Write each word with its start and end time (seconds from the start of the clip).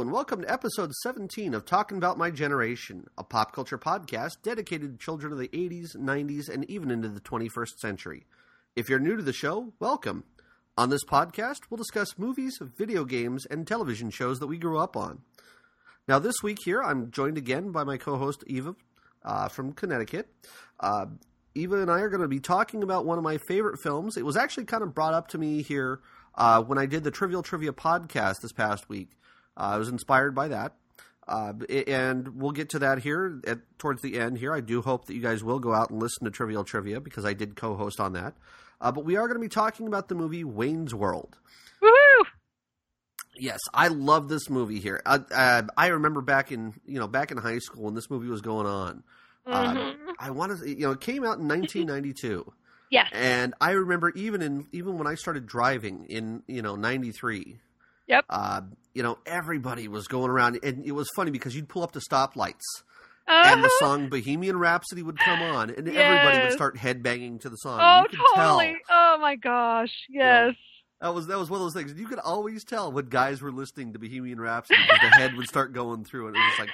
And 0.00 0.12
welcome 0.12 0.42
to 0.42 0.52
episode 0.52 0.92
17 1.02 1.54
of 1.54 1.64
Talking 1.64 1.96
About 1.96 2.16
My 2.16 2.30
Generation, 2.30 3.08
a 3.18 3.24
pop 3.24 3.52
culture 3.52 3.78
podcast 3.78 4.42
dedicated 4.44 4.92
to 4.92 5.04
children 5.04 5.32
of 5.32 5.40
the 5.40 5.48
80s, 5.48 5.96
90s, 5.96 6.48
and 6.48 6.64
even 6.70 6.92
into 6.92 7.08
the 7.08 7.20
21st 7.20 7.80
century. 7.80 8.24
If 8.76 8.88
you're 8.88 9.00
new 9.00 9.16
to 9.16 9.24
the 9.24 9.32
show, 9.32 9.72
welcome. 9.80 10.22
On 10.76 10.88
this 10.88 11.04
podcast, 11.04 11.62
we'll 11.68 11.78
discuss 11.78 12.16
movies, 12.16 12.60
video 12.76 13.04
games, 13.04 13.44
and 13.46 13.66
television 13.66 14.10
shows 14.10 14.38
that 14.38 14.46
we 14.46 14.56
grew 14.56 14.78
up 14.78 14.96
on. 14.96 15.22
Now, 16.06 16.20
this 16.20 16.44
week 16.44 16.58
here, 16.64 16.80
I'm 16.80 17.10
joined 17.10 17.36
again 17.36 17.72
by 17.72 17.82
my 17.82 17.96
co 17.96 18.18
host, 18.18 18.44
Eva 18.46 18.76
uh, 19.24 19.48
from 19.48 19.72
Connecticut. 19.72 20.28
Uh, 20.78 21.06
Eva 21.56 21.82
and 21.82 21.90
I 21.90 22.02
are 22.02 22.08
going 22.08 22.22
to 22.22 22.28
be 22.28 22.38
talking 22.38 22.84
about 22.84 23.04
one 23.04 23.18
of 23.18 23.24
my 23.24 23.38
favorite 23.48 23.80
films. 23.82 24.16
It 24.16 24.24
was 24.24 24.36
actually 24.36 24.66
kind 24.66 24.84
of 24.84 24.94
brought 24.94 25.14
up 25.14 25.26
to 25.28 25.38
me 25.38 25.62
here 25.62 25.98
uh, 26.36 26.62
when 26.62 26.78
I 26.78 26.86
did 26.86 27.02
the 27.02 27.10
Trivial 27.10 27.42
Trivia 27.42 27.72
podcast 27.72 28.42
this 28.42 28.52
past 28.52 28.88
week. 28.88 29.17
Uh, 29.58 29.72
I 29.72 29.76
was 29.76 29.88
inspired 29.88 30.34
by 30.34 30.48
that. 30.48 30.74
Uh, 31.26 31.52
and 31.86 32.40
we'll 32.40 32.52
get 32.52 32.70
to 32.70 32.78
that 32.78 33.00
here 33.00 33.42
at, 33.46 33.58
towards 33.78 34.00
the 34.00 34.18
end 34.18 34.38
here. 34.38 34.54
I 34.54 34.60
do 34.60 34.80
hope 34.80 35.06
that 35.06 35.14
you 35.14 35.20
guys 35.20 35.44
will 35.44 35.58
go 35.58 35.74
out 35.74 35.90
and 35.90 36.00
listen 36.00 36.24
to 36.24 36.30
Trivial 36.30 36.64
Trivia 36.64 37.00
because 37.00 37.26
I 37.26 37.34
did 37.34 37.54
co 37.54 37.76
host 37.76 38.00
on 38.00 38.14
that. 38.14 38.34
Uh, 38.80 38.92
but 38.92 39.04
we 39.04 39.16
are 39.16 39.26
going 39.26 39.36
to 39.36 39.40
be 39.40 39.48
talking 39.48 39.86
about 39.86 40.08
the 40.08 40.14
movie 40.14 40.44
Wayne's 40.44 40.94
World. 40.94 41.36
Woohoo! 41.82 42.24
Yes, 43.36 43.58
I 43.74 43.88
love 43.88 44.28
this 44.28 44.48
movie 44.48 44.80
here. 44.80 45.02
I, 45.04 45.16
uh, 45.16 45.62
I 45.76 45.88
remember 45.88 46.22
back 46.22 46.50
in 46.50 46.74
you 46.86 46.98
know 46.98 47.06
back 47.06 47.30
in 47.30 47.36
high 47.36 47.58
school 47.58 47.84
when 47.84 47.94
this 47.94 48.08
movie 48.08 48.28
was 48.28 48.40
going 48.40 48.66
on. 48.66 49.02
Mm-hmm. 49.46 50.10
I 50.18 50.30
wanted 50.30 50.66
you 50.66 50.86
know 50.86 50.92
it 50.92 51.00
came 51.00 51.24
out 51.24 51.38
in 51.38 51.48
1992. 51.48 52.52
Yes. 52.90 53.10
And 53.12 53.54
I 53.60 53.72
remember 53.72 54.10
even 54.10 54.40
in 54.40 54.66
even 54.72 54.96
when 54.96 55.06
I 55.06 55.14
started 55.14 55.46
driving 55.46 56.06
in 56.06 56.42
you 56.46 56.62
know 56.62 56.74
'93. 56.74 57.60
Yep. 58.08 58.24
Uh, 58.28 58.62
you 58.94 59.02
know 59.02 59.18
everybody 59.26 59.86
was 59.88 60.08
going 60.08 60.30
around, 60.30 60.58
and 60.62 60.84
it 60.84 60.92
was 60.92 61.08
funny 61.14 61.30
because 61.30 61.54
you'd 61.54 61.68
pull 61.68 61.82
up 61.82 61.92
to 61.92 62.00
stoplights, 62.00 62.64
Uh-huh. 63.28 63.52
and 63.52 63.62
the 63.62 63.70
song 63.78 64.08
Bohemian 64.08 64.56
Rhapsody 64.58 65.02
would 65.02 65.18
come 65.18 65.40
on, 65.42 65.70
and 65.70 65.88
everybody 65.88 66.38
would 66.44 66.52
start 66.52 66.76
headbanging 66.76 67.40
to 67.42 67.48
the 67.48 67.56
song. 67.56 67.78
Oh, 67.82 68.06
you 68.10 68.18
totally. 68.34 68.76
Oh 68.90 69.18
my 69.20 69.36
gosh. 69.36 69.92
Yes. 70.08 70.54
Tell, 71.00 71.12
that 71.12 71.14
was 71.14 71.26
that 71.28 71.38
was 71.38 71.48
one 71.50 71.60
of 71.60 71.64
those 71.66 71.74
things. 71.74 71.94
You 71.98 72.06
could 72.08 72.18
always 72.18 72.64
tell 72.64 72.90
when 72.90 73.06
guys 73.06 73.40
were 73.40 73.52
listening 73.52 73.92
to 73.92 73.98
Bohemian 74.00 74.40
Rhapsody 74.40 74.80
because 74.82 75.10
the 75.10 75.16
head 75.16 75.34
would 75.36 75.46
start 75.48 75.72
going 75.72 76.04
through, 76.04 76.28
and 76.28 76.36
it 76.36 76.40
was 76.40 76.58
like, 76.58 76.70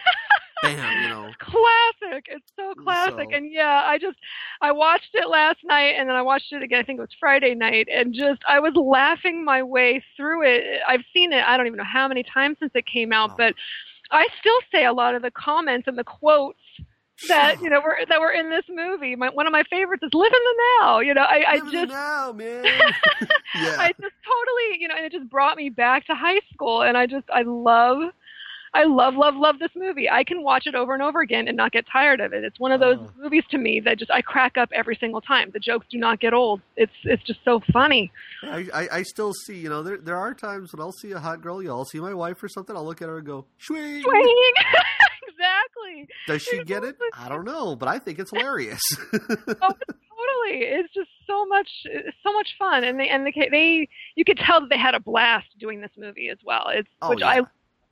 bam, 0.62 1.02
you 1.02 1.08
know. 1.08 1.30
Classic. 1.38 2.26
It's 2.30 2.46
so 2.56 2.74
mm, 2.74 2.82
classic. 2.84 3.28
So- 3.30 3.36
And 3.36 3.52
yeah, 3.52 3.82
I 3.84 3.98
just 3.98 4.18
I 4.60 4.72
watched 4.72 5.10
it 5.14 5.28
last 5.28 5.58
night 5.64 5.94
and 5.98 6.08
then 6.08 6.16
I 6.16 6.22
watched 6.22 6.52
it 6.52 6.62
again. 6.62 6.80
I 6.80 6.84
think 6.84 6.98
it 6.98 7.02
was 7.02 7.16
Friday 7.18 7.54
night 7.54 7.88
and 7.92 8.14
just 8.14 8.40
I 8.48 8.60
was 8.60 8.72
laughing 8.74 9.44
my 9.44 9.62
way 9.62 10.02
through 10.16 10.42
it. 10.46 10.64
I've 10.86 11.02
seen 11.12 11.32
it 11.32 11.44
I 11.44 11.56
don't 11.56 11.66
even 11.66 11.76
know 11.78 11.84
how 11.84 12.08
many 12.08 12.22
times 12.22 12.56
since 12.60 12.72
it 12.74 12.86
came 12.86 13.12
out, 13.12 13.30
but 13.36 13.54
I 14.10 14.26
still 14.40 14.58
say 14.72 14.84
a 14.84 14.92
lot 14.92 15.14
of 15.14 15.22
the 15.22 15.30
comments 15.30 15.88
and 15.88 15.96
the 15.98 16.04
quotes 16.04 16.58
that 17.28 17.56
you 17.62 17.70
know 17.70 17.80
were 17.80 17.98
that 18.08 18.20
were 18.20 18.32
in 18.32 18.50
this 18.50 18.64
movie. 18.68 19.16
My, 19.16 19.28
one 19.30 19.46
of 19.46 19.52
my 19.52 19.62
favorites 19.70 20.02
is 20.02 20.10
"Live 20.12 20.32
in 20.32 20.32
the 20.32 20.62
Now." 20.80 21.00
You 21.00 21.14
know, 21.14 21.22
I, 21.22 21.44
I 21.48 21.54
Live 21.54 21.62
in 21.62 21.66
the 21.66 21.72
just 21.86 21.88
now, 21.92 22.32
man. 22.32 22.64
yeah. 23.54 23.76
I 23.78 23.92
just 24.00 24.14
totally, 24.24 24.80
you 24.80 24.88
know, 24.88 24.94
and 24.96 25.06
it 25.06 25.12
just 25.12 25.30
brought 25.30 25.56
me 25.56 25.68
back 25.68 26.06
to 26.06 26.14
high 26.14 26.40
school, 26.52 26.82
and 26.82 26.96
I 26.96 27.06
just, 27.06 27.24
I 27.32 27.42
love, 27.42 28.10
I 28.74 28.84
love, 28.84 29.14
love, 29.14 29.36
love 29.36 29.60
this 29.60 29.70
movie. 29.76 30.10
I 30.10 30.24
can 30.24 30.42
watch 30.42 30.66
it 30.66 30.74
over 30.74 30.94
and 30.94 31.02
over 31.02 31.20
again 31.20 31.46
and 31.46 31.56
not 31.56 31.70
get 31.72 31.86
tired 31.90 32.20
of 32.20 32.32
it. 32.32 32.42
It's 32.42 32.58
one 32.58 32.72
of 32.72 32.80
those 32.80 32.96
Oh. 32.98 33.10
movies 33.16 33.44
to 33.52 33.58
me 33.58 33.78
that 33.84 33.98
just 33.98 34.10
I 34.10 34.20
crack 34.20 34.56
up 34.58 34.68
every 34.72 34.96
single 34.96 35.20
time. 35.20 35.50
The 35.52 35.60
jokes 35.60 35.86
do 35.90 35.96
not 35.98 36.18
get 36.18 36.34
old. 36.34 36.60
It's, 36.76 36.92
it's 37.04 37.22
just 37.22 37.38
so 37.44 37.60
funny. 37.72 38.10
I, 38.42 38.66
I, 38.74 38.88
I 38.98 39.02
still 39.04 39.32
see, 39.32 39.56
you 39.58 39.68
know, 39.68 39.82
there 39.84 39.98
there 39.98 40.16
are 40.16 40.34
times 40.34 40.72
when 40.72 40.80
I'll 40.80 40.92
see 40.92 41.12
a 41.12 41.20
hot 41.20 41.40
girl, 41.40 41.62
you 41.62 41.68
know, 41.68 41.76
I'll 41.78 41.84
see 41.84 42.00
my 42.00 42.14
wife 42.14 42.42
or 42.42 42.48
something, 42.48 42.76
I'll 42.76 42.84
look 42.84 43.00
at 43.00 43.08
her 43.08 43.18
and 43.18 43.26
go, 43.26 43.46
swing. 43.58 44.02
Swing. 44.02 44.52
exactly. 45.28 46.08
Does 46.26 46.42
she 46.42 46.64
get 46.64 46.84
it? 46.84 46.96
I 47.16 47.28
don't 47.28 47.44
know, 47.44 47.76
but 47.76 47.88
I 47.88 47.98
think 47.98 48.18
it's 48.18 48.30
hilarious. 48.30 48.80
Oh, 49.62 49.72
totally. 49.72 50.60
It's 50.66 50.92
just 50.94 51.08
so 51.26 51.44
much, 51.46 51.68
so 52.22 52.32
much 52.32 52.54
fun, 52.58 52.84
and 52.84 52.98
they, 52.98 53.08
and 53.08 53.26
they, 53.26 53.48
they, 53.50 53.88
you 54.14 54.24
could 54.24 54.38
tell 54.38 54.60
that 54.60 54.68
they 54.70 54.78
had 54.78 54.94
a 54.94 55.00
blast 55.00 55.46
doing 55.58 55.80
this 55.80 55.90
movie 55.98 56.28
as 56.28 56.38
well. 56.44 56.68
It's 56.68 56.88
Oh, 57.02 57.10
which 57.10 57.20
yeah. 57.20 57.28
I 57.28 57.40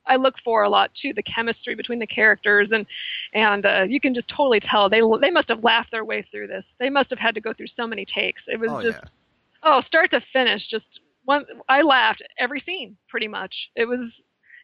I 0.06 0.16
look 0.16 0.34
for 0.44 0.62
a 0.62 0.68
lot 0.68 0.90
too, 1.00 1.12
the 1.12 1.22
chemistry 1.22 1.74
between 1.74 1.98
the 1.98 2.06
characters, 2.06 2.68
and 2.72 2.86
and 3.32 3.64
uh, 3.64 3.84
you 3.88 4.00
can 4.00 4.14
just 4.14 4.28
totally 4.28 4.60
tell 4.60 4.88
they 4.88 5.02
they 5.20 5.30
must 5.30 5.48
have 5.48 5.62
laughed 5.64 5.90
their 5.90 6.04
way 6.04 6.26
through 6.30 6.48
this. 6.48 6.64
They 6.78 6.90
must 6.90 7.10
have 7.10 7.18
had 7.18 7.34
to 7.34 7.40
go 7.40 7.52
through 7.52 7.68
so 7.76 7.86
many 7.86 8.04
takes. 8.04 8.42
It 8.46 8.58
was 8.58 8.70
oh, 8.70 8.82
just 8.82 8.98
yeah. 9.02 9.08
oh, 9.62 9.82
start 9.82 10.10
to 10.10 10.22
finish, 10.32 10.68
just 10.68 10.86
one. 11.24 11.44
I 11.68 11.82
laughed 11.82 12.22
every 12.38 12.60
scene 12.60 12.96
pretty 13.08 13.28
much. 13.28 13.54
It 13.76 13.86
was 13.86 14.10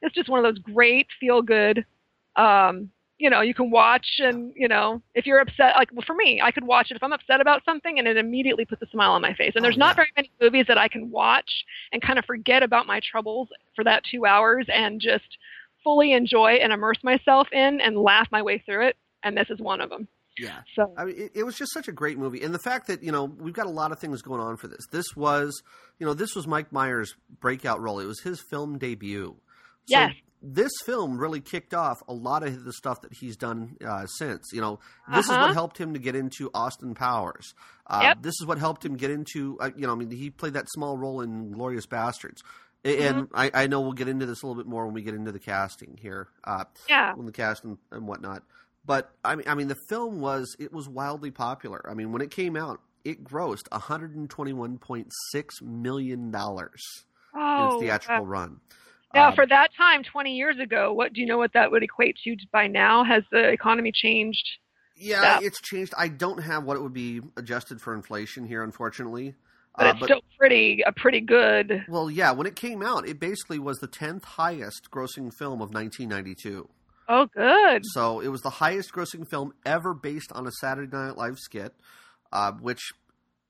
it's 0.03 0.15
just 0.15 0.28
one 0.28 0.44
of 0.44 0.44
those 0.44 0.62
great 0.62 1.06
feel 1.21 1.43
good. 1.43 1.84
Um, 2.37 2.91
you 3.19 3.29
know, 3.31 3.41
you 3.41 3.53
can 3.53 3.71
watch 3.71 4.06
and 4.19 4.53
you 4.56 4.69
know 4.69 5.03
if 5.15 5.27
you're 5.27 5.41
upset. 5.41 5.75
Like 5.77 5.91
well, 5.93 6.05
for 6.06 6.15
me, 6.15 6.41
I 6.43 6.51
could 6.51 6.65
watch 6.65 6.91
it 6.91 6.97
if 6.97 7.03
I'm 7.03 7.12
upset 7.12 7.41
about 7.41 7.65
something, 7.65 7.99
and 7.99 8.06
it 8.06 8.17
immediately 8.17 8.65
puts 8.65 8.83
a 8.83 8.87
smile 8.91 9.12
on 9.12 9.23
my 9.23 9.34
face. 9.34 9.53
And 9.55 9.65
Oh, 9.65 9.67
there's 9.67 9.77
not 9.77 9.97
very 9.97 10.11
many 10.17 10.31
movies 10.41 10.67
that 10.69 10.79
I 10.79 10.89
can 10.89 11.11
watch 11.11 11.51
and 11.93 12.01
kind 12.01 12.19
of 12.19 12.25
forget 12.25 12.62
about 12.62 12.87
my 12.87 13.01
troubles 13.11 13.49
for 13.75 13.84
that 13.84 14.03
two 14.11 14.25
hours 14.25 14.67
and 14.73 15.01
just 15.01 15.39
fully 15.84 16.12
enjoy 16.12 16.55
and 16.62 16.73
immerse 16.73 16.99
myself 17.03 17.49
in 17.53 17.81
and 17.81 17.97
laugh 17.97 18.29
my 18.31 18.43
way 18.43 18.62
through 18.65 18.89
it. 18.89 18.97
And 19.23 19.37
this 19.37 19.49
is 19.50 19.59
one 19.61 19.81
of 19.81 19.91
them. 19.91 20.06
Yeah. 20.39 20.61
So 20.77 20.95
I 20.97 21.05
mean, 21.05 21.17
it, 21.19 21.33
it 21.35 21.43
was 21.43 21.56
just 21.56 21.73
such 21.73 21.89
a 21.89 21.93
great 21.93 22.19
movie, 22.19 22.43
and 22.43 22.55
the 22.55 22.61
fact 22.61 22.87
that 22.87 23.03
you 23.03 23.11
know 23.11 23.25
we've 23.25 23.55
got 23.55 23.67
a 23.67 23.71
lot 23.71 23.91
of 23.91 23.99
things 23.99 24.23
going 24.23 24.41
on 24.41 24.56
for 24.56 24.69
this. 24.69 24.87
This 24.93 25.17
was, 25.17 25.61
you 25.99 26.06
know, 26.06 26.15
this 26.15 26.37
was 26.37 26.47
Mike 26.47 26.73
Myers' 26.73 27.17
breakout 27.41 27.81
role. 27.81 27.99
It 27.99 28.06
was 28.06 28.21
his 28.21 28.41
film 28.41 28.79
debut. 28.79 29.35
So 29.87 29.99
Yes. 29.99 30.12
This 30.41 30.71
film 30.84 31.19
really 31.19 31.41
kicked 31.41 31.75
off 31.75 32.00
a 32.06 32.12
lot 32.15 32.43
of 32.44 32.65
the 32.65 32.72
stuff 32.72 33.00
that 33.03 33.12
he's 33.12 33.37
done 33.37 33.76
uh, 33.84 34.06
since. 34.06 34.50
You 34.53 34.60
know, 34.60 34.78
this 35.12 35.25
is 35.26 35.31
Uh-huh. 35.32 35.47
what 35.47 35.54
helped 35.54 35.78
him 35.78 35.94
to 35.94 35.99
get 35.99 36.15
into 36.15 36.50
Austin 36.54 36.94
Powers. 36.94 37.54
Uh, 37.87 38.00
Yep. 38.04 38.22
This 38.22 38.34
is 38.41 38.47
what 38.47 38.59
helped 38.59 38.84
him 38.84 38.97
get 38.97 39.10
into. 39.10 39.59
Uh, 39.60 39.71
you 39.76 39.87
know, 39.87 39.93
I 39.93 39.97
mean, 39.97 40.10
he 40.10 40.31
played 40.31 40.53
that 40.54 40.66
small 40.71 40.97
role 40.97 41.21
in 41.22 41.50
Glorious 41.53 41.87
Bastards. 41.87 42.43
And 42.84 43.25
Mm-hmm. 43.28 43.37
I, 43.37 43.50
I 43.53 43.66
know 43.66 43.81
we'll 43.81 43.93
get 43.93 44.06
into 44.09 44.26
this 44.26 44.43
a 44.43 44.47
little 44.47 44.62
bit 44.62 44.71
more 44.71 44.84
when 44.87 44.94
we 44.94 45.03
get 45.03 45.15
into 45.15 45.32
the 45.32 45.41
casting 45.41 45.99
here. 46.00 46.28
Uh, 46.44 46.65
yeah, 46.88 47.12
on 47.19 47.26
the 47.26 47.32
cast 47.32 47.65
and, 47.65 47.78
and 47.91 48.06
whatnot. 48.06 48.44
But 48.87 49.10
I 49.25 49.34
mean, 49.34 49.49
I 49.49 49.55
mean, 49.56 49.66
the 49.69 49.76
film 49.88 50.20
was 50.20 50.55
it 50.60 50.72
was 50.72 50.88
wildly 50.88 51.32
popular. 51.32 51.84
I 51.91 51.94
mean, 51.94 52.12
when 52.12 52.22
it 52.22 52.31
came 52.31 52.56
out, 52.56 52.81
it 53.05 53.25
grossed 53.25 53.69
one 53.72 53.81
hundred 53.81 54.15
and 54.15 54.31
twenty 54.31 54.53
one 54.53 54.78
point 54.78 55.09
six 55.32 55.60
million 55.60 56.31
dollars 56.31 56.82
in 57.34 57.41
oh, 57.41 57.75
its 57.75 57.82
theatrical 57.82 58.25
wow. 58.25 58.31
run. 58.31 58.60
Now, 59.14 59.28
Um, 59.28 59.34
for 59.34 59.46
that 59.46 59.69
time, 59.76 60.02
20 60.04 60.36
years 60.36 60.58
ago, 60.58 60.92
what 60.92 61.12
do 61.12 61.20
you 61.20 61.26
know 61.26 61.38
what 61.38 61.52
that 61.54 61.70
would 61.70 61.82
equate 61.82 62.16
to 62.24 62.36
by 62.52 62.66
now? 62.66 63.04
Has 63.04 63.22
the 63.30 63.48
economy 63.48 63.92
changed? 63.92 64.46
yeah, 65.00 65.38
yeah. 65.41 65.46
it's 65.46 65.60
changed. 65.60 65.94
I 65.96 66.08
don't 66.08 66.42
have 66.42 66.64
what 66.64 66.76
it 66.76 66.80
would 66.82 66.92
be 66.92 67.20
adjusted 67.36 67.80
for 67.80 67.94
inflation 67.94 68.44
here, 68.46 68.62
unfortunately. 68.62 69.34
But 69.76 69.86
Uh, 69.86 69.91
it's 69.94 70.04
still 70.06 70.20
pretty, 70.36 70.82
a 70.84 70.92
pretty 70.92 71.20
good. 71.20 71.84
well, 71.88 72.10
yeah, 72.10 72.32
when 72.32 72.46
it 72.48 72.56
came 72.56 72.82
out, 72.82 73.06
it 73.08 73.20
basically 73.20 73.60
was 73.60 73.78
the 73.78 73.86
tenth 73.86 74.24
highest 74.24 74.91
grossing 74.91 75.32
film 75.32 75.62
of 75.62 75.72
nineteen 75.72 76.08
ninety 76.08 76.34
two. 76.34 76.69
Oh, 77.08 77.26
good. 77.26 77.82
So 77.94 78.19
it 78.20 78.28
was 78.28 78.42
the 78.42 78.50
highest 78.50 78.92
grossing 78.92 79.26
film 79.30 79.54
ever 79.64 79.94
based 79.94 80.32
on 80.32 80.46
a 80.48 80.52
Saturday 80.52 80.94
Night 80.94 81.16
Live 81.16 81.38
skit, 81.38 81.75
uh, 82.32 82.52
which 82.52 82.90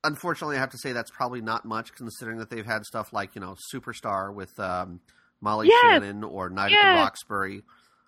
unfortunately 0.04 0.56
I 0.56 0.60
have 0.60 0.70
to 0.70 0.78
say 0.78 0.92
that's 0.92 1.10
probably 1.10 1.40
not 1.40 1.64
much 1.64 1.94
considering 1.94 2.38
that 2.38 2.50
they've 2.50 2.66
had 2.66 2.84
stuff 2.84 3.12
like, 3.12 3.34
you 3.34 3.40
know, 3.40 3.56
Superstar 3.74 4.32
with 4.32 4.58
um, 4.60 5.00
Molly 5.40 5.68
Yes. 5.68 5.80
Shannon 5.82 6.24
or 6.24 6.50
Night 6.50 6.72
at 6.72 6.94
the 6.94 7.00
Roxbury. 7.00 7.62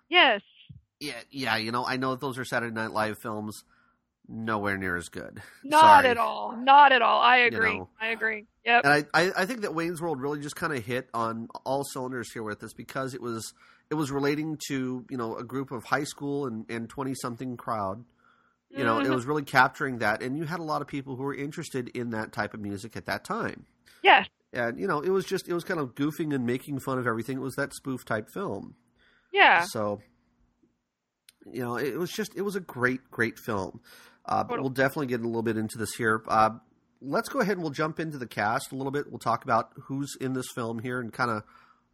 Yes. 0.09 0.41
Yeah, 0.99 1.13
yeah, 1.31 1.57
you 1.57 1.71
know, 1.71 1.85
I 1.85 1.97
know 1.97 2.15
those 2.15 2.37
are 2.37 2.45
Saturday 2.45 2.73
Night 2.73 2.91
Live 2.91 3.17
films. 3.19 3.63
Nowhere 4.27 4.77
near 4.77 4.95
as 4.95 5.09
good. 5.09 5.41
Not 5.63 5.81
Sorry. 5.81 6.07
at 6.07 6.17
all. 6.17 6.55
Not 6.55 6.91
at 6.93 7.01
all. 7.01 7.19
I 7.19 7.37
agree. 7.37 7.77
know. 7.79 7.89
I 7.99 8.07
agree. 8.09 8.45
Yep. 8.65 8.85
And 8.85 8.93
I, 9.13 9.19
I, 9.19 9.31
I 9.39 9.45
think 9.45 9.61
that 9.61 9.73
Wayne's 9.73 9.99
World 9.99 10.21
really 10.21 10.39
just 10.39 10.55
kind 10.55 10.71
of 10.73 10.85
hit 10.85 11.09
on 11.13 11.49
all 11.65 11.83
cylinders 11.83 12.31
here 12.31 12.43
with 12.43 12.59
this 12.59 12.73
because 12.73 13.13
it 13.13 13.21
was 13.21 13.53
it 13.89 13.95
was 13.95 14.09
relating 14.11 14.57
to 14.69 15.05
you 15.09 15.17
know 15.17 15.35
a 15.35 15.43
group 15.43 15.71
of 15.71 15.83
high 15.83 16.05
school 16.05 16.45
and 16.45 16.65
and 16.69 16.87
twenty 16.87 17.13
something 17.15 17.57
crowd. 17.57 18.05
You 18.69 18.85
know, 18.85 18.99
it 18.99 19.07
Mhm. 19.07 19.15
was 19.15 19.25
really 19.25 19.43
capturing 19.43 19.97
that, 19.97 20.23
and 20.23 20.37
you 20.37 20.45
had 20.45 20.59
a 20.59 20.63
lot 20.63 20.81
of 20.81 20.87
people 20.87 21.17
who 21.17 21.23
were 21.23 21.35
interested 21.35 21.89
in 21.89 22.11
that 22.11 22.31
type 22.31 22.53
of 22.53 22.61
music 22.61 22.95
at 22.95 23.05
that 23.07 23.25
time. 23.25 23.65
yes. 24.01 24.27
And 24.53 24.79
you 24.79 24.87
know, 24.87 24.99
it 24.99 25.09
was 25.09 25.25
just 25.25 25.47
it 25.47 25.53
was 25.53 25.63
kind 25.63 25.79
of 25.79 25.95
goofing 25.95 26.33
and 26.35 26.45
making 26.45 26.79
fun 26.79 26.99
of 26.99 27.07
everything. 27.07 27.37
It 27.37 27.41
was 27.41 27.55
that 27.55 27.73
spoof 27.73 28.03
type 28.05 28.27
film. 28.33 28.75
Yeah. 29.31 29.63
So, 29.65 30.01
you 31.51 31.63
know, 31.63 31.77
it 31.77 31.97
was 31.97 32.11
just 32.11 32.33
it 32.35 32.41
was 32.41 32.55
a 32.55 32.59
great 32.59 33.09
great 33.09 33.39
film. 33.39 33.81
Uh, 34.25 34.43
but 34.43 34.59
we'll 34.59 34.69
definitely 34.69 35.07
get 35.07 35.21
a 35.21 35.25
little 35.25 35.41
bit 35.41 35.57
into 35.57 35.77
this 35.77 35.93
here. 35.95 36.21
Uh, 36.27 36.51
let's 37.01 37.27
go 37.29 37.39
ahead 37.39 37.53
and 37.53 37.63
we'll 37.63 37.71
jump 37.71 37.99
into 37.99 38.17
the 38.19 38.27
cast 38.27 38.71
a 38.71 38.75
little 38.75 38.91
bit. 38.91 39.05
We'll 39.09 39.17
talk 39.19 39.43
about 39.43 39.71
who's 39.87 40.15
in 40.21 40.33
this 40.33 40.45
film 40.53 40.77
here 40.79 40.99
and 40.99 41.11
kind 41.11 41.31
of 41.31 41.43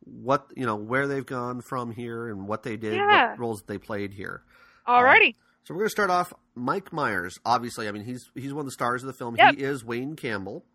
what 0.03 0.45
you 0.55 0.65
know 0.65 0.75
where 0.75 1.07
they've 1.07 1.25
gone 1.25 1.61
from 1.69 1.91
here 1.91 2.27
and 2.27 2.47
what 2.47 2.63
they 2.63 2.75
did, 2.75 2.95
Yeah. 2.95 3.29
what 3.31 3.39
roles 3.39 3.63
they 3.67 3.77
played 3.77 4.13
here. 4.13 4.43
Alrighty. 4.87 5.35
So 5.63 5.73
we're 5.73 5.79
going 5.81 5.87
to 5.87 5.91
start 5.91 6.09
off. 6.09 6.33
Mike 6.55 6.91
Myers, 6.93 7.37
obviously, 7.45 7.87
I 7.87 7.91
mean 7.91 8.03
he's 8.03 8.25
he's 8.35 8.53
one 8.53 8.61
of 8.61 8.65
the 8.67 8.71
stars 8.71 9.03
of 9.03 9.07
the 9.07 9.13
film. 9.13 9.35
Yep. 9.37 9.55
He 9.55 9.63
is 9.63 9.83
Wayne 9.85 10.15
Campbell. 10.15 10.65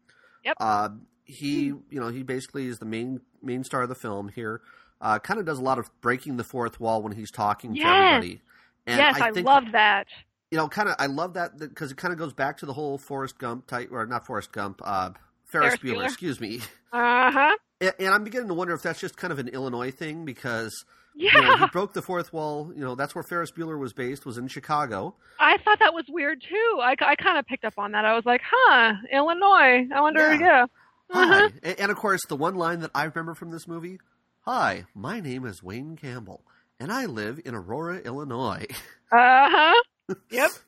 Yep. 0.45 0.57
Uh, 0.61 0.89
he 1.25 1.67
you 1.67 1.83
know 2.01 2.09
he 2.09 2.23
basically 2.23 2.67
is 2.67 2.79
the 2.79 2.85
main 2.87 3.21
main 3.43 3.65
star 3.65 3.83
of 3.83 3.89
the 3.89 3.95
film 3.95 4.29
here. 4.29 4.61
uh, 5.01 5.19
kind 5.19 5.41
of 5.41 5.47
does 5.47 5.59
a 5.59 5.63
lot 5.63 5.79
of 5.79 5.91
breaking 6.01 6.37
the 6.37 6.45
fourth 6.45 6.79
wall 6.81 7.03
when 7.03 7.13
he's 7.13 7.31
talking 7.31 7.75
to 7.75 7.81
everybody. 7.83 8.41
And 8.87 8.99
yes, 8.99 9.21
I, 9.21 9.31
think, 9.33 9.47
love 9.47 9.65
that. 9.73 10.07
you 10.51 10.59
know, 10.59 10.69
kind 10.69 10.89
of, 10.89 10.97
I 10.99 11.07
love 11.07 11.35
that 11.35 11.57
because 11.59 11.91
it 11.93 11.97
kind 11.97 12.13
of 12.13 12.19
goes 12.19 12.33
back 12.33 12.59
to 12.59 12.67
the 12.67 12.73
whole 12.73 12.99
Forrest 12.99 13.39
Gump 13.39 13.67
type, 13.67 13.91
or 13.93 14.07
not 14.07 14.27
Forrest 14.27 14.53
Gump, 14.53 14.81
uh, 14.85 15.11
Ferris, 15.47 15.77
Ferris 15.77 15.79
Bueller, 15.81 16.03
Bueller. 16.03 16.05
excuse 16.07 16.41
me. 16.41 16.61
Uh 16.95 17.31
huh. 17.33 17.57
And, 17.81 17.93
and 18.01 18.09
I'm 18.15 18.23
beginning 18.23 18.49
to 18.49 18.55
wonder 18.55 18.75
if 18.75 18.83
that's 18.83 19.01
just 19.01 19.17
kind 19.17 19.33
of 19.33 19.39
an 19.39 19.49
Illinois 19.49 19.91
thing 19.91 20.27
because 20.27 20.85
Yeah. 21.15 21.31
you 21.37 21.43
know, 21.43 21.57
he 21.57 21.67
broke 21.69 21.95
the 21.95 22.03
fourth 22.03 22.31
wall. 22.33 22.71
You 22.75 22.81
know, 22.85 22.95
that's 22.95 23.15
where 23.15 23.25
Ferris 23.25 23.51
Bueller 23.51 23.79
was 23.79 23.95
based, 23.95 24.27
was 24.27 24.37
in 24.37 24.47
Chicago. 24.47 25.15
I 25.41 25.57
thought 25.65 25.79
that 25.79 25.95
was 25.95 26.05
weird 26.11 26.43
too. 26.43 26.79
I, 26.83 26.95
I 27.01 27.17
kind 27.17 27.39
of 27.39 27.47
picked 27.47 27.65
up 27.65 27.75
on 27.79 27.93
that. 27.93 28.05
I 28.05 28.15
was 28.15 28.27
like, 28.27 28.43
huh, 28.45 28.93
Illinois. 29.11 29.89
I 29.95 30.01
wonder, 30.03 30.35
Yeah. 30.35 30.39
yeah. 30.41 30.67
Hi. 31.13 31.51
And, 31.63 31.79
and 31.81 31.91
of 31.91 31.97
course, 31.97 32.21
the 32.29 32.37
one 32.37 32.55
line 32.55 32.81
that 32.81 32.91
I 32.95 33.05
remember 33.05 33.35
from 33.35 33.51
this 33.51 33.67
movie 33.69 33.99
Hi, 34.45 34.87
my 34.95 35.21
name 35.21 35.45
is 35.45 35.63
Wayne 35.63 35.97
Campbell, 35.97 36.43
and 36.81 36.91
I 36.91 37.07
live 37.07 37.41
in 37.45 37.55
Aurora, 37.55 37.99
Illinois. 37.99 38.67
Uh 39.13 39.49
huh. 39.51 40.15
Yep. 40.31 40.51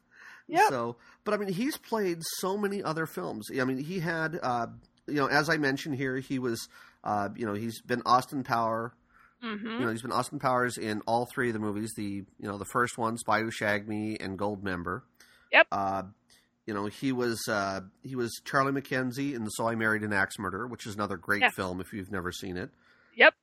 Yep. 0.46 0.69
So, 0.69 0.96
but 1.25 1.32
I 1.32 1.38
mean, 1.38 1.49
he's 1.50 1.79
played 1.79 2.19
so 2.37 2.58
many 2.58 2.82
other 2.82 3.06
films. 3.06 3.49
I 3.58 3.64
mean, 3.64 3.79
he 3.79 3.99
had, 4.00 4.38
uh, 4.43 4.67
you 5.06 5.14
know, 5.14 5.25
as 5.26 5.49
I 5.49 5.56
mentioned 5.56 5.96
here, 5.96 6.19
he 6.19 6.38
was, 6.38 6.69
uh, 7.02 7.31
you 7.35 7.46
know, 7.46 7.55
he's 7.55 7.81
been 7.81 8.02
Austin 8.05 8.44
Power. 8.44 8.93
hmm 9.41 9.67
You 9.67 9.79
know, 9.81 9.88
he's 9.91 10.02
been 10.02 10.12
Austin 10.12 10.38
Powers 10.38 10.76
in 10.76 11.00
all 11.06 11.25
three 11.25 11.49
of 11.49 11.55
the 11.55 11.61
movies. 11.61 11.94
The, 11.96 12.02
you 12.05 12.26
know, 12.46 12.58
the 12.58 12.67
first 12.67 12.99
one, 12.99 13.17
Spy 13.17 13.41
Who 13.41 13.50
Shagged 13.50 13.88
Me, 13.88 14.19
and 14.20 14.38
Goldmember. 14.38 15.00
Yep. 15.50 15.67
Uh, 15.73 16.02
you 16.66 16.75
know, 16.75 16.87
he 16.87 17.12
was 17.12 17.46
uh, 17.49 17.81
he 18.02 18.16
was 18.16 18.32
Charlie 18.44 18.72
MacKenzie 18.72 19.34
in 19.34 19.44
the 19.44 19.50
So 19.50 19.69
I 19.69 19.75
Married 19.75 20.02
an 20.02 20.12
Axe 20.12 20.38
Murderer, 20.38 20.66
which 20.66 20.87
is 20.87 20.94
another 20.94 21.16
great 21.16 21.43
Yes. 21.43 21.55
film 21.55 21.81
if 21.81 21.93
you've 21.93 22.11
never 22.11 22.32
seen 22.32 22.56
it. 22.56 22.70
Yep. 23.16 23.34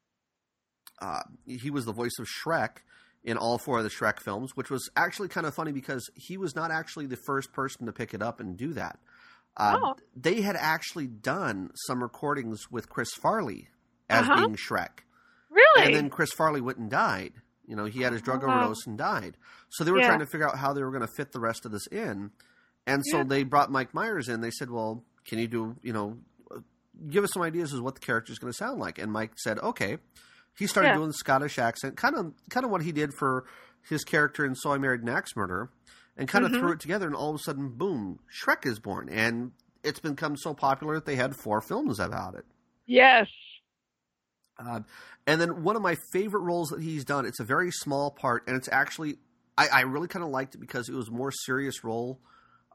Uh, 1.02 1.22
he 1.46 1.70
was 1.70 1.86
the 1.86 1.94
voice 1.94 2.18
of 2.20 2.28
Shrek 2.28 2.78
in 3.24 3.38
all 3.38 3.58
four 3.58 3.78
of 3.80 3.84
the 3.84 3.90
Shrek 3.90 4.20
films, 4.20 4.56
which 4.56 4.70
was 4.70 4.90
actually 4.96 5.28
kind 5.28 5.46
of 5.46 5.54
funny 5.54 5.72
because 5.72 6.10
he 6.16 6.38
was 6.38 6.56
not 6.56 6.72
actually 6.72 7.06
the 7.08 7.18
first 7.26 7.52
person 7.54 7.86
to 7.86 7.92
pick 7.94 8.14
it 8.14 8.22
up 8.22 8.40
and 8.40 8.58
do 8.58 8.74
that. 8.74 9.00
Uh, 9.58 9.78
Oh. 9.82 9.96
They 10.16 10.42
had 10.42 10.56
actually 10.56 11.08
done 11.08 11.72
some 11.88 12.02
recordings 12.02 12.72
with 12.72 12.90
Chris 12.90 13.14
Farley 13.14 13.70
as 14.10 14.24
Uh-huh. 14.28 14.38
being 14.48 14.56
Shrek, 14.56 15.02
Really? 15.50 15.86
and 15.86 15.96
then 15.96 16.10
Chris 16.10 16.32
Farley 16.34 16.62
went 16.62 16.78
and 16.80 16.90
died. 16.90 17.34
You 17.68 17.76
know, 17.76 17.86
he 17.86 18.02
had 18.02 18.14
his 18.14 18.22
drug 18.22 18.44
Oh. 18.44 18.48
overdose 18.50 18.86
and 18.88 18.98
died. 18.98 19.38
So 19.70 19.84
they 19.84 19.92
were 19.92 20.00
Yeah. 20.00 20.08
trying 20.08 20.20
to 20.20 20.26
figure 20.26 20.48
out 20.48 20.58
how 20.58 20.74
they 20.74 20.84
were 20.84 20.92
going 20.92 21.06
to 21.08 21.14
fit 21.16 21.32
the 21.32 21.40
rest 21.40 21.66
of 21.66 21.72
this 21.72 21.88
in, 21.88 22.32
and 22.88 23.04
so 23.06 23.18
Yeah. 23.18 23.24
they 23.24 23.44
brought 23.44 23.72
Mike 23.72 23.94
Myers 23.94 24.28
in. 24.30 24.42
They 24.42 24.52
said, 24.52 24.70
"Well, 24.70 25.04
can 25.26 25.40
you 25.40 25.48
do 25.48 25.76
you 25.82 25.94
know?" 25.94 26.18
Give 27.10 27.24
us 27.24 27.32
some 27.34 27.42
ideas 27.42 27.74
as 27.74 27.80
what 27.82 27.96
the 27.96 28.02
character 28.02 28.32
is 28.32 28.38
going 28.38 28.52
to 28.54 28.58
sound 28.58 28.80
like, 28.80 29.00
and 29.00 29.12
Mike 29.12 29.32
said, 29.38 29.58
"Okay." 29.60 29.98
He 30.58 30.68
started 30.68 30.90
Yeah. 30.90 30.96
doing 30.96 31.08
the 31.08 31.14
Scottish 31.14 31.58
accent, 31.58 31.96
kind 31.98 32.16
of, 32.16 32.34
kind 32.50 32.66
of 32.66 32.72
what 32.72 32.82
he 32.84 32.92
did 32.92 33.14
for 33.14 33.46
his 33.90 34.04
character 34.04 34.46
in 34.46 34.54
So 34.54 34.72
I 34.74 34.78
Married 34.78 35.02
an 35.02 35.10
Axe 35.10 35.36
Murderer, 35.36 35.72
and 36.18 36.28
kind 36.28 36.46
of 36.46 36.52
Mhm. 36.52 36.60
threw 36.60 36.72
it 36.74 36.80
together. 36.82 37.08
And 37.08 37.16
all 37.16 37.30
of 37.30 37.36
a 37.38 37.40
sudden, 37.40 37.70
boom! 37.70 38.20
Shrek 38.30 38.66
is 38.66 38.78
born, 38.80 39.08
and 39.10 39.54
it's 39.84 40.00
become 40.00 40.36
so 40.38 40.54
popular 40.54 40.96
that 40.96 41.06
they 41.06 41.16
had 41.16 41.36
four 41.36 41.62
films 41.62 42.00
about 42.00 42.36
it. 42.36 42.46
yes. 42.86 43.28
Uh, 44.60 44.82
and 45.26 45.40
then 45.42 45.64
one 45.64 45.76
of 45.76 45.82
my 45.82 45.96
favorite 46.12 46.42
roles 46.42 46.68
that 46.70 46.82
he's 46.82 47.04
done. 47.06 47.26
It's 47.26 47.40
a 47.40 47.44
very 47.46 47.72
small 47.72 48.12
part, 48.12 48.44
and 48.48 48.56
it's 48.56 48.68
actually 48.70 49.18
I, 49.58 49.68
I 49.70 49.82
really 49.82 50.08
kind 50.08 50.24
of 50.24 50.30
liked 50.30 50.54
it 50.56 50.60
because 50.60 50.88
it 50.90 50.94
was 50.94 51.08
a 51.08 51.12
more 51.12 51.32
serious 51.32 51.84
role. 51.84 52.20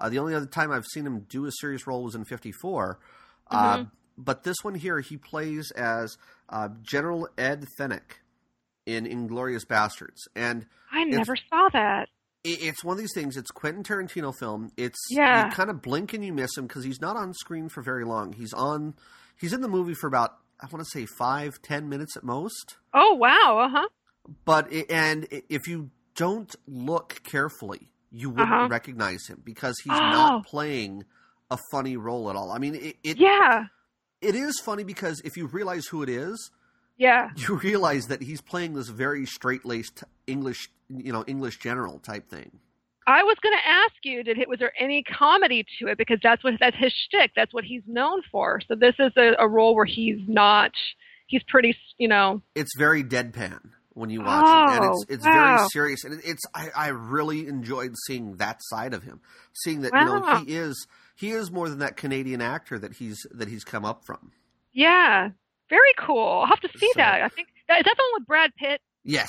Uh, 0.00 0.08
the 0.08 0.19
only 0.19 0.34
other 0.34 0.46
time 0.46 0.70
I've 0.70 0.87
seen 0.87 1.06
him 1.06 1.20
do 1.28 1.46
a 1.46 1.50
serious 1.60 1.87
role 1.87 2.02
was 2.04 2.14
in 2.14 2.25
'54. 2.25 2.98
Uh, 3.50 3.76
Mhm. 3.78 3.90
but 4.19 4.43
this 4.44 4.56
one 4.62 4.75
here, 4.75 5.00
he 5.00 5.16
plays 5.16 5.70
as 5.72 6.16
uh, 6.48 6.69
General 6.82 7.28
Ed 7.38 7.66
Fenech 7.78 8.20
in 8.87 9.06
Inglorious 9.06 9.64
Bastards, 9.64 10.28
and 10.37 10.66
I 10.93 11.04
never 11.04 11.34
saw 11.37 11.69
that. 11.72 12.08
it, 12.44 12.62
it's 12.62 12.84
one 12.84 12.93
of 12.94 12.98
these 13.00 13.12
things. 13.14 13.37
It's 13.37 13.50
Quentin 13.50 13.82
Tarantino 13.82 14.32
film. 14.38 14.70
It's 14.76 14.98
Yeah. 15.10 15.46
you 15.46 15.50
kind 15.52 15.70
of 15.70 15.82
blink 15.82 16.12
and 16.12 16.25
you 16.25 16.32
miss 16.32 16.56
him 16.56 16.66
because 16.66 16.84
he's 16.84 17.00
not 17.00 17.16
on 17.16 17.34
screen 17.34 17.69
for 17.69 17.82
very 17.82 18.04
long. 18.04 18.32
He's 18.32 18.52
on. 18.52 18.94
He's 19.37 19.52
in 19.52 19.60
the 19.60 19.69
movie 19.69 19.94
for 19.94 20.06
about 20.06 20.38
I 20.60 20.66
want 20.72 20.78
to 20.84 20.90
say 20.90 21.04
five 21.04 21.60
ten 21.62 21.88
minutes 21.88 22.16
at 22.16 22.22
most. 22.25 22.76
Oh 22.94 23.14
wow. 23.14 23.58
Uh 23.58 23.69
huh. 23.69 23.88
But 24.44 24.69
i 24.72 24.84
and 24.88 25.26
if 25.49 25.66
you 25.69 25.90
don't 26.14 26.54
look 26.66 27.20
carefully, 27.25 27.90
you 28.16 28.30
wouldn't 28.30 28.50
Uh-huh. 28.50 28.68
recognize 28.68 29.26
him 29.26 29.42
because 29.44 29.78
he's 29.84 29.92
Oh. 29.92 30.10
not 30.18 30.46
playing 30.46 31.04
a 31.50 31.58
funny 31.70 31.96
role 31.96 32.30
at 32.30 32.36
all. 32.36 32.50
I 32.50 32.58
mean, 32.58 32.74
it 32.74 32.96
it, 33.04 33.16
Yeah. 33.18 33.66
it 34.20 34.34
is 34.34 34.58
funny 34.60 34.84
because 34.84 35.20
if 35.24 35.36
you 35.36 35.46
realize 35.46 35.86
who 35.86 36.02
it 36.02 36.08
is, 36.08 36.50
Yeah. 36.96 37.30
you 37.36 37.56
realize 37.68 38.06
that 38.08 38.22
he's 38.22 38.40
playing 38.40 38.74
this 38.74 38.88
very 38.88 39.26
straight 39.26 39.64
laced 39.64 40.02
English, 40.26 40.70
you 40.88 41.12
know, 41.12 41.24
English 41.26 41.58
general 41.58 41.98
type 42.00 42.28
thing. 42.28 42.58
I 43.08 43.22
was 43.22 43.36
going 43.40 43.56
to 43.56 43.68
ask 43.68 43.94
you, 44.02 44.24
did 44.24 44.36
it, 44.38 44.48
was 44.48 44.58
there 44.58 44.72
any 44.80 45.04
comedy 45.04 45.64
to 45.78 45.86
it? 45.86 45.96
Because 45.96 46.18
that's 46.22 46.42
what 46.42 46.54
that's 46.58 46.76
his 46.76 46.92
shtick. 46.92 47.30
That's 47.36 47.54
what 47.54 47.62
he's 47.64 47.82
known 47.86 48.22
for. 48.32 48.60
So 48.66 48.74
this 48.74 48.96
is 48.98 49.12
a, 49.16 49.36
a 49.38 49.46
role 49.46 49.76
where 49.76 49.84
he's 49.84 50.18
not. 50.26 50.72
He's 51.28 51.42
pretty, 51.44 51.76
you 51.98 52.08
know. 52.08 52.42
It's 52.56 52.72
very 52.76 53.04
deadpan 53.04 53.60
when 53.96 54.10
you 54.10 54.20
watch 54.20 54.44
it, 54.44 54.76
and 54.76 54.84
it's 54.84 55.04
Oh, 55.08 55.14
it's 55.14 55.25
very 55.25 55.69
serious, 55.70 56.04
and 56.04 56.20
it's 56.25 56.43
I, 56.54 56.69
I 56.76 56.88
really 56.88 57.46
enjoyed 57.48 57.94
seeing 58.06 58.37
that 58.37 58.58
side 58.64 58.93
of 58.94 59.02
him, 59.02 59.20
seeing 59.64 59.81
that 59.81 59.93
you 59.94 60.04
know 60.04 60.37
he 60.44 60.54
is 60.54 60.87
he 61.16 61.31
is 61.31 61.50
more 61.50 61.69
than 61.69 61.78
that 61.78 61.96
Canadian 61.96 62.43
actor 62.43 62.78
that 62.78 62.93
he's 62.94 63.26
that 63.32 63.48
he's 63.48 63.64
come 63.64 63.84
up 63.84 64.02
from. 64.04 64.32
Yeah. 64.72 65.31
Very 65.70 65.94
cool. 65.98 66.40
I'll 66.43 66.46
have 66.46 66.60
to 66.60 66.69
see 66.78 66.87
So- 66.94 66.98
that. 66.98 67.22
I 67.22 67.28
think 67.28 67.48
that 67.69 67.78
is 67.78 67.84
that 67.84 67.94
the 67.96 68.02
one 68.12 68.20
with 68.20 68.26
Brad 68.28 68.54
Pitt. 68.56 68.81
Yes, 69.02 69.28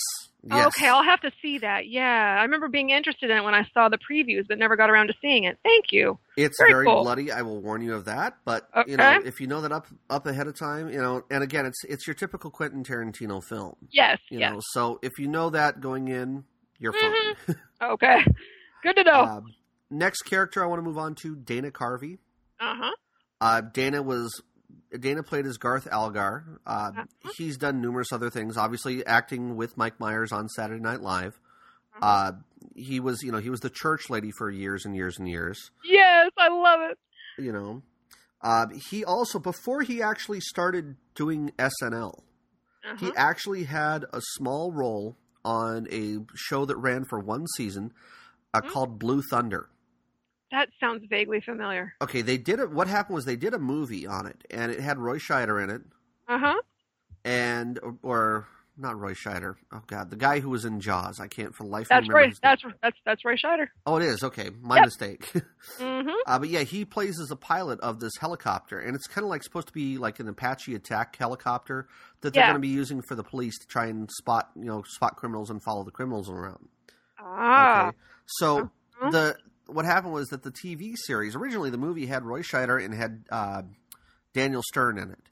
Oh, 0.49 0.57
yes. 0.57 0.67
okay, 0.67 0.88
I'll 0.88 1.03
have 1.03 1.21
to 1.21 1.31
see 1.41 1.59
that. 1.59 1.88
Yeah, 1.88 2.38
I 2.39 2.44
remember 2.44 2.67
being 2.67 2.89
interested 2.89 3.29
in 3.29 3.38
it 3.38 3.44
when 3.44 3.53
I 3.53 3.67
saw 3.73 3.89
the 3.89 3.97
previews, 3.97 4.47
but 4.47 4.57
never 4.57 4.75
got 4.75 4.89
around 4.89 5.07
to 5.07 5.13
seeing 5.21 5.44
it. 5.44 5.57
Thank 5.63 5.91
you. 5.91 6.19
It's 6.38 6.57
Very 6.59 6.71
very 6.71 6.85
cool. 6.85 7.03
bloody. 7.03 7.31
I 7.31 7.41
will 7.41 7.61
warn 7.61 7.81
you 7.81 7.94
of 7.95 8.06
that. 8.06 8.37
But 8.45 8.69
you 8.87 8.97
know, 8.97 9.21
if 9.25 9.39
you 9.42 9.47
know 9.47 9.61
that 9.61 9.71
up 9.71 9.87
up 10.09 10.27
ahead 10.27 10.47
of 10.47 10.57
time, 10.57 10.89
you 10.89 11.01
know, 11.01 11.23
and 11.30 11.44
again, 11.44 11.66
it's 11.66 11.83
it's 11.85 12.07
your 12.07 12.13
typical 12.13 12.51
Quentin 12.51 12.83
Tarantino 12.83 13.44
film. 13.44 13.75
Yes. 13.92 14.19
You 14.30 14.39
yes. 14.39 14.54
know, 14.54 14.59
so 14.71 14.99
if 15.01 15.19
you 15.19 15.27
know 15.27 15.49
that 15.49 15.81
going 15.81 16.07
in, 16.07 16.44
you're 16.80 16.94
fine. 16.94 17.56
Okay. 17.81 18.25
Good 18.81 18.95
to 18.95 19.04
know. 19.04 19.21
Um, 19.21 19.54
next 19.92 20.23
character 20.23 20.63
I 20.63 20.68
want 20.68 20.80
to 20.80 20.83
move 20.83 20.97
on 20.97 21.13
to 21.21 21.35
Dana 21.35 21.69
Carvey. 21.69 22.18
Uh 22.59 22.73
huh. 22.75 22.92
Uh, 23.39 23.61
Dana 23.61 24.01
was 24.01 24.42
Dana 24.99 25.23
played 25.23 25.45
as 25.45 25.57
Garth 25.57 25.87
Algar. 25.91 26.59
Uh, 26.65 26.91
Uh-huh. 26.95 27.31
He's 27.37 27.57
done 27.57 27.81
numerous 27.81 28.11
other 28.11 28.29
things. 28.29 28.57
Obviously, 28.57 29.06
acting 29.06 29.56
with 29.56 29.77
Mike 29.77 29.99
Myers 29.99 30.31
on 30.31 30.47
Saturday 30.49 30.81
Night 30.81 31.01
Live. 31.01 31.39
Uh-huh. 32.01 32.06
Uh, 32.06 32.31
he 32.75 32.99
was, 32.99 33.21
you 33.23 33.31
know, 33.31 33.39
he 33.39 33.49
was 33.49 33.59
the 33.59 33.69
church 33.69 34.09
lady 34.09 34.31
for 34.37 34.49
years 34.49 34.85
and 34.85 34.95
years 34.95 35.17
and 35.17 35.27
years. 35.27 35.71
Yes, 35.83 36.31
I 36.37 36.47
love 36.49 36.79
it. 36.91 36.97
You 37.41 37.51
know, 37.51 37.81
uh, 38.41 38.67
he 38.89 39.03
also 39.03 39.39
before 39.39 39.81
he 39.81 40.01
actually 40.01 40.39
started 40.39 40.95
doing 41.15 41.51
SNL, 41.59 42.23
Uh-huh. 42.85 42.95
he 42.99 43.11
actually 43.15 43.63
had 43.65 44.06
a 44.13 44.21
small 44.35 44.71
role 44.71 45.17
on 45.44 45.87
a 45.91 46.19
show 46.35 46.65
that 46.65 46.75
ran 46.77 47.03
for 47.09 47.19
one 47.19 47.45
season 47.56 47.94
uh, 48.53 48.61
Hmm. 48.61 48.69
called 48.69 48.99
Blue 48.99 49.21
Thunder. 49.29 49.69
That 50.51 50.69
sounds 50.80 51.04
vaguely 51.09 51.42
familiar. 51.42 51.94
Okay, 52.01 52.21
they 52.21 52.37
did 52.37 52.59
it. 52.59 52.71
What 52.71 52.87
happened 52.87 53.16
was 53.16 53.25
they 53.25 53.35
did 53.35 53.54
a 53.54 53.59
movie 53.59 54.07
on 54.07 54.25
it, 54.27 54.44
and 54.49 54.71
it 54.71 54.80
had 54.80 54.97
Roy 54.97 55.18
Scheider 55.18 55.61
in 55.63 55.69
it, 55.69 55.81
Uh 56.27 56.37
huh. 56.39 56.61
and 57.25 57.80
or, 57.80 57.97
or 58.04 58.47
not 58.77 58.97
Roy 58.99 59.13
Scheider. 59.13 59.56
Oh 59.71 59.81
God, 59.87 60.09
the 60.09 60.16
guy 60.16 60.39
who 60.39 60.49
was 60.49 60.63
in 60.63 60.80
Jaws. 60.80 61.19
I 61.19 61.27
can't 61.27 61.54
for 61.56 61.63
the 61.63 61.69
life 61.69 61.87
of 61.87 61.89
That's 61.89 62.07
me 62.07 62.13
remember 62.13 62.30
Roy. 62.30 62.39
That's 62.44 62.63
that's 62.81 62.97
that's 63.06 63.25
Roy 63.25 63.35
Scheider. 63.35 63.68
Oh, 63.85 63.97
it 63.97 64.04
is 64.04 64.23
okay. 64.23 64.49
My 64.61 64.75
Yep. 64.77 64.85
mistake. 64.85 65.31
Mm-hmm. 65.80 66.09
uh, 66.25 66.39
but 66.39 66.47
yeah, 66.47 66.61
he 66.63 66.85
plays 66.85 67.19
as 67.19 67.30
a 67.30 67.35
pilot 67.35 67.80
of 67.81 67.99
this 67.99 68.13
helicopter, 68.21 68.80
and 68.80 68.95
it's 68.95 69.06
kind 69.06 69.23
of 69.25 69.30
like 69.30 69.44
supposed 69.44 69.68
to 69.68 69.73
be 69.73 69.97
like 69.97 70.19
an 70.21 70.27
Apache 70.30 70.73
attack 70.75 71.16
helicopter 71.18 71.87
that 72.21 72.33
they're 72.33 72.42
Yeah. 72.44 72.47
going 72.47 72.56
to 72.56 72.59
be 72.61 72.69
using 72.69 73.01
for 73.01 73.16
the 73.16 73.23
police 73.23 73.59
to 73.59 73.68
try 73.68 73.87
and 73.87 74.09
spot, 74.11 74.49
you 74.56 74.63
know, 74.63 74.83
spot 74.87 75.18
criminals 75.18 75.49
and 75.49 75.61
follow 75.61 75.83
the 75.83 75.92
criminals 75.92 76.30
around. 76.30 76.69
Ah. 77.19 77.87
Okay, 77.89 77.97
so 78.27 78.59
Uh-huh. 79.01 79.09
the 79.11 79.37
what 79.68 79.86
happened 79.86 80.14
was 80.14 80.30
that 80.30 80.44
the 80.44 80.52
TV 80.52 80.94
series 80.95 81.36
originally 81.36 81.69
the 81.69 81.78
movie 81.78 82.06
had 82.06 82.24
Roy 82.26 82.42
Scheider 82.42 82.83
and 82.83 82.94
had 82.94 83.26
uh, 83.31 83.62
Daniel 84.33 84.62
Stern 84.64 84.97
in 84.97 85.12
it, 85.12 85.30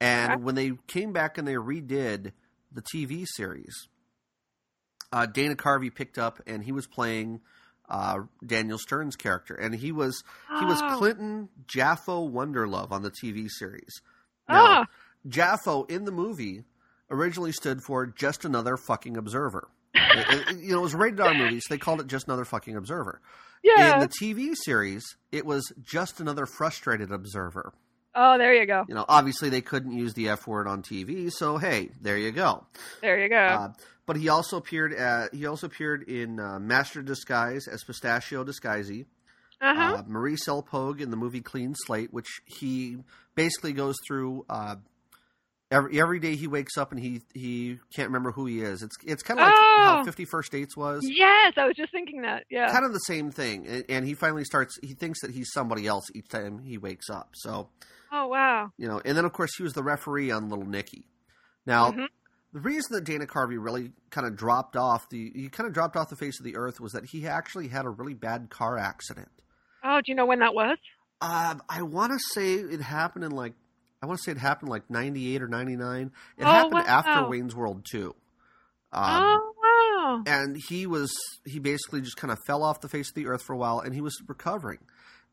and 0.00 0.32
Okay. 0.32 0.42
when 0.42 0.54
they 0.54 0.72
came 0.86 1.12
back 1.12 1.38
and 1.38 1.46
they 1.46 1.54
redid 1.54 2.32
the 2.72 2.82
TV 2.82 3.24
series, 3.26 3.88
uh, 5.12 5.26
Dana 5.26 5.54
Carvey 5.56 5.94
picked 5.94 6.18
up 6.18 6.40
and 6.46 6.62
he 6.64 6.72
was 6.72 6.86
playing 6.86 7.40
uh, 7.88 8.20
Daniel 8.46 8.78
Stern's 8.78 9.16
character, 9.16 9.54
and 9.54 9.74
he 9.74 9.90
was 9.92 10.22
he 10.60 10.64
was 10.64 10.80
Oh. 10.82 10.96
Clinton 10.98 11.48
Jaffo 11.66 12.30
Wonderlove 12.30 12.92
on 12.92 13.02
the 13.02 13.10
TV 13.10 13.48
series. 13.48 14.00
Now, 14.48 14.82
Ah. 14.82 14.86
Jaffo 15.28 15.90
in 15.90 16.04
the 16.04 16.12
movie 16.12 16.64
originally 17.10 17.50
stood 17.52 17.82
for 17.82 18.06
just 18.06 18.44
another 18.44 18.76
fucking 18.76 19.16
observer. 19.16 19.68
It- 19.94 20.48
it- 20.50 20.58
you 20.60 20.72
know, 20.72 20.78
it 20.78 20.82
was 20.82 20.94
a 20.94 20.98
rated 20.98 21.20
R 21.20 21.34
movie, 21.34 21.58
so 21.60 21.66
they 21.74 21.78
called 21.78 22.00
it 22.00 22.06
just 22.06 22.26
another 22.28 22.44
fucking 22.44 22.76
observer. 22.76 23.20
Yeah. 23.62 23.94
In 23.94 24.00
the 24.00 24.08
TV 24.08 24.54
series, 24.54 25.04
it 25.32 25.44
was 25.44 25.72
just 25.82 26.20
another 26.20 26.46
frustrated 26.46 27.12
observer. 27.12 27.72
Oh, 28.14 28.38
there 28.38 28.54
you 28.54 28.66
go. 28.66 28.84
You 28.88 28.94
know, 28.94 29.04
obviously 29.08 29.50
they 29.50 29.60
couldn't 29.60 29.92
use 29.92 30.14
the 30.14 30.30
F 30.30 30.46
word 30.46 30.66
on 30.66 30.82
TV, 30.82 31.30
so 31.30 31.58
hey, 31.58 31.90
there 32.00 32.18
you 32.18 32.32
go. 32.32 32.66
There 33.02 33.18
you 33.20 33.28
go. 33.28 33.36
Uh, 33.36 33.68
but 34.06 34.16
he 34.16 34.28
also 34.28 34.56
appeared 34.56 34.92
at, 34.92 35.32
he 35.32 35.46
also 35.46 35.66
appeared 35.68 36.08
in 36.08 36.40
uh, 36.40 36.58
Master 36.58 37.02
Disguise 37.02 37.68
as 37.68 37.84
Pistachio 37.84 38.44
Disguisey. 38.44 39.06
uh-huh. 39.60 39.98
Uh, 39.98 40.02
Maurice 40.08 40.48
L. 40.48 40.62
Pogue 40.62 41.00
in 41.00 41.10
the 41.10 41.16
movie 41.16 41.40
Clean 41.40 41.74
Slate, 41.86 42.12
which 42.12 42.40
he 42.46 42.96
basically 43.36 43.72
goes 43.72 43.94
through. 44.08 44.44
Uh, 45.72 45.76
every 45.76 46.00
every 46.00 46.18
day 46.20 46.36
he 46.36 46.46
wakes 46.46 46.76
up 46.76 46.90
and 46.92 47.00
he 47.00 47.22
he 47.34 47.78
can't 47.94 48.08
remember 48.08 48.32
who 48.32 48.46
he 48.46 48.60
is. 48.60 48.82
It's 48.82 48.96
it's 49.04 49.22
kind 49.22 49.38
of 49.40 49.46
like 49.46 49.54
how 49.54 50.00
Oh. 50.00 50.04
Fifty 50.04 50.24
First 50.24 50.52
Dates 50.52 50.76
was. 50.76 51.00
yes, 51.04 51.54
I 51.56 51.66
was 51.66 51.76
just 51.76 51.92
thinking 51.92 52.22
that. 52.22 52.44
Yeah. 52.50 52.70
Kind 52.72 52.84
of 52.84 52.92
the 52.92 52.98
same 53.00 53.30
thing, 53.30 53.66
and, 53.66 53.84
and 53.88 54.06
he 54.06 54.14
finally 54.14 54.44
starts. 54.44 54.78
He 54.82 54.94
thinks 54.94 55.20
that 55.22 55.30
he's 55.30 55.50
somebody 55.52 55.86
else 55.86 56.04
each 56.14 56.28
time 56.28 56.58
he 56.58 56.78
wakes 56.78 57.08
up. 57.10 57.30
So 57.34 57.68
oh 58.12 58.26
wow. 58.28 58.72
you 58.78 58.88
know, 58.88 59.00
and 59.04 59.16
then 59.16 59.24
of 59.24 59.32
course 59.32 59.50
he 59.56 59.62
was 59.62 59.72
the 59.72 59.82
referee 59.82 60.30
on 60.30 60.48
Little 60.48 60.66
Nicky. 60.66 61.04
Now, 61.66 61.92
Mhm. 61.92 62.06
the 62.52 62.60
reason 62.60 62.94
that 62.96 63.04
Dana 63.04 63.26
Carvey 63.26 63.56
really 63.62 63.92
kind 64.10 64.26
of 64.26 64.34
dropped 64.36 64.76
off 64.76 65.08
the 65.10 65.30
he 65.34 65.48
kind 65.48 65.66
of 65.68 65.72
dropped 65.72 65.96
off 65.96 66.08
the 66.10 66.16
face 66.16 66.40
of 66.40 66.44
the 66.44 66.56
earth 66.56 66.80
was 66.80 66.92
that 66.92 67.04
he 67.06 67.26
actually 67.26 67.68
had 67.68 67.84
a 67.84 67.90
really 67.90 68.14
bad 68.14 68.50
car 68.50 68.76
accident. 68.78 69.28
Oh, 69.84 69.98
do 69.98 70.10
you 70.10 70.14
know 70.14 70.26
when 70.26 70.40
that 70.40 70.54
was? 70.54 70.78
Um, 71.22 71.62
I 71.68 71.82
want 71.82 72.12
to 72.12 72.18
say 72.18 72.54
it 72.54 72.80
happened 72.80 73.24
in 73.24 73.30
like 73.30 73.52
I 74.02 74.06
want 74.06 74.18
to 74.18 74.22
say 74.24 74.32
it 74.32 74.38
happened 74.38 74.70
like 74.70 74.88
ninety 74.90 75.34
eight 75.34 75.42
or 75.42 75.48
ninety 75.48 75.76
nine. 75.76 76.12
It 76.38 76.44
Oh, 76.44 76.46
happened 76.50 76.74
wow. 76.74 76.84
after 76.86 77.28
Wayne's 77.28 77.54
World 77.54 77.84
two. 77.90 78.14
Um, 78.92 79.04
oh 79.04 79.54
wow. 79.62 80.22
and 80.26 80.56
he 80.68 80.86
was 80.86 81.12
he 81.44 81.58
basically 81.58 82.00
just 82.00 82.16
kind 82.16 82.32
of 82.32 82.38
fell 82.46 82.62
off 82.62 82.80
the 82.80 82.88
face 82.88 83.08
of 83.10 83.14
the 83.14 83.26
earth 83.26 83.42
for 83.42 83.52
a 83.52 83.56
while, 83.56 83.80
and 83.80 83.94
he 83.94 84.00
was 84.00 84.16
recovering, 84.26 84.78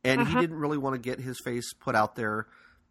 and 0.04 0.22
he 0.22 0.28
Uh-huh. 0.28 0.42
didn't 0.42 0.58
really 0.58 0.78
want 0.78 0.94
to 0.96 1.00
get 1.00 1.20
his 1.20 1.40
face 1.44 1.74
put 1.74 1.96
out 1.96 2.16
there. 2.16 2.48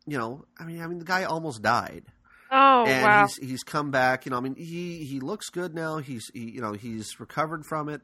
You 0.06 0.18
know, 0.18 0.44
I 0.58 0.64
mean, 0.64 0.80
I 0.82 0.86
mean, 0.86 0.98
the 0.98 1.04
guy 1.04 1.24
almost 1.24 1.62
died, 1.62 2.04
Oh 2.50 2.84
and 2.86 3.04
wow. 3.04 3.22
he's 3.26 3.36
he's 3.50 3.62
come 3.62 3.90
back. 3.90 4.24
You 4.26 4.30
know, 4.30 4.36
I 4.38 4.40
mean, 4.40 4.54
he 4.56 5.04
he 5.04 5.20
looks 5.20 5.50
good 5.50 5.74
now. 5.74 5.98
He's 5.98 6.24
he, 6.32 6.50
you 6.50 6.60
know 6.60 6.72
he's 6.72 7.20
recovered 7.20 7.64
from 7.66 7.88
it, 7.88 8.00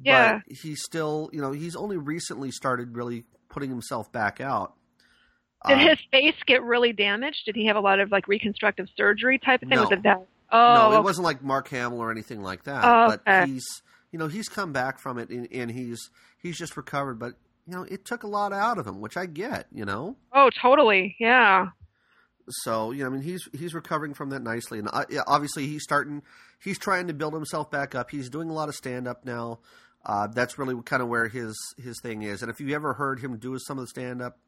Yeah. 0.00 0.40
but 0.48 0.56
he's 0.56 0.82
still 0.82 1.28
you 1.32 1.40
know 1.40 1.52
he's 1.52 1.76
only 1.76 1.96
recently 1.96 2.50
started 2.50 2.96
really 2.96 3.24
putting 3.48 3.68
himself 3.70 4.10
back 4.10 4.40
out. 4.40 4.74
Did 5.66 5.78
Um, 5.78 5.88
his 5.88 5.98
face 6.10 6.34
get 6.46 6.62
really 6.62 6.92
damaged? 6.92 7.44
Did 7.44 7.54
he 7.56 7.66
have 7.66 7.76
a 7.76 7.80
lot 7.80 8.00
of 8.00 8.10
like 8.10 8.26
reconstructive 8.28 8.88
surgery 8.96 9.38
type 9.38 9.62
of 9.62 9.68
thing? 9.68 9.76
No. 9.76 9.82
Was 9.82 9.92
it 9.92 10.02
that? 10.04 10.26
Oh, 10.52 10.90
no, 10.90 10.98
it 10.98 11.04
wasn't 11.04 11.24
like 11.24 11.42
Mark 11.42 11.68
Hamill 11.68 12.00
or 12.00 12.10
anything 12.10 12.42
like 12.42 12.64
that. 12.64 12.82
Oh, 12.84 13.08
but 13.08 13.20
okay. 13.28 13.52
he's 13.52 13.82
you 14.10 14.18
know 14.18 14.26
he's 14.26 14.48
come 14.48 14.72
back 14.72 14.98
from 14.98 15.18
it 15.18 15.28
and, 15.28 15.46
and 15.52 15.70
he's 15.70 16.10
he's 16.42 16.56
just 16.58 16.76
recovered. 16.76 17.18
But 17.18 17.34
you 17.66 17.74
know 17.74 17.82
it 17.82 18.04
took 18.04 18.22
a 18.22 18.26
lot 18.26 18.52
out 18.52 18.78
of 18.78 18.86
him, 18.86 19.00
which 19.00 19.16
I 19.16 19.26
get. 19.26 19.66
You 19.72 19.84
know, 19.84 20.16
oh, 20.32 20.50
totally. 20.60 21.14
Yeah. 21.20 21.68
so 22.48 22.90
you 22.90 23.00
know 23.04 23.06
I 23.06 23.10
mean 23.10 23.22
he's 23.22 23.46
he's 23.52 23.74
recovering 23.74 24.14
from 24.14 24.30
that 24.30 24.42
nicely, 24.42 24.78
and 24.78 24.88
uh, 24.92 25.04
yeah, 25.10 25.22
obviously 25.26 25.66
he's 25.66 25.82
starting 25.84 26.22
he's 26.58 26.78
trying 26.78 27.06
to 27.08 27.14
build 27.14 27.34
himself 27.34 27.70
back 27.70 27.94
up. 27.94 28.10
He's 28.10 28.28
doing 28.30 28.48
a 28.50 28.52
lot 28.52 28.68
of 28.68 28.74
stand 28.74 29.06
up 29.06 29.24
now. 29.24 29.60
Uh, 30.04 30.26
that's 30.26 30.58
really 30.58 30.74
kind 30.84 31.02
of 31.02 31.08
where 31.08 31.28
his 31.28 31.54
his 31.76 32.00
thing 32.02 32.22
is. 32.22 32.42
And 32.42 32.50
if 32.50 32.60
you 32.60 32.74
ever 32.74 32.94
heard 32.94 33.20
him 33.20 33.36
do 33.36 33.56
some 33.58 33.78
of 33.78 33.84
the 33.84 33.88
stand 33.88 34.20
up, 34.22 34.38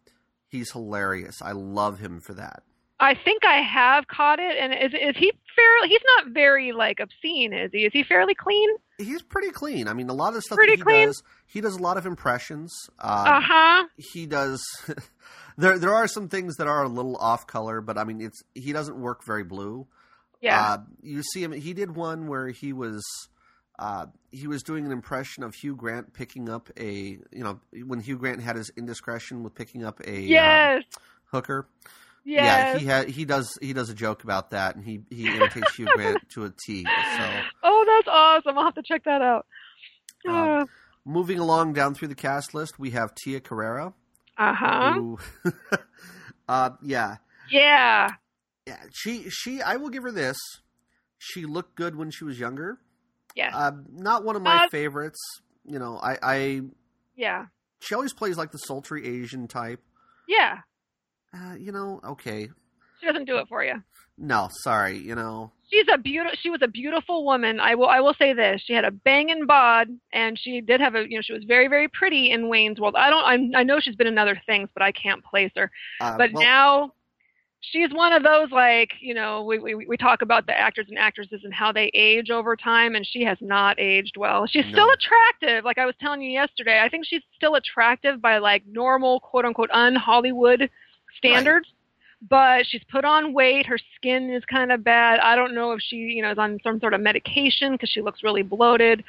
he's 0.53 0.71
hilarious. 0.71 1.43
I 1.43 1.51
love 1.53 1.99
him 1.99 2.21
for 2.21 2.35
that. 2.35 2.63
I 3.01 3.17
think 3.17 3.45
I 3.45 3.57
have 3.63 4.07
caught 4.07 4.39
it. 4.39 4.57
And 4.57 4.73
is 4.73 4.93
is 4.95 5.17
he 5.17 5.33
fairly? 5.57 5.89
He's 5.89 6.01
not 6.19 6.33
very 6.33 6.71
like 6.71 7.01
obscene, 7.01 7.53
is 7.53 7.71
he? 7.73 7.81
Is 7.85 7.93
he 7.93 8.05
fairly 8.05 8.35
clean? 8.37 8.69
He's 8.99 9.23
pretty 9.23 9.51
clean. 9.51 9.89
I 9.89 9.93
mean, 9.95 10.09
a 10.09 10.13
lot 10.13 10.29
of 10.29 10.35
the 10.35 10.43
stuff 10.43 10.57
Pretty 10.57 10.73
that 10.75 10.77
he 10.79 10.83
clean? 10.85 11.07
does, 11.09 11.23
he 11.47 11.61
does 11.61 11.75
a 11.75 11.83
lot 11.83 11.97
of 11.97 12.07
impressions. 12.07 12.73
Um, 13.01 13.11
Uh 13.11 13.41
huh. 13.43 13.85
he 13.97 14.27
does 14.27 14.63
there 15.59 15.79
there 15.81 15.93
are 15.95 16.07
some 16.07 16.29
things 16.29 16.57
that 16.59 16.69
are 16.69 16.85
a 16.85 16.89
little 16.89 17.17
off 17.17 17.47
color 17.47 17.81
but 17.81 17.99
i 17.99 18.05
mean 18.05 18.21
it's 18.23 18.43
he 18.55 18.73
doesn't 18.73 18.97
work 18.99 19.23
very 19.25 19.45
blue 19.45 19.87
Yeah. 20.41 20.61
uh, 20.75 20.79
you 21.03 21.23
see 21.23 21.43
him 21.43 21.53
he 21.53 21.75
did 21.75 21.95
one 21.97 22.27
where 22.29 22.49
he 22.49 22.73
was 22.73 23.03
uh, 23.79 24.07
he 24.31 24.47
was 24.47 24.63
doing 24.63 24.85
an 24.87 24.93
impression 24.93 25.43
of 25.43 25.55
Hugh 25.55 25.75
Grant 25.77 26.13
picking 26.13 26.49
up 26.49 26.71
a 26.79 26.91
you 27.31 27.43
know 27.45 27.61
when 27.87 28.01
Hugh 28.01 28.19
Grant 28.19 28.43
had 28.43 28.57
his 28.57 28.71
indiscretion 28.77 29.43
with 29.43 29.55
picking 29.55 29.85
up 29.85 30.01
a 30.07 30.17
um, 30.17 30.23
yes. 30.25 30.83
hooker 31.25 31.67
Yes. 32.25 32.45
yeah 32.45 32.79
he 32.79 32.87
ha- 32.87 33.11
he 33.13 33.25
does 33.25 33.59
he 33.61 33.73
does 33.73 33.91
a 33.91 33.95
joke 33.95 34.23
about 34.23 34.51
that 34.51 34.77
and 34.77 34.85
he 34.85 35.01
he 35.11 35.27
imitates 35.35 35.75
Hugh 35.75 35.89
Grant 35.97 36.29
to 36.35 36.45
a 36.45 36.51
T 36.51 36.85
so 36.85 37.31
oh, 37.65 37.85
that's 37.87 38.09
awesome. 38.09 38.57
I'll 38.59 38.65
have 38.67 38.75
to 38.75 38.83
check 38.83 39.05
that 39.05 39.23
out. 39.23 39.47
Um, 40.29 40.69
moving 41.05 41.41
along 41.41 41.73
down 41.73 41.95
through 41.95 42.09
the 42.09 42.15
cast 42.15 42.55
list 42.55 42.79
we 42.79 42.91
have 42.91 43.13
Tia 43.15 43.41
Carrere 43.41 43.93
uh 44.39 44.55
huh. 44.55 44.93
who 44.95 45.19
uh 46.49 46.71
yeah 46.83 47.17
Yeah. 47.51 48.09
Yeah, 48.67 48.79
she 48.93 49.29
she 49.29 49.61
I 49.61 49.75
will 49.75 49.91
give 49.91 50.05
her 50.05 50.13
this. 50.13 50.37
She 51.19 51.45
looked 51.47 51.75
good 51.75 51.97
when 51.97 52.13
she 52.13 52.23
was 52.25 52.39
younger. 52.39 52.79
Yes. 53.37 53.53
Uh, 53.55 53.73
not 53.93 54.25
one 54.25 54.37
of 54.37 54.43
my 54.43 54.65
Uh, 54.65 54.69
favorites. 54.69 55.19
You 55.65 55.79
know, 55.79 55.99
I, 56.03 56.19
I 56.23 56.61
yeah. 57.17 57.47
she 57.81 57.95
always 57.95 58.13
plays 58.13 58.37
like 58.37 58.51
the 58.51 58.59
sultry 58.59 59.07
Asian 59.23 59.47
type. 59.49 59.81
Yeah. 60.29 60.59
Uh, 61.35 61.55
you 61.59 61.73
know, 61.73 62.01
okay. 62.05 62.49
She 63.01 63.07
doesn't 63.07 63.25
do 63.25 63.39
it 63.39 63.49
for 63.49 63.65
you. 63.65 63.83
No, 64.19 64.49
sorry. 64.51 64.99
You 64.99 65.15
know, 65.15 65.53
She's 65.73 65.87
a 65.93 65.97
beautiful. 65.97 66.37
She 66.41 66.51
was 66.51 66.61
a 66.63 66.69
beautiful 66.69 67.25
woman. 67.25 67.59
I 67.59 67.75
will. 67.77 67.89
I 67.89 68.01
will 68.01 68.13
say 68.15 68.35
this. 68.35 68.61
She 68.65 68.75
had 68.75 68.85
a 68.85 68.91
banging 68.91 69.47
bod, 69.47 69.89
and 70.13 70.39
she 70.39 70.61
did 70.61 70.81
have 70.83 70.95
a. 70.95 71.09
You 71.09 71.17
know, 71.17 71.23
she 71.23 71.33
was 71.33 71.45
very, 71.45 71.67
very 71.69 71.89
pretty 71.89 72.31
in 72.31 72.49
Wayne's 72.49 72.79
World. 72.79 72.95
I 72.97 73.09
don't. 73.09 73.25
I'm, 73.25 73.51
I 73.57 73.63
know 73.63 73.81
she's 73.81 73.97
been 73.97 74.07
in 74.07 74.19
other 74.19 74.41
things, 74.45 74.69
but 74.75 74.83
I 74.83 74.93
can't 74.93 75.25
place 75.25 75.51
her. 75.57 75.71
uh, 76.01 76.19
But 76.19 76.33
well, 76.35 76.43
now, 76.45 76.93
she's 77.63 77.91
one 77.93 78.13
of 78.13 78.23
those 78.23 78.51
like 78.51 78.91
you 79.01 79.15
know 79.15 79.43
we, 79.45 79.59
we 79.59 79.75
we 79.75 79.97
talk 79.97 80.21
about 80.23 80.47
the 80.47 80.59
actors 80.59 80.87
and 80.89 80.99
actresses 80.99 81.41
and 81.45 81.55
how 81.55 81.73
they 81.73 81.91
age 81.95 82.31
over 82.31 82.57
time, 82.57 82.95
and 82.95 83.07
she 83.07 83.23
has 83.25 83.39
not 83.41 83.79
aged 83.81 84.17
well. 84.17 84.47
She's 84.47 84.67
still 84.67 84.91
attractive. 84.91 85.65
Like 85.65 85.79
I 85.79 85.87
was 85.87 85.95
telling 86.01 86.21
you 86.23 86.31
yesterday, 86.31 86.81
I 86.81 86.89
think 86.89 87.07
she's 87.07 87.23
still 87.37 87.55
attractive 87.55 88.21
by 88.21 88.39
like 88.39 88.63
normal 88.67 89.21
quote 89.21 89.45
unquote 89.45 89.71
un 89.73 89.95
Hollywood 89.95 90.69
standards. 91.17 91.69
But 92.31 92.67
she's 92.69 92.85
put 92.89 93.05
on 93.05 93.33
weight. 93.33 93.67
Her 93.67 93.79
skin 93.97 94.31
is 94.31 94.45
kind 94.45 94.71
of 94.71 94.85
bad. 94.85 95.19
I 95.19 95.35
don't 95.35 95.57
know 95.57 95.73
if 95.73 95.81
she, 95.81 95.97
you 95.97 96.23
know, 96.23 96.31
is 96.31 96.39
on 96.39 96.61
some 96.63 96.79
sort 96.79 96.95
of 96.95 97.01
medication 97.01 97.73
because 97.73 97.89
she 97.91 98.01
looks 98.01 98.23
really 98.23 98.43
bloated. 98.43 99.03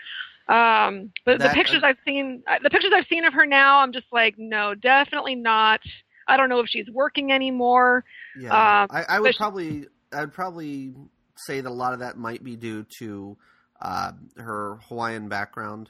Um, 0.50 1.12
but 1.24 1.38
the 1.38 1.45
That- 1.45 1.53
pictures 1.53 1.83
I've 1.83 2.00
seen, 2.05 2.41
uh, 2.48 2.57
the 2.63 2.72
pictures 2.72 2.91
I've 2.91 3.05
seen 3.05 3.24
of 3.24 3.33
her 3.33 3.45
now, 3.45 3.81
I'm 3.81 3.93
just 3.93 4.07
like, 4.12 4.33
no, 4.39 4.74
definitely 4.74 5.36
not. 5.36 5.79
I 6.27 6.38
don't 6.38 6.50
know 6.50 6.60
if 6.60 6.68
she's 6.68 6.89
working 6.92 7.32
anymore. 7.32 8.03
yeah, 8.38 8.53
uh, 8.53 8.88
I, 8.89 9.06
I 9.10 9.20
would 9.20 9.36
probably 9.36 9.88
I'd 10.12 10.34
probably 10.34 10.94
say 11.36 11.62
that 11.62 11.70
a 11.70 11.74
lot 11.74 11.94
of 11.94 12.00
that 12.00 12.18
might 12.18 12.44
be 12.44 12.56
due 12.56 12.86
to 13.00 13.38
uh, 13.82 14.12
her 14.38 14.80
Hawaiian 14.88 15.30
background. 15.30 15.89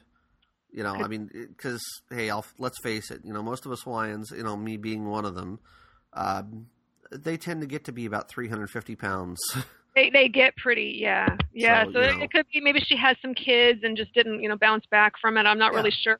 You 0.72 0.82
know, 0.82 0.94
I 0.94 1.06
mean, 1.06 1.30
because 1.32 1.82
hey, 2.10 2.30
I'll, 2.30 2.44
let's 2.58 2.80
face 2.82 3.10
it. 3.10 3.20
You 3.24 3.32
know, 3.32 3.42
most 3.42 3.64
of 3.64 3.72
us 3.72 3.82
Hawaiians, 3.82 4.32
you 4.36 4.42
know, 4.42 4.56
me 4.56 4.76
being 4.76 5.06
one 5.06 5.24
of 5.24 5.36
them, 5.36 5.60
um, 6.14 6.66
they 7.12 7.36
tend 7.36 7.60
to 7.60 7.66
get 7.68 7.84
to 7.84 7.92
be 7.92 8.06
about 8.06 8.28
350 8.28 8.96
pounds. 8.96 9.40
They 9.96 10.10
they 10.10 10.28
get 10.28 10.56
pretty, 10.56 10.96
yeah, 11.00 11.36
yeah. 11.52 11.84
So, 11.84 11.92
So, 11.92 12.00
it, 12.00 12.16
know. 12.16 12.22
it 12.24 12.32
could 12.32 12.46
be 12.52 12.60
maybe 12.60 12.80
she 12.80 12.96
has 12.96 13.16
some 13.22 13.32
kids 13.32 13.84
and 13.84 13.96
just 13.96 14.12
didn't, 14.12 14.42
you 14.42 14.48
know, 14.48 14.56
bounce 14.56 14.84
back 14.86 15.12
from 15.20 15.36
it. 15.36 15.46
I'm 15.46 15.56
not 15.56 15.70
Yeah. 15.70 15.78
really 15.78 15.92
sure. 15.92 16.18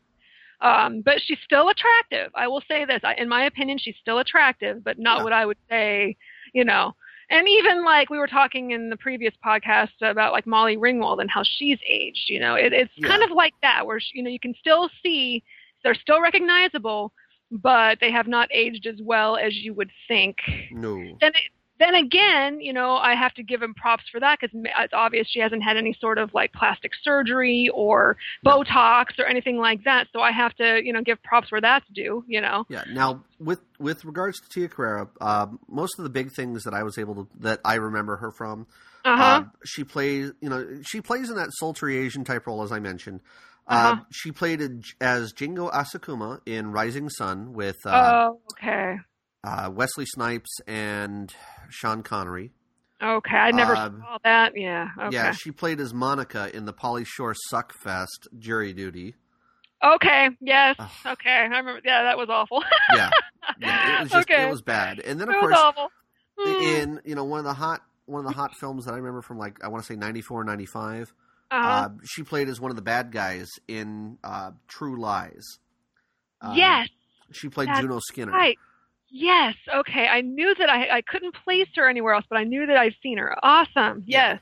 Um, 0.60 1.02
but 1.02 1.20
she's 1.24 1.38
still 1.44 1.68
attractive. 1.68 2.30
I 2.34 2.48
will 2.48 2.62
say 2.68 2.84
this. 2.84 3.00
I, 3.04 3.14
in 3.14 3.28
my 3.28 3.44
opinion, 3.46 3.78
she's 3.78 3.96
still 4.00 4.18
attractive, 4.18 4.82
but 4.84 4.98
not 4.98 5.18
Yeah. 5.18 5.22
what 5.24 5.32
I 5.32 5.46
would 5.46 5.58
say, 5.68 6.16
you 6.52 6.64
know. 6.64 6.94
And 7.30 7.48
even 7.48 7.84
like 7.84 8.10
we 8.10 8.18
were 8.18 8.26
talking 8.26 8.72
in 8.72 8.90
the 8.90 8.96
previous 8.96 9.34
podcast 9.44 9.88
about 10.02 10.32
like 10.32 10.46
Molly 10.46 10.76
Ringwald 10.76 11.20
and 11.20 11.30
how 11.30 11.42
she's 11.42 11.78
aged. 11.88 12.28
You 12.28 12.40
know, 12.40 12.54
it, 12.54 12.72
it's 12.72 12.92
Yeah. 12.96 13.08
kind 13.08 13.22
of 13.22 13.30
like 13.30 13.54
that, 13.62 13.86
where 13.86 13.98
she, 14.00 14.10
you 14.18 14.22
know 14.22 14.30
you 14.30 14.40
can 14.40 14.54
still 14.58 14.88
see 15.02 15.42
they're 15.82 15.94
still 15.94 16.20
recognizable, 16.20 17.12
but 17.50 17.98
they 18.00 18.10
have 18.10 18.26
not 18.28 18.48
aged 18.52 18.86
as 18.86 19.00
well 19.02 19.36
as 19.36 19.54
you 19.54 19.74
would 19.74 19.90
think 20.08 20.36
no. 20.70 20.96
then 21.20 21.30
it, 21.34 21.50
then 21.78 21.94
again, 21.94 22.60
you 22.60 22.72
know, 22.72 22.96
I 22.96 23.14
have 23.14 23.34
to 23.34 23.42
give 23.42 23.62
him 23.62 23.74
props 23.74 24.04
for 24.10 24.20
that 24.20 24.38
because 24.40 24.54
it's 24.54 24.92
obvious 24.94 25.26
she 25.28 25.40
hasn't 25.40 25.62
had 25.62 25.76
any 25.76 25.96
sort 26.00 26.18
of 26.18 26.32
like 26.34 26.52
plastic 26.52 26.92
surgery 27.02 27.68
or. 27.72 28.16
Botox 28.44 29.18
or 29.18 29.24
anything 29.26 29.56
like 29.56 29.84
that. 29.84 30.06
So 30.12 30.20
I 30.20 30.30
have 30.30 30.54
to, 30.56 30.80
you 30.84 30.92
know, 30.92 31.00
give 31.02 31.22
props 31.22 31.50
where 31.50 31.60
that's 31.60 31.86
due. 31.92 32.24
You 32.28 32.40
know. 32.40 32.66
Yeah. 32.68 32.84
Now, 32.92 33.24
with 33.40 33.60
with 33.78 34.04
regards 34.04 34.40
to 34.40 34.48
Tia 34.48 34.68
Carrere, 34.68 35.08
um, 35.20 35.58
most 35.68 35.98
of 35.98 36.04
the 36.04 36.10
big 36.10 36.32
things 36.32 36.64
that 36.64 36.74
I 36.74 36.82
was 36.82 36.98
able 36.98 37.14
to 37.14 37.28
that 37.40 37.60
I 37.64 37.74
remember 37.76 38.16
her 38.16 38.30
from, 38.30 38.66
Uh 39.04 39.16
huh. 39.16 39.22
uh, 39.22 39.44
she 39.64 39.82
plays. 39.84 40.32
You 40.40 40.48
know, 40.50 40.80
she 40.82 41.00
plays 41.00 41.30
in 41.30 41.36
that 41.36 41.48
sultry 41.52 41.96
Asian 41.98 42.24
type 42.24 42.46
role, 42.46 42.62
as 42.62 42.70
I 42.70 42.80
mentioned. 42.80 43.20
Uh, 43.66 43.72
Uh-huh. 43.72 44.02
she 44.12 44.30
played 44.30 44.60
a, 44.60 44.68
as 45.00 45.32
Jingo 45.32 45.70
Asakuma 45.70 46.40
in 46.44 46.70
Rising 46.70 47.08
Sun 47.08 47.54
with 47.54 47.78
uh, 47.86 48.28
oh, 48.28 48.40
okay. 48.52 48.98
Uh, 49.44 49.70
Wesley 49.70 50.06
Snipes 50.06 50.60
and 50.66 51.32
Sean 51.68 52.02
Connery. 52.02 52.52
Okay. 53.02 53.36
I 53.36 53.50
never 53.50 53.76
um, 53.76 54.00
saw 54.00 54.18
that. 54.24 54.52
Yeah. 54.56 54.88
Okay. 54.98 55.14
Yeah, 55.14 55.32
she 55.32 55.50
played 55.50 55.80
as 55.80 55.92
Monica 55.92 56.54
in 56.54 56.64
the 56.64 56.72
Pauly 56.72 57.06
Shore 57.06 57.34
Suckfest 57.52 58.26
Jury 58.38 58.72
Duty. 58.72 59.14
okay. 59.84 60.30
Yes. 60.40 60.76
Ugh. 60.78 60.90
Okay. 61.06 61.30
I 61.30 61.42
remember. 61.42 61.80
Yeah, 61.84 62.04
that 62.04 62.16
was 62.16 62.28
awful. 62.30 62.62
Yeah, 62.94 63.10
Yeah, 63.60 63.98
it 63.98 64.02
was 64.04 64.12
just 64.12 64.30
okay. 64.30 64.46
it 64.46 64.50
was 64.50 64.62
bad. 64.62 65.00
And 65.00 65.20
then 65.20 65.28
of 65.28 65.34
course 65.40 65.56
awful. 65.56 65.88
Hmm. 66.38 66.62
in 66.62 67.00
you 67.04 67.14
know 67.14 67.24
one 67.24 67.38
of 67.38 67.44
the 67.44 67.54
hot 67.54 67.82
one 68.06 68.24
of 68.24 68.26
the 68.26 68.34
hot 68.36 68.56
films 68.56 68.86
that 68.86 68.92
I 68.92 68.96
remember 68.96 69.22
from 69.22 69.38
like 69.38 69.62
I 69.62 69.68
want 69.68 69.84
to 69.84 69.86
say 69.86 69.96
94 69.96 70.44
95 70.44 71.14
uh-huh. 71.50 71.68
uh, 71.68 71.88
she 72.04 72.22
played 72.22 72.48
as 72.48 72.60
one 72.60 72.70
of 72.70 72.76
the 72.76 72.82
bad 72.82 73.12
guys 73.12 73.48
in 73.68 74.18
uh, 74.24 74.50
True 74.66 75.00
Lies. 75.00 75.58
Uh, 76.40 76.54
yes, 76.56 76.88
she 77.32 77.48
played 77.48 77.68
that's 77.68 77.80
Juno 77.80 78.00
Skinner. 78.00 78.32
right. 78.32 78.58
Yes. 79.16 79.54
Okay. 79.72 80.08
I 80.08 80.22
knew 80.22 80.54
that 80.58 80.68
I 80.68 80.96
I 80.96 81.02
couldn't 81.02 81.36
place 81.44 81.68
her 81.76 81.88
anywhere 81.88 82.14
else, 82.14 82.24
but 82.28 82.36
I 82.36 82.42
knew 82.42 82.66
that 82.66 82.76
I'd 82.76 82.96
seen 83.00 83.18
her. 83.18 83.36
Awesome. 83.44 84.02
Yeah. 84.06 84.32
Yes. 84.32 84.40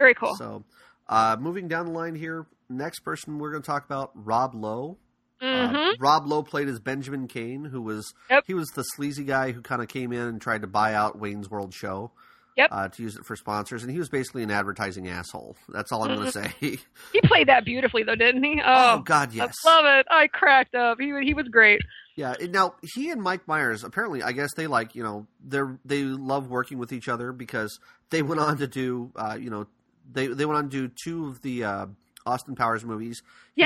Very 0.00 0.14
cool. 0.14 0.34
So, 0.34 0.64
uh, 1.08 1.36
moving 1.38 1.68
down 1.68 1.86
the 1.86 1.92
line 1.92 2.16
here, 2.16 2.46
next 2.68 3.00
person 3.00 3.38
we're 3.38 3.50
going 3.52 3.62
to 3.62 3.66
talk 3.66 3.84
about 3.84 4.10
Rob 4.14 4.54
Lowe. 4.56 4.98
Mm-hmm. 5.40 5.76
Uh, 5.76 5.92
Rob 6.00 6.26
Lowe 6.26 6.42
played 6.42 6.68
as 6.68 6.80
Benjamin 6.80 7.28
Kane, 7.28 7.64
who 7.66 7.80
was 7.80 8.12
Yep. 8.30 8.44
he 8.48 8.54
was 8.54 8.68
the 8.70 8.82
sleazy 8.82 9.22
guy 9.22 9.52
who 9.52 9.62
kind 9.62 9.80
of 9.80 9.86
came 9.86 10.12
in 10.12 10.22
and 10.22 10.40
tried 10.40 10.62
to 10.62 10.66
buy 10.66 10.94
out 10.94 11.16
Wayne's 11.18 11.48
World 11.48 11.72
show. 11.72 12.10
Yep. 12.56 12.68
Uh, 12.72 12.88
to 12.88 13.02
use 13.04 13.14
it 13.16 13.24
for 13.24 13.36
sponsors, 13.36 13.84
and 13.84 13.92
he 13.92 14.00
was 14.00 14.08
basically 14.08 14.42
an 14.42 14.50
advertising 14.50 15.06
asshole. 15.08 15.54
That's 15.68 15.92
all 15.92 16.02
I'm 16.02 16.16
going 16.16 16.26
to 16.26 16.32
say. 16.32 16.52
he 16.60 17.20
played 17.22 17.46
that 17.46 17.64
beautifully, 17.64 18.02
though, 18.02 18.16
didn't 18.16 18.42
he? 18.42 18.60
oh 18.60 18.96
Oh, 18.96 19.02
God, 19.02 19.32
yes. 19.32 19.54
I 19.64 19.76
love 19.76 19.84
it. 20.00 20.06
I 20.10 20.26
cracked 20.26 20.74
up. 20.74 20.98
He 20.98 21.12
he 21.22 21.34
was 21.34 21.46
great. 21.46 21.80
Yeah. 22.18 22.34
Now 22.50 22.74
he 22.82 23.10
and 23.10 23.22
Mike 23.22 23.46
Myers 23.46 23.84
apparently, 23.84 24.22
I 24.24 24.32
guess 24.32 24.52
they 24.54 24.66
like 24.66 24.94
you 24.96 25.04
know 25.04 25.26
they're 25.40 25.78
they 25.84 26.02
love 26.02 26.50
working 26.50 26.78
with 26.78 26.92
each 26.92 27.08
other 27.08 27.30
because 27.32 27.78
they 28.10 28.22
went 28.22 28.40
on 28.40 28.58
to 28.58 28.66
do 28.66 29.12
uh, 29.14 29.38
you 29.40 29.50
know 29.50 29.68
they 30.12 30.26
they 30.26 30.44
went 30.44 30.58
on 30.58 30.68
to 30.70 30.88
do 30.88 30.94
two 31.04 31.28
of 31.28 31.42
the 31.42 31.62
uh, 31.62 31.86
Austin 32.26 32.56
Powers 32.56 32.84
movies. 32.84 33.22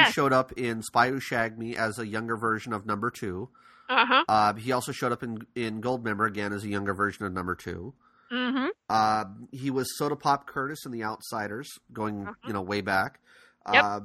He 0.06 0.12
showed 0.12 0.34
up 0.34 0.52
in 0.52 0.82
Spy 0.82 1.08
Who 1.08 1.18
Shagged 1.18 1.58
Me 1.58 1.76
as 1.76 1.98
a 1.98 2.06
younger 2.06 2.36
version 2.36 2.74
of 2.74 2.84
Number 2.84 3.10
Two. 3.10 3.48
Uh 3.88 4.04
huh. 4.06 4.24
Uh, 4.28 4.52
he 4.54 4.70
also 4.72 4.92
showed 4.92 5.12
up 5.12 5.22
in 5.22 5.46
in 5.54 5.80
Goldmember 5.80 6.28
again 6.28 6.52
as 6.52 6.62
a 6.62 6.68
younger 6.68 6.92
version 6.94 7.24
of 7.24 7.32
Number 7.32 7.54
Two. 7.54 7.94
mm-hmm. 8.30 8.66
Uh, 8.90 9.24
he 9.50 9.70
was 9.70 9.96
Soda 9.96 10.16
Pop 10.16 10.46
Curtis 10.46 10.84
in 10.84 10.92
The 10.92 11.04
Outsiders, 11.04 11.70
going 11.92 12.22
Uh-huh. 12.26 12.34
you 12.46 12.52
know 12.52 12.60
way 12.62 12.82
back. 12.82 13.20
Yep. 13.72 13.82
Uh, 13.84 14.00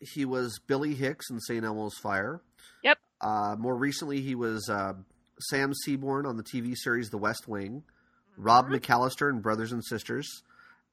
he 0.00 0.24
was 0.24 0.58
Billy 0.66 0.94
Hicks 0.94 1.28
in 1.30 1.38
St. 1.40 1.62
Elmo's 1.64 1.98
Fire. 1.98 2.40
Yep. 2.82 2.98
Uh, 3.20 3.56
more 3.58 3.76
recently, 3.76 4.20
he 4.20 4.34
was 4.34 4.68
uh, 4.68 4.94
Sam 5.40 5.72
Seaborn 5.74 6.26
on 6.26 6.36
the 6.36 6.42
TV 6.42 6.74
series 6.76 7.10
The 7.10 7.18
West 7.18 7.46
Wing. 7.48 7.82
Rob 8.36 8.68
Mhm. 8.68 8.78
McCallister 8.80 9.28
in 9.28 9.40
Brothers 9.40 9.72
and 9.72 9.84
Sisters, 9.84 10.42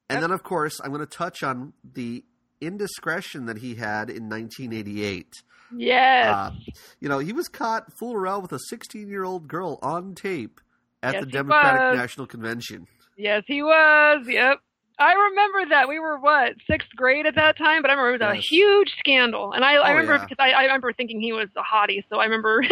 and 0.09 0.17
Yep. 0.17 0.21
then 0.21 0.31
of 0.31 0.43
course 0.43 0.81
I'm 0.81 0.89
going 0.89 0.99
to 0.99 1.05
touch 1.05 1.43
on 1.43 1.71
the 1.93 2.25
indiscretion 2.59 3.45
that 3.45 3.59
he 3.59 3.75
had 3.75 4.09
in 4.09 4.27
1988. 4.27 5.27
Yes. 5.75 6.25
Uh, 6.35 6.51
you 6.99 7.07
know, 7.07 7.19
he 7.19 7.31
was 7.31 7.47
caught 7.47 7.91
fooling 7.99 8.17
around 8.17 8.41
with 8.41 8.51
a 8.51 8.59
16 8.67 9.07
year 9.09 9.23
old 9.23 9.47
girl 9.47 9.79
on 9.81 10.15
tape 10.15 10.59
at 11.03 11.13
Yes, 11.13 11.23
the 11.25 11.29
Democratic. 11.31 11.97
National 11.97 12.25
Convention. 12.27 12.87
yes, 13.17 13.43
he 13.47 13.61
was. 13.61 14.25
Yep. 14.27 14.59
I 14.99 15.13
remember 15.13 15.69
that. 15.69 15.87
We 15.87 15.99
were 15.99 16.17
what 16.17 16.53
sixth 16.69 16.89
grade 16.95 17.25
at 17.27 17.35
that 17.35 17.57
time, 17.57 17.81
but 17.83 17.91
I 17.91 17.93
remember 17.93 18.17
that 18.17 18.29
was 18.35 18.37
Yes. 18.37 18.45
a 18.51 18.55
huge 18.55 18.95
scandal, 18.97 19.51
and 19.53 19.63
I, 19.63 19.73
I 19.75 19.89
Oh, 19.91 19.93
remember 19.93 20.13
yeah. 20.15 20.25
because 20.27 20.37
I, 20.39 20.51
I 20.53 20.63
remember 20.63 20.91
thinking 20.93 21.21
he 21.21 21.33
was 21.33 21.49
a 21.55 21.61
hottie, 21.61 22.03
so 22.09 22.17
I 22.19 22.25
remember 22.25 22.63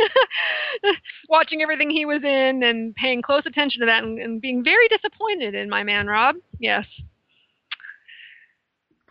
watching 1.29 1.61
everything 1.61 1.89
he 1.91 2.05
was 2.05 2.23
in 2.23 2.63
and 2.63 2.95
paying 2.95 3.21
close 3.21 3.43
attention 3.45 3.81
to 3.81 3.85
that, 3.85 4.03
and, 4.03 4.17
and 4.19 4.41
being 4.41 4.63
very 4.63 4.87
disappointed 4.87 5.53
in 5.53 5.69
my 5.69 5.83
man 5.83 6.07
Rob. 6.07 6.35
Yes. 6.59 6.85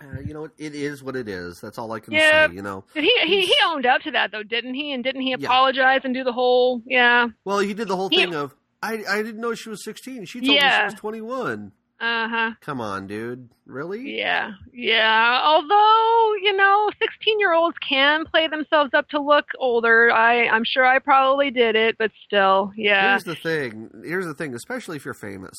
Uh, 0.00 0.18
you 0.18 0.34
know, 0.34 0.44
it, 0.44 0.52
it 0.58 0.74
is 0.74 1.02
what 1.02 1.14
it 1.16 1.28
is. 1.28 1.60
That's 1.60 1.78
all 1.78 1.92
I 1.92 2.00
can 2.00 2.14
Yeah. 2.14 2.48
say. 2.48 2.54
You 2.54 2.62
know, 2.62 2.84
Did 2.94 3.04
he, 3.04 3.12
he 3.26 3.46
he 3.46 3.54
owned 3.64 3.86
up 3.86 4.02
to 4.02 4.10
that 4.10 4.32
though, 4.32 4.42
didn't 4.42 4.74
he? 4.74 4.92
And 4.92 5.04
didn't 5.04 5.22
he 5.22 5.30
Yeah. 5.30 5.46
apologize 5.46 6.00
and 6.04 6.12
do 6.12 6.24
the 6.24 6.32
whole 6.32 6.82
yeah? 6.84 7.28
well, 7.44 7.60
he 7.60 7.74
did 7.74 7.88
the 7.88 7.96
whole 7.96 8.08
He- 8.08 8.24
thing 8.24 8.34
of 8.34 8.54
I 8.82 9.04
I 9.08 9.22
didn't 9.22 9.40
know 9.40 9.54
she 9.54 9.70
was 9.70 9.84
16. 9.84 10.26
She 10.26 10.40
told 10.40 10.60
me 10.60 10.70
she 10.70 10.84
was 10.84 10.94
21. 10.94 11.72
Uh 12.04 12.28
huh. 12.28 12.50
Come 12.60 12.80
on, 12.82 13.06
dude. 13.06 13.48
Really? 13.66 14.18
Yeah, 14.18 14.52
yeah. 14.74 15.40
Although 15.42 16.34
you 16.42 16.54
know, 16.54 16.90
sixteen-year-olds 17.00 17.76
can 17.88 18.26
play 18.26 18.46
themselves 18.46 18.90
up 18.92 19.08
to 19.08 19.20
look 19.20 19.46
older. 19.58 20.10
I, 20.12 20.46
I'm 20.48 20.64
sure 20.64 20.84
I 20.84 20.98
probably 20.98 21.50
did 21.50 21.76
it, 21.76 21.96
but 21.98 22.10
still, 22.26 22.72
yeah, 22.76 23.12
Here's 23.12 23.24
the 23.24 23.34
thing. 23.36 23.90
Here's 24.04 24.26
the 24.26 24.34
thing. 24.34 24.54
Especially 24.54 24.96
if 24.96 25.04
you're 25.06 25.14
famous, 25.14 25.56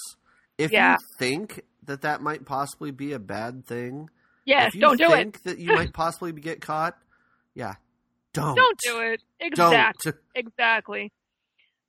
if 0.59 0.71
Yeah. 0.71 0.93
you 0.93 0.97
think 1.17 1.63
that 1.85 2.01
that 2.03 2.21
might 2.21 2.45
possibly 2.45 2.91
be 2.91 3.13
a 3.13 3.19
bad 3.19 3.65
thing, 3.65 4.09
yes. 4.45 4.67
if 4.69 4.75
you 4.75 4.81
Don't 4.81 4.97
do 4.97 5.05
it. 5.05 5.15
think 5.15 5.43
that 5.43 5.57
you 5.57 5.73
might 5.73 5.93
possibly 5.95 6.31
get 6.33 6.61
caught, 6.61 6.95
yeah, 7.55 7.73
don't. 8.33 8.55
Don't 8.55 8.79
do 8.85 8.99
it. 8.99 9.21
Don't. 9.55 9.95
Exactly. 10.35 11.11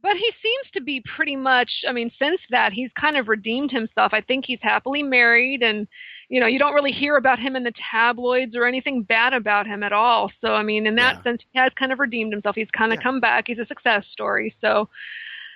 But 0.07 0.19
he 0.19 0.31
seems 0.40 0.71
to 0.75 0.81
be 0.81 1.03
pretty 1.16 1.35
much. 1.35 1.69
I 1.88 1.90
mean, 1.90 2.12
since 2.16 2.40
that, 2.51 2.73
he's 2.73 2.90
kind 2.92 3.16
of 3.16 3.27
redeemed 3.27 3.73
himself. 3.73 4.12
I 4.14 4.21
think 4.21 4.45
he's 4.47 4.61
happily 4.62 5.03
married, 5.03 5.64
and 5.64 5.88
you 6.29 6.38
know, 6.38 6.47
you 6.47 6.61
don't 6.61 6.75
really 6.75 6.92
hear 6.92 7.16
about 7.16 7.40
him 7.40 7.57
in 7.57 7.64
the 7.64 7.73
tabloids 7.90 8.55
or 8.55 8.66
anything 8.66 9.03
bad 9.03 9.33
about 9.33 9.66
him 9.66 9.83
at 9.83 9.92
all. 9.92 10.31
So, 10.40 10.55
I 10.55 10.62
mean, 10.62 10.87
in 10.87 10.95
that 10.95 11.16
Yeah. 11.16 11.23
sense, 11.23 11.42
he 11.51 11.59
has 11.59 11.73
kind 11.77 11.90
of 11.90 11.99
redeemed 11.99 12.33
himself. 12.33 12.55
He's 12.55 12.71
kind 12.71 12.92
of 12.92 12.99
Yeah. 13.01 13.03
come 13.03 13.19
back. 13.19 13.49
He's 13.49 13.59
a 13.59 13.66
success 13.66 14.07
story. 14.12 14.55
So, 14.61 14.88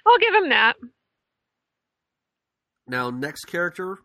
I'll 0.05 0.19
give 0.19 0.35
him 0.35 0.49
that. 0.49 0.75
Now, 2.89 3.11
next 3.11 3.45
character 3.45 3.99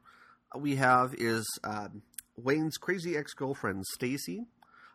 we 0.56 0.76
have 0.76 1.16
is 1.18 1.44
um, 1.64 2.04
Wayne's 2.38 2.78
crazy 2.78 3.18
ex 3.18 3.34
girlfriend, 3.34 3.84
Stacy. 3.96 4.46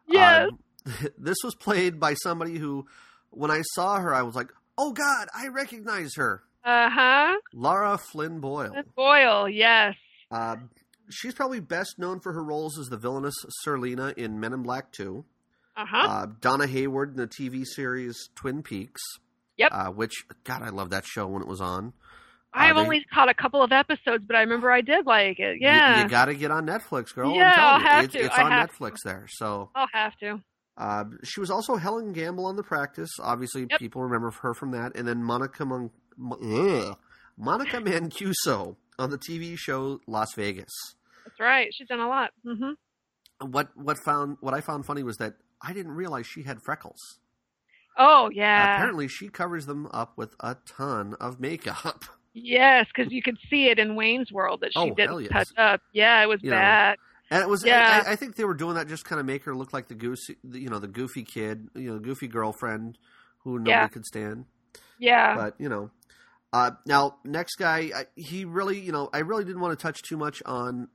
Yes. 0.06 0.48
Um, 0.48 1.10
this 1.18 1.38
was 1.42 1.56
played 1.56 1.98
by 1.98 2.14
somebody 2.14 2.56
who, 2.58 2.86
when 3.30 3.50
I 3.50 3.62
saw 3.74 3.98
her, 3.98 4.14
I 4.14 4.22
was 4.22 4.36
like, 4.36 4.52
"Oh 4.80 4.92
God, 4.92 5.28
I 5.34 5.48
recognize 5.48 6.14
her." 6.16 6.42
Uh 6.64 6.88
huh. 6.90 7.36
Lara 7.52 7.98
Flynn 7.98 8.40
Boyle. 8.40 8.74
Boyle, 8.96 9.48
yes. 9.48 9.94
Um, 10.30 10.70
she's 11.10 11.34
probably 11.34 11.60
best 11.60 11.98
known 11.98 12.20
for 12.20 12.32
her 12.32 12.42
roles 12.42 12.78
as 12.78 12.88
the 12.88 12.96
villainous 12.96 13.34
Serleena 13.66 14.12
in 14.16 14.38
Men 14.40 14.52
in 14.52 14.62
Black 14.62 14.92
2. 14.92 15.24
Uh-huh. 15.76 15.96
Uh, 15.96 16.26
Donna 16.40 16.66
Hayward 16.66 17.10
in 17.12 17.16
the 17.16 17.26
TV 17.26 17.64
series 17.64 18.28
Twin 18.34 18.62
Peaks. 18.62 19.00
Yep. 19.56 19.70
Uh, 19.72 19.86
which, 19.90 20.12
God, 20.44 20.62
I 20.62 20.68
love 20.68 20.90
that 20.90 21.06
show 21.06 21.26
when 21.26 21.40
it 21.42 21.48
was 21.48 21.60
on. 21.60 21.92
I've 22.52 22.74
they- 22.76 22.80
only 22.82 23.04
caught 23.12 23.28
a 23.30 23.34
couple 23.34 23.62
of 23.62 23.72
episodes, 23.72 24.24
but 24.26 24.36
I 24.36 24.40
remember 24.40 24.70
I 24.70 24.80
did 24.82 25.06
like 25.06 25.38
it. 25.38 25.56
You- 25.60 25.66
Yeah. 25.68 26.02
You, 26.02 26.08
got 26.08 26.26
to 26.26 26.34
get 26.34 26.50
on 26.50 26.66
Netflix, 26.66 27.14
girl. 27.14 27.34
Yeah, 27.34 27.54
I'll 27.56 27.80
you. 27.80 27.86
have 27.86 28.04
it's, 28.04 28.12
to. 28.14 28.20
it's 28.20 28.38
on 28.38 28.50
have 28.50 28.70
Netflix 28.70 28.96
there. 29.04 29.26
So 29.30 29.70
I'll 29.74 29.86
have 29.92 30.16
to. 30.18 30.42
Uh, 30.80 31.04
she 31.22 31.38
was 31.40 31.50
also 31.50 31.76
Helen 31.76 32.12
Gamble 32.12 32.46
on 32.46 32.56
The 32.56 32.62
Practice. 32.64 33.10
Obviously, 33.20 33.66
Yep. 33.70 33.78
people 33.78 34.02
remember 34.02 34.30
her 34.42 34.54
from 34.54 34.70
that. 34.72 34.96
And 34.96 35.06
then 35.06 35.22
Monica 35.22 35.64
Mon- 35.64 35.90
ugh. 36.18 36.96
Monica 37.36 37.76
Mancuso 37.78 38.76
on 38.98 39.10
the 39.10 39.18
TV 39.18 39.56
show 39.58 40.00
Las 40.06 40.34
Vegas. 40.34 40.70
That's 41.24 41.38
right. 41.38 41.68
She's 41.72 41.86
done 41.88 42.00
a 42.00 42.08
lot. 42.08 42.30
hmm 42.44 42.72
What 43.40 43.68
what 43.76 43.98
found 43.98 44.38
what 44.40 44.54
I 44.54 44.60
found 44.60 44.84
funny 44.86 45.02
was 45.02 45.16
that 45.18 45.34
I 45.62 45.72
didn't 45.72 45.92
realize 45.92 46.26
she 46.26 46.42
had 46.42 46.60
freckles. 46.62 47.18
Oh, 47.98 48.30
yeah. 48.32 48.76
Apparently, 48.76 49.08
she 49.08 49.28
covers 49.28 49.66
them 49.66 49.86
up 49.92 50.16
with 50.16 50.34
a 50.40 50.56
ton 50.66 51.14
of 51.20 51.38
makeup. 51.40 52.04
Yes, 52.32 52.86
because 52.94 53.12
you 53.12 53.22
could 53.22 53.38
see 53.50 53.70
it 53.70 53.80
in 53.80 53.96
Wayne's 53.96 54.30
World 54.30 54.60
that 54.60 54.70
she 54.72 54.78
Oh, 54.78 54.94
didn't 54.94 55.22
yes. 55.22 55.32
touch 55.32 55.48
up. 55.56 55.80
Yeah, 55.92 56.22
it 56.22 56.26
was 56.28 56.38
You 56.44 56.50
know, 56.50 56.56
bad. 56.58 56.96
And 57.30 57.42
it 57.42 57.48
was, 57.48 57.64
Yeah. 57.64 58.02
I, 58.06 58.12
I 58.12 58.16
think 58.16 58.34
they 58.36 58.44
were 58.44 58.54
doing 58.54 58.74
that 58.74 58.88
just 58.88 59.04
kind 59.04 59.20
of 59.20 59.26
make 59.26 59.44
her 59.44 59.54
look 59.54 59.72
like 59.72 59.88
the 59.88 59.94
goosey, 59.94 60.36
you 60.50 60.68
know, 60.68 60.78
the 60.80 60.88
goofy 60.88 61.22
kid, 61.22 61.68
you 61.74 61.92
know, 61.92 61.98
goofy 61.98 62.26
girlfriend 62.26 62.98
who 63.44 63.58
nobody 63.58 63.70
Yeah. 63.70 63.88
could 63.88 64.04
stand. 64.04 64.46
Yeah. 64.98 65.34
But 65.36 65.54
you 65.58 65.68
know, 65.68 65.90
uh, 66.52 66.72
now 66.86 67.16
next 67.24 67.54
guy, 67.56 67.90
I, 67.94 68.06
he 68.16 68.44
really, 68.44 68.80
you 68.80 68.92
know, 68.92 69.08
I 69.12 69.18
really 69.20 69.44
didn't 69.44 69.60
want 69.60 69.78
to 69.78 69.82
touch 69.82 70.02
too 70.02 70.16
much 70.16 70.42
on 70.44 70.88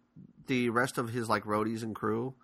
the 0.48 0.70
rest 0.70 0.98
of 0.98 1.10
his 1.10 1.28
like 1.30 1.44
roadies 1.46 1.82
and 1.84 1.96
crew, 1.96 2.36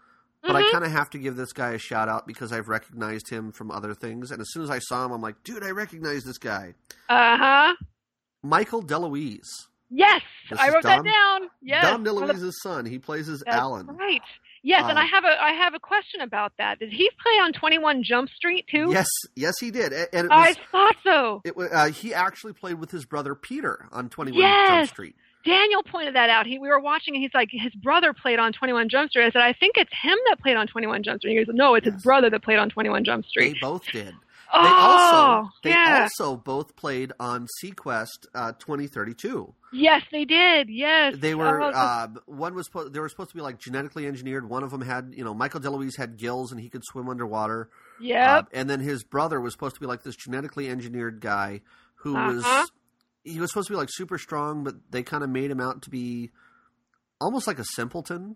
but 0.41 0.55
I 0.55 0.61
Mhm. 0.63 0.71
kind 0.71 0.85
of 0.85 0.91
have 0.91 1.09
to 1.11 1.19
give 1.19 1.35
this 1.35 1.51
guy 1.53 1.73
a 1.73 1.77
shout 1.77 2.07
out 2.09 2.25
because 2.25 2.51
I've 2.51 2.67
recognized 2.69 3.29
him 3.29 3.51
from 3.51 3.69
other 3.69 3.93
things, 3.93 4.31
and 4.31 4.41
as 4.41 4.47
soon 4.51 4.63
as 4.63 4.69
I 4.71 4.79
saw 4.79 5.05
him, 5.05 5.11
I'm 5.11 5.21
like, 5.21 5.43
dude, 5.43 5.63
I 5.63 5.69
recognize 5.71 6.23
this 6.23 6.37
guy, 6.39 6.73
Uh 7.09 7.37
huh. 7.37 7.75
Michael 8.41 8.81
DeLuise. 8.81 9.67
Yes, 9.93 10.21
This 10.49 10.57
I 10.59 10.69
wrote 10.69 10.83
Dom- 10.83 11.03
that 11.03 11.11
down. 11.11 11.49
Yes, 11.61 11.83
Dom 11.83 12.05
DeLuise's 12.05 12.61
son. 12.61 12.85
He 12.85 12.97
plays 12.97 13.27
as 13.27 13.43
That's 13.45 13.57
Alan. 13.57 13.87
Right. 13.87 14.21
Yes, 14.63 14.83
and 14.87 14.97
Uh, 14.97 15.01
I 15.01 15.05
have 15.05 15.25
a 15.25 15.41
I 15.43 15.51
have 15.53 15.73
a 15.73 15.79
question 15.79 16.21
about 16.21 16.53
that. 16.59 16.79
Did 16.79 16.91
he 16.93 17.09
play 17.21 17.33
on 17.43 17.51
Twenty 17.51 17.77
One 17.77 18.03
Jump 18.03 18.29
Street 18.29 18.65
too? 18.71 18.89
Yes, 18.91 19.07
yes, 19.35 19.55
he 19.59 19.69
did, 19.71 19.91
and 19.91 20.25
it 20.27 20.31
I 20.31 20.53
thought 20.71 20.95
so. 21.03 21.41
It, 21.43 21.57
wa- 21.57 21.65
uh, 21.65 21.89
he 21.89 22.13
actually 22.13 22.53
played 22.53 22.75
with 22.79 22.91
his 22.91 23.05
brother 23.05 23.35
Peter 23.35 23.87
on 23.91 24.07
Twenty 24.09 24.31
One 24.31 24.41
Yes. 24.41 24.69
Jump 24.69 24.89
Street. 24.89 25.15
Daniel 25.43 25.81
pointed 25.81 26.13
that 26.15 26.29
out. 26.29 26.45
He 26.45 26.59
we 26.59 26.69
were 26.69 26.79
watching 26.79 27.15
and 27.15 27.23
he's 27.23 27.33
like 27.33 27.49
his 27.51 27.73
brother 27.73 28.13
played 28.13 28.37
on 28.37 28.53
Twenty 28.53 28.73
One 28.73 28.87
Jump 28.87 29.09
Street. 29.09 29.25
I 29.25 29.31
said 29.31 29.41
I 29.41 29.53
think 29.53 29.75
it's 29.77 29.91
him 29.99 30.17
that 30.29 30.39
played 30.39 30.55
on 30.55 30.67
Twenty 30.67 30.85
One 30.87 31.01
Jump 31.01 31.19
Street. 31.21 31.37
He 31.39 31.43
goes 31.43 31.53
no, 31.55 31.73
it's 31.73 31.85
Yes. 31.87 31.95
his 31.95 32.03
brother 32.03 32.29
that 32.29 32.43
played 32.43 32.59
on 32.59 32.69
Twenty 32.69 32.89
One 32.89 33.03
Jump 33.03 33.25
Street. 33.25 33.53
They 33.53 33.59
both 33.59 33.83
did. 33.91 34.13
Oh, 34.53 34.63
They 34.63 34.69
also 34.69 35.49
they 35.63 35.69
yeah. 35.69 36.01
also 36.03 36.35
both 36.35 36.75
played 36.75 37.13
on 37.19 37.47
SeaQuest 37.63 38.27
uh, 38.35 38.51
2032. 38.53 39.53
yes, 39.71 40.01
they 40.11 40.25
did. 40.25 40.69
Yes, 40.69 41.15
They 41.17 41.35
were 41.35 41.61
Oh, 41.61 41.69
uh, 41.69 42.07
one 42.25 42.53
was 42.55 42.69
they 42.91 42.99
were 42.99 43.07
supposed 43.09 43.29
to 43.29 43.35
be 43.35 43.41
like 43.41 43.59
genetically 43.59 44.05
engineered. 44.07 44.49
One 44.49 44.63
of 44.63 44.71
them 44.71 44.81
had 44.81 45.13
you 45.15 45.23
know 45.23 45.33
Michael 45.33 45.61
DeLuise 45.61 45.97
had 45.97 46.17
gills 46.17 46.51
and 46.51 46.59
he 46.59 46.69
could 46.69 46.83
swim 46.83 47.07
underwater. 47.09 47.69
yep. 48.01 48.43
Uh, 48.45 48.47
and 48.53 48.69
then 48.69 48.79
his 48.81 49.03
brother 49.03 49.39
was 49.39 49.53
supposed 49.53 49.75
to 49.75 49.81
be 49.81 49.87
like 49.87 50.03
this 50.03 50.15
genetically 50.15 50.69
engineered 50.69 51.21
guy 51.21 51.61
who 51.95 52.17
Uh-huh. 52.17 52.33
was 52.33 52.71
he 53.23 53.39
was 53.39 53.51
supposed 53.51 53.67
to 53.67 53.73
be 53.73 53.77
like 53.77 53.89
super 53.91 54.17
strong, 54.17 54.63
but 54.63 54.75
they 54.89 55.03
kind 55.03 55.23
of 55.23 55.29
made 55.29 55.51
him 55.51 55.61
out 55.61 55.83
to 55.83 55.89
be 55.89 56.31
almost 57.21 57.45
like 57.47 57.59
a 57.59 57.63
simpleton. 57.63 58.35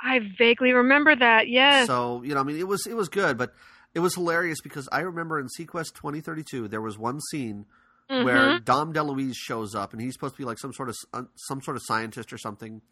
I 0.00 0.20
vaguely 0.38 0.72
remember 0.72 1.14
that. 1.16 1.48
Yes. 1.48 1.86
So 1.86 2.22
you 2.22 2.34
know, 2.34 2.40
I 2.40 2.44
mean, 2.44 2.58
it 2.58 2.68
was 2.68 2.86
it 2.86 2.94
was 2.94 3.08
good, 3.08 3.38
but 3.38 3.52
it 3.94 4.00
was 4.00 4.14
hilarious 4.14 4.60
because 4.62 4.88
I 4.92 5.00
remember 5.00 5.38
in 5.38 5.48
SeaQuest 5.58 5.94
2032 5.94 6.68
there 6.68 6.80
was 6.80 6.96
one 6.98 7.20
scene 7.30 7.66
Mhm. 8.10 8.24
where 8.24 8.58
Dom 8.58 8.92
DeLuise 8.92 9.34
shows 9.36 9.74
up 9.74 9.92
and 9.92 10.02
he's 10.02 10.12
supposed 10.14 10.34
to 10.34 10.38
be 10.38 10.44
like 10.44 10.58
some 10.58 10.72
sort 10.72 10.88
of 10.88 10.96
some 11.36 11.62
sort 11.62 11.76
of 11.76 11.82
scientist 11.86 12.32
or 12.32 12.38
something, 12.38 12.82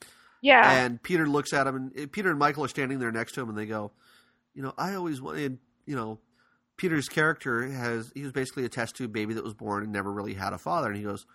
yeah. 0.40 0.70
and 0.84 1.02
Peter 1.02 1.26
looks 1.26 1.52
at 1.52 1.66
him 1.66 1.74
and 1.76 1.98
uh, 1.98 2.06
Peter 2.12 2.30
and 2.30 2.38
Michael 2.38 2.64
are 2.64 2.68
standing 2.68 2.98
there 3.00 3.10
next 3.12 3.32
to 3.32 3.40
him 3.42 3.48
and 3.48 3.58
they 3.58 3.66
go, 3.66 3.90
you 4.54 4.62
know, 4.62 4.72
I 4.78 4.94
always 4.94 5.20
wanted, 5.20 5.58
you 5.86 5.96
know, 5.96 6.20
Peter's 6.76 7.08
character 7.08 7.68
has 7.70 8.10
he 8.14 8.22
was 8.22 8.32
basically 8.32 8.64
a 8.64 8.68
test 8.68 8.96
tube 8.96 9.12
baby 9.12 9.34
that 9.34 9.44
was 9.44 9.52
born 9.52 9.82
and 9.82 9.92
never 9.92 10.10
really 10.12 10.34
had 10.34 10.52
a 10.52 10.58
father, 10.58 10.86
and 10.88 10.96
he 10.96 11.02
goes, 11.02 11.26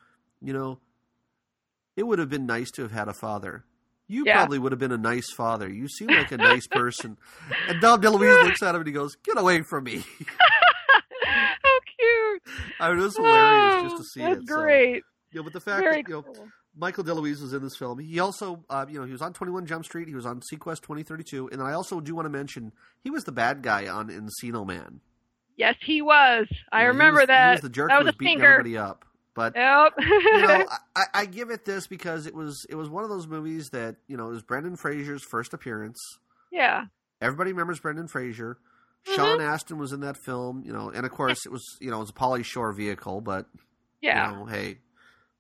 you 0.41 0.53
know, 0.53 0.79
it 1.95 2.03
would 2.07 2.17
have 2.19 2.29
been 2.29 2.45
nice 2.45 2.71
to 2.71 2.81
have 2.81 2.91
had 2.91 3.07
a 3.07 3.13
father. 3.13 3.65
You 4.07 4.23
Yeah. 4.25 4.35
probably 4.35 4.59
would 4.59 4.71
have 4.71 4.79
been 4.79 4.91
a 4.91 4.97
nice 4.97 5.31
father. 5.31 5.67
You 5.69 5.87
seem 5.87 6.09
like 6.09 6.31
a 6.31 6.37
nice 6.51 6.67
person. 6.67 7.17
And 7.67 7.81
Dom 7.81 8.01
DeLuise 8.01 8.43
looks 8.43 8.61
at 8.63 8.75
him 8.75 8.81
and 8.81 8.87
he 8.87 8.93
goes, 8.93 9.15
"Get 9.23 9.37
away 9.39 9.61
from 9.63 9.85
me!" 9.85 10.03
How 11.23 11.79
cute. 11.99 12.41
I 12.79 12.89
mean, 12.91 12.99
it 12.99 13.03
was 13.03 13.15
hilarious 13.17 13.83
just 13.83 13.95
Oh, 13.95 13.97
to 13.97 14.03
see 14.03 14.19
That's 14.21 14.39
it. 14.41 14.47
so, 14.47 14.55
great. 14.55 15.03
you 15.31 15.39
know, 15.39 15.43
but 15.43 15.53
the 15.53 15.59
fact 15.59 15.81
Very 15.81 16.01
that 16.01 16.07
you 16.09 16.15
know 16.15 16.21
cool. 16.21 16.47
Michael 16.77 17.03
DeLuise 17.05 17.41
was 17.41 17.53
in 17.53 17.63
this 17.63 17.75
film. 17.77 17.99
He 17.99 18.19
also, 18.19 18.63
uh, 18.69 18.85
you 18.89 18.99
know, 18.99 19.05
he 19.05 19.11
was 19.11 19.21
on 19.21 19.33
Twenty 19.33 19.51
One 19.53 19.65
Jump 19.65 19.85
Street. 19.85 20.07
He 20.07 20.15
was 20.15 20.25
on 20.25 20.41
SeaQuest 20.41 20.81
Twenty 20.81 21.03
Thirty 21.03 21.23
Two, 21.23 21.49
and 21.51 21.61
I 21.61 21.73
also 21.73 21.99
do 22.01 22.13
want 22.15 22.25
to 22.25 22.29
mention 22.29 22.73
he 23.03 23.09
was 23.09 23.23
the 23.23 23.31
bad 23.31 23.61
guy 23.63 23.87
on 23.87 24.09
Encino 24.09 24.65
Man. 24.67 24.99
Yes, 25.57 25.75
he 25.81 26.01
was. 26.01 26.47
I 26.71 26.81
You 26.81 26.87
know, 26.87 26.91
he 26.91 26.97
remember 26.97 27.19
was- 27.21 27.27
that. 27.27 27.47
He 27.49 27.53
was 27.55 27.61
the 27.61 27.69
jerk 27.69 27.89
that 27.89 27.93
who 27.95 27.99
was 27.99 28.05
was 28.07 28.15
a 28.15 28.17
beating 28.17 28.37
stinker. 28.39 28.51
everybody 28.53 28.77
up. 28.77 29.05
But 29.35 29.53
Yep. 29.55 29.93
you 29.99 30.41
know, 30.41 30.65
I, 30.95 31.03
I 31.13 31.25
give 31.25 31.49
it 31.51 31.65
this 31.65 31.85
because 31.87 32.25
it 32.25 32.33
was 32.33 32.65
it 32.69 32.75
was 32.75 32.89
one 32.89 33.03
of 33.03 33.09
those 33.09 33.27
movies 33.27 33.69
that 33.71 33.97
you 34.07 34.17
know 34.17 34.27
it 34.27 34.31
was 34.31 34.41
Brendan 34.43 34.75
Fraser's 34.77 35.23
first 35.23 35.53
appearance. 35.53 35.99
yeah. 36.51 36.85
Everybody 37.21 37.51
remembers 37.51 37.79
Brendan 37.79 38.07
Fraser. 38.07 38.57
Mhm. 39.07 39.15
Sean 39.15 39.41
Astin 39.41 39.77
was 39.77 39.91
in 39.93 39.99
that 40.01 40.17
film, 40.17 40.63
you 40.65 40.73
know, 40.73 40.89
and 40.89 41.05
of 41.05 41.11
course 41.11 41.45
it 41.45 41.51
was 41.51 41.63
you 41.79 41.91
know 41.91 41.97
it 41.97 42.01
was 42.01 42.09
a 42.09 42.13
Pauly 42.13 42.43
Shore 42.43 42.71
vehicle, 42.73 43.21
but 43.21 43.45
Yeah. 44.01 44.31
you 44.31 44.37
know, 44.37 44.45
hey, 44.45 44.79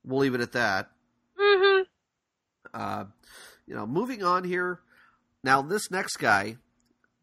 we'll 0.03 0.19
leave 0.19 0.35
it 0.35 0.41
at 0.41 0.51
that. 0.51 0.91
hmm 1.37 1.81
Uh, 2.73 3.05
you 3.67 3.75
know, 3.75 3.85
moving 3.87 4.23
on 4.23 4.43
here. 4.43 4.81
Now, 5.43 5.61
this 5.61 5.89
next 5.91 6.17
guy, 6.17 6.57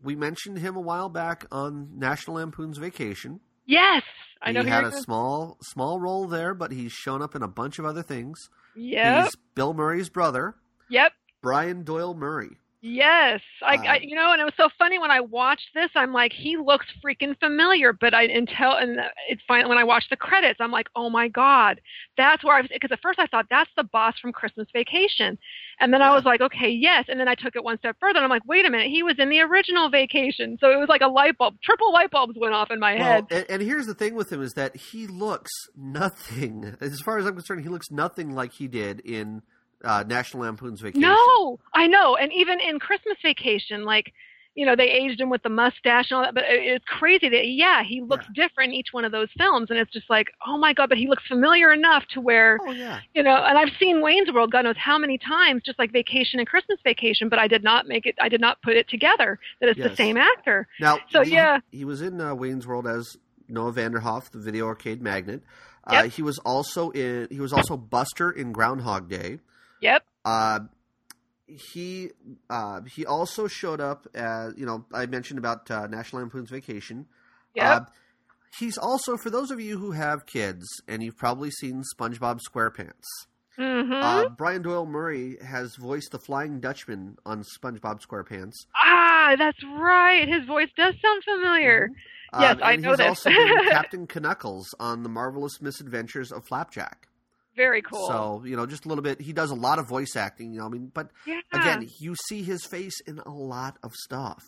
we 0.02 0.14
mentioned 0.16 0.58
him 0.58 0.76
a 0.76 0.80
while 0.80 1.08
back 1.08 1.46
on 1.52 1.98
National 1.98 2.36
Lampoon's 2.36 2.78
Vacation. 2.78 3.40
Yes. 3.66 4.02
I 4.40 4.50
know 4.52 4.62
he 4.62 4.68
had 4.68 4.84
a 4.84 4.90
gonna- 4.90 5.02
small 5.02 5.58
small 5.62 6.00
role 6.00 6.26
there, 6.26 6.52
but 6.54 6.72
he's 6.72 6.92
shown 6.92 7.22
up 7.22 7.34
in 7.36 7.42
a 7.42 7.48
bunch 7.48 7.78
of 7.78 7.84
other 7.84 8.02
things. 8.02 8.50
Yep. 8.74 9.24
He's 9.24 9.36
Bill 9.54 9.72
Murray's 9.74 10.08
brother, 10.08 10.56
Yep. 10.88 11.12
Brian 11.42 11.84
Doyle 11.84 12.14
Murray. 12.14 12.58
Yes, 12.84 13.40
I, 13.62 13.78
I, 13.88 13.96
Uh, 13.96 13.98
you 14.02 14.16
know, 14.16 14.32
and 14.32 14.40
it 14.40 14.44
was 14.44 14.54
so 14.56 14.68
funny 14.76 14.98
when 14.98 15.12
I 15.12 15.20
watched 15.20 15.68
this. 15.72 15.88
I'm 15.94 16.12
like, 16.12 16.32
he 16.32 16.56
looks 16.56 16.86
freaking 17.04 17.38
familiar, 17.38 17.92
but 17.92 18.12
I 18.12 18.24
until 18.24 18.72
and 18.72 18.98
it 19.28 19.38
fine 19.46 19.68
when 19.68 19.78
I 19.78 19.84
watched 19.84 20.10
the 20.10 20.16
credits. 20.16 20.58
I'm 20.60 20.72
like, 20.72 20.88
oh 20.96 21.08
my 21.08 21.28
god, 21.28 21.80
that's 22.16 22.42
where 22.42 22.56
I 22.56 22.60
was. 22.62 22.70
Because 22.72 22.90
at 22.90 23.00
first 23.00 23.20
I 23.20 23.26
thought 23.26 23.46
that's 23.48 23.70
the 23.76 23.84
boss 23.84 24.18
from 24.20 24.32
Christmas 24.32 24.66
Vacation, 24.72 25.38
and 25.78 25.94
then 25.94 26.02
I 26.02 26.12
was 26.12 26.24
like, 26.24 26.40
okay, 26.40 26.70
yes, 26.70 27.04
and 27.08 27.20
then 27.20 27.28
I 27.28 27.36
took 27.36 27.54
it 27.54 27.62
one 27.62 27.78
step 27.78 27.96
further, 28.00 28.16
and 28.18 28.24
I'm 28.24 28.30
like, 28.30 28.46
wait 28.46 28.66
a 28.66 28.70
minute, 28.70 28.88
he 28.90 29.04
was 29.04 29.14
in 29.16 29.30
the 29.30 29.40
original 29.42 29.88
Vacation, 29.88 30.58
so 30.60 30.72
it 30.72 30.76
was 30.76 30.88
like 30.88 31.02
a 31.02 31.08
light 31.08 31.38
bulb, 31.38 31.54
triple 31.62 31.92
light 31.92 32.10
bulbs 32.10 32.34
went 32.36 32.52
off 32.52 32.72
in 32.72 32.80
my 32.80 32.96
Well, 32.96 33.08
head. 33.12 33.26
and, 33.30 33.46
and 33.48 33.62
here's 33.62 33.86
the 33.86 33.94
thing 33.94 34.16
with 34.16 34.32
him 34.32 34.42
is 34.42 34.54
that 34.54 34.74
he 34.74 35.06
looks 35.06 35.52
nothing, 35.76 36.76
as 36.80 37.00
far 37.04 37.18
as 37.18 37.26
I'm 37.26 37.34
concerned, 37.34 37.62
he 37.62 37.68
looks 37.68 37.92
nothing 37.92 38.34
like 38.34 38.54
he 38.54 38.66
did 38.66 38.98
in 39.00 39.42
uh, 39.84 40.04
National 40.06 40.44
Lampoon's 40.44 40.80
Vacation. 40.80 41.02
No, 41.02 41.58
I 41.74 41.86
know. 41.86 42.16
And 42.16 42.32
even 42.32 42.58
in 42.60 42.78
Christmas 42.78 43.16
Vacation, 43.22 43.84
like, 43.84 44.12
you 44.54 44.66
know, 44.66 44.76
they 44.76 44.90
aged 44.90 45.18
him 45.18 45.30
with 45.30 45.42
the 45.42 45.48
mustache 45.48 46.10
and 46.10 46.18
all 46.18 46.22
that. 46.24 46.34
But 46.34 46.44
it's 46.46 46.84
crazy 46.86 47.28
that, 47.30 47.48
yeah, 47.48 47.82
he 47.82 48.02
looks 48.02 48.26
different 48.34 48.72
in 48.72 48.78
each 48.78 48.88
one 48.92 49.06
of 49.06 49.10
those 49.10 49.28
films. 49.38 49.70
And 49.70 49.78
it's 49.78 49.90
just 49.90 50.10
like, 50.10 50.26
oh 50.46 50.58
my 50.58 50.74
God, 50.74 50.90
but 50.90 50.98
he 50.98 51.08
looks 51.08 51.22
familiar 51.26 51.72
enough 51.72 52.04
to 52.12 52.20
where, 52.20 52.58
Oh 52.60 52.70
yeah. 52.70 53.00
you 53.14 53.22
know, 53.22 53.34
and 53.34 53.56
I've 53.56 53.70
seen 53.80 54.02
Wayne's 54.02 54.30
World, 54.30 54.52
God 54.52 54.64
knows 54.64 54.76
how 54.76 54.98
many 54.98 55.16
times, 55.16 55.62
just 55.64 55.78
like 55.78 55.90
Vacation 55.90 56.38
and 56.38 56.46
Christmas 56.46 56.78
Vacation, 56.84 57.30
but 57.30 57.38
I 57.38 57.48
did 57.48 57.64
not 57.64 57.88
make 57.88 58.04
it, 58.04 58.14
I 58.20 58.28
did 58.28 58.42
not 58.42 58.60
put 58.60 58.76
it 58.76 58.88
together 58.90 59.38
that 59.60 59.70
it's 59.70 59.80
the 59.80 59.96
same 59.96 60.18
actor. 60.18 60.68
Now, 60.78 60.98
So, 61.10 61.22
he, 61.22 61.32
yeah. 61.32 61.60
he 61.70 61.86
was 61.86 62.02
in 62.02 62.20
uh, 62.20 62.34
Wayne's 62.34 62.66
World 62.66 62.86
as 62.86 63.16
Noah 63.48 63.72
Vanderhoff, 63.72 64.30
the 64.30 64.38
video 64.38 64.66
arcade 64.66 65.00
magnate. 65.00 65.40
Uh, 65.86 66.02
Yep. 66.04 66.12
he 66.12 66.22
was 66.22 66.38
also 66.38 66.90
in. 66.90 67.26
He 67.30 67.40
was 67.40 67.52
also 67.52 67.76
Buster 67.76 68.30
in 68.30 68.52
Groundhog 68.52 69.08
Day. 69.08 69.40
Yep. 69.82 70.04
Uh, 70.24 70.60
he 71.46 72.10
uh, 72.48 72.80
he 72.94 73.04
also 73.04 73.46
showed 73.46 73.80
up 73.80 74.06
as 74.14 74.54
you 74.56 74.64
know 74.64 74.84
I 74.92 75.06
mentioned 75.06 75.38
about 75.38 75.70
uh, 75.70 75.86
National 75.88 76.22
Lampoon's 76.22 76.48
Vacation. 76.50 77.06
Yep. 77.54 77.64
Uh, 77.82 77.84
he's 78.58 78.78
also 78.78 79.16
for 79.18 79.28
those 79.28 79.50
of 79.50 79.60
you 79.60 79.76
who 79.78 79.90
have 79.92 80.24
kids 80.24 80.64
and 80.88 81.02
you've 81.02 81.16
probably 81.18 81.50
seen 81.50 81.82
SpongeBob 81.98 82.40
SquarePants. 82.48 83.04
hmm 83.56 83.92
Uh, 83.92 84.28
Brian 84.30 84.62
Doyle 84.62 84.86
Murray 84.86 85.36
has 85.44 85.76
voiced 85.76 86.12
the 86.12 86.18
Flying 86.18 86.58
Dutchman 86.60 87.16
on 87.26 87.42
SpongeBob 87.42 88.00
SquarePants. 88.00 88.54
ah, 88.74 89.34
that's 89.36 89.62
right. 89.78 90.26
His 90.26 90.46
voice 90.46 90.70
does 90.76 90.94
sound 91.02 91.22
familiar. 91.24 91.90
Yes, 92.40 92.56
Uh, 92.62 92.64
I 92.64 92.76
know 92.76 92.90
he's 92.90 92.98
this. 92.98 93.06
also 93.08 93.28
been 93.30 93.68
Captain 93.68 94.06
Knuckles 94.22 94.74
on 94.80 95.02
the 95.02 95.10
marvelous 95.10 95.60
misadventures 95.60 96.32
of 96.32 96.46
Flapjack. 96.46 97.08
Very 97.56 97.82
cool. 97.82 98.06
So 98.06 98.42
you 98.44 98.56
know, 98.56 98.66
just 98.66 98.84
a 98.86 98.88
little 98.88 99.02
bit. 99.02 99.20
He 99.20 99.32
does 99.32 99.50
a 99.50 99.54
lot 99.54 99.78
of 99.78 99.86
voice 99.86 100.16
acting. 100.16 100.52
You 100.52 100.60
know, 100.60 100.66
I 100.66 100.68
mean, 100.70 100.90
but 100.92 101.10
yeah. 101.26 101.40
again, 101.52 101.88
you 101.98 102.14
see 102.28 102.42
his 102.42 102.64
face 102.64 103.00
in 103.06 103.18
a 103.20 103.30
lot 103.30 103.76
of 103.82 103.92
stuff. 103.94 104.42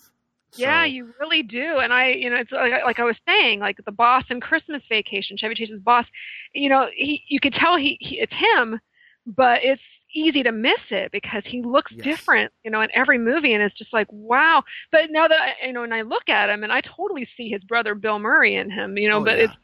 Yeah, 0.56 0.84
you 0.84 1.12
really 1.18 1.42
do. 1.42 1.78
And 1.78 1.92
I, 1.92 2.10
you 2.10 2.30
know, 2.30 2.36
it's 2.36 2.52
like, 2.52 2.72
like 2.84 3.00
I 3.00 3.04
was 3.04 3.16
saying, 3.26 3.58
like 3.60 3.78
the 3.84 3.92
boss 3.92 4.24
in 4.30 4.40
Christmas 4.40 4.82
Vacation, 4.88 5.36
Chevy 5.36 5.54
Chase's 5.54 5.80
boss. 5.80 6.06
You 6.54 6.68
know, 6.68 6.88
he 6.94 7.22
you 7.28 7.40
could 7.40 7.54
tell 7.54 7.76
he, 7.76 7.96
he 8.00 8.20
it's 8.20 8.32
him, 8.32 8.80
but 9.26 9.64
it's 9.64 9.82
easy 10.14 10.44
to 10.44 10.52
miss 10.52 10.78
it 10.90 11.10
because 11.10 11.42
he 11.44 11.60
looks 11.60 11.90
Yes. 11.90 12.04
different, 12.04 12.52
you 12.62 12.70
know, 12.70 12.80
in 12.82 12.88
every 12.94 13.18
movie, 13.18 13.52
and 13.52 13.62
it's 13.62 13.76
just 13.76 13.92
like 13.92 14.06
wow. 14.10 14.62
But 14.92 15.10
now 15.10 15.26
that 15.26 15.40
I, 15.40 15.66
you 15.66 15.72
know, 15.72 15.82
and 15.82 15.92
I 15.92 16.02
look 16.02 16.28
at 16.28 16.48
him, 16.50 16.62
and 16.62 16.72
I 16.72 16.82
totally 16.82 17.28
see 17.36 17.48
his 17.48 17.64
brother 17.64 17.94
Bill 17.94 18.18
Murray 18.20 18.54
in 18.54 18.70
him, 18.70 18.96
you 18.96 19.08
know. 19.08 19.18
Oh, 19.18 19.24
but 19.24 19.38
yeah. 19.38 19.44
it's 19.44 19.54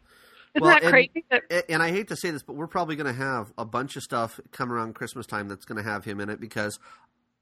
isn't 0.54 0.62
Well, 0.64 0.74
that 0.74 0.82
and- 0.82 0.90
crazy 0.90 1.24
that 1.30 1.42
And 1.70 1.82
I 1.82 1.90
hate 1.90 2.08
to 2.08 2.16
say 2.16 2.30
this, 2.30 2.42
but 2.42 2.54
we're 2.56 2.66
probably 2.66 2.96
going 2.96 3.06
to 3.06 3.12
have 3.20 3.52
a 3.58 3.64
bunch 3.64 3.96
of 3.96 4.02
stuff 4.02 4.40
come 4.52 4.72
around 4.72 4.94
Christmas 4.94 5.26
time 5.26 5.48
that's 5.48 5.64
going 5.64 5.82
to 5.82 5.88
have 5.88 6.04
him 6.04 6.20
in 6.20 6.28
it 6.30 6.40
because 6.40 6.78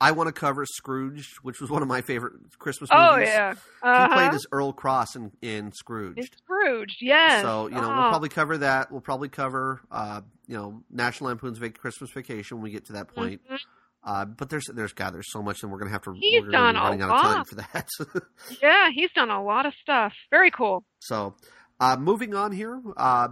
I 0.00 0.12
want 0.12 0.28
to 0.28 0.32
cover 0.32 0.64
Scrooge, 0.64 1.28
which 1.42 1.60
was 1.60 1.70
one 1.70 1.82
of 1.82 1.88
my 1.88 2.02
favorite 2.02 2.34
Christmas 2.58 2.88
movies. 2.92 3.04
oh 3.10 3.16
yeah, 3.16 3.54
He 3.54 3.58
uh-huh. 3.82 4.14
played 4.14 4.32
as 4.32 4.46
Earl 4.52 4.72
Cross 4.72 5.16
in, 5.16 5.32
in 5.42 5.72
Scrooge. 5.72 6.30
Scrooge, 6.44 6.98
yes. 7.00 7.42
So 7.42 7.66
you 7.66 7.74
know 7.74 7.82
Oh. 7.82 7.88
we'll 7.88 8.08
probably 8.10 8.28
cover 8.28 8.58
that. 8.58 8.92
We'll 8.92 9.00
probably 9.00 9.28
cover 9.28 9.80
uh, 9.90 10.20
you 10.46 10.56
know 10.56 10.82
National 10.90 11.28
Lampoon's 11.30 11.58
Vac- 11.58 11.78
Christmas 11.78 12.10
Vacation 12.12 12.58
when 12.58 12.62
we 12.64 12.70
get 12.70 12.84
to 12.86 12.92
that 12.92 13.08
point. 13.12 13.40
Mhm. 13.50 13.58
Uh, 14.04 14.24
but 14.24 14.48
there's 14.50 14.66
there's 14.72 14.92
God, 14.92 15.12
there's 15.14 15.32
so 15.32 15.42
much, 15.42 15.64
and 15.64 15.72
we're 15.72 15.78
gonna 15.78 15.90
have 15.90 16.02
to. 16.02 16.14
He's 16.14 16.42
we're 16.44 16.50
gonna 16.52 16.68
be 16.68 16.74
done 16.74 16.76
a 16.76 16.80
running 16.84 17.02
out 17.02 17.10
of 17.10 17.20
time 17.20 17.36
lot. 17.38 17.48
for 17.48 17.54
that. 17.56 18.22
yeah, 18.62 18.90
he's 18.94 19.10
done 19.16 19.30
a 19.30 19.42
lot 19.42 19.66
of 19.66 19.74
stuff. 19.82 20.12
Very 20.30 20.52
cool. 20.52 20.84
so, 21.00 21.34
uh, 21.80 21.96
moving 21.96 22.34
on 22.34 22.52
here. 22.52 22.80
Uh, 22.96 23.28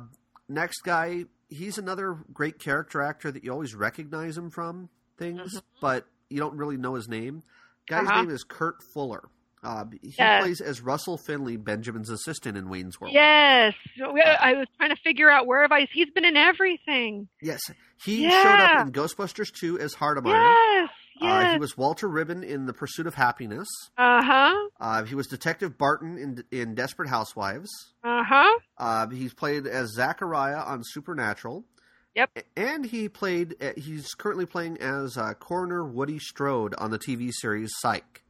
next 0.49 0.81
guy, 0.83 1.25
he's 1.49 1.79
another 1.79 2.19
great 2.33 2.59
character 2.59 3.03
actor 3.03 3.31
that 3.31 3.45
you 3.45 3.53
always 3.53 3.75
recognize 3.75 4.37
him 4.37 4.51
from 4.51 4.89
things, 5.19 5.55
Mhm. 5.57 5.63
but 5.81 6.07
you 6.31 6.39
don't 6.39 6.57
really 6.57 6.77
know 6.77 6.95
his 6.95 7.09
name. 7.09 7.43
Guy's 7.89 8.07
Uh-huh. 8.09 8.23
name 8.23 8.31
is 8.31 8.45
Kurt 8.45 8.83
Fuller. 8.93 9.29
Uh, 9.63 9.85
he 10.03 10.15
Yes. 10.19 10.43
plays 10.43 10.61
as 10.61 10.81
Russell 10.81 11.17
Finley, 11.19 11.57
Benjamin's 11.57 12.11
assistant 12.11 12.57
in 12.57 12.69
Wayne's 12.69 13.01
World. 13.01 13.15
Yes, 13.15 13.75
I 14.01 14.53
was 14.55 14.67
trying 14.77 14.91
to 14.91 15.01
figure 15.03 15.29
out 15.31 15.47
where 15.47 15.63
have 15.63 15.73
I. 15.73 15.89
He's 15.93 16.11
been 16.11 16.25
in 16.25 16.37
everything. 16.37 17.29
Yes, 17.43 17.61
he 18.05 18.25
Yeah. 18.25 18.43
showed 18.43 18.61
up 18.61 18.87
in 18.87 18.93
Ghostbusters 18.93 19.53
2 19.53 19.79
as 19.81 19.95
Hardemeyer. 19.97 20.55
yes, 20.81 20.91
Uh, 21.21 21.53
he 21.53 21.59
was 21.59 21.77
Walter 21.77 22.09
Ribbon 22.09 22.43
in 22.43 22.67
The 22.67 22.73
Pursuit 22.73 23.07
of 23.07 23.15
Happiness. 23.15 23.69
Uh 23.97 24.23
huh. 24.23 24.69
Uh, 24.81 25.05
he 25.05 25.15
was 25.15 25.27
Detective 25.27 25.79
Barton 25.79 26.19
in, 26.19 26.45
in 26.59 26.75
Desperate 26.75 27.09
Housewives. 27.09 27.71
Uh 28.05 28.23
huh. 28.27 28.59
Uh, 28.79 29.09
he's 29.09 29.33
played 29.35 29.67
as 29.67 29.93
Zachariah 29.95 30.59
on 30.61 30.83
Supernatural. 30.85 31.65
Yep. 32.15 32.31
And 32.57 32.87
he 32.87 33.09
played. 33.09 33.57
uh, 33.63 33.73
He's 33.77 34.15
currently 34.15 34.47
playing 34.47 34.79
as 34.79 35.17
uh, 35.19 35.35
Coroner 35.35 35.85
Woody 35.85 36.19
Strode 36.19 36.75
on 36.77 36.91
the 36.91 36.99
TV 36.99 37.31
series 37.33 37.71
Psych. 37.79 38.23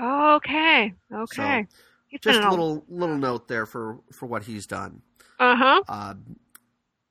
Okay. 0.00 0.94
Okay. 1.12 1.66
He's 2.08 2.20
just 2.20 2.40
a 2.40 2.50
little 2.50 2.84
little 2.88 3.16
note 3.18 3.48
there 3.48 3.66
for 3.66 3.98
for 4.18 4.26
what 4.26 4.44
he's 4.44 4.66
done. 4.66 5.02
Uh 5.38 5.56
huh. 5.56 5.82
Uh, 5.88 6.14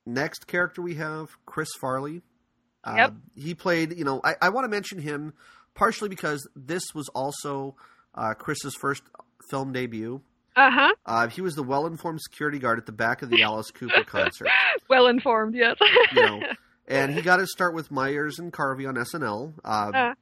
next 0.06 0.46
character 0.46 0.82
we 0.82 0.94
have 0.96 1.30
Chris 1.46 1.68
Farley. 1.80 2.22
Uh, 2.88 2.96
Yep. 2.96 3.12
He 3.36 3.54
played. 3.54 3.96
You 3.96 4.04
know, 4.04 4.20
I, 4.24 4.34
I 4.42 4.48
want 4.50 4.64
to 4.64 4.68
mention 4.68 4.98
him 4.98 5.32
partially 5.74 6.08
because 6.08 6.48
this 6.56 6.82
was 6.94 7.08
also 7.10 7.76
uh, 8.14 8.34
Chris's 8.34 8.74
first 8.74 9.02
film 9.50 9.72
debut. 9.72 10.20
Uh 10.56 10.70
huh. 10.72 10.94
Uh, 11.06 11.28
he 11.28 11.40
was 11.40 11.54
the 11.54 11.62
well-informed 11.62 12.20
security 12.20 12.58
guard 12.58 12.78
at 12.78 12.86
the 12.86 12.92
back 12.92 13.22
of 13.22 13.30
the 13.30 13.42
Alice 13.42 13.70
Cooper 13.70 14.02
concert. 14.06 14.48
Well 14.88 15.06
informed, 15.06 15.54
yes. 15.54 15.76
You 16.12 16.22
know, 16.22 16.40
and 16.88 17.14
he 17.14 17.22
got 17.22 17.38
his 17.38 17.52
start 17.52 17.74
with 17.74 17.90
Myers 17.92 18.40
and 18.40 18.52
Carvey 18.52 18.88
on 18.88 18.96
SNL. 18.96 19.52
Uh, 19.64 19.68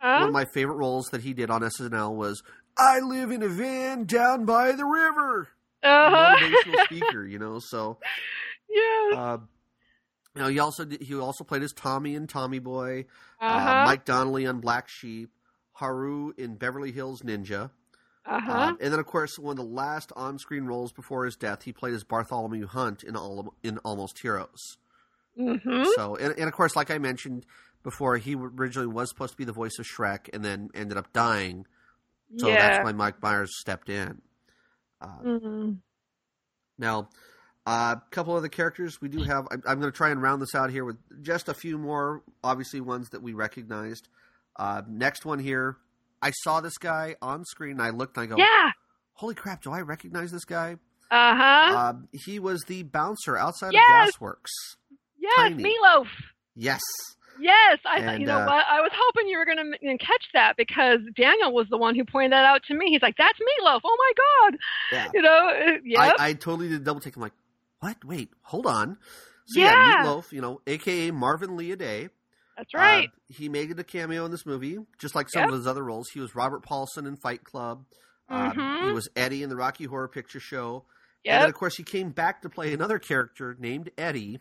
uh 0.02 0.18
One 0.18 0.28
of 0.28 0.32
my 0.32 0.44
favorite 0.52 0.76
roles 0.76 1.06
that 1.06 1.22
he 1.22 1.32
did 1.32 1.48
on 1.50 1.62
SNL 1.62 2.14
was 2.14 2.42
"I 2.76 3.00
live 3.00 3.30
in 3.30 3.42
a 3.42 3.48
van 3.48 4.04
down 4.04 4.44
by 4.44 4.72
the 4.72 4.84
river." 4.84 5.48
Uh 5.82 6.10
huh. 6.10 6.36
Motivational 6.38 6.84
speaker, 6.84 7.24
you 7.26 7.38
know. 7.38 7.58
So, 7.60 7.96
Yeah. 8.68 9.36
You 10.36 10.42
know, 10.42 10.48
he 10.48 10.58
also 10.58 10.84
did, 10.84 11.02
he 11.02 11.14
also 11.14 11.44
played 11.44 11.62
as 11.62 11.72
Tommy 11.72 12.14
in 12.14 12.26
Tommy 12.26 12.58
Boy, 12.58 13.06
Uh 13.40 13.44
uh. 13.44 13.84
Mike 13.86 14.04
Donnelly 14.04 14.46
on 14.46 14.60
Black 14.60 14.88
Sheep, 14.88 15.30
Haru 15.72 16.32
in 16.36 16.54
Beverly 16.54 16.92
Hills 16.92 17.22
Ninja, 17.22 17.70
Uh 18.24 18.40
uh, 18.48 18.74
and 18.80 18.92
then 18.92 18.98
of 18.98 19.06
course 19.06 19.38
one 19.38 19.52
of 19.52 19.56
the 19.64 19.72
last 19.72 20.12
on-screen 20.14 20.64
roles 20.64 20.92
before 20.92 21.24
his 21.24 21.36
death, 21.36 21.62
he 21.62 21.72
played 21.72 21.94
as 21.94 22.04
Bartholomew 22.04 22.66
Hunt 22.66 23.02
in 23.02 23.16
all 23.16 23.54
in 23.62 23.78
Almost 23.78 24.18
Heroes. 24.18 24.78
Mm-hmm. 25.38 25.84
So, 25.94 26.16
and, 26.16 26.32
and 26.38 26.48
of 26.48 26.52
course, 26.52 26.76
like 26.76 26.90
I 26.90 26.98
mentioned 26.98 27.44
before, 27.82 28.16
he 28.16 28.34
originally 28.34 28.88
was 28.88 29.08
supposed 29.10 29.32
to 29.32 29.36
be 29.36 29.44
the 29.44 29.52
voice 29.52 29.78
of 29.78 29.86
Shrek, 29.86 30.28
and 30.32 30.44
then 30.44 30.70
ended 30.74 30.96
up 30.96 31.12
dying. 31.12 31.66
So 32.38 32.48
yeah. 32.48 32.56
that's 32.56 32.84
why 32.84 32.92
Mike 32.92 33.22
Myers 33.22 33.56
stepped 33.60 33.88
in. 33.88 34.20
Uh, 35.00 35.06
hmm 35.06 35.72
Now, 36.78 37.10
a 37.66 38.00
couple 38.10 38.34
other 38.36 38.48
characters 38.48 39.00
we 39.00 39.08
do 39.08 39.22
have. 39.24 39.46
I'm, 39.50 39.62
I'm 39.66 39.80
going 39.80 39.90
to 39.92 39.96
try 39.96 40.10
and 40.10 40.22
round 40.22 40.40
this 40.40 40.54
out 40.54 40.70
here 40.70 40.84
with 40.84 40.96
just 41.22 41.48
a 41.48 41.54
few 41.54 41.78
more, 41.78 42.22
obviously 42.44 42.80
ones 42.80 43.08
that 43.10 43.22
we 43.22 43.32
recognized. 43.32 44.08
Uh, 44.56 44.82
next 44.88 45.24
one 45.24 45.38
here, 45.38 45.76
I 46.22 46.30
saw 46.30 46.60
this 46.60 46.78
guy 46.78 47.16
on 47.20 47.44
screen. 47.44 47.72
And 47.72 47.82
I 47.82 47.90
looked 47.90 48.16
and 48.16 48.24
I 48.24 48.26
go, 48.26 48.36
Yeah. 48.38 48.70
"Holy 49.14 49.34
crap! 49.34 49.62
Do 49.62 49.72
I 49.72 49.80
recognize 49.80 50.30
this 50.30 50.44
guy?" 50.44 50.76
Uh 51.10 51.36
huh. 51.36 51.76
Uh, 51.76 51.92
he 52.12 52.38
was 52.38 52.62
the 52.64 52.82
bouncer 52.84 53.36
outside 53.36 53.72
Yes! 53.72 54.08
of 54.08 54.14
Gasworks. 54.14 54.76
yes. 55.20 55.32
tiny. 55.36 55.62
Meatloaf. 55.64 56.06
Yes, 56.54 56.80
Yes, 57.38 57.78
I 57.84 58.00
thought. 58.00 58.08
And, 58.14 58.20
You 58.22 58.26
know 58.28 58.38
uh, 58.38 58.46
what? 58.46 58.64
I 58.66 58.80
was 58.80 58.90
hoping 58.94 59.28
you 59.28 59.36
were 59.36 59.44
going 59.44 59.58
to 59.58 59.98
catch 59.98 60.24
that 60.32 60.56
because 60.56 61.00
Daniel 61.14 61.52
was 61.52 61.66
the 61.68 61.76
one 61.76 61.94
who 61.94 62.02
pointed 62.04 62.32
that 62.32 62.46
out 62.46 62.62
to 62.68 62.74
me. 62.74 62.86
He's 62.90 63.02
like, 63.02 63.16
"That's 63.18 63.38
Meatloaf." 63.38 63.80
Oh 63.84 63.96
my 63.98 64.12
god. 64.50 64.58
yeah. 64.92 65.10
You 65.12 65.20
know. 65.22 65.48
uh, 65.50 65.78
Yep. 65.84 66.14
I, 66.18 66.28
I 66.28 66.32
totally 66.32 66.68
did 66.70 66.80
a 66.80 66.84
double 66.84 67.00
take. 67.00 67.14
I'm 67.16 67.20
like, 67.22 67.34
"What? 67.80 68.04
Wait, 68.04 68.30
hold 68.42 68.66
on." 68.66 68.98
So 69.46 69.60
Yeah. 69.60 69.72
yeah, 69.72 70.02
Meatloaf, 70.04 70.32
you 70.32 70.40
know, 70.40 70.60
aka 70.66 71.10
Marvin 71.10 71.56
Lee 71.56 71.70
Aday. 71.74 72.10
That's 72.56 72.72
right. 72.74 73.08
Uh, 73.08 73.12
he 73.28 73.48
made 73.48 73.78
a 73.78 73.84
cameo 73.84 74.24
in 74.24 74.30
this 74.30 74.46
movie, 74.46 74.78
just 74.98 75.14
like 75.14 75.28
some 75.28 75.40
Yep. 75.42 75.48
of 75.50 75.54
his 75.56 75.66
other 75.66 75.84
roles. 75.84 76.08
He 76.08 76.20
was 76.20 76.34
Robert 76.34 76.62
Paulson 76.62 77.06
in 77.06 77.16
Fight 77.16 77.44
Club. 77.44 77.84
Uh, 78.28 78.50
Mhm. 78.52 78.86
He 78.88 78.92
was 78.92 79.08
Eddie 79.14 79.42
in 79.42 79.50
the 79.50 79.56
Rocky 79.56 79.84
Horror 79.84 80.08
Picture 80.08 80.40
Show. 80.40 80.84
And 81.24 81.42
then, 81.42 81.48
of 81.48 81.54
course, 81.54 81.76
he 81.76 81.82
came 81.82 82.10
back 82.10 82.42
to 82.42 82.48
play 82.48 82.72
another 82.72 82.98
character 83.00 83.56
named 83.58 83.90
Eddie 83.98 84.40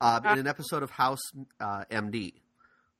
uh, 0.00 0.20
Uh. 0.24 0.32
in 0.32 0.38
an 0.40 0.46
episode 0.46 0.82
of 0.82 0.90
House 0.90 1.20
uh, 1.60 1.84
MD. 1.90 2.34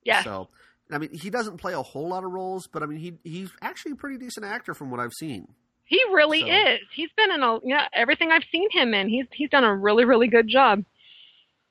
yes. 0.04 0.24
So, 0.24 0.48
I 0.90 0.98
mean, 0.98 1.12
he 1.12 1.28
doesn't 1.30 1.56
play 1.58 1.72
a 1.72 1.82
whole 1.82 2.08
lot 2.08 2.22
of 2.24 2.30
roles, 2.30 2.66
but 2.68 2.82
I 2.82 2.86
mean, 2.86 2.98
he 2.98 3.18
he's 3.28 3.50
actually 3.60 3.92
a 3.92 3.96
pretty 3.96 4.18
decent 4.18 4.46
actor 4.46 4.72
from 4.74 4.90
what 4.90 5.00
I've 5.00 5.12
seen. 5.18 5.54
He 5.86 6.00
really 6.12 6.40
So- 6.40 6.46
is. 6.46 6.80
He's 6.94 7.10
been 7.16 7.30
in 7.30 7.42
a 7.42 7.58
yeah 7.64 7.86
everything 7.92 8.30
I've 8.32 8.44
seen 8.50 8.68
him 8.70 8.94
in. 8.94 9.08
He's 9.08 9.26
he's 9.32 9.50
done 9.50 9.64
a 9.64 9.74
really 9.74 10.04
really 10.04 10.28
good 10.28 10.48
job. 10.48 10.84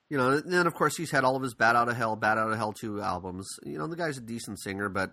You 0.09 0.17
know, 0.17 0.29
and 0.31 0.51
then 0.51 0.67
of 0.67 0.75
course 0.75 0.95
he's 0.97 1.09
had 1.11 1.23
all 1.23 1.35
of 1.35 1.41
his 1.41 1.55
"Bat 1.55 1.75
Out 1.75 1.89
of 1.89 1.95
Hell," 1.97 2.15
"Bat 2.15 2.37
Out 2.37 2.51
of 2.51 2.57
Hell" 2.57 2.73
two 2.73 3.01
albums. 3.01 3.47
You 3.63 3.77
know, 3.79 3.87
the 3.87 3.95
guy's 3.95 4.17
a 4.17 4.21
decent 4.21 4.59
singer, 4.59 4.89
but 4.89 5.11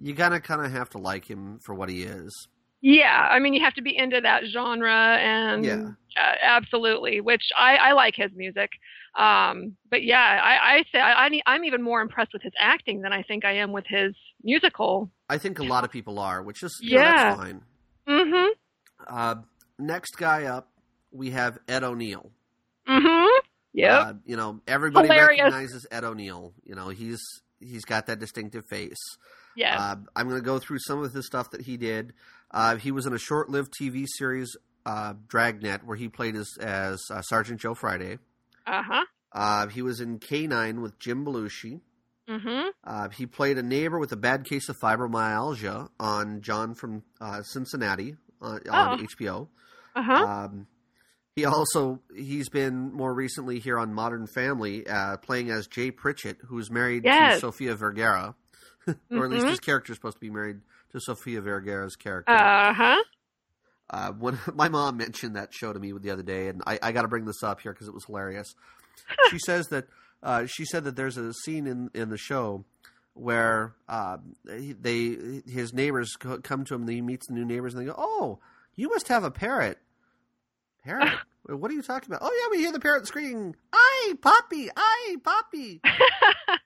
you 0.00 0.14
gotta 0.14 0.40
kind 0.40 0.64
of 0.64 0.70
have 0.72 0.90
to 0.90 0.98
like 0.98 1.28
him 1.28 1.58
for 1.64 1.74
what 1.74 1.88
he 1.88 2.02
is. 2.02 2.48
Yeah, 2.80 3.28
I 3.30 3.38
mean 3.38 3.54
you 3.54 3.62
have 3.64 3.74
to 3.74 3.82
be 3.82 3.96
into 3.96 4.20
that 4.20 4.42
genre 4.52 5.16
and 5.20 5.64
Yeah. 5.64 5.88
uh, 6.16 6.34
absolutely. 6.42 7.20
Which 7.20 7.42
I 7.58 7.76
I 7.76 7.92
like 7.92 8.14
his 8.16 8.30
music. 8.34 8.70
Um, 9.16 9.76
but 9.90 10.02
yeah, 10.04 10.40
I 10.42 10.76
I 10.78 10.84
say 10.92 11.00
I, 11.00 11.28
I'm 11.46 11.64
even 11.64 11.82
more 11.82 12.00
impressed 12.00 12.32
with 12.32 12.42
his 12.42 12.52
acting 12.58 13.02
than 13.02 13.12
I 13.12 13.22
think 13.22 13.44
I 13.44 13.52
am 13.56 13.72
with 13.72 13.84
his 13.88 14.14
musical. 14.42 15.10
I 15.28 15.38
think 15.38 15.58
a 15.58 15.64
lot 15.64 15.84
of 15.84 15.90
people 15.90 16.18
are, 16.18 16.42
which 16.42 16.62
is 16.62 16.78
you 16.80 16.96
know, 16.96 17.02
Yeah. 17.02 17.12
that's 17.34 17.40
fine. 17.40 17.62
Mhm. 18.08 18.48
Uh, 19.06 19.34
next 19.78 20.16
guy 20.16 20.44
up, 20.44 20.68
we 21.10 21.30
have 21.30 21.58
Ed 21.68 21.84
O'Neill. 21.84 22.30
Mhm. 22.88 23.28
Yep. 23.74 24.06
Uh, 24.06 24.14
you 24.26 24.36
know, 24.36 24.60
everybody 24.66 25.08
Hilarious. 25.08 25.40
recognizes 25.40 25.86
Ed 25.90 26.04
O'Neill. 26.04 26.52
You 26.64 26.74
know, 26.74 26.88
he's 26.88 27.20
he's 27.60 27.84
got 27.84 28.06
that 28.06 28.18
distinctive 28.18 28.64
face. 28.68 28.98
yes. 29.56 29.78
Uh, 29.80 29.96
I'm 30.16 30.28
going 30.28 30.40
to 30.40 30.44
go 30.44 30.58
through 30.58 30.78
some 30.80 31.02
of 31.02 31.12
the 31.12 31.22
stuff 31.22 31.50
that 31.52 31.62
he 31.62 31.76
did. 31.76 32.12
Uh, 32.50 32.76
he 32.76 32.90
was 32.90 33.06
in 33.06 33.12
a 33.12 33.18
short-lived 33.18 33.72
TV 33.80 34.04
series, 34.06 34.56
uh, 34.86 35.14
Dragnet, 35.28 35.84
where 35.84 35.96
he 35.96 36.08
played 36.08 36.34
as 36.36 36.48
as 36.60 37.00
uh, 37.10 37.22
Sergeant 37.22 37.60
Joe 37.60 37.74
Friday. 37.74 38.18
Uh 38.66 38.82
huh. 38.82 39.04
Uh, 39.32 39.66
he 39.68 39.80
was 39.82 40.00
in 40.00 40.18
K9 40.18 40.80
with 40.82 40.98
Jim 40.98 41.24
Belushi. 41.24 41.80
Mhm. 42.28 42.70
Uh, 42.84 43.08
he 43.10 43.26
played 43.26 43.58
a 43.58 43.62
neighbor 43.62 43.98
with 43.98 44.12
a 44.12 44.16
bad 44.16 44.44
case 44.44 44.68
of 44.68 44.76
fibromyalgia 44.78 45.88
on 45.98 46.40
John 46.40 46.74
from 46.74 47.02
uh, 47.20 47.42
Cincinnati 47.42 48.16
uh, 48.40 48.58
on 48.70 49.00
Oh. 49.00 49.02
HBO. 49.02 49.48
Uh 49.94 50.02
huh. 50.02 50.24
Um, 50.24 50.66
he 51.34 51.44
also 51.44 52.00
he's 52.14 52.48
been 52.48 52.92
more 52.92 53.12
recently 53.12 53.58
here 53.58 53.78
on 53.78 53.92
Modern 53.92 54.26
Family, 54.26 54.86
uh, 54.86 55.16
playing 55.18 55.50
as 55.50 55.66
Jay 55.66 55.90
Pritchett, 55.90 56.38
who's 56.46 56.70
married 56.70 57.04
Yes. 57.04 57.36
to 57.36 57.40
Sofia 57.40 57.74
Vergara, 57.74 58.34
or 59.10 59.24
at 59.24 59.30
least 59.30 59.46
Mhm. 59.46 59.50
his 59.50 59.60
character 59.60 59.92
is 59.92 59.96
supposed 59.98 60.16
to 60.16 60.20
be 60.20 60.30
married 60.30 60.60
to 60.92 61.00
Sofia 61.00 61.40
Vergara's 61.40 61.96
character. 61.96 62.32
Uh 62.32 62.72
huh. 62.74 63.02
Uh, 63.90 64.12
when 64.12 64.38
my 64.54 64.68
mom 64.68 64.96
mentioned 64.96 65.36
that 65.36 65.52
show 65.52 65.72
to 65.72 65.78
me 65.78 65.92
the 65.92 66.10
other 66.10 66.22
day, 66.22 66.48
and 66.48 66.62
I, 66.66 66.78
I 66.82 66.92
got 66.92 67.02
to 67.02 67.08
bring 67.08 67.24
this 67.24 67.42
up 67.42 67.60
here 67.60 67.72
because 67.72 67.88
it 67.88 67.94
was 67.94 68.04
hilarious. 68.04 68.54
she 69.30 69.38
says 69.38 69.68
that 69.68 69.86
uh, 70.22 70.46
she 70.46 70.64
said 70.64 70.84
that 70.84 70.96
there's 70.96 71.16
a 71.16 71.32
scene 71.32 71.66
in 71.66 71.90
in 71.94 72.08
the 72.10 72.18
show 72.18 72.64
where 73.14 73.74
uh, 73.88 74.16
they 74.44 75.42
his 75.46 75.72
neighbors 75.72 76.16
come 76.16 76.64
to 76.64 76.74
him 76.74 76.82
and 76.82 76.90
he 76.90 77.00
meets 77.02 77.26
the 77.26 77.34
new 77.34 77.44
neighbors 77.44 77.74
and 77.74 77.82
they 77.82 77.86
go, 77.86 77.94
"Oh, 77.98 78.38
you 78.74 78.88
must 78.88 79.08
have 79.08 79.24
a 79.24 79.30
parrot." 79.30 79.78
Parrot? 80.84 81.12
what 81.46 81.70
are 81.70 81.74
you 81.74 81.82
talking 81.82 82.08
about? 82.12 82.20
Oh 82.22 82.32
yeah, 82.42 82.56
we 82.56 82.62
hear 82.62 82.72
the 82.72 82.80
parrot 82.80 83.06
screaming, 83.06 83.54
"I 83.72 84.14
Poppy, 84.20 84.68
I 84.76 85.16
Poppy." 85.22 85.80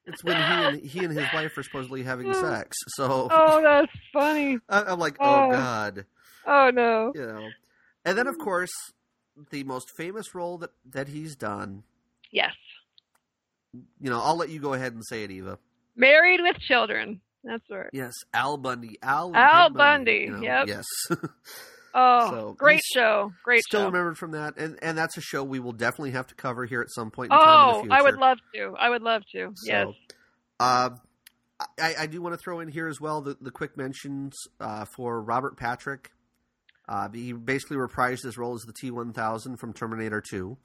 It's 0.08 0.22
when 0.22 0.36
he 0.36 0.42
and 0.42 0.80
he 0.90 1.04
and 1.04 1.16
his 1.18 1.26
wife 1.34 1.56
are 1.58 1.62
supposedly 1.64 2.04
having 2.04 2.32
sex. 2.32 2.76
So 2.94 3.28
oh, 3.30 3.60
that's 3.60 3.90
funny. 4.12 4.58
I- 4.68 4.84
I'm 4.84 5.00
like, 5.00 5.16
"Oh 5.18 5.46
Oh. 5.46 5.50
God." 5.50 6.04
Oh 6.46 6.70
no. 6.72 7.10
you 7.14 7.26
know. 7.26 7.48
And 8.04 8.16
then, 8.16 8.28
of 8.28 8.38
course, 8.38 8.70
the 9.50 9.64
most 9.64 9.90
famous 9.96 10.32
role 10.32 10.58
that 10.58 10.70
that 10.92 11.08
he's 11.08 11.34
done. 11.34 11.82
Yes. 12.30 12.52
You 14.00 14.10
know, 14.10 14.20
I'll 14.20 14.36
let 14.36 14.48
you 14.50 14.60
go 14.60 14.72
ahead 14.74 14.92
and 14.94 15.02
say 15.06 15.24
it, 15.24 15.30
Eva. 15.30 15.58
Married 15.96 16.40
with 16.42 16.58
children. 16.58 17.20
That's 17.44 17.62
right. 17.70 17.88
Yes, 17.92 18.12
Al 18.34 18.56
Bundy. 18.56 18.98
Al, 19.02 19.34
Al 19.34 19.68
Ted 19.68 19.76
Bundy, 19.76 20.12
you 20.26 20.30
know, 20.32 20.40
yep. 20.42 20.68
Yes. 20.68 20.84
Oh, 21.98 22.30
So, 22.30 22.52
great 22.58 22.82
show. 22.94 23.32
Great 23.42 23.62
Still 23.62 23.80
show. 23.80 23.86
remembered 23.86 24.18
from 24.18 24.32
that, 24.32 24.58
and 24.58 24.78
and 24.82 24.98
that's 24.98 25.16
a 25.16 25.22
show 25.22 25.42
we 25.42 25.60
will 25.60 25.72
definitely 25.72 26.10
have 26.10 26.26
to 26.26 26.34
cover 26.34 26.66
here 26.66 26.82
at 26.82 26.90
some 26.90 27.10
point 27.10 27.32
in 27.32 27.38
time 27.38 27.48
in 27.48 27.48
Oh, 27.48 27.72
the 27.76 27.80
future. 27.84 27.94
I 27.94 28.02
would 28.02 28.16
love 28.18 28.38
to. 28.54 28.74
I 28.78 28.90
would 28.90 29.00
love 29.02 29.22
to. 29.32 29.52
So, 29.54 29.66
yes. 29.66 29.86
Uh, 30.60 30.90
I, 31.80 31.94
I 32.00 32.06
do 32.06 32.20
want 32.20 32.34
to 32.34 32.38
throw 32.38 32.60
in 32.60 32.68
here 32.68 32.86
as 32.86 33.00
well 33.00 33.22
the, 33.22 33.38
the 33.40 33.50
quick 33.50 33.78
mentions 33.78 34.34
uh, 34.60 34.84
for 34.94 35.22
Robert 35.22 35.56
Patrick. 35.56 36.10
Uh, 36.86 37.08
he 37.08 37.32
basically 37.32 37.78
reprised 37.78 38.22
his 38.24 38.36
role 38.36 38.54
as 38.54 38.60
the 38.62 38.74
T 38.74 38.90
one 38.90 39.14
thousand 39.14 39.56
from 39.56 39.72
Terminator 39.72 40.20
Two. 40.20 40.58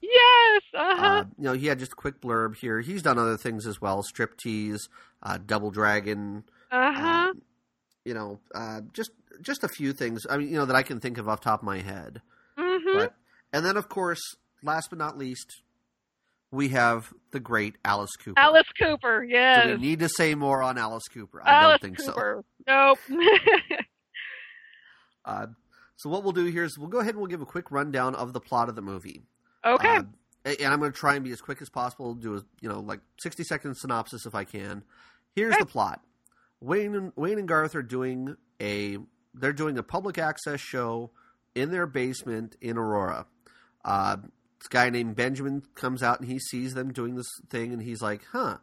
Yes. 0.54 0.62
Uh-huh. 0.74 1.06
Uh, 1.06 1.24
you 1.38 1.44
know, 1.44 1.54
he 1.54 1.68
had 1.68 1.80
just 1.80 1.94
a 1.94 1.96
quick 1.96 2.22
blurb 2.22 2.56
here. 2.58 2.82
He's 2.82 3.02
done 3.02 3.18
other 3.18 3.38
things 3.38 3.66
as 3.68 3.80
well: 3.82 4.04
Striptease, 4.04 4.88
uh, 5.24 5.38
Double 5.46 5.72
Dragon. 5.72 6.44
Uh-huh. 6.72 7.30
uh, 7.30 7.34
you 8.06 8.14
know, 8.14 8.40
uh, 8.56 8.82
just 8.94 9.12
just 9.42 9.64
a 9.64 9.68
few 9.68 9.94
things. 9.94 10.26
I 10.30 10.38
mean, 10.38 10.50
you 10.50 10.56
know, 10.56 10.66
that 10.66 10.76
I 10.76 10.84
can 10.84 11.00
think 11.00 11.18
of 11.18 11.28
off 11.30 11.42
the 11.42 11.46
top 11.46 11.60
of 11.62 11.66
my 11.66 11.80
head. 11.80 12.22
mhm. 12.58 12.94
But 12.98 13.16
and 13.54 13.66
then, 13.66 13.78
of 13.78 13.90
course, 13.90 14.22
last 14.64 14.90
but 14.90 14.98
not 15.00 15.18
least, 15.18 15.62
we 16.52 16.70
have 16.70 17.14
the 17.32 17.40
great 17.40 17.76
Alice 17.86 18.16
Cooper. 18.24 18.40
Alice 18.40 18.68
Cooper. 18.80 19.24
yes. 19.24 19.66
Do 19.68 19.74
we 19.74 19.78
need 19.80 20.00
to 20.00 20.10
say 20.10 20.36
more 20.36 20.62
on 20.64 20.78
Alice 20.78 21.08
Cooper? 21.14 21.42
I 21.46 21.64
Alice 21.64 21.80
don't 21.82 21.96
think 21.96 21.98
Cooper. 22.08 22.44
Nope. 22.68 22.98
so. 23.08 23.16
Uh, 25.24 25.46
so 25.98 26.10
what 26.10 26.24
we'll 26.24 26.32
do 26.32 26.46
here 26.46 26.64
is 26.64 26.80
we'll 26.80 26.88
go 26.90 26.98
ahead 27.00 27.12
and 27.14 27.20
we'll 27.20 27.28
give 27.30 27.42
a 27.42 27.46
quick 27.46 27.70
rundown 27.70 28.16
of 28.16 28.34
the 28.34 28.40
plot 28.40 28.70
of 28.70 28.76
the 28.76 28.82
movie. 28.82 29.22
okay. 29.64 29.98
Uh, 29.98 30.04
and 30.46 30.74
I'm 30.74 30.80
going 30.80 30.92
to 30.92 30.98
try 30.98 31.16
and 31.16 31.24
be 31.24 31.32
as 31.32 31.42
quick 31.42 31.62
as 31.62 31.70
possible. 31.70 32.14
Do 32.14 32.36
a 32.36 32.42
you 32.62 32.70
know 32.70 32.80
like 32.80 33.02
60 33.20 33.44
second 33.44 33.76
synopsis 33.76 34.26
if 34.26 34.36
I 34.36 34.44
can. 34.44 34.84
Here's 35.36 35.56
the 35.58 35.66
plot. 35.66 36.02
Wayne 36.60 36.96
and 36.96 37.12
Wayne 37.16 37.40
and 37.40 37.48
Garth 37.48 37.76
are 37.76 37.84
doing 37.84 38.36
a 38.62 38.98
they're 39.34 39.54
doing 39.54 39.78
a 39.78 39.84
public 39.84 40.18
access 40.18 40.60
show 40.60 41.12
in 41.56 41.72
their 41.72 41.88
basement 41.88 42.56
in 42.62 42.78
Aurora. 42.78 43.26
Uh, 43.84 44.18
this 44.60 44.68
guy 44.70 44.90
named 44.90 45.16
Benjamin 45.16 45.64
comes 45.74 46.04
out 46.04 46.20
and 46.20 46.30
he 46.30 46.40
sees 46.40 46.74
them 46.74 46.94
doing 46.94 47.16
this 47.16 47.30
thing, 47.50 47.74
and 47.74 47.82
he's 47.82 48.02
like, 48.02 48.22
"Huh." 48.32 48.58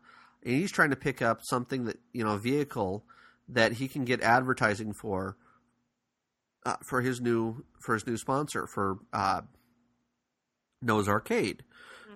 And 0.45 0.55
he's 0.55 0.71
trying 0.71 0.91
to 0.91 0.97
pick 0.97 1.21
up 1.21 1.41
something 1.43 1.85
that 1.85 1.99
you 2.13 2.25
know, 2.25 2.35
a 2.35 2.39
vehicle 2.39 3.05
that 3.49 3.73
he 3.73 3.89
can 3.89 4.05
get 4.05 4.21
advertising 4.23 4.93
for 4.93 5.37
uh, 6.65 6.77
for 6.89 7.01
his 7.01 7.21
new 7.21 7.65
for 7.81 7.95
his 7.95 8.07
new 8.07 8.17
sponsor 8.17 8.67
for 8.67 8.99
uh, 9.13 9.41
Noah's 10.83 11.09
Arcade 11.09 11.63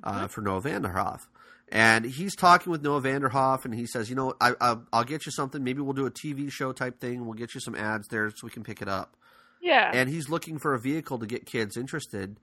uh, 0.03 0.27
for 0.29 0.41
Noah 0.41 0.63
Vanderhoff. 0.63 1.21
And 1.69 2.05
he's 2.05 2.37
talking 2.37 2.71
with 2.71 2.83
Noah 2.83 3.01
Vanderhoff, 3.01 3.65
and 3.65 3.75
he 3.75 3.87
says, 3.87 4.11
"You 4.11 4.17
know, 4.17 4.35
I, 4.41 4.53
I, 4.61 4.77
I'll 4.93 5.05
get 5.05 5.25
you 5.25 5.33
something. 5.33 5.65
Maybe 5.65 5.81
we'll 5.81 5.95
do 5.95 6.05
a 6.07 6.11
TV 6.11 6.51
show 6.53 6.73
type 6.73 7.01
thing. 7.01 7.25
We'll 7.25 7.33
get 7.35 7.55
you 7.55 7.61
some 7.61 7.75
ads 7.75 8.09
there 8.09 8.29
so 8.31 8.37
we 8.45 8.51
can 8.51 8.63
pick 8.63 8.83
it 8.83 8.89
up." 8.89 9.17
Yeah. 9.63 9.91
And 9.95 10.11
he's 10.11 10.29
looking 10.29 10.59
for 10.59 10.75
a 10.75 10.79
vehicle 10.81 11.19
to 11.21 11.27
get 11.27 11.47
kids 11.47 11.77
interested, 11.79 12.39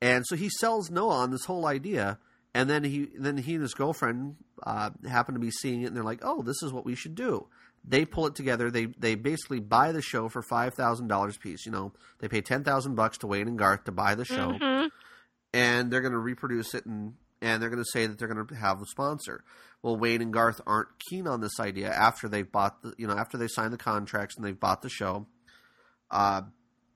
and 0.00 0.24
so 0.26 0.34
he 0.36 0.48
sells 0.48 0.90
Noah 0.90 1.16
on 1.16 1.30
this 1.30 1.44
whole 1.44 1.66
idea. 1.66 2.18
And 2.54 2.70
then 2.70 2.82
he 2.82 3.08
then 3.18 3.36
he 3.36 3.54
and 3.54 3.62
his 3.62 3.74
girlfriend 3.74 4.36
uh, 4.64 4.90
happen 5.06 5.34
to 5.34 5.40
be 5.40 5.50
seeing 5.50 5.82
it, 5.82 5.86
and 5.86 5.96
they're 5.96 6.02
like, 6.02 6.20
"Oh, 6.22 6.40
this 6.42 6.62
is 6.62 6.72
what 6.72 6.86
we 6.86 6.94
should 6.94 7.14
do." 7.14 7.48
They 7.86 8.04
pull 8.06 8.26
it 8.28 8.34
together. 8.34 8.70
They 8.70 8.86
they 8.86 9.14
basically 9.14 9.60
buy 9.60 9.92
the 9.92 10.00
show 10.02 10.28
for 10.30 10.40
five 10.42 10.72
thousand 10.74 11.08
dollars 11.08 11.36
a 11.36 11.38
piece. 11.38 11.66
You 11.66 11.72
know, 11.72 11.92
they 12.18 12.28
pay 12.28 12.40
ten 12.40 12.64
thousand 12.64 12.94
bucks 12.94 13.18
to 13.18 13.26
Wayne 13.26 13.46
and 13.46 13.58
Garth 13.58 13.84
to 13.84 13.92
buy 13.92 14.14
the 14.14 14.24
show 14.24 14.52
Mhm. 14.52 14.88
And 15.52 15.90
they're 15.90 16.00
going 16.00 16.12
to 16.12 16.18
reproduce 16.18 16.74
it 16.74 16.86
and 16.86 17.14
and 17.42 17.62
they're 17.62 17.70
going 17.70 17.82
to 17.82 17.90
say 17.90 18.06
that 18.06 18.18
they're 18.18 18.28
going 18.28 18.46
to 18.46 18.54
have 18.54 18.82
a 18.82 18.86
sponsor. 18.86 19.42
Well, 19.82 19.96
Wayne 19.96 20.20
and 20.20 20.32
Garth 20.32 20.60
aren't 20.66 20.88
keen 21.08 21.26
on 21.26 21.40
this 21.40 21.58
idea 21.58 21.90
after 21.90 22.28
they've 22.28 22.50
bought 22.50 22.82
the 22.82 22.94
you 22.98 23.06
know 23.06 23.14
after 23.14 23.38
they 23.38 23.48
signed 23.48 23.72
the 23.72 23.78
contracts 23.78 24.36
and 24.36 24.44
they've 24.44 24.58
bought 24.58 24.82
the 24.82 24.90
show. 24.90 25.26
Uh, 26.10 26.42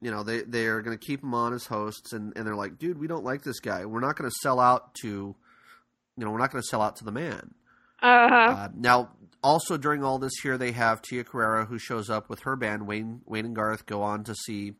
you 0.00 0.10
know 0.10 0.22
they 0.22 0.42
they 0.42 0.66
are 0.66 0.82
going 0.82 0.96
to 0.96 1.04
keep 1.04 1.22
him 1.22 1.34
on 1.34 1.54
as 1.54 1.66
hosts 1.66 2.12
and 2.12 2.32
and 2.36 2.46
they're 2.46 2.54
like, 2.54 2.78
dude, 2.78 2.98
we 2.98 3.06
don't 3.06 3.24
like 3.24 3.42
this 3.42 3.60
guy. 3.60 3.86
We're 3.86 4.00
not 4.00 4.16
going 4.16 4.30
to 4.30 4.36
sell 4.42 4.60
out 4.60 4.94
to, 4.96 5.08
you 5.08 6.24
know, 6.24 6.30
we're 6.30 6.38
not 6.38 6.52
going 6.52 6.62
to 6.62 6.68
sell 6.68 6.82
out 6.82 6.96
to 6.96 7.04
the 7.04 7.12
man. 7.12 7.54
Uh-huh. 8.02 8.34
Uh, 8.34 8.68
now, 8.76 9.12
also 9.42 9.78
during 9.78 10.04
all 10.04 10.18
this 10.18 10.34
here, 10.42 10.58
they 10.58 10.72
have 10.72 11.00
Tia 11.00 11.24
Carrere 11.24 11.64
who 11.64 11.78
shows 11.78 12.10
up 12.10 12.28
with 12.28 12.40
her 12.40 12.54
band. 12.54 12.86
Wayne 12.86 13.22
Wayne 13.24 13.46
and 13.46 13.56
Garth 13.56 13.86
go 13.86 14.02
on 14.02 14.24
to 14.24 14.34
see. 14.34 14.74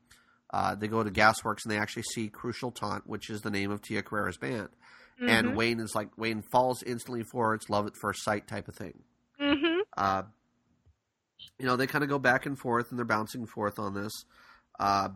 Uh, 0.57 0.75
they 0.77 0.87
go 0.87 1.03
to 1.03 1.11
Gasworks 1.11 1.65
and 1.65 1.73
they 1.73 1.79
actually 1.79 2.05
see 2.15 2.29
Crucial 2.29 2.71
Taunt, 2.71 3.09
which 3.09 3.29
is 3.29 3.41
the 3.41 3.51
name 3.51 3.73
of 3.73 3.83
Tia 3.83 4.03
Carrere's 4.05 4.37
band. 4.37 4.69
And 5.19 5.49
Mhm. 5.49 5.55
Wayne 5.57 5.81
is 5.81 5.95
like 5.97 6.17
Wayne 6.17 6.43
falls 6.43 6.81
instantly 6.85 7.25
for. 7.25 7.55
It's 7.55 7.69
love 7.69 7.87
at 7.87 7.97
first 7.97 8.23
sight 8.23 8.47
type 8.47 8.69
of 8.69 8.77
thing. 8.77 9.03
Mhm. 9.41 9.81
Uh, 9.97 10.23
you 11.59 11.67
know, 11.67 11.75
they 11.77 11.87
kind 11.89 12.05
of 12.05 12.11
go 12.11 12.19
back 12.21 12.47
and 12.47 12.57
forth 12.59 12.91
and 12.91 12.99
they're 12.99 13.05
bouncing 13.05 13.47
forth 13.47 13.79
on 13.81 13.95
this. 13.95 14.13
Uh, 14.79 15.09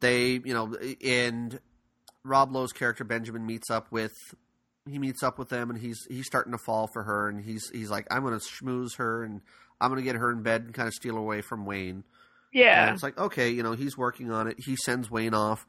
they, 0.00 0.32
you 0.44 0.52
know, 0.54 0.74
and 1.04 1.60
Rob 2.24 2.52
Lowe's 2.52 2.72
character 2.72 3.04
Benjamin 3.04 3.46
meets 3.46 3.70
up 3.70 3.90
with 3.92 4.14
he 4.88 4.98
meets 4.98 5.22
up 5.22 5.38
with 5.38 5.48
them 5.50 5.70
and 5.70 5.78
he's 5.78 5.98
he's 6.08 6.26
starting 6.26 6.52
to 6.52 6.58
fall 6.58 6.88
for 6.92 7.04
her 7.04 7.28
and 7.28 7.44
he's 7.44 7.68
he's 7.70 7.90
like 7.90 8.06
I'm 8.10 8.22
going 8.24 8.38
to 8.38 8.44
schmooze 8.44 8.96
her 8.96 9.22
and 9.22 9.42
I'm 9.80 9.90
going 9.90 10.00
to 10.00 10.04
get 10.04 10.16
her 10.16 10.30
in 10.32 10.42
bed 10.42 10.62
and 10.62 10.74
kind 10.74 10.88
of 10.88 10.94
steal 10.94 11.16
away 11.16 11.40
from 11.42 11.66
Wayne. 11.66 12.02
And 12.52 12.60
Yeah. 12.60 12.92
it's 12.92 13.02
like 13.02 13.18
okay, 13.18 13.50
you 13.50 13.62
know, 13.62 13.72
he's 13.72 13.96
working 13.96 14.30
on 14.30 14.46
it. 14.48 14.56
He 14.58 14.76
sends 14.76 15.10
Wayne 15.10 15.34
off. 15.34 15.66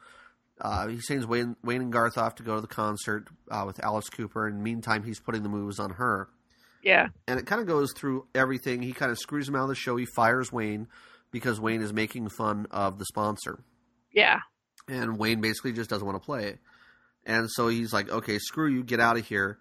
Uh, 0.59 0.87
he 0.87 0.99
sends 0.99 1.25
Wayne, 1.25 1.55
Wayne 1.63 1.81
and 1.81 1.91
Garth 1.91 2.17
off 2.19 2.35
to 2.35 2.43
go 2.43 2.55
to 2.55 2.61
the 2.61 2.67
concert 2.67 3.27
uh, 3.49 3.63
with 3.65 3.83
Alice 3.83 4.09
Cooper, 4.09 4.45
and 4.47 4.61
meantime, 4.63 5.03
he's 5.03 5.19
putting 5.19 5.41
the 5.41 5.49
moves 5.49 5.79
on 5.79 5.91
her 5.91 6.29
Yeah. 6.83 7.07
and 7.27 7.39
it 7.39 7.47
kind 7.47 7.59
of 7.61 7.65
goes 7.67 7.91
through 7.95 8.27
everything. 8.35 8.81
He 8.83 8.93
kind 8.93 9.11
of 9.11 9.17
screws 9.17 9.47
him 9.49 9.55
out 9.55 9.63
of 9.63 9.69
the 9.69 9.75
show. 9.75 9.95
He 9.95 10.05
fires 10.15 10.51
Wayne 10.51 10.87
because 11.31 11.59
Wayne 11.59 11.81
is 11.81 11.93
making 11.93 12.29
fun 12.29 12.67
of 12.69 12.99
the 12.99 13.05
sponsor, 13.05 13.63
Yeah. 14.11 14.39
and 14.87 15.17
Wayne 15.17 15.41
basically 15.41 15.71
just 15.73 15.89
doesn't 15.89 16.05
want 16.05 16.21
to 16.21 16.25
play. 16.25 16.59
And 17.25 17.49
so 17.49 17.67
he's 17.67 17.91
like, 17.93 18.09
"Okay, 18.09 18.37
screw 18.39 18.67
you, 18.67 18.83
get 18.83 18.99
out 18.99 19.17
of 19.17 19.25
here." 19.27 19.59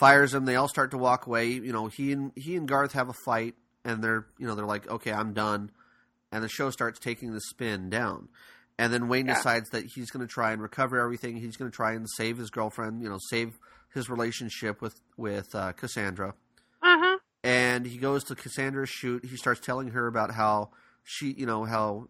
Fires 0.00 0.34
him. 0.34 0.44
They 0.46 0.56
all 0.56 0.68
start 0.68 0.90
to 0.92 0.98
walk 0.98 1.26
away. 1.26 1.48
You 1.50 1.72
know, 1.72 1.86
he 1.86 2.10
and 2.12 2.32
he 2.34 2.56
and 2.56 2.66
Garth 2.66 2.92
have 2.92 3.08
a 3.08 3.14
fight, 3.24 3.54
and 3.84 4.02
they're 4.02 4.26
you 4.38 4.46
know 4.48 4.54
they're 4.56 4.64
like, 4.66 4.88
"Okay, 4.88 5.12
I'm 5.12 5.32
done," 5.32 5.70
and 6.34 6.42
the 6.44 6.48
show 6.48 6.70
starts 6.70 6.98
taking 6.98 7.32
the 7.32 7.40
spin 7.40 7.88
down. 7.90 8.28
And 8.78 8.92
then 8.92 9.08
Wayne 9.08 9.26
Yeah. 9.26 9.34
decides 9.34 9.70
that 9.70 9.84
he's 9.86 10.10
going 10.10 10.26
to 10.26 10.32
try 10.32 10.52
and 10.52 10.60
recover 10.60 10.98
everything. 10.98 11.36
He's 11.36 11.56
going 11.56 11.70
to 11.70 11.74
try 11.74 11.92
and 11.92 12.08
save 12.10 12.38
his 12.38 12.50
girlfriend. 12.50 13.02
You 13.02 13.08
know, 13.08 13.18
save 13.30 13.58
his 13.94 14.10
relationship 14.10 14.82
with 14.82 15.00
with 15.16 15.54
uh, 15.54 15.72
Cassandra 15.72 16.34
Uh-huh. 16.82 17.18
and 17.44 17.86
he 17.86 17.98
goes 17.98 18.24
to 18.24 18.34
Cassandra's 18.34 18.90
shoot. 18.90 19.24
He 19.24 19.36
starts 19.36 19.60
telling 19.60 19.88
her 19.92 20.06
about 20.08 20.32
how 20.32 20.70
she, 21.04 21.32
you 21.32 21.46
know, 21.46 21.64
how 21.64 22.08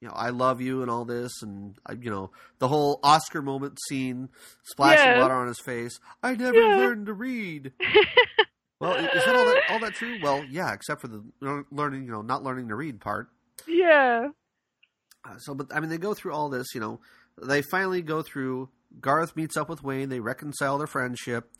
you 0.00 0.08
know 0.08 0.14
I 0.14 0.30
love 0.30 0.60
you 0.62 0.80
and 0.82 0.90
all 0.90 1.04
this, 1.04 1.42
and 1.42 1.76
uh, 1.88 1.94
you 2.00 2.10
know 2.10 2.30
the 2.58 2.68
whole 2.68 2.98
Oscar 3.02 3.42
moment 3.42 3.78
scene, 3.88 4.30
splashing 4.64 5.12
Yeah. 5.12 5.20
water 5.20 5.34
on 5.34 5.46
his 5.48 5.60
face. 5.60 6.00
I 6.22 6.34
never 6.34 6.58
Yeah. 6.58 6.76
learned 6.78 7.06
to 7.06 7.12
read. 7.12 7.72
well, 8.80 8.94
is 8.94 9.24
that 9.26 9.36
all, 9.36 9.44
that 9.44 9.62
all 9.68 9.78
that 9.80 9.94
true? 9.94 10.16
Well, 10.16 10.46
yeah, 10.48 10.72
except 10.72 11.02
for 11.02 11.08
the 11.08 11.22
learning, 11.70 12.04
you 12.06 12.10
know, 12.12 12.22
not 12.22 12.42
learning 12.42 12.68
to 12.68 12.74
read 12.76 12.98
part. 13.00 13.28
Yeah. 13.66 14.28
Uh, 15.24 15.38
so, 15.38 15.54
but 15.54 15.68
I 15.74 15.80
mean, 15.80 15.90
they 15.90 15.98
go 15.98 16.14
through 16.14 16.32
all 16.32 16.48
this. 16.48 16.74
You 16.74 16.80
know, 16.80 17.00
they 17.40 17.62
finally 17.62 18.02
go 18.02 18.22
through. 18.22 18.68
Garth 19.00 19.36
meets 19.36 19.56
up 19.56 19.68
with 19.68 19.82
Wayne. 19.82 20.08
They 20.08 20.20
reconcile 20.20 20.78
their 20.78 20.86
friendship. 20.86 21.50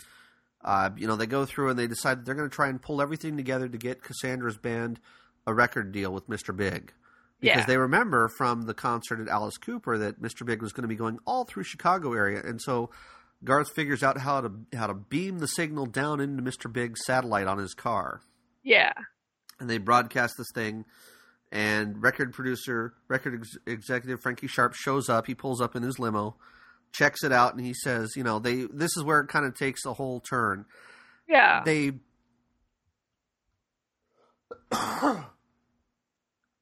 Uh, 0.65 0.91
you 0.97 1.07
know, 1.07 1.17
they 1.17 1.27
go 1.27 1.45
through 1.45 1.71
and 1.71 1.79
they 1.79 1.87
decide 1.87 2.19
that 2.19 2.25
they're 2.27 2.35
going 2.35 2.49
to 2.49 2.55
try 2.55 2.69
and 2.69 2.81
pull 2.81 3.01
everything 3.03 3.37
together 3.37 3.69
to 3.69 3.79
get 3.79 4.03
Cassandra's 4.03 4.57
band 4.59 5.01
a 5.47 5.55
record 5.55 5.91
deal 5.93 6.13
with 6.13 6.29
Mr. 6.29 6.55
Big. 6.57 6.93
Because 7.41 7.61
Yeah. 7.63 7.67
they 7.67 7.77
remember 7.79 8.29
from 8.29 8.63
the 8.63 8.75
concert 8.75 9.19
at 9.21 9.29
Alice 9.29 9.57
Cooper 9.57 9.99
that 9.99 10.21
Mr. 10.23 10.47
Big 10.47 10.63
was 10.63 10.73
going 10.73 10.83
to 10.83 10.89
be 10.89 10.95
going 10.95 11.19
all 11.27 11.45
through 11.45 11.65
Chicago 11.65 12.13
area, 12.13 12.41
and 12.45 12.61
so 12.63 12.91
Garth 13.43 13.73
figures 13.75 14.05
out 14.05 14.19
how 14.19 14.41
to 14.41 14.53
how 14.75 14.87
to 14.87 14.95
beam 14.95 15.41
the 15.41 15.49
signal 15.49 15.87
down 15.87 16.21
into 16.21 16.43
Mr. 16.45 16.73
Big's 16.73 17.05
satellite 17.05 17.49
on 17.49 17.59
his 17.59 17.75
car 17.75 18.21
Yeah. 18.63 18.93
and 19.59 19.69
they 19.69 19.79
broadcast 19.79 20.35
this 20.39 20.47
thing. 20.55 20.85
And 21.55 22.03
record 22.03 22.33
producer, 22.33 22.95
record 23.09 23.35
ex- 23.41 23.59
executive 23.67 24.23
Frankie 24.23 24.47
Sharp 24.47 24.73
shows 24.73 25.11
up. 25.11 25.27
He 25.27 25.35
pulls 25.35 25.61
up 25.61 25.77
in 25.77 25.83
his 25.83 25.99
limo, 25.99 26.35
checks 26.93 27.23
it 27.25 27.31
out, 27.31 27.55
and 27.55 27.63
he 27.65 27.75
says, 27.75 28.17
"You 28.17 28.25
know, 28.25 28.39
they 28.39 28.63
this 28.73 28.97
is 28.97 29.05
where 29.05 29.21
it 29.21 29.29
kind 29.29 29.45
of 29.45 29.55
takes 29.55 29.85
a 29.85 29.93
whole 29.93 30.19
turn. 30.21 30.65
Yeah. 31.29 31.63
They, 31.63 31.93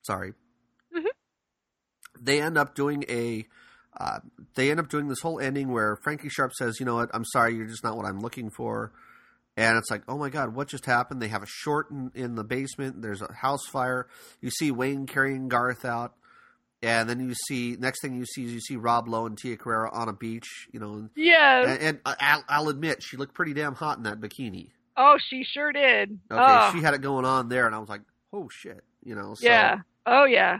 sorry, 0.02 0.34
Mhm. 0.94 1.06
they 2.20 2.40
end 2.42 2.58
up 2.58 2.74
doing 2.74 3.04
a." 3.08 3.46
Uh, 3.96 4.20
they 4.54 4.70
end 4.70 4.80
up 4.80 4.88
doing 4.88 5.08
this 5.08 5.20
whole 5.20 5.38
ending 5.40 5.68
where 5.70 5.96
Frankie 5.96 6.28
Sharp 6.30 6.52
says, 6.54 6.78
"You 6.80 6.86
know 6.86 6.94
what? 6.96 7.10
I'm 7.12 7.24
sorry, 7.24 7.54
you're 7.54 7.66
just 7.66 7.84
not 7.84 7.96
what 7.96 8.06
I'm 8.06 8.20
looking 8.20 8.50
for." 8.50 8.92
And 9.56 9.76
it's 9.76 9.90
like, 9.90 10.02
oh 10.08 10.16
my 10.16 10.30
god, 10.30 10.54
what 10.54 10.68
just 10.68 10.86
happened? 10.86 11.20
They 11.20 11.28
have 11.28 11.42
a 11.42 11.48
short 11.48 11.90
in, 11.90 12.10
in 12.14 12.34
the 12.34 12.44
basement. 12.44 13.02
There's 13.02 13.20
a 13.20 13.32
house 13.32 13.66
fire. 13.66 14.06
You 14.40 14.50
see 14.50 14.70
Wayne 14.70 15.06
carrying 15.06 15.48
Garth 15.48 15.84
out, 15.84 16.14
and 16.82 17.10
then 17.10 17.20
you 17.20 17.34
see 17.34 17.76
next 17.78 18.00
thing 18.00 18.14
you 18.14 18.24
see 18.24 18.44
is 18.44 18.52
you 18.52 18.60
see 18.60 18.76
Rob 18.76 19.08
Lowe 19.08 19.26
and 19.26 19.36
Tia 19.36 19.56
Carrere 19.56 19.88
on 19.92 20.08
a 20.08 20.12
beach. 20.12 20.68
You 20.72 20.80
know, 20.80 21.08
yeah. 21.16 21.62
and, 21.66 21.82
and 21.82 22.00
I'll, 22.06 22.44
I'll 22.48 22.68
admit 22.68 23.02
she 23.02 23.16
looked 23.16 23.34
pretty 23.34 23.52
damn 23.52 23.74
hot 23.74 23.98
in 23.98 24.04
that 24.04 24.20
bikini. 24.20 24.70
oh, 24.96 25.18
she 25.28 25.44
sure 25.44 25.72
did. 25.72 26.18
Okay, 26.30 26.40
oh. 26.40 26.70
she 26.72 26.80
had 26.80 26.94
it 26.94 27.00
going 27.00 27.24
on 27.24 27.48
there, 27.48 27.66
and 27.66 27.74
I 27.74 27.78
was 27.78 27.88
like, 27.88 28.02
oh 28.32 28.48
shit, 28.50 28.82
you 29.02 29.14
know. 29.14 29.34
So, 29.34 29.46
yeah. 29.46 29.80
Oh, 30.06 30.24
yeah. 30.24 30.58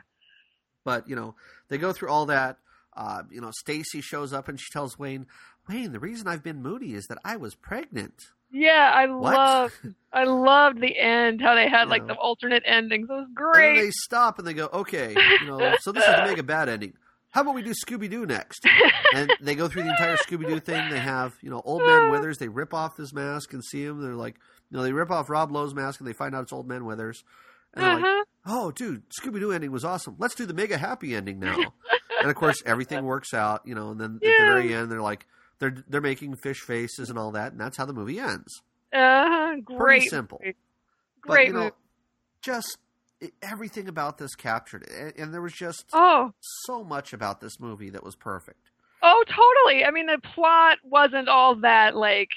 But 0.84 1.08
you 1.08 1.16
know, 1.16 1.34
they 1.68 1.78
go 1.78 1.92
through 1.92 2.10
all 2.10 2.26
that. 2.26 2.58
Uh, 2.96 3.22
you 3.30 3.40
know, 3.40 3.50
Stacy 3.52 4.00
shows 4.00 4.32
up 4.32 4.48
and 4.48 4.60
she 4.60 4.66
tells 4.72 4.98
Wayne, 4.98 5.26
Wayne, 5.68 5.92
the 5.92 6.00
reason 6.00 6.26
I've 6.26 6.42
been 6.42 6.60
moody 6.60 6.92
is 6.92 7.06
that 7.06 7.18
I 7.24 7.36
was 7.36 7.54
pregnant. 7.54 8.14
Yeah, 8.52 8.90
I 8.94 9.06
What? 9.06 9.34
loved 9.34 9.74
I 10.12 10.24
loved 10.24 10.80
the 10.80 10.98
end, 10.98 11.40
how 11.40 11.54
they 11.54 11.68
had 11.68 11.88
like 11.88 12.02
Yeah. 12.02 12.14
the 12.14 12.14
alternate 12.14 12.64
endings. 12.66 13.08
It 13.08 13.12
was 13.12 13.28
great. 13.34 13.80
they 13.80 13.90
stop 13.90 14.38
and 14.38 14.46
they 14.48 14.54
go, 14.54 14.68
okay, 14.72 15.14
you 15.40 15.46
know, 15.46 15.76
so 15.80 15.92
this 15.92 16.04
is 16.04 16.10
the 16.16 16.22
mega 16.24 16.42
bad 16.42 16.68
ending. 16.68 16.94
How 17.30 17.42
about 17.42 17.54
we 17.54 17.62
do 17.62 17.70
Scooby 17.72 18.10
Doo 18.10 18.26
next? 18.26 18.66
And 19.14 19.30
they 19.40 19.54
go 19.54 19.68
through 19.68 19.84
the 19.84 19.90
entire 19.90 20.16
Scooby 20.16 20.48
Doo 20.48 20.58
thing. 20.58 20.90
They 20.90 20.98
have, 20.98 21.34
you 21.42 21.48
know, 21.50 21.62
Old 21.64 21.82
Man 21.82 22.10
Withers. 22.10 22.38
They 22.38 22.48
rip 22.48 22.74
off 22.74 22.96
his 22.96 23.14
mask 23.14 23.52
and 23.52 23.64
see 23.64 23.84
him. 23.84 24.02
They're 24.02 24.16
like, 24.16 24.34
you 24.68 24.76
know, 24.76 24.82
they 24.82 24.92
rip 24.92 25.12
off 25.12 25.30
Rob 25.30 25.52
Lowe's 25.52 25.72
mask 25.72 26.00
and 26.00 26.08
they 26.08 26.12
find 26.12 26.34
out 26.34 26.42
it's 26.42 26.52
Old 26.52 26.66
Man 26.66 26.84
Withers. 26.84 27.22
And 27.74 27.84
they're 27.84 27.94
like, 27.94 28.04
uh-huh. 28.04 28.24
oh, 28.46 28.70
dude, 28.72 29.04
Scooby 29.10 29.38
Doo 29.38 29.52
ending 29.52 29.70
was 29.70 29.84
awesome. 29.84 30.16
Let's 30.18 30.34
do 30.34 30.44
the 30.44 30.54
mega 30.54 30.76
happy 30.76 31.14
ending 31.14 31.38
now. 31.38 31.56
and 32.20 32.28
of 32.28 32.34
course, 32.34 32.60
everything 32.66 33.04
works 33.04 33.32
out, 33.32 33.62
you 33.64 33.76
know. 33.76 33.90
And 33.90 34.00
then 34.00 34.14
at 34.16 34.20
the 34.22 34.36
very 34.40 34.74
end, 34.74 34.90
they're 34.90 35.00
like, 35.00 35.24
they're 35.60 35.84
they're 35.88 36.00
making 36.00 36.34
fish 36.36 36.58
faces 36.60 37.08
and 37.10 37.18
all 37.18 37.30
that, 37.32 37.52
and 37.52 37.60
that's 37.60 37.76
how 37.76 37.84
the 37.86 37.92
movie 37.92 38.18
ends. 38.18 38.62
Uh-huh. 38.92 39.52
Pretty 39.52 39.62
Great. 39.76 40.10
simple. 40.10 40.40
movie. 40.42 40.56
But 41.24 41.30
Great 41.32 41.48
you 41.48 41.52
know, 41.54 41.60
movie. 41.60 41.74
just 42.42 42.78
everything 43.42 43.86
about 43.88 44.18
this 44.18 44.34
captured, 44.34 44.82
it. 44.84 44.90
and, 44.90 45.12
and 45.18 45.34
there 45.34 45.42
was 45.42 45.52
just 45.52 45.84
Oh. 45.92 46.32
so 46.64 46.82
much 46.82 47.12
about 47.12 47.40
this 47.40 47.60
movie 47.60 47.90
that 47.90 48.02
was 48.02 48.16
perfect. 48.16 48.70
Oh, 49.02 49.24
totally. 49.28 49.84
I 49.84 49.90
mean, 49.90 50.06
the 50.06 50.18
plot 50.34 50.78
wasn't 50.84 51.28
all 51.28 51.54
that 51.56 51.96
like 51.96 52.28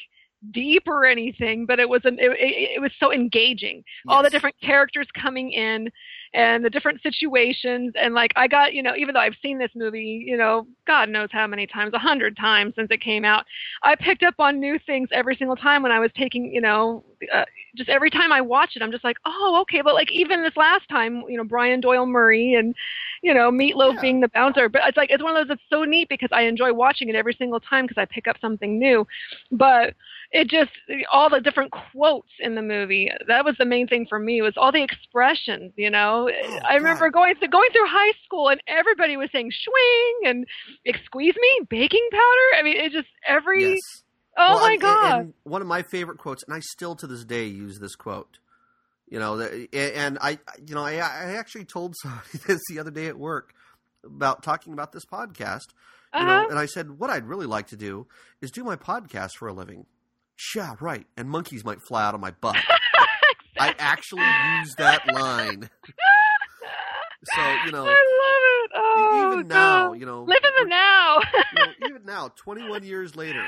deep 0.51 0.83
or 0.87 1.05
anything, 1.05 1.65
but 1.65 1.79
it 1.79 1.87
was 1.89 2.01
an 2.05 2.19
it, 2.19 2.31
it, 2.31 2.71
it 2.77 2.81
was 2.81 2.91
so 2.99 3.11
engaging. 3.13 3.83
All 4.07 4.21
the 4.23 4.29
different 4.29 4.57
characters 4.61 5.07
coming 5.19 5.51
in, 5.51 5.89
and 6.33 6.65
the 6.65 6.69
different 6.69 7.01
situations. 7.01 7.93
And 7.99 8.13
like 8.13 8.31
I 8.35 8.47
got 8.47 8.73
you 8.73 8.81
know 8.83 8.95
even 8.95 9.13
though 9.13 9.19
I've 9.19 9.35
seen 9.41 9.57
this 9.59 9.71
movie 9.75 10.23
you 10.25 10.37
know 10.37 10.65
God 10.87 11.09
knows 11.09 11.29
how 11.31 11.45
many 11.47 11.67
times 11.67 11.93
a 11.93 11.99
hundred 11.99 12.35
times 12.37 12.73
since 12.75 12.87
it 12.91 13.01
came 13.01 13.23
out 13.25 13.45
I 13.83 13.95
picked 13.95 14.23
up 14.23 14.35
on 14.39 14.59
new 14.59 14.79
things 14.85 15.09
every 15.11 15.35
single 15.35 15.55
time 15.55 15.83
when 15.83 15.91
I 15.91 15.99
was 15.99 16.11
taking 16.17 16.45
you 16.53 16.61
know 16.61 17.03
uh, 17.33 17.45
just 17.75 17.89
every 17.89 18.09
time 18.09 18.31
I 18.31 18.41
watch 18.41 18.71
it 18.75 18.81
I'm 18.81 18.91
just 18.91 19.03
like 19.03 19.17
oh 19.25 19.59
okay. 19.61 19.81
But 19.81 19.93
like 19.93 20.11
even 20.11 20.43
this 20.43 20.57
last 20.57 20.87
time 20.89 21.23
you 21.29 21.37
know 21.37 21.43
Brian 21.43 21.81
Doyle 21.81 22.05
Murray 22.05 22.55
and 22.55 22.75
you 23.21 23.33
know 23.33 23.51
Meatloaf 23.51 23.95
Yeah. 23.95 24.01
being 24.01 24.21
the 24.21 24.29
bouncer 24.29 24.69
but 24.69 24.81
it's 24.87 24.97
like 24.97 25.09
it's 25.11 25.23
one 25.23 25.35
of 25.35 25.41
those 25.47 25.55
that's 25.55 25.69
so 25.69 25.83
neat 25.83 26.09
because 26.09 26.29
I 26.31 26.41
enjoy 26.43 26.73
watching 26.73 27.09
it 27.09 27.15
every 27.15 27.33
single 27.37 27.59
time 27.59 27.85
because 27.85 28.01
I 28.01 28.05
pick 28.05 28.27
up 28.27 28.37
something 28.41 28.79
new. 28.79 29.05
But 29.51 29.93
it 30.35 30.49
just 30.49 30.71
all 31.11 31.29
the 31.29 31.39
different 31.39 31.71
quotes 31.71 32.27
in 32.39 32.55
the 32.55 32.61
movie 32.61 33.09
that 33.27 33.45
was 33.45 33.55
the 33.59 33.65
main 33.65 33.87
thing 33.87 34.05
for 34.09 34.17
me 34.19 34.41
was 34.41 34.53
all 34.57 34.71
the 34.71 34.81
expressions 34.83 35.71
you 35.77 35.89
know 35.89 36.29
Oh, 36.33 36.59
i 36.67 36.75
remember 36.75 37.09
God. 37.09 37.13
going 37.19 37.35
through 37.35 37.49
going 37.49 37.69
through 37.71 37.87
high 37.87 38.13
school 38.25 38.49
and 38.49 38.59
everybody 38.67 39.15
was 39.15 39.29
saying 39.31 39.51
swing 39.51 40.29
and 40.31 40.45
excuse 40.85 41.35
me 41.39 41.65
baking 41.69 42.07
powder 42.11 42.59
i 42.59 42.63
mean 42.63 42.77
it 42.77 42.91
just 42.91 43.07
every 43.27 43.73
Yes. 43.73 43.79
oh 44.37 44.55
Well, 44.55 44.59
my 44.61 44.71
and- 44.73 44.81
god 44.81 45.19
And 45.21 45.33
one 45.43 45.61
of 45.61 45.67
my 45.67 45.83
favorite 45.83 46.17
quotes, 46.17 46.43
and 46.43 46.53
I 46.55 46.59
still 46.59 46.95
to 46.95 47.07
this 47.07 47.23
day 47.23 47.45
use 47.45 47.79
this 47.79 47.95
quote. 47.95 48.39
You 49.09 49.19
know, 49.19 49.39
and 49.73 50.17
I, 50.19 50.39
you 50.65 50.73
know, 50.73 50.81
I, 50.83 50.93
I 50.93 51.35
actually 51.37 51.65
told 51.65 51.93
somebody 52.01 52.39
this 52.47 52.61
the 52.67 52.79
other 52.79 52.89
day 52.89 53.05
at 53.07 53.19
work 53.19 53.53
about 54.03 54.41
talking 54.41 54.73
about 54.73 54.91
this 54.91 55.05
podcast. 55.05 55.67
You 56.15 56.21
uh-huh. 56.21 56.25
know, 56.25 56.49
and 56.49 56.57
I 56.57 56.65
said, 56.65 56.97
what 56.97 57.11
I'd 57.11 57.25
really 57.27 57.45
like 57.45 57.67
to 57.67 57.75
do 57.75 58.07
is 58.41 58.49
do 58.49 58.63
my 58.63 58.75
podcast 58.75 59.33
for 59.37 59.47
a 59.47 59.53
living. 59.53 59.85
Yeah, 60.55 60.75
right. 60.79 61.05
And 61.17 61.29
monkeys 61.29 61.63
might 61.63 61.81
fly 61.81 62.03
out 62.03 62.15
of 62.15 62.21
my 62.21 62.31
butt. 62.31 62.57
I 63.59 63.75
actually 63.77 64.23
use 64.59 64.75
that 64.75 65.07
line. 65.13 65.69
So 67.35 67.41
you 67.65 67.71
know, 67.71 67.85
i 67.85 67.89
love 67.89 67.95
it 67.95 68.71
oh 68.75 69.33
even 69.33 69.47
now, 69.47 69.93
you 69.93 70.05
know, 70.05 70.23
live 70.23 70.43
in 70.43 70.63
the 70.63 70.69
now 70.69 71.19
you 71.19 71.59
know, 71.59 71.71
even 71.89 72.05
now, 72.05 72.31
21 72.35 72.83
years 72.83 73.15
later, 73.15 73.45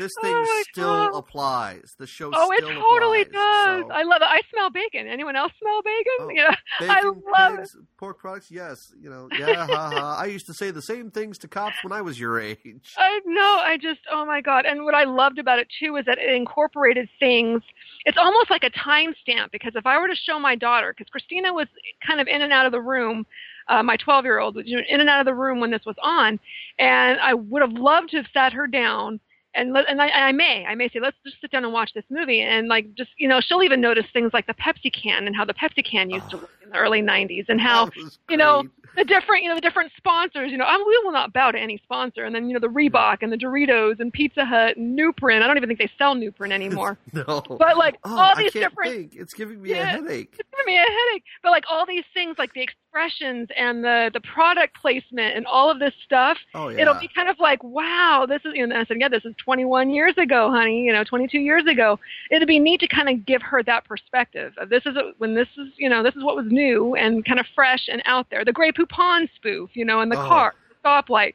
this 0.00 0.12
Oh 0.18 0.20
thing 0.22 0.32
my 0.34 0.62
still 0.72 1.10
God. 1.10 1.18
applies. 1.18 1.94
The 1.98 2.06
show 2.06 2.30
oh 2.34 2.50
it 2.52 2.60
totally 2.62 3.20
applies. 3.22 3.32
does 3.32 3.84
So, 3.88 3.92
i 3.92 4.02
love 4.02 4.22
it 4.22 4.28
i 4.28 4.40
smell 4.52 4.70
bacon 4.70 5.06
anyone 5.06 5.36
else 5.36 5.52
smell 5.60 5.82
bacon 5.82 6.18
Oh, 6.20 6.28
you 6.30 6.36
know 6.86 6.92
I 6.92 7.02
love 7.02 7.58
pigs, 7.58 7.76
pork 7.98 8.18
products, 8.18 8.50
yes. 8.50 8.92
You 9.02 9.10
know, 9.10 9.28
yeah, 9.38 9.66
ha, 9.66 9.90
ha. 9.90 10.16
I 10.20 10.26
used 10.26 10.46
to 10.46 10.54
say 10.54 10.70
the 10.70 10.82
same 10.82 11.10
things 11.10 11.38
to 11.38 11.48
cops 11.48 11.76
when 11.82 11.92
I 11.92 12.00
was 12.02 12.18
your 12.18 12.40
age. 12.40 12.94
I 12.96 13.20
know. 13.26 13.60
I 13.62 13.76
just, 13.80 14.00
oh 14.10 14.24
my 14.24 14.40
god! 14.40 14.64
And 14.66 14.84
what 14.84 14.94
I 14.94 15.04
loved 15.04 15.38
about 15.38 15.58
it 15.58 15.68
too 15.78 15.96
is 15.96 16.04
that 16.06 16.18
it 16.18 16.34
incorporated 16.34 17.08
things. 17.18 17.62
It's 18.04 18.18
almost 18.18 18.50
like 18.50 18.64
a 18.64 18.70
timestamp 18.70 19.50
because 19.52 19.72
if 19.74 19.86
I 19.86 19.98
were 20.00 20.08
to 20.08 20.16
show 20.16 20.38
my 20.38 20.54
daughter, 20.54 20.94
because 20.96 21.10
Christina 21.10 21.52
was 21.52 21.66
kind 22.06 22.20
of 22.20 22.26
in 22.28 22.42
and 22.42 22.52
out 22.52 22.66
of 22.66 22.72
the 22.72 22.80
room, 22.80 23.26
uh, 23.68 23.82
my 23.82 23.96
12 23.96 24.24
year 24.24 24.38
old 24.38 24.56
was 24.56 24.66
in 24.66 25.00
and 25.00 25.08
out 25.08 25.20
of 25.20 25.26
the 25.26 25.34
room 25.34 25.60
when 25.60 25.70
this 25.70 25.84
was 25.86 25.96
on, 26.02 26.38
and 26.78 27.20
I 27.20 27.34
would 27.34 27.62
have 27.62 27.72
loved 27.72 28.10
to 28.10 28.18
have 28.18 28.26
sat 28.32 28.52
her 28.54 28.66
down. 28.66 29.20
And 29.54 29.72
let, 29.72 29.88
and 29.88 30.00
I, 30.00 30.08
I 30.08 30.32
may 30.32 30.64
I 30.64 30.74
may 30.76 30.88
say 30.88 31.00
let's 31.00 31.16
just 31.24 31.40
sit 31.40 31.50
down 31.50 31.64
and 31.64 31.72
watch 31.72 31.92
this 31.94 32.04
movie 32.08 32.40
and 32.40 32.68
like 32.68 32.94
just 32.94 33.10
you 33.18 33.26
know 33.28 33.40
she'll 33.40 33.62
even 33.62 33.80
notice 33.80 34.06
things 34.12 34.30
like 34.32 34.46
the 34.46 34.54
Pepsi 34.54 34.92
can 34.92 35.26
and 35.26 35.34
how 35.34 35.44
the 35.44 35.54
Pepsi 35.54 35.84
can 35.84 36.08
used 36.10 36.30
to 36.30 36.36
Oh. 36.36 36.40
look 36.40 36.50
in 36.62 36.70
the 36.70 36.76
early 36.76 37.02
90s 37.02 37.46
and 37.48 37.60
how 37.60 37.90
you 38.28 38.36
know, 38.36 38.62
the 38.96 39.04
different, 39.04 39.42
you 39.42 39.48
know, 39.48 39.54
the 39.56 39.60
different 39.60 39.90
sponsors. 39.96 40.50
You 40.52 40.56
know, 40.58 40.64
I'm, 40.64 40.80
we 40.86 41.00
will 41.04 41.12
not 41.12 41.32
bow 41.32 41.50
to 41.50 41.58
any 41.58 41.78
sponsor. 41.82 42.24
And 42.24 42.34
then, 42.34 42.48
you 42.48 42.54
know, 42.54 42.60
the 42.60 42.68
Reebok 42.68 43.18
and 43.22 43.32
the 43.32 43.36
Doritos 43.36 43.98
and 43.98 44.12
Pizza 44.12 44.44
Hut 44.44 44.76
and 44.76 44.96
Nuprin. 44.98 45.42
I 45.42 45.46
don't 45.48 45.56
even 45.56 45.68
think 45.68 45.78
they 45.80 45.90
sell 45.98 46.14
Nuprin 46.14 46.52
anymore. 46.52 46.98
no, 47.12 47.42
But 47.58 47.76
like 47.76 47.96
oh, 48.04 48.10
all 48.16 48.32
I 48.36 48.42
these 48.42 48.52
can't 48.52 48.70
different, 48.70 48.92
think. 48.92 49.16
It's 49.16 49.34
giving 49.34 49.60
me 49.62 49.70
Yeah. 49.70 49.82
a 49.82 49.86
headache. 49.86 50.36
it's 50.38 50.48
giving 50.56 50.74
me 50.74 50.76
a 50.78 50.80
headache. 50.84 51.24
But 51.42 51.50
like 51.50 51.64
all 51.68 51.86
these 51.86 52.04
things, 52.14 52.36
like 52.38 52.52
the 52.52 52.62
expressions 52.94 53.48
and 53.56 53.84
the 53.84 54.10
the 54.12 54.20
product 54.20 54.76
placement 54.80 55.36
and 55.36 55.46
all 55.46 55.70
of 55.70 55.78
this 55.78 55.92
stuff, 56.04 56.36
Oh 56.54 56.68
yeah, 56.68 56.82
it'll 56.82 56.98
be 56.98 57.08
kind 57.14 57.28
of 57.28 57.38
like, 57.38 57.62
wow, 57.62 58.26
this 58.28 58.40
is. 58.44 58.52
You 58.54 58.66
know, 58.66 58.74
and 58.74 58.82
I 58.82 58.86
said, 58.86 58.96
yeah, 59.00 59.08
this 59.08 59.24
is 59.24 59.34
21 59.44 59.90
years 59.90 60.14
ago, 60.18 60.50
honey. 60.50 60.82
You 60.82 60.92
know, 60.92 61.04
22 61.04 61.38
years 61.38 61.64
ago. 61.66 61.98
It'd 62.30 62.48
be 62.48 62.58
neat 62.58 62.80
to 62.80 62.88
kind 62.88 63.08
of 63.08 63.24
give 63.24 63.42
her 63.42 63.62
that 63.64 63.84
perspective. 63.84 64.52
Of 64.58 64.68
this 64.70 64.82
is 64.86 64.96
a, 64.96 65.12
when 65.18 65.34
this 65.34 65.48
is, 65.56 65.68
you 65.76 65.88
know, 65.88 66.02
this 66.02 66.14
is 66.16 66.24
what 66.24 66.36
was 66.36 66.46
new 66.48 66.94
and 66.96 67.24
kind 67.24 67.38
of 67.40 67.46
fresh 67.54 67.88
and 67.90 68.02
out 68.06 68.26
there. 68.30 68.44
The 68.44 68.52
Grey 68.52 68.72
Poupon 68.72 69.28
spoof, 69.36 69.70
you 69.74 69.84
know, 69.84 70.00
in 70.00 70.08
the 70.08 70.20
Oh. 70.20 70.26
car, 70.28 70.54
the 70.68 70.88
stoplight. 70.88 71.34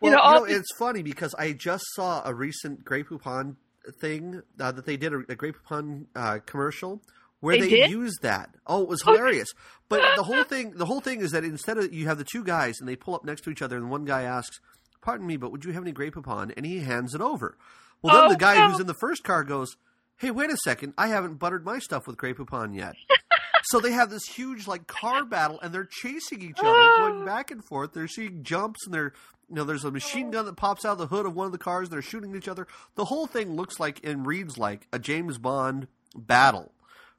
Well, 0.00 0.12
you 0.12 0.16
know, 0.16 0.22
all 0.22 0.44
it's 0.44 0.74
funny 0.78 1.02
because 1.02 1.34
I 1.34 1.52
just 1.52 1.84
saw 1.94 2.22
a 2.24 2.32
recent 2.34 2.84
Grey 2.84 3.02
Poupon 3.02 3.56
thing 3.98 4.42
uh, 4.60 4.72
that 4.72 4.86
they 4.86 4.96
did 4.96 5.12
a, 5.12 5.18
a 5.28 5.34
Grey 5.34 5.52
Poupon 5.52 6.06
uh, 6.14 6.38
commercial 6.46 7.00
where 7.40 7.58
They 7.58 7.68
they, 7.68 7.88
used 7.88 8.22
that. 8.22 8.50
Oh, 8.66 8.82
it 8.82 8.88
was 8.88 9.02
Oh. 9.06 9.12
hilarious. 9.12 9.48
But 9.88 10.16
the 10.16 10.22
whole 10.22 10.44
thing, 10.52 10.72
the 10.72 10.86
whole 10.86 11.00
thing 11.00 11.20
is 11.20 11.32
that 11.32 11.44
instead 11.44 11.78
of 11.78 11.92
you 11.92 12.06
have 12.06 12.18
the 12.18 12.24
two 12.24 12.44
guys 12.44 12.76
and 12.80 12.88
they 12.88 12.96
pull 12.96 13.14
up 13.14 13.24
next 13.24 13.42
to 13.42 13.50
each 13.50 13.62
other, 13.62 13.76
and 13.76 13.90
one 13.90 14.04
guy 14.04 14.22
asks, 14.22 14.60
"Pardon 15.00 15.26
me, 15.26 15.36
but 15.36 15.50
would 15.52 15.64
you 15.64 15.72
have 15.72 15.82
any 15.82 15.92
Grey 15.92 16.10
Poupon?" 16.10 16.52
and 16.56 16.64
he 16.66 16.80
hands 16.80 17.14
it 17.14 17.20
over. 17.20 17.56
Well, 18.02 18.14
then 18.14 18.24
Oh, 18.26 18.28
the 18.30 18.36
guy 18.38 18.54
no. 18.56 18.70
who's 18.70 18.80
in 18.80 18.86
the 18.86 18.94
first 18.94 19.24
car 19.24 19.42
goes, 19.44 19.68
"Hey, 20.16 20.30
wait 20.30 20.50
a 20.50 20.56
second, 20.64 20.94
I 20.96 21.08
haven't 21.08 21.34
buttered 21.38 21.64
my 21.64 21.78
stuff 21.78 22.06
with 22.06 22.16
Grey 22.16 22.34
Poupon 22.34 22.74
yet." 22.74 22.94
so 23.64 23.80
they 23.80 23.92
have 23.92 24.10
this 24.10 24.24
huge 24.24 24.66
like 24.66 24.86
car 24.86 25.24
battle, 25.24 25.58
and 25.60 25.72
they're 25.74 25.84
chasing 25.90 26.42
each 26.42 26.58
other, 26.58 26.68
Oh. 26.72 26.96
going 27.10 27.24
back 27.26 27.50
and 27.50 27.64
forth. 27.64 27.92
They're 27.92 28.08
seeing 28.08 28.42
jumps, 28.42 28.84
and 28.84 28.94
they're 28.94 29.12
you 29.48 29.56
know, 29.56 29.64
there's 29.64 29.84
a 29.84 29.90
machine 29.90 30.28
oh. 30.28 30.30
gun 30.30 30.44
that 30.44 30.56
pops 30.56 30.84
out 30.84 30.92
of 30.92 30.98
the 30.98 31.08
hood 31.08 31.26
of 31.26 31.34
one 31.34 31.46
of 31.46 31.50
the 31.50 31.58
cars. 31.58 31.88
And 31.88 31.92
They're 31.94 32.02
shooting 32.02 32.36
each 32.36 32.46
other. 32.46 32.68
The 32.94 33.06
whole 33.06 33.26
thing 33.26 33.56
looks 33.56 33.80
like 33.80 33.98
and 34.04 34.24
reads 34.24 34.56
like 34.58 34.86
a 34.92 34.98
James 35.00 35.38
Bond 35.38 35.88
battle. 36.14 36.70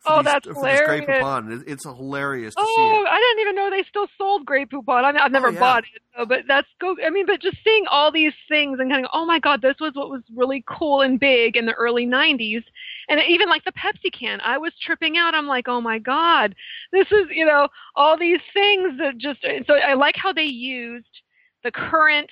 Oh, 0.06 0.18
these- 0.18 0.26
that's 0.26 0.48
this 0.48 0.58
Grey 0.58 0.76
hilarious. 0.78 1.08
Poupon. 1.24 1.62
It- 1.62 1.72
It's 1.72 1.84
hilarious 1.86 2.56
to 2.56 2.62
see 2.62 2.68
Oh. 2.78 3.06
I 3.08 3.18
didn't 3.20 3.42
even 3.42 3.56
know 3.56 3.70
they 3.70 3.84
still 3.84 4.08
sold 4.18 4.46
Grey 4.46 4.66
Poupon. 4.66 5.04
I 5.04 5.12
mean, 5.12 5.22
I've 5.22 5.32
oh, 5.32 5.34
never 5.34 5.48
Oh, 5.50 5.52
yeah. 5.52 5.60
bought 5.60 5.84
it, 5.84 6.02
so, 6.18 6.26
but 6.26 6.48
that's 6.48 6.68
go. 6.80 6.96
I 7.06 7.10
mean, 7.10 7.26
but 7.26 7.42
just 7.42 7.58
seeing 7.64 7.86
all 7.88 8.12
these 8.12 8.34
things 8.50 8.80
and 8.80 8.90
kind 8.92 9.06
of, 9.06 9.12
oh 9.14 9.26
my 9.26 9.40
God, 9.40 9.62
this 9.62 9.76
was 9.80 9.94
what 9.94 10.10
was 10.10 10.24
really 10.36 10.64
cool 10.68 11.02
and 11.02 11.20
big 11.20 11.56
in 11.56 11.66
the 11.66 11.74
early 11.74 12.06
'90s, 12.08 12.64
and 13.10 13.22
even 13.28 13.48
like 13.50 13.64
the 13.64 13.72
Pepsi 13.74 14.12
can, 14.12 14.42
I 14.42 14.58
was 14.58 14.74
tripping 14.82 15.18
out. 15.18 15.36
I'm 15.36 15.48
like, 15.48 15.68
oh 15.68 15.82
my 15.82 16.00
God, 16.00 16.56
this 16.92 17.08
is 17.12 17.28
you 17.30 17.46
know 17.46 17.68
all 17.96 18.18
these 18.18 18.42
things 18.54 18.98
that 18.98 19.18
just. 19.18 19.42
So 19.68 19.76
I 19.76 19.94
like 19.94 20.16
how 20.16 20.34
they 20.34 20.46
used 20.46 21.22
the 21.64 21.72
current 21.72 22.32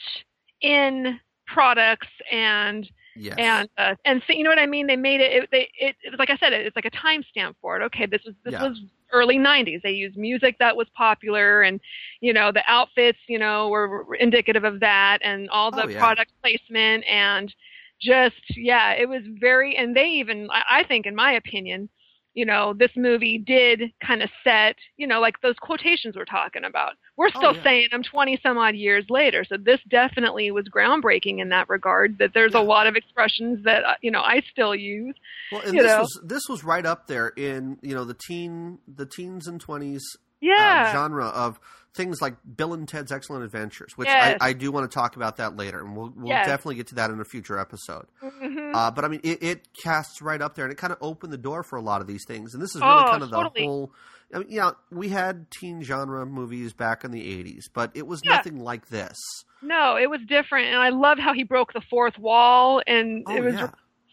in 0.62 1.20
products 1.46 2.08
and 2.32 2.90
Yes. 3.20 3.44
and 3.44 3.70
uh, 3.78 3.96
and 4.06 4.22
so, 4.28 4.34
you 4.34 4.44
know 4.44 4.50
what 4.50 4.60
I 4.60 4.66
mean. 4.66 4.88
They 4.88 4.96
made 4.96 5.22
it. 5.22 5.32
It, 5.44 5.50
they, 5.52 5.70
it, 5.80 5.96
it 6.04 6.12
was 6.12 6.20
like 6.20 6.30
I 6.30 6.38
said. 6.38 6.54
It, 6.54 6.66
It's 6.66 6.76
like 6.76 6.86
a 6.86 6.92
timestamp 6.92 7.56
for 7.62 7.80
it. 7.80 7.84
Okay, 7.86 8.06
this 8.06 8.22
was 8.26 8.36
this 8.44 8.56
Yeah. 8.56 8.60
was 8.60 8.78
early 9.14 9.38
'90s. 9.38 9.82
They 9.84 9.92
used 9.92 10.18
music 10.18 10.56
that 10.60 10.76
was 10.76 10.88
popular, 10.96 11.62
and 11.64 11.80
you 12.22 12.34
know 12.34 12.52
the 12.52 12.64
outfits, 12.68 13.20
you 13.28 13.40
know, 13.40 13.70
were, 13.70 14.04
were 14.06 14.16
indicative 14.16 14.64
of 14.64 14.80
that, 14.82 15.20
and 15.24 15.50
all 15.50 15.72
the 15.72 15.86
Oh, 15.86 15.88
yeah. 15.88 16.12
product 16.12 16.32
placement, 16.42 17.06
and 17.10 17.54
just 18.02 18.36
yeah, 18.56 18.94
it 18.94 19.08
was 19.08 19.22
very. 19.40 19.76
And 19.76 19.96
they 19.96 20.06
even, 20.08 20.48
I, 20.52 20.82
I 20.82 20.84
think, 20.84 21.06
in 21.06 21.16
my 21.16 21.34
opinion, 21.34 21.90
you 22.40 22.46
know, 22.46 22.74
this 22.74 22.92
movie 22.96 23.38
did 23.38 23.82
kind 24.06 24.24
of 24.24 24.30
set, 24.46 24.78
you 24.96 25.06
know, 25.06 25.20
like 25.20 25.42
those 25.42 25.58
quotations 25.60 26.16
we're 26.16 26.24
talking 26.24 26.64
about. 26.64 26.94
We're 27.18 27.28
Oh, 27.36 27.40
still 27.40 27.56
yeah. 27.56 27.64
saying 27.64 27.88
I'm 27.92 28.02
20 28.04 28.40
some 28.42 28.58
odd 28.58 28.76
years 28.76 29.06
later. 29.10 29.44
So 29.44 29.58
this 29.58 29.82
definitely 29.90 30.50
was 30.52 30.66
groundbreaking 30.74 31.40
in 31.40 31.50
that 31.50 31.68
regard. 31.68 32.18
That 32.20 32.32
there's 32.34 32.54
Yeah. 32.54 32.62
a 32.62 32.64
lot 32.64 32.88
of 32.88 32.96
expressions 32.96 33.66
that 33.66 33.84
uh, 33.84 33.96
you 34.02 34.10
know 34.12 34.22
I 34.22 34.42
still 34.52 34.74
use. 34.74 35.16
well, 35.52 35.62
and 35.62 35.78
this 35.78 35.92
know. 35.92 36.00
was 36.00 36.22
this 36.24 36.44
was 36.48 36.64
right 36.64 36.86
up 36.86 37.08
there 37.08 37.28
in 37.28 37.78
you 37.82 37.94
know 37.94 38.06
the 38.06 38.16
teen 38.28 38.80
the 38.88 39.06
teens 39.06 39.48
and 39.48 39.60
twenties 39.60 40.02
Yeah. 40.40 40.86
uh, 40.88 40.92
genre 40.94 41.26
of 41.28 41.60
things 41.96 42.22
like 42.22 42.36
Bill 42.56 42.74
and 42.74 42.88
Ted's 42.88 43.12
Excellent 43.12 43.44
Adventures, 43.44 43.94
which 43.98 44.08
Yes. 44.08 44.38
I, 44.42 44.50
I 44.50 44.54
do 44.54 44.72
want 44.72 44.90
to 44.90 44.94
talk 44.94 45.16
about 45.16 45.38
that 45.38 45.56
later, 45.58 45.80
and 45.82 45.96
we'll 45.98 46.14
we'll 46.16 46.28
Yes. 46.30 46.46
definitely 46.46 46.76
get 46.76 46.88
to 46.88 46.96
that 46.96 47.10
in 47.10 47.20
a 47.20 47.26
future 47.26 47.58
episode. 47.60 48.06
Mhm. 48.22 48.76
Uh, 48.76 48.92
but 48.92 49.04
I 49.06 49.08
mean, 49.08 49.22
it, 49.24 49.42
it 49.44 49.68
casts 49.84 50.22
right 50.22 50.42
up 50.42 50.56
there, 50.56 50.66
and 50.66 50.72
it 50.72 50.78
kind 50.78 50.94
of 50.94 51.00
opened 51.02 51.34
the 51.34 51.38
door 51.38 51.64
for 51.64 51.78
a 51.78 51.82
lot 51.82 52.02
of 52.02 52.08
these 52.08 52.24
things. 52.28 52.54
And 52.54 52.62
this 52.62 52.76
is 52.76 52.82
really 52.82 53.04
Oh, 53.04 53.10
kind 53.10 53.24
of 53.24 53.30
the 53.32 53.50
whole. 53.58 53.92
I 54.34 54.40
mean, 54.40 54.48
yeah, 54.50 54.72
we 54.92 55.10
had 55.10 55.50
teen 55.50 55.82
genre 55.82 56.26
movies 56.26 56.74
back 56.74 57.04
in 57.04 57.12
the 57.12 57.22
'80s, 57.22 57.64
but 57.74 57.92
it 57.96 58.06
was 58.06 58.22
Yeah. 58.24 58.36
nothing 58.36 58.60
like 58.60 58.88
this. 58.90 59.18
no, 59.62 59.98
it 59.98 60.10
was 60.10 60.22
different, 60.28 60.68
and 60.68 60.78
I 60.78 60.90
loved 60.90 61.20
how 61.20 61.34
he 61.34 61.44
broke 61.44 61.74
the 61.74 61.82
fourth 61.90 62.18
wall, 62.20 62.82
and 62.88 63.24
Oh 63.28 63.36
it 63.36 63.42
was. 63.44 63.54
yeah, 63.56 63.70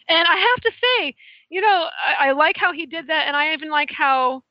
And 0.08 0.26
I 0.28 0.36
have 0.36 0.60
to 0.62 0.72
say, 0.72 1.14
you 1.50 1.60
know, 1.60 1.86
I, 2.18 2.28
I 2.28 2.32
like 2.32 2.56
how 2.56 2.72
he 2.72 2.86
did 2.86 3.08
that, 3.08 3.26
and 3.28 3.36
I 3.36 3.52
even 3.52 3.70
like 3.70 3.90
how 3.92 4.42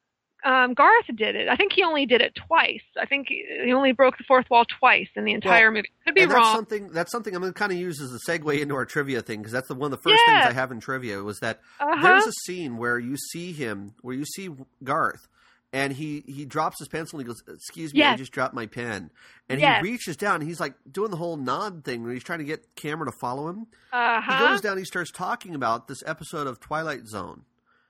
um, 0.45 0.73
Garth 0.73 1.07
did 1.15 1.35
it. 1.35 1.49
I 1.49 1.55
think 1.57 1.73
he 1.73 1.83
only 1.83 2.05
did 2.05 2.21
it 2.21 2.35
twice. 2.35 2.81
I 3.01 3.05
think 3.05 3.27
he, 3.29 3.71
only 3.73 3.91
broke 3.91 4.17
the 4.17 4.23
fourth 4.23 4.49
wall 4.49 4.63
twice 4.79 5.09
in 5.15 5.25
the 5.25 5.33
entire 5.33 5.71
movie. 5.71 5.89
Could 6.05 6.13
be 6.15 6.21
that's 6.21 6.33
wrong. 6.33 6.55
something. 6.55 6.87
That's 6.89 7.11
something 7.11 7.35
I'm 7.35 7.41
going 7.41 7.51
to 7.53 7.57
kind 7.59 7.71
of 7.71 7.77
use 7.77 7.99
as 7.99 8.13
a 8.13 8.19
segue 8.19 8.61
into 8.61 8.75
our 8.75 8.85
trivia 8.85 9.21
thing 9.21 9.39
because 9.39 9.51
that's 9.51 9.67
the 9.67 9.73
one 9.75 9.91
of 9.91 9.97
the 9.99 10.09
first 10.09 10.21
Yeah. 10.27 10.43
things 10.43 10.51
I 10.55 10.59
have 10.59 10.71
in 10.71 10.79
trivia 10.79 11.21
was 11.23 11.39
that 11.39 11.59
Uh-huh. 11.79 12.01
there's 12.01 12.27
a 12.27 12.31
scene 12.45 12.77
where 12.77 12.99
you 12.99 13.17
see 13.17 13.51
him, 13.51 13.95
where 14.01 14.15
you 14.15 14.23
see 14.25 14.49
Garth, 14.83 15.27
and 15.73 15.91
he 15.93 16.23
he 16.27 16.45
drops 16.45 16.77
his 16.79 16.87
pencil 16.87 17.19
and 17.19 17.27
he 17.27 17.33
goes, 17.33 17.41
"Excuse 17.53 17.93
me, 17.93 18.03
I 18.03 18.15
just 18.15 18.31
dropped 18.31 18.53
my 18.53 18.65
pen," 18.67 19.09
and 19.49 19.59
Yes. 19.59 19.83
he 19.83 19.91
reaches 19.91 20.15
down. 20.15 20.35
And 20.41 20.43
he's 20.43 20.59
like 20.59 20.75
doing 20.89 21.11
the 21.11 21.17
whole 21.17 21.37
nod 21.37 21.83
thing 21.83 22.03
where 22.03 22.13
he's 22.13 22.23
trying 22.23 22.39
to 22.39 22.45
get 22.45 22.75
camera 22.75 23.05
to 23.11 23.17
follow 23.19 23.49
him. 23.49 23.67
uh-huh. 23.91 24.31
He 24.31 24.47
goes 24.47 24.61
down. 24.61 24.77
He 24.77 24.85
starts 24.85 25.11
talking 25.11 25.55
about 25.55 25.87
this 25.87 26.03
episode 26.05 26.47
of 26.47 26.59
Twilight 26.59 27.07
Zone. 27.07 27.43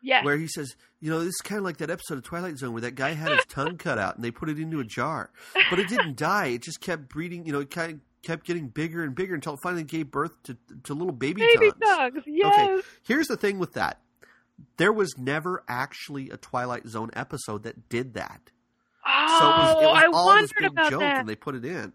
Yes. 0.06 0.24
where 0.24 0.38
he 0.38 0.48
says, 0.48 0.76
you 1.02 1.10
know, 1.10 1.20
this 1.20 1.30
is 1.30 1.42
kind 1.44 1.58
of 1.58 1.66
like 1.66 1.78
that 1.78 1.90
episode 1.90 2.20
of 2.20 2.24
Twilight 2.24 2.58
Zone 2.60 2.74
where 2.74 2.82
that 2.82 2.94
guy 2.96 3.14
had 3.14 3.32
his 3.32 3.46
tongue 3.50 3.78
cut 3.78 3.98
out 3.98 4.16
and 4.16 4.24
they 4.24 4.30
put 4.30 4.50
it 4.50 4.60
into 4.60 4.80
a 4.80 4.84
jar, 4.84 5.32
but 5.72 5.80
it 5.80 5.88
didn't 5.90 6.16
die. 6.16 6.48
It 6.48 6.62
just 6.62 6.80
kept 6.80 7.10
breeding. 7.10 7.46
You 7.46 7.54
know, 7.54 7.60
it 7.62 7.72
kind 7.72 7.94
of 7.94 8.00
kept 8.24 8.46
getting 8.46 8.68
bigger 8.68 9.04
and 9.04 9.16
bigger 9.16 9.34
until 9.34 9.56
it 9.56 9.60
finally 9.64 9.84
gave 9.84 10.12
birth 10.12 10.32
to 10.44 10.56
to 10.84 10.94
little 10.94 11.12
baby, 11.12 11.42
Baby 11.42 11.72
tongues. 11.72 12.14
dogs. 12.16 12.22
Yes. 12.28 12.84
Here's 13.04 13.28
the 13.28 13.38
thing 13.38 13.58
with 13.60 13.74
that: 13.74 14.00
there 14.78 14.94
was 14.94 15.18
never 15.18 15.64
actually 15.68 16.30
a 16.30 16.38
Twilight 16.38 16.88
Zone 16.88 17.10
episode 17.14 17.64
that 17.64 17.90
did 17.90 18.14
that. 18.14 18.52
Oh, 19.08 19.38
So 19.40 19.46
it 19.46 19.50
was, 19.50 19.70
it 19.70 19.76
oh, 19.76 19.92
was 19.92 20.04
I 20.04 20.06
all 20.18 20.42
this 20.42 20.54
big 20.60 20.70
about 20.72 20.90
joke, 20.92 21.00
that. 21.02 21.20
and 21.20 21.30
they 21.30 21.36
put 21.36 21.56
it 21.56 21.66
in. 21.66 21.94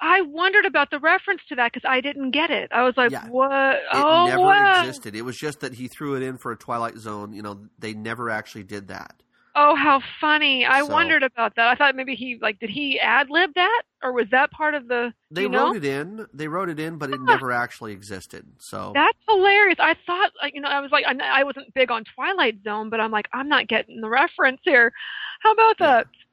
I 0.00 0.20
wondered 0.22 0.64
about 0.64 0.90
the 0.90 1.00
reference 1.00 1.40
to 1.48 1.56
that 1.56 1.72
because 1.72 1.88
I 1.88 2.00
didn't 2.00 2.30
get 2.30 2.50
it. 2.50 2.70
I 2.72 2.82
was 2.82 2.94
like, 2.96 3.10
Yeah. 3.10 3.26
"What? 3.28 3.50
It 3.76 3.82
oh, 3.92 4.26
never 4.26 4.42
wow. 4.42 4.80
existed. 4.80 5.16
It 5.16 5.22
was 5.22 5.36
just 5.36 5.60
that 5.60 5.74
he 5.74 5.88
threw 5.88 6.14
it 6.14 6.22
in 6.22 6.38
for 6.38 6.52
a 6.52 6.56
Twilight 6.56 6.98
Zone. 6.98 7.32
You 7.32 7.42
know, 7.42 7.66
they 7.78 7.94
never 7.94 8.30
actually 8.30 8.64
did 8.64 8.88
that. 8.88 9.22
Oh, 9.60 9.74
how 9.74 10.00
funny! 10.20 10.64
I 10.64 10.80
So- 10.80 10.86
wondered 10.86 11.24
about 11.24 11.56
that. 11.56 11.66
I 11.66 11.74
thought 11.74 11.96
maybe 11.96 12.14
he 12.14 12.38
like 12.40 12.60
did 12.60 12.70
he 12.70 13.00
ad 13.00 13.28
lib 13.28 13.54
that, 13.54 13.82
or 14.04 14.12
was 14.12 14.26
that 14.30 14.52
part 14.52 14.74
of 14.74 14.86
the? 14.86 15.12
They 15.32 15.42
you 15.42 15.48
know? 15.48 15.66
wrote 15.68 15.76
it 15.78 15.84
in. 15.84 16.26
They 16.32 16.46
wrote 16.46 16.68
it 16.68 16.78
in, 16.78 16.96
but 16.96 17.10
it 17.10 17.20
never 17.20 17.50
actually 17.50 17.92
existed. 17.92 18.46
So 18.58 18.92
That's 18.94 19.18
hilarious. 19.28 19.78
I 19.80 19.96
thought, 20.06 20.30
like, 20.40 20.54
you 20.54 20.60
know, 20.60 20.68
I 20.68 20.78
was 20.78 20.92
like, 20.92 21.06
I, 21.08 21.40
I 21.40 21.42
wasn't 21.42 21.74
big 21.74 21.90
on 21.90 22.04
Twilight 22.14 22.62
Zone, 22.62 22.88
but 22.88 23.00
I'm 23.00 23.10
like, 23.10 23.26
I'm 23.32 23.48
not 23.48 23.66
getting 23.66 24.00
the 24.00 24.08
reference 24.08 24.60
here. 24.62 24.92
How 25.40 25.52
about 25.52 25.78
that? 25.78 26.06
Yeah, 26.12 26.24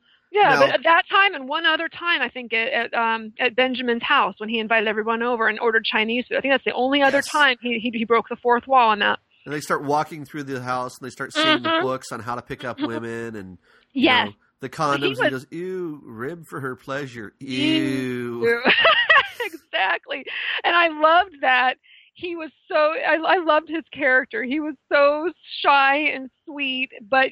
Now- 0.44 0.60
but 0.60 0.70
at 0.72 0.84
that 0.84 1.04
time 1.10 1.34
and 1.34 1.48
one 1.48 1.66
other 1.66 1.88
time, 1.90 2.22
I 2.22 2.30
think 2.30 2.54
at, 2.54 2.68
at 2.72 2.94
um 2.94 3.34
at 3.40 3.56
Benjamin's 3.56 4.04
house 4.04 4.36
when 4.38 4.50
he 4.50 4.60
invited 4.60 4.88
everyone 4.88 5.24
over 5.24 5.48
and 5.48 5.60
ordered 5.60 5.86
Chinese 5.86 6.26
food. 6.28 6.38
I 6.38 6.42
think 6.42 6.54
that's 6.54 6.64
the 6.66 6.74
only 6.74 7.02
other 7.02 7.18
Yes. 7.18 7.30
time 7.30 7.58
he, 7.62 7.80
he 7.80 7.92
he 7.98 8.06
broke 8.06 8.28
the 8.30 8.36
fourth 8.36 8.68
wall 8.68 8.90
on 8.90 9.00
that. 9.00 9.20
and 9.46 9.54
they 9.54 9.62
start 9.62 9.84
walking 9.84 10.26
through 10.26 10.44
the 10.44 10.62
house 10.62 10.98
and 10.98 11.06
they 11.06 11.12
start 11.12 11.32
seeing 11.34 11.62
the 11.62 11.70
Mhm. 11.70 11.82
books 11.84 12.12
on 12.12 12.20
how 12.20 12.36
to 12.36 12.42
pick 12.42 12.64
up 12.64 12.80
women 12.82 13.36
and 13.36 13.58
Yes. 13.94 14.28
know, 14.30 14.34
the 14.62 14.70
condoms. 14.70 15.10
was- 15.10 15.20
and 15.20 15.26
he 15.28 15.32
goes, 15.32 15.48
"Ew, 15.52 16.02
rib 16.04 16.46
for 16.48 16.60
her 16.60 16.76
pleasure." 16.76 17.34
Ew. 17.40 18.62
exactly. 19.42 20.26
And 20.64 20.76
I 20.76 20.88
loved 20.88 21.36
that. 21.42 21.76
He 22.14 22.36
was 22.36 22.50
so 22.72 22.76
I, 22.78 23.16
I 23.16 23.38
loved 23.38 23.70
his 23.70 23.84
character. 23.94 24.42
He 24.44 24.60
was 24.60 24.76
so 24.92 25.32
shy 25.62 25.98
and 25.98 26.30
sweet, 26.46 26.92
but 27.02 27.30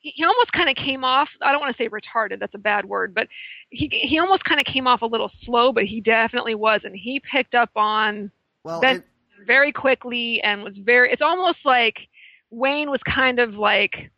he, 0.00 0.24
almost 0.24 0.52
kind 0.52 0.68
of 0.70 0.76
came 0.76 1.04
off. 1.04 1.28
I 1.42 1.52
don't 1.52 1.60
want 1.60 1.76
to 1.76 1.82
say 1.82 1.88
retarded. 1.88 2.38
That's 2.40 2.54
a 2.54 2.58
bad 2.58 2.84
word, 2.84 3.14
but 3.14 3.28
he 3.70 3.88
he 3.88 4.18
almost 4.18 4.44
kind 4.44 4.60
of 4.60 4.66
came 4.66 4.86
off 4.86 5.02
a 5.02 5.06
little 5.06 5.30
slow. 5.44 5.72
But 5.72 5.84
he 5.84 6.00
definitely 6.00 6.54
was, 6.54 6.80
and 6.84 6.94
he 6.96 7.20
picked 7.20 7.54
up 7.54 7.70
on 7.76 8.30
Well, 8.64 8.80
Ben- 8.80 8.96
and- 8.96 9.46
very 9.46 9.72
quickly 9.72 10.40
and 10.42 10.62
was 10.62 10.74
very. 10.78 11.12
It's 11.12 11.22
almost 11.22 11.58
like 11.64 11.96
Wayne 12.50 12.90
was 12.90 13.00
kind 13.04 13.38
of 13.38 13.54
like 13.54 14.10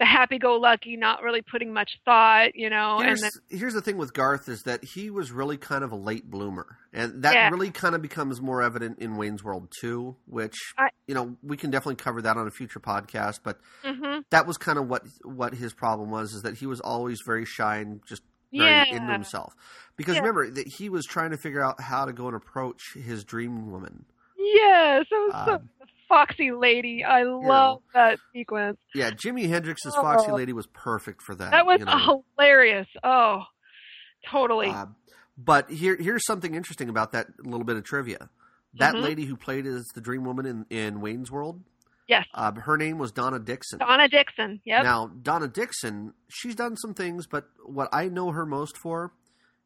the 0.00 0.06
happy-go-lucky, 0.06 0.96
not 0.96 1.22
really 1.22 1.42
putting 1.42 1.72
much 1.72 2.00
thought, 2.04 2.56
you 2.56 2.70
know. 2.70 2.96
And 2.96 3.04
here's, 3.08 3.20
then, 3.20 3.30
here's 3.50 3.74
the 3.74 3.82
thing 3.82 3.98
with 3.98 4.12
Garth 4.14 4.48
is 4.48 4.62
that 4.62 4.82
he 4.82 5.10
was 5.10 5.30
really 5.30 5.58
kind 5.58 5.84
of 5.84 5.92
a 5.92 5.96
late 5.96 6.28
bloomer, 6.28 6.78
and 6.92 7.22
that 7.22 7.34
Yeah. 7.34 7.50
really 7.50 7.70
kind 7.70 7.94
of 7.94 8.00
becomes 8.00 8.40
more 8.40 8.62
evident 8.62 8.98
in 8.98 9.16
Wayne's 9.16 9.44
World 9.44 9.70
2, 9.80 10.16
which 10.26 10.56
I- 10.78 10.88
you 11.06 11.14
know 11.14 11.36
we 11.42 11.56
can 11.58 11.70
definitely 11.70 11.96
cover 11.96 12.22
that 12.22 12.36
on 12.38 12.46
a 12.46 12.50
future 12.50 12.80
podcast. 12.80 13.40
But 13.44 13.60
Mhm. 13.84 14.24
that 14.30 14.46
was 14.46 14.56
kind 14.56 14.78
of 14.78 14.88
what 14.88 15.02
what 15.22 15.52
his 15.54 15.74
problem 15.74 16.10
was 16.10 16.32
is 16.32 16.42
that 16.42 16.56
he 16.56 16.66
was 16.66 16.80
always 16.80 17.20
very 17.26 17.44
shy 17.44 17.76
and 17.76 18.00
just 18.06 18.22
very 18.52 18.70
yeah, 18.70 18.84
into 18.90 19.12
himself. 19.12 19.54
Because 19.96 20.14
Yeah. 20.14 20.22
remember 20.22 20.50
that 20.50 20.66
he 20.66 20.88
was 20.88 21.04
trying 21.04 21.30
to 21.32 21.36
figure 21.36 21.62
out 21.62 21.80
how 21.80 22.06
to 22.06 22.12
go 22.14 22.26
and 22.26 22.34
approach 22.34 22.94
his 22.94 23.22
dream 23.24 23.70
woman. 23.70 24.06
Yes, 24.38 25.04
it 25.10 25.14
was 25.14 25.44
so 25.46 25.54
Um, 25.56 25.68
foxy 26.10 26.50
lady. 26.52 27.02
I 27.04 27.22
love 27.22 27.80
that 27.94 28.18
sequence. 28.34 28.76
yeah, 28.94 29.10
Jimi 29.12 29.48
Hendrix's 29.48 29.94
Oh. 29.96 30.02
Foxy 30.02 30.30
Lady 30.32 30.52
was 30.52 30.66
perfect 30.66 31.22
for 31.22 31.34
that. 31.36 31.50
That 31.52 31.64
was 31.64 31.78
you 31.78 31.86
know. 31.86 32.24
hilarious. 32.36 32.86
Oh, 33.02 33.44
totally. 34.30 34.68
Uh, 34.68 34.86
but 35.38 35.70
here, 35.70 35.96
here's 35.98 36.26
something 36.26 36.54
interesting 36.54 36.88
about 36.90 37.12
that 37.12 37.28
little 37.42 37.64
bit 37.64 37.76
of 37.76 37.84
trivia. 37.84 38.28
That 38.74 38.94
Mhm. 38.94 39.02
lady 39.02 39.24
who 39.24 39.36
played 39.36 39.66
as 39.66 39.86
the 39.94 40.00
Dream 40.00 40.24
Woman 40.24 40.46
in, 40.46 40.66
in 40.70 41.00
Wayne's 41.00 41.30
World, 41.30 41.62
yes, 42.06 42.26
uh, 42.34 42.52
her 42.52 42.76
name 42.76 42.98
was 42.98 43.10
Donna 43.10 43.38
Dixon. 43.38 43.78
Donna 43.78 44.06
Dixon. 44.08 44.60
Yep. 44.64 44.84
Now, 44.84 45.06
Donna 45.08 45.48
Dixon, 45.48 46.12
she's 46.28 46.54
done 46.54 46.76
some 46.76 46.94
things, 46.94 47.26
but 47.26 47.48
what 47.64 47.88
I 47.92 48.08
know 48.08 48.30
her 48.32 48.44
most 48.46 48.76
for 48.76 49.12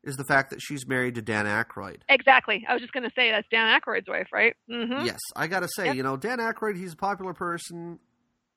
is 0.05 0.17
the 0.17 0.25
fact 0.25 0.51
that 0.51 0.61
she's 0.63 0.87
married 0.87 1.15
to 1.17 1.23
Dan 1.23 1.47
Aykroyd. 1.47 2.03
Exactly. 2.09 2.65
I 2.69 2.75
was 2.75 2.83
just 2.83 2.93
going 2.93 3.05
to 3.05 3.13
say 3.17 3.31
that's 3.31 3.49
Dan 3.51 3.81
Aykroyd's 3.81 4.09
wife, 4.09 4.29
right? 4.33 4.55
Mm-hmm. 4.71 5.07
Yes, 5.07 5.19
I 5.35 5.47
gotta 5.47 5.69
say, 5.75 5.87
Yep. 5.87 5.97
you 5.97 6.03
know, 6.03 6.17
Dan 6.17 6.39
Aykroyd, 6.39 6.77
he's 6.77 6.93
a 6.93 6.97
popular 6.97 7.33
person. 7.35 7.99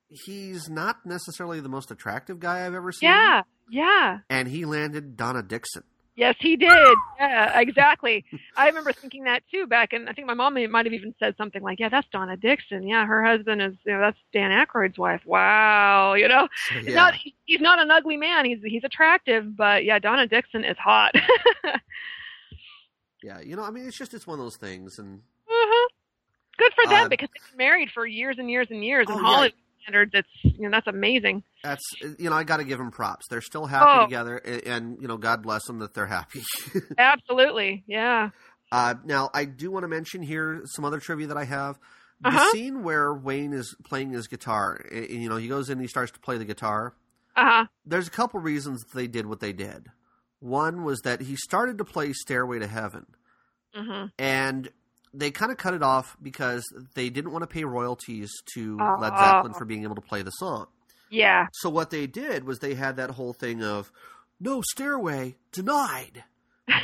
He's 0.10 0.70
not 0.70 1.06
necessarily 1.06 1.60
the 1.60 1.70
most 1.70 1.92
attractive 1.92 2.40
guy 2.40 2.66
I've 2.66 2.74
ever 2.74 2.92
seen. 2.92 3.10
Yeah. 3.10 3.42
Yeah. 3.70 4.20
And 4.30 4.48
he 4.48 4.64
landed 4.66 5.18
Donna 5.18 5.44
Dixon. 5.44 5.84
Yes, 6.18 6.36
he 6.40 6.58
did. 6.58 7.00
Yeah, 7.20 7.60
exactly. 7.60 8.26
I 8.58 8.66
remember 8.66 8.92
thinking 8.92 9.26
that 9.26 9.44
too 9.52 9.68
back, 9.68 9.94
and 9.94 10.10
I 10.10 10.14
think 10.14 10.26
my 10.26 10.34
mom 10.34 10.56
might 10.72 10.86
have 10.88 10.94
even 10.94 11.14
said 11.20 11.36
something 11.38 11.62
like, 11.62 11.80
"Yeah, 11.80 11.90
that's 11.90 12.08
Donna 12.12 12.36
Dixon. 12.36 12.88
Yeah, 12.88 13.06
her 13.06 13.24
husband 13.24 13.62
is, 13.62 13.76
you 13.86 13.94
know, 13.94 14.00
that's 14.00 14.18
Dan 14.34 14.50
Aykroyd's 14.50 14.98
wife. 14.98 15.22
Wow, 15.26 16.16
you 16.16 16.28
know, 16.28 16.48
So, 16.74 16.80
He's 16.80 16.96
not 16.96 17.14
he's 17.46 17.62
not 17.62 17.78
an 17.80 17.92
ugly 17.92 18.18
man. 18.18 18.46
He's 18.46 18.58
he's 18.64 18.84
attractive, 18.84 19.56
but 19.56 19.86
yeah, 19.86 20.00
Donna 20.00 20.28
Dixon 20.28 20.64
is 20.64 20.76
hot. 20.78 21.14
yeah, 23.24 23.40
you 23.40 23.56
know, 23.56 23.64
I 23.64 23.70
mean, 23.70 23.88
it's 23.88 23.98
just, 23.98 24.14
it's 24.16 24.26
one 24.28 24.40
of 24.40 24.46
those 24.46 24.58
things. 24.58 24.98
And 25.00 25.22
hmm 25.48 25.86
Good 26.58 26.74
for 26.74 26.88
them 26.88 27.06
Uh, 27.06 27.10
because 27.10 27.30
they've 27.36 27.52
been 27.52 27.58
married 27.68 27.90
for 27.94 28.08
years 28.08 28.38
and 28.40 28.50
years 28.50 28.68
and 28.72 28.84
years. 28.84 29.06
Oh, 29.08 29.20
In 29.20 29.26
yeah. 29.26 29.50
Standards, 29.88 30.12
it's 30.14 30.30
you 30.44 30.64
know 30.64 30.70
that's 30.72 30.88
amazing. 30.88 31.44
that's, 31.64 31.84
you 32.20 32.30
know, 32.30 32.36
I 32.36 32.44
gotta 32.44 32.64
give 32.66 32.78
them 32.78 32.92
props. 32.92 33.26
They're 33.30 33.42
still 33.42 33.66
happy 33.66 33.86
Oh. 34.00 34.04
together. 34.04 34.38
And, 34.38 34.98
you 35.02 35.08
know, 35.08 35.18
God 35.18 35.42
bless 35.44 35.66
them 35.66 35.80
that 35.80 35.94
they're 35.94 36.06
happy. 36.08 36.42
Absolutely, 36.98 37.84
yeah. 37.88 38.30
Uh, 38.72 38.96
now, 39.06 39.30
I 39.34 39.46
do 39.46 39.72
want 39.72 39.84
to 39.84 39.88
mention 39.88 40.22
here 40.22 40.62
some 40.66 40.84
other 40.84 41.00
trivia 41.00 41.28
that 41.28 41.38
I 41.38 41.46
have. 41.46 41.80
The 42.20 42.30
Uh-huh. 42.30 42.52
scene 42.52 42.84
where 42.84 43.14
Wayne 43.14 43.54
is 43.54 43.76
playing 43.86 44.12
his 44.12 44.28
guitar, 44.28 44.84
you 44.92 45.30
know, 45.30 45.38
he 45.38 45.48
goes 45.48 45.70
in 45.70 45.74
and 45.74 45.82
he 45.82 45.88
starts 45.88 46.12
to 46.14 46.20
play 46.20 46.38
the 46.38 46.46
guitar. 46.46 46.96
Uh 47.36 47.44
huh. 47.46 47.66
There's 47.86 48.08
a 48.08 48.12
couple 48.12 48.40
reasons 48.42 48.84
they 48.94 49.08
did 49.08 49.26
what 49.26 49.40
they 49.40 49.54
did. 49.54 49.88
One 50.40 50.84
was 50.84 51.00
that 51.02 51.22
he 51.22 51.36
started 51.38 51.78
to 51.78 51.86
play 51.86 52.12
Stairway 52.14 52.60
to 52.60 52.68
Heaven, 52.68 53.06
hmm 53.74 54.06
and 54.20 54.70
they 55.18 55.32
kind 55.32 55.52
of 55.52 55.58
cut 55.58 55.74
it 55.74 55.84
off 55.84 56.16
because 56.22 56.64
they 56.96 57.10
didn't 57.10 57.32
want 57.32 57.44
to 57.44 57.48
pay 57.48 57.64
royalties 57.64 58.32
to 58.54 58.78
Led 58.78 59.14
Oh. 59.14 59.20
Zeppelin 59.20 59.54
for 59.54 59.66
being 59.66 59.84
able 59.84 59.96
to 59.96 60.02
play 60.02 60.22
the 60.22 60.32
song. 60.32 60.68
Yeah. 61.10 61.48
So 61.54 61.70
what 61.70 61.90
they 61.90 62.06
did 62.08 62.44
was 62.44 62.60
they 62.60 62.76
had 62.76 62.98
that 62.98 63.12
whole 63.12 63.34
thing 63.34 63.64
of 63.64 63.92
no 64.40 64.62
stairway 64.72 65.36
denied. 65.52 66.24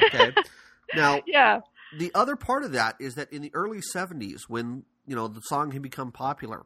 Okay. 0.06 0.34
now, 0.96 1.22
yeah. 1.28 1.60
the 1.98 2.12
other 2.16 2.36
part 2.36 2.64
of 2.64 2.72
that 2.72 2.96
is 3.00 3.16
that 3.16 3.32
in 3.32 3.42
the 3.42 3.52
early 3.54 3.82
70s 3.94 4.42
when 4.48 4.84
you 5.06 5.16
know 5.16 5.28
the 5.28 5.42
song 5.42 5.72
had 5.72 5.82
become 5.82 6.12
popular 6.12 6.64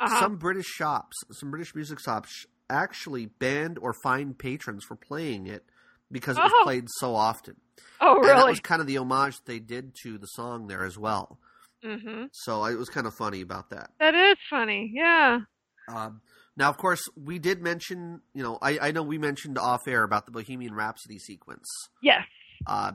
Uh-huh. 0.00 0.20
some 0.20 0.36
british 0.36 0.66
shops 0.66 1.16
some 1.32 1.50
british 1.50 1.74
music 1.74 1.98
shops 1.98 2.46
actually 2.70 3.26
banned 3.26 3.78
or 3.80 3.94
fined 4.04 4.38
patrons 4.38 4.84
for 4.84 4.94
playing 4.94 5.46
it 5.46 5.64
because 6.10 6.36
it 6.38 6.42
was 6.42 6.52
Oh. 6.54 6.64
played 6.64 6.86
so 6.98 7.14
often 7.14 7.56
oh, 8.00 8.16
and 8.16 8.24
that 8.28 8.46
was 8.46 8.60
kind 8.60 8.80
of 8.80 8.86
the 8.86 8.98
homage 8.98 9.36
they 9.44 9.58
did 9.58 9.94
to 10.02 10.18
the 10.18 10.26
song 10.26 10.66
there 10.66 10.84
as 10.84 10.98
well 10.98 11.38
hmm 11.84 12.24
so 12.32 12.64
it 12.64 12.74
was 12.76 12.88
kind 12.88 13.06
of 13.06 13.14
funny 13.14 13.40
about 13.40 13.70
that 13.70 13.90
That 14.00 14.14
is 14.14 14.36
funny. 14.50 14.90
Yeah. 14.94 15.40
um, 15.88 16.20
now 16.56 16.68
of 16.70 16.76
course 16.76 17.02
we 17.16 17.38
did 17.38 17.62
mention 17.62 18.20
you 18.34 18.42
know 18.42 18.58
I, 18.60 18.78
I 18.88 18.90
know 18.90 19.02
we 19.02 19.18
mentioned 19.18 19.58
off 19.58 19.86
air 19.86 20.02
about 20.02 20.26
the 20.26 20.32
bohemian 20.32 20.74
rhapsody 20.74 21.18
sequence 21.18 21.66
Yes. 22.02 22.24
Uh, 22.66 22.92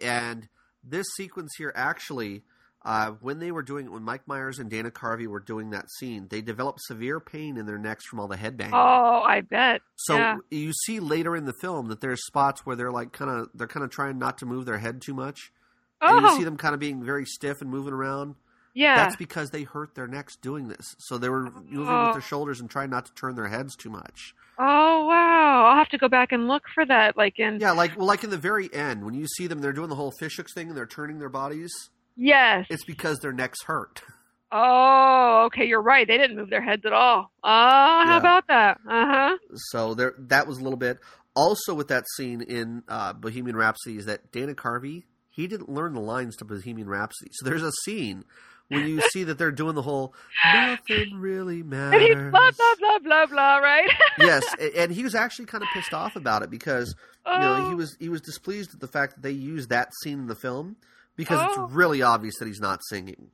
and 0.00 0.48
this 0.82 1.06
sequence 1.16 1.52
here 1.58 1.72
actually, 1.76 2.42
uh, 2.84 3.12
when 3.20 3.38
they 3.38 3.52
were 3.52 3.62
doing 3.62 3.86
it, 3.86 3.92
when 3.92 4.02
Mike 4.02 4.26
Myers 4.26 4.58
and 4.58 4.68
Dana 4.70 4.90
Carvey 4.90 5.26
were 5.26 5.40
doing 5.40 5.70
that 5.70 5.90
scene, 5.92 6.26
they 6.30 6.40
developed 6.40 6.80
severe 6.82 7.20
pain 7.20 7.56
in 7.56 7.66
their 7.66 7.78
necks 7.78 8.04
from 8.06 8.18
all 8.20 8.28
the 8.28 8.36
headbanging. 8.36 8.70
Oh, 8.72 9.22
I 9.22 9.40
bet. 9.42 9.82
so 9.96 10.16
yeah. 10.16 10.36
you 10.50 10.72
see 10.72 10.98
later 11.00 11.36
in 11.36 11.44
the 11.44 11.52
film 11.60 11.88
that 11.88 12.00
there's 12.00 12.24
spots 12.26 12.66
where 12.66 12.74
they're 12.76 12.90
like 12.92 13.12
kind 13.12 13.30
of 13.30 13.48
they're 13.54 13.66
kind 13.68 13.84
of 13.84 13.90
trying 13.90 14.18
not 14.18 14.38
to 14.38 14.46
move 14.46 14.66
their 14.66 14.78
head 14.78 15.00
too 15.00 15.14
much, 15.14 15.52
and 16.00 16.20
you 16.20 16.26
Oh, 16.28 16.36
see 16.36 16.44
them 16.44 16.56
kind 16.56 16.74
of 16.74 16.80
being 16.80 17.04
very 17.04 17.24
stiff 17.24 17.60
and 17.60 17.70
moving 17.70 17.92
around. 17.92 18.34
yeah. 18.74 18.96
That's 18.96 19.16
because 19.16 19.50
they 19.50 19.62
hurt 19.62 19.94
their 19.94 20.08
necks 20.08 20.36
doing 20.36 20.68
this. 20.68 20.96
So 20.98 21.18
they 21.18 21.28
were 21.28 21.50
moving 21.50 21.86
Oh. 21.88 22.06
with 22.06 22.14
their 22.14 22.22
shoulders 22.22 22.60
and 22.60 22.68
trying 22.70 22.90
not 22.90 23.06
to 23.06 23.14
turn 23.14 23.36
their 23.36 23.48
heads 23.48 23.76
too 23.76 23.90
much. 23.90 24.34
Oh 24.58 25.06
wow! 25.06 25.66
I'll 25.66 25.76
have 25.78 25.88
to 25.90 25.98
go 25.98 26.08
back 26.08 26.30
and 26.32 26.46
look 26.48 26.64
for 26.74 26.84
that. 26.84 27.16
Like 27.16 27.38
in 27.38 27.58
Yeah, 27.60 27.72
like 27.72 27.96
well, 27.96 28.06
like 28.06 28.24
in 28.24 28.30
the 28.30 28.36
very 28.38 28.72
end 28.74 29.04
when 29.04 29.14
you 29.14 29.26
see 29.26 29.46
them, 29.46 29.60
they're 29.60 29.72
doing 29.72 29.88
the 29.88 29.94
whole 29.94 30.12
fishhooks 30.20 30.52
thing 30.54 30.68
and 30.68 30.76
they're 30.76 30.84
turning 30.86 31.18
their 31.20 31.28
bodies. 31.30 31.72
Yes. 32.16 32.66
It's 32.70 32.84
because 32.84 33.18
their 33.20 33.32
necks 33.32 33.62
hurt. 33.64 34.02
Oh, 34.54 35.44
okay. 35.46 35.64
You're 35.64 35.80
right. 35.80 36.06
They 36.06 36.18
didn't 36.18 36.36
move 36.36 36.50
their 36.50 36.60
heads 36.60 36.84
at 36.84 36.92
all. 36.92 37.32
Oh, 37.42 37.48
how 37.48 38.04
Yeah. 38.06 38.18
about 38.18 38.46
that? 38.48 38.78
Uh 38.86 39.06
huh. 39.06 39.36
So 39.70 39.94
there, 39.94 40.12
that 40.18 40.46
was 40.46 40.58
a 40.58 40.62
little 40.62 40.76
bit. 40.78 40.98
Also, 41.34 41.72
with 41.72 41.88
that 41.88 42.04
scene 42.16 42.42
in 42.42 42.82
uh, 42.86 43.14
Bohemian 43.14 43.56
Rhapsody, 43.56 43.96
is 43.96 44.04
that 44.04 44.30
Dana 44.30 44.52
Carvey 44.54 45.04
he 45.30 45.46
didn't 45.46 45.70
learn 45.70 45.94
the 45.94 46.00
lines 46.02 46.36
to 46.36 46.44
Bohemian 46.44 46.86
Rhapsody. 46.86 47.30
So 47.32 47.48
there's 47.48 47.62
a 47.62 47.72
scene 47.86 48.24
when 48.68 48.86
you 48.86 49.00
see 49.12 49.24
that 49.24 49.38
they're 49.38 49.50
doing 49.50 49.74
the 49.74 49.80
whole 49.80 50.14
nothing 50.54 51.14
really 51.14 51.62
matters. 51.62 51.94
And 51.94 52.02
he's 52.02 52.30
blah 52.30 52.50
blah 52.50 52.74
blah 52.78 52.98
blah 52.98 53.26
blah, 53.26 53.56
right? 53.56 53.88
yes, 54.18 54.44
and 54.76 54.92
he 54.92 55.02
was 55.02 55.14
actually 55.14 55.46
kind 55.46 55.62
of 55.64 55.70
pissed 55.74 55.94
off 55.94 56.14
about 56.14 56.42
it 56.42 56.50
because 56.50 56.94
you 57.26 57.38
know 57.38 57.54
he 57.54 57.72
Oh. 57.72 57.76
was 57.76 57.96
he 57.98 58.10
was 58.10 58.20
displeased 58.20 58.74
at 58.74 58.80
the 58.80 58.88
fact 58.88 59.14
that 59.14 59.22
they 59.22 59.30
used 59.30 59.70
that 59.70 59.88
scene 60.02 60.18
in 60.18 60.26
the 60.26 60.34
film 60.36 60.76
because 61.16 61.38
Oh. 61.40 61.64
it's 61.64 61.72
really 61.74 62.02
obvious 62.02 62.36
that 62.38 62.46
he's 62.48 62.60
not 62.60 62.80
singing 62.84 63.30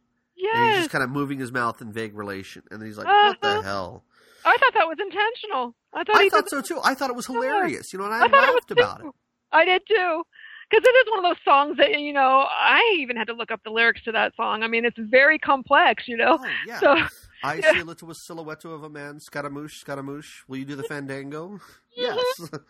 and 0.55 0.69
he's 0.71 0.79
just 0.79 0.91
kind 0.91 1.05
of 1.05 1.11
moving 1.11 1.39
his 1.39 1.53
mouth 1.53 1.81
in 1.83 1.93
vague 1.93 2.17
relation, 2.17 2.63
and 2.71 2.81
then 2.81 2.87
he's 2.89 2.97
like, 2.97 3.07
"What 3.07 3.41
the 3.41 3.49
Uh-huh. 3.49 3.63
hell?" 3.63 4.05
I 4.45 4.57
thought 4.57 4.73
that 4.75 4.87
was 4.89 4.99
intentional. 5.01 5.75
I 5.93 6.05
thought 6.05 6.17
I 6.17 6.29
thought 6.31 6.49
so 6.49 6.61
too. 6.63 6.81
I 6.83 6.95
thought 6.95 7.11
it 7.11 7.17
was 7.17 7.27
hilarious, 7.27 7.93
you 7.93 7.99
know, 7.99 8.07
and 8.07 8.15
I, 8.15 8.21
I 8.21 8.25
it 8.27 8.33
laughed 8.33 8.53
was 8.53 8.65
about 8.71 9.01
it. 9.01 9.07
I 9.53 9.65
did 9.65 9.83
too. 9.87 10.23
Because 10.71 10.85
it 10.87 10.91
is 10.91 11.11
one 11.11 11.25
of 11.25 11.31
those 11.31 11.43
songs 11.45 11.79
that, 11.79 11.99
you 11.99 12.13
know, 12.13 12.45
I 12.47 12.97
even 13.01 13.17
had 13.17 13.27
to 13.29 13.33
look 13.33 13.51
up 13.51 13.63
the 13.65 13.71
lyrics 13.71 14.03
to 14.05 14.13
that 14.13 14.37
song. 14.37 14.63
I 14.63 14.69
mean, 14.69 14.85
it's 14.85 14.99
very 14.99 15.39
complex, 15.39 16.07
you 16.07 16.17
know. 16.17 16.39
Oh 16.41 16.47
yeah. 16.67 16.79
So, 16.81 16.95
I 17.43 17.55
yeah. 17.55 17.73
see 17.73 17.79
a 17.81 17.85
little 17.87 18.13
silhouette 18.15 18.65
of 18.67 18.83
a 18.85 18.91
man, 18.91 19.19
Scaramouche, 19.19 19.81
Scaramouche. 19.81 20.45
Will 20.47 20.59
you 20.59 20.65
do 20.67 20.77
the 20.77 20.85
fandango? 20.85 21.59
Mm-hmm. 21.99 22.03
Yes. 22.51 22.51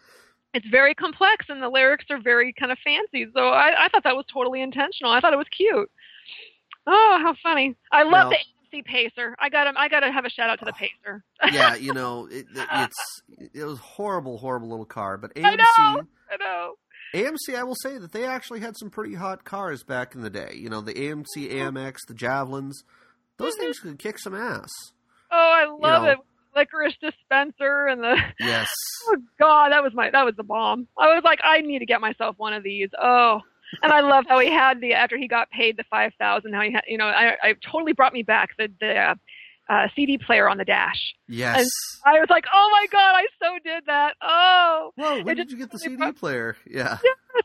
it's 0.59 0.67
very 0.71 0.95
complex 0.95 1.47
and 1.49 1.63
the 1.63 1.69
lyrics 1.69 2.05
are 2.11 2.21
very 2.21 2.53
kind 2.53 2.73
of 2.73 2.79
fancy. 2.85 3.27
So 3.35 3.49
I, 3.49 3.85
I 3.85 3.89
thought 3.89 4.05
that 4.05 4.17
was 4.17 4.27
totally 4.33 4.61
intentional. 4.61 5.13
I 5.13 5.21
thought 5.21 5.33
it 5.33 5.37
was 5.37 5.47
cute. 5.57 5.91
Oh, 6.87 7.19
how 7.23 7.35
funny. 7.43 7.77
I 7.93 8.03
love 8.03 8.13
Well- 8.13 8.31
the 8.31 8.79
AMC 8.79 8.85
Pacer. 8.85 9.35
I 9.39 9.49
got 9.49 9.65
to 9.71 9.79
I 9.81 9.89
got 9.89 10.01
to 10.01 10.13
have 10.13 10.25
a 10.25 10.31
shout 10.31 10.51
out 10.51 10.59
to 10.61 10.65
the 10.65 10.73
Pacer. 10.73 11.23
yeah, 11.53 11.75
you 11.87 11.93
know, 11.95 12.27
it, 12.31 12.47
it's 12.55 13.23
it 13.55 13.65
was 13.65 13.79
horrible, 13.79 14.39
horrible 14.39 14.69
little 14.69 14.85
car, 14.87 15.17
but 15.17 15.35
AMC. 15.35 15.45
I 15.45 15.55
know. 15.57 16.03
I 16.31 16.37
know. 16.39 16.75
AMC, 17.15 17.57
I 17.57 17.63
will 17.65 17.77
say 17.83 17.97
that 17.97 18.13
they 18.13 18.25
actually 18.27 18.61
had 18.61 18.77
some 18.77 18.91
pretty 18.91 19.15
hot 19.15 19.45
cars 19.45 19.83
back 19.83 20.15
in 20.15 20.21
the 20.21 20.29
day. 20.29 20.53
You 20.55 20.69
know, 20.69 20.83
the 20.83 20.93
AMC 20.93 21.51
AMX, 21.51 21.97
the 22.07 22.13
Javelins, 22.15 22.85
those 23.39 23.55
Mhm. 23.57 23.59
things 23.61 23.79
could 23.79 23.99
kick 23.99 24.19
some 24.19 24.35
ass. 24.35 24.69
Oh, 25.31 25.37
I 25.37 25.65
love 25.65 26.03
know. 26.05 26.11
it. 26.11 26.19
Licorice 26.59 26.97
dispenser 27.01 27.87
and 27.87 28.03
the 28.03 28.17
Yes. 28.41 28.69
Oh 29.09 29.17
God, 29.39 29.73
that 29.73 29.83
was 29.83 29.93
my 29.95 30.11
that 30.11 30.25
was 30.25 30.35
the 30.37 30.43
bomb. 30.43 30.89
I 30.99 31.15
was 31.15 31.23
like, 31.25 31.41
I 31.45 31.61
need 31.61 31.79
to 31.81 31.87
get 31.87 32.01
myself 32.01 32.37
one 32.39 32.53
of 32.53 32.63
these. 32.63 32.91
Oh, 33.01 33.41
and 33.83 33.93
I 33.93 34.01
love 34.01 34.25
how 34.29 34.39
he 34.39 34.51
had 34.51 34.81
the 34.81 34.95
after 34.95 35.17
he 35.17 35.29
got 35.29 35.51
paid 35.51 35.77
the 35.77 35.85
five 35.85 36.13
thousand. 36.19 36.55
How 36.55 36.63
he 36.63 36.73
had, 36.73 36.85
you 36.87 36.99
know, 36.99 37.07
I, 37.07 37.37
I 37.43 37.55
totally 37.65 37.93
brought 37.93 38.13
me 38.13 38.23
back 38.23 38.51
the 38.59 38.71
the 38.81 38.95
uh, 38.97 39.15
uh, 39.69 39.87
CD 39.95 40.17
player 40.19 40.49
on 40.49 40.57
the 40.57 40.65
dash. 40.65 41.15
Yes. 41.29 41.69
I 42.07 42.13
was 42.21 42.29
like, 42.31 42.45
oh 42.55 42.69
my 42.73 42.87
God, 42.91 43.15
I 43.15 43.27
so 43.43 43.59
did 43.63 43.85
that. 43.87 44.15
Oh, 44.23 44.93
Whoa, 44.97 45.23
when 45.23 45.29
it 45.39 45.43
did 45.43 45.51
you 45.51 45.59
get 45.59 45.71
the 45.71 45.79
totally 45.79 45.91
CD 45.91 45.97
brought- 45.97 46.17
player? 46.17 46.57
Yeah. 46.67 46.99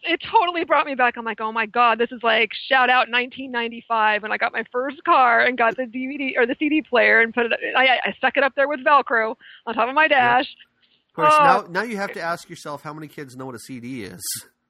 it 0.04 0.22
totally 0.32 0.64
brought 0.64 0.86
me 0.86 0.96
back. 0.96 1.18
I'm 1.18 1.26
like, 1.26 1.42
oh 1.42 1.52
my 1.52 1.66
God, 1.66 2.00
this 2.00 2.12
is 2.12 2.22
like 2.24 2.52
shout 2.70 2.90
out 2.90 3.10
1995, 3.10 4.22
when 4.24 4.32
I 4.32 4.38
got 4.38 4.54
my 4.54 4.64
first 4.72 5.04
car 5.04 5.42
and 5.42 5.58
got 5.58 5.76
the 5.76 5.84
DVD 5.84 6.38
or 6.38 6.46
the 6.46 6.56
CD 6.60 6.82
player 6.82 7.20
and 7.20 7.34
put 7.34 7.46
it. 7.48 7.52
I, 7.76 8.00
I 8.06 8.14
stuck 8.18 8.38
it 8.38 8.44
up 8.44 8.54
there 8.56 8.68
with 8.68 8.80
Velcro 8.86 9.36
on 9.66 9.74
top 9.76 9.90
of 9.90 9.96
my 9.96 10.08
dash. 10.08 10.48
Of 11.10 11.16
course, 11.16 11.34
Oh. 11.38 11.44
now 11.44 11.66
now 11.70 11.84
you 11.84 11.98
have 11.98 12.14
to 12.14 12.22
ask 12.22 12.50
yourself 12.50 12.82
how 12.84 12.94
many 12.94 13.08
kids 13.08 13.36
know 13.36 13.46
what 13.46 13.56
a 13.56 13.60
CD 13.60 14.04
is. 14.04 14.22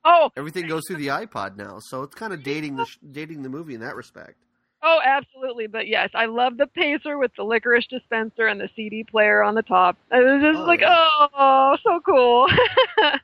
Oh, 0.04 0.32
Everything 0.36 0.68
goes 0.68 0.82
through 0.88 0.98
the 0.98 1.08
iPod 1.08 1.56
now, 1.56 1.78
so 1.80 2.04
it's 2.04 2.16
kind 2.16 2.34
of 2.34 2.44
dating 2.44 2.76
the 2.76 2.86
dating 3.12 3.44
the 3.44 3.50
movie 3.50 3.74
in 3.76 3.80
that 3.82 3.96
respect. 3.96 4.36
Oh, 4.86 5.00
absolutely. 5.04 5.68
But 5.68 5.88
yes, 5.88 6.10
I 6.14 6.26
love 6.26 6.58
the 6.58 6.68
pacer 6.68 7.18
with 7.18 7.32
the 7.38 7.44
licorice 7.44 7.88
dispenser 7.88 8.48
and 8.48 8.60
the 8.60 8.70
CD 8.76 9.04
player 9.04 9.42
on 9.42 9.56
the 9.56 9.62
top. 9.62 9.98
It 10.12 10.18
was 10.24 10.42
just 10.42 10.60
Oh, 10.60 10.66
like, 10.66 10.82
yeah. 10.82 11.08
oh, 11.38 11.78
so 11.84 12.00
cool. 12.06 12.48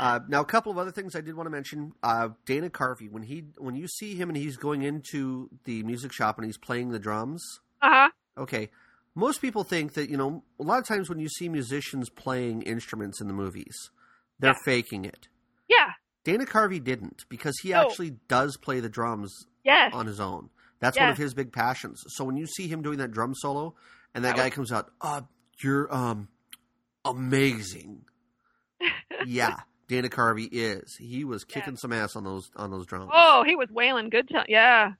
Uh, 0.00 0.20
now, 0.28 0.40
a 0.40 0.44
couple 0.44 0.70
of 0.70 0.78
other 0.78 0.92
things 0.92 1.16
I 1.16 1.20
did 1.20 1.34
want 1.34 1.48
to 1.48 1.50
mention. 1.50 1.90
Uh, 2.04 2.28
Dana 2.46 2.70
Carvey, 2.70 3.10
when 3.10 3.24
he 3.24 3.42
when 3.58 3.74
you 3.74 3.88
see 3.88 4.14
him 4.14 4.28
and 4.28 4.36
he's 4.38 4.56
going 4.56 4.82
into 4.82 5.50
the 5.64 5.82
music 5.82 6.12
shop 6.12 6.38
and 6.38 6.46
he's 6.46 6.56
playing 6.56 6.90
the 6.90 7.00
drums, 7.00 7.42
uh 7.82 7.88
huh. 7.90 8.08
okay. 8.42 8.70
Most 9.16 9.40
people 9.42 9.64
think 9.64 9.94
that 9.94 10.08
you 10.08 10.16
know 10.16 10.44
a 10.60 10.62
lot 10.62 10.78
of 10.78 10.86
times 10.86 11.08
when 11.08 11.18
you 11.18 11.28
see 11.28 11.48
musicians 11.48 12.10
playing 12.10 12.62
instruments 12.62 13.20
in 13.20 13.26
the 13.26 13.32
movies, 13.34 13.90
they're 14.38 14.52
Yeah. 14.52 14.58
faking 14.64 15.04
it. 15.04 15.26
Yeah. 15.68 15.90
Dana 16.22 16.44
Carvey 16.46 16.78
didn't 16.82 17.24
because 17.28 17.58
he 17.64 17.70
No. 17.70 17.80
actually 17.80 18.10
does 18.28 18.56
play 18.56 18.78
the 18.78 18.88
drums 18.88 19.46
Yes. 19.64 19.90
on 19.92 20.06
his 20.06 20.20
own. 20.20 20.48
That's 20.80 20.98
one 20.98 21.08
of 21.08 21.16
his 21.18 21.34
big 21.34 21.52
passions. 21.52 22.02
So 22.08 22.24
when 22.24 22.36
you 22.36 22.46
see 22.46 22.68
him 22.68 22.82
doing 22.82 22.98
that 22.98 23.10
drum 23.10 23.34
solo, 23.34 23.74
and 24.14 24.24
that 24.24 24.36
That 24.36 24.42
guy 24.42 24.50
comes 24.50 24.70
out, 24.72 24.90
uh, 25.00 25.22
you're 25.62 25.92
um 25.94 26.28
amazing. 27.04 28.02
yeah, 29.26 29.56
Dana 29.88 30.08
Carvey 30.08 30.48
is. 30.50 30.96
He 30.98 31.24
was 31.24 31.44
kicking 31.44 31.76
some 31.76 31.92
ass 31.92 32.16
on 32.16 32.24
those 32.24 32.50
on 32.56 32.70
those 32.70 32.86
drums. 32.86 33.10
oh, 33.12 33.44
he 33.46 33.56
was 33.56 33.68
wailing 33.70 34.10
good 34.10 34.28
time. 34.28 34.46
Yeah. 34.48 34.92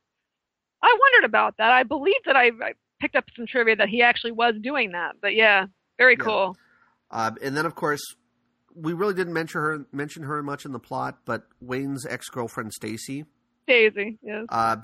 I 0.81 0.97
wondered 1.01 1.27
about 1.27 1.57
that. 1.59 1.73
I 1.73 1.83
believe 1.83 2.15
that 2.27 2.37
I, 2.37 2.47
I 2.63 2.73
picked 3.01 3.17
up 3.17 3.25
some 3.37 3.47
trivia 3.47 3.75
that 3.77 3.89
he 3.89 4.03
actually 4.03 4.31
was 4.33 4.55
doing 4.63 4.93
that. 4.93 5.17
But 5.21 5.35
yeah, 5.35 5.67
very 5.99 6.15
Yeah. 6.19 6.25
cool. 6.25 6.57
Uh, 7.11 7.33
and 7.43 7.57
then 7.57 7.67
of 7.67 7.75
course, 7.75 8.01
we 8.75 8.93
really 8.93 9.15
didn't 9.15 9.33
mention 9.33 9.61
her 9.61 9.87
mention 9.93 10.23
her 10.25 10.43
much 10.43 10.65
in 10.65 10.73
the 10.73 10.79
plot, 10.79 11.19
but 11.25 11.45
Wayne's 11.61 12.07
ex 12.07 12.29
girlfriend 12.29 12.73
Stacy. 12.73 13.25
Daisy. 13.67 14.19
Yes. 14.23 14.47
Uh, 14.49 14.77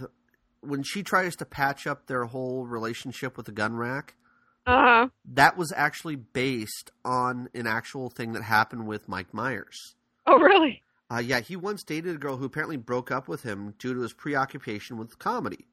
when 0.66 0.82
she 0.82 1.02
tries 1.02 1.36
to 1.36 1.44
patch 1.44 1.86
up 1.86 2.06
their 2.06 2.24
whole 2.24 2.66
relationship 2.66 3.36
with 3.36 3.46
the 3.46 3.52
gun 3.52 3.74
rack, 3.76 4.14
Uh 4.66 4.82
huh. 4.82 5.08
that 5.32 5.56
was 5.56 5.72
actually 5.76 6.16
based 6.16 6.90
on 7.04 7.48
an 7.54 7.66
actual 7.66 8.10
thing 8.10 8.32
that 8.32 8.42
happened 8.42 8.86
with 8.86 9.08
Mike 9.08 9.32
Myers. 9.34 9.94
Oh, 10.26 10.38
really? 10.38 10.82
Uh, 11.10 11.18
yeah, 11.18 11.40
he 11.40 11.54
once 11.54 11.82
dated 11.82 12.16
a 12.16 12.18
girl 12.18 12.38
who 12.38 12.46
apparently 12.46 12.76
broke 12.78 13.10
up 13.10 13.28
with 13.28 13.42
him 13.42 13.74
due 13.78 13.92
to 13.94 14.00
his 14.00 14.12
preoccupation 14.14 14.96
with 14.96 15.18
comedy. 15.18 15.66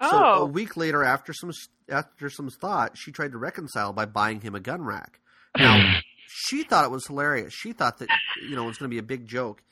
So 0.00 0.08
a 0.16 0.40
Oh. 0.40 0.46
week 0.46 0.76
later, 0.76 1.04
after 1.04 1.32
some 1.32 1.52
after 1.88 2.28
some 2.30 2.48
thought, 2.48 2.96
she 2.96 3.12
tried 3.12 3.32
to 3.32 3.38
reconcile 3.38 3.92
by 3.92 4.06
buying 4.06 4.40
him 4.40 4.54
a 4.54 4.60
gun 4.60 4.82
rack. 4.82 5.20
Now 5.58 6.00
she 6.26 6.62
thought 6.64 6.86
it 6.86 6.90
was 6.90 7.06
hilarious. 7.06 7.52
She 7.52 7.72
thought 7.72 7.98
that 7.98 8.08
you 8.48 8.56
know 8.56 8.64
it 8.64 8.68
was 8.68 8.78
going 8.78 8.90
to 8.90 8.94
be 8.94 8.98
a 8.98 9.02
big 9.02 9.26
joke, 9.26 9.62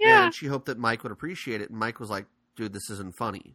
yeah. 0.00 0.24
and 0.24 0.34
she 0.34 0.46
hoped 0.46 0.66
that 0.66 0.78
Mike 0.78 1.02
would 1.02 1.12
appreciate 1.12 1.60
it. 1.60 1.68
And 1.70 1.78
Mike 1.78 2.00
was 2.00 2.08
like, 2.10 2.24
"Dude, 2.56 2.72
this 2.72 2.88
isn't 2.90 3.14
funny." 3.18 3.54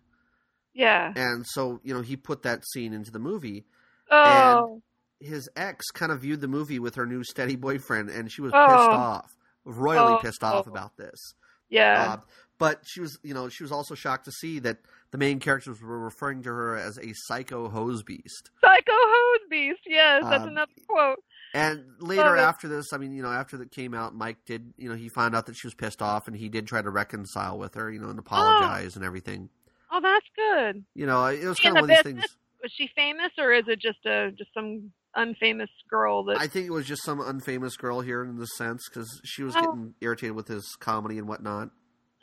Yeah. 0.73 1.13
And 1.15 1.45
so 1.47 1.79
you 1.83 1.93
know 1.93 2.01
he 2.01 2.15
put 2.15 2.43
that 2.43 2.65
scene 2.67 2.93
into 2.93 3.11
the 3.11 3.19
movie. 3.19 3.65
Oh. 4.11 4.81
His 5.19 5.47
ex 5.55 5.85
kind 5.91 6.11
of 6.11 6.21
viewed 6.21 6.41
the 6.41 6.47
movie 6.49 6.79
with 6.79 6.95
her 6.95 7.05
new 7.05 7.23
steady 7.23 7.55
boyfriend, 7.55 8.09
and 8.09 8.29
she 8.31 8.41
was 8.41 8.51
Oh. 8.53 8.67
pissed 8.67 8.89
off, 8.89 9.35
royally 9.63 10.13
Oh. 10.15 10.17
pissed 10.17 10.43
off 10.43 10.67
about 10.67 10.97
this. 10.97 11.33
yeah. 11.69 12.13
Uh, 12.13 12.17
but 12.59 12.81
she 12.85 12.99
was, 13.01 13.17
you 13.23 13.33
know, 13.33 13.49
she 13.49 13.63
was 13.63 13.71
also 13.71 13.95
shocked 13.95 14.25
to 14.25 14.31
see 14.31 14.59
that 14.59 14.77
the 15.11 15.17
main 15.17 15.39
characters 15.39 15.81
were 15.81 15.97
referring 15.99 16.43
to 16.43 16.49
her 16.49 16.77
as 16.77 16.97
a 16.99 17.11
psycho 17.13 17.67
hose 17.69 18.03
beast. 18.03 18.51
Psycho 18.61 18.91
Hose 18.91 19.47
Beast. 19.49 19.79
Yes, 19.85 20.23
that's 20.23 20.43
Um, 20.43 20.49
another 20.49 20.71
quote. 20.87 21.23
And 21.53 21.83
later 21.99 22.35
it. 22.35 22.39
after 22.41 22.67
this, 22.67 22.93
I 22.93 22.97
mean, 22.97 23.13
you 23.13 23.21
know, 23.23 23.31
after 23.31 23.57
that 23.57 23.71
came 23.71 23.93
out, 23.93 24.13
Mike 24.15 24.45
did, 24.45 24.73
you 24.77 24.87
know, 24.89 24.95
he 24.95 25.09
found 25.09 25.35
out 25.35 25.45
that 25.47 25.55
she 25.55 25.65
was 25.67 25.73
pissed 25.73 26.01
off, 26.01 26.27
and 26.27 26.35
he 26.37 26.47
did 26.49 26.67
try 26.67 26.81
to 26.81 26.89
reconcile 26.89 27.57
with 27.57 27.73
her, 27.75 27.89
you 27.91 27.99
know, 27.99 28.09
and 28.09 28.19
apologize 28.19 28.95
and 28.95 29.03
everything. 29.03 29.49
Oh, 29.95 29.99
that's 30.01 30.25
good. 30.35 30.83
You 30.95 31.05
know, 31.05 31.23
it 31.27 31.45
was 31.45 31.59
kind 31.59 31.77
of 31.77 31.81
one 31.81 31.89
of 31.91 31.95
these 31.95 32.01
things. 32.01 32.25
Was 32.63 32.71
she 32.75 32.89
famous, 32.95 33.31
or 33.37 33.53
is 33.53 33.65
it 33.67 33.79
just 33.79 34.03
a 34.05 34.31
just 34.31 34.51
some 34.53 34.91
unfamous 35.15 35.67
girl 35.89 36.23
that? 36.25 36.37
I 36.39 36.47
think 36.47 36.65
it 36.65 36.71
was 36.71 36.85
just 36.87 37.03
some 37.03 37.19
unfamous 37.19 37.77
girl 37.77 38.01
here 38.01 38.23
in 38.23 38.37
the 38.37 38.47
sense 38.47 38.89
because 38.89 39.21
she 39.23 39.43
was 39.43 39.55
Oh. 39.55 39.61
getting 39.61 39.93
irritated 40.01 40.35
with 40.35 40.47
his 40.47 40.75
comedy 40.79 41.17
and 41.19 41.27
whatnot. 41.27 41.69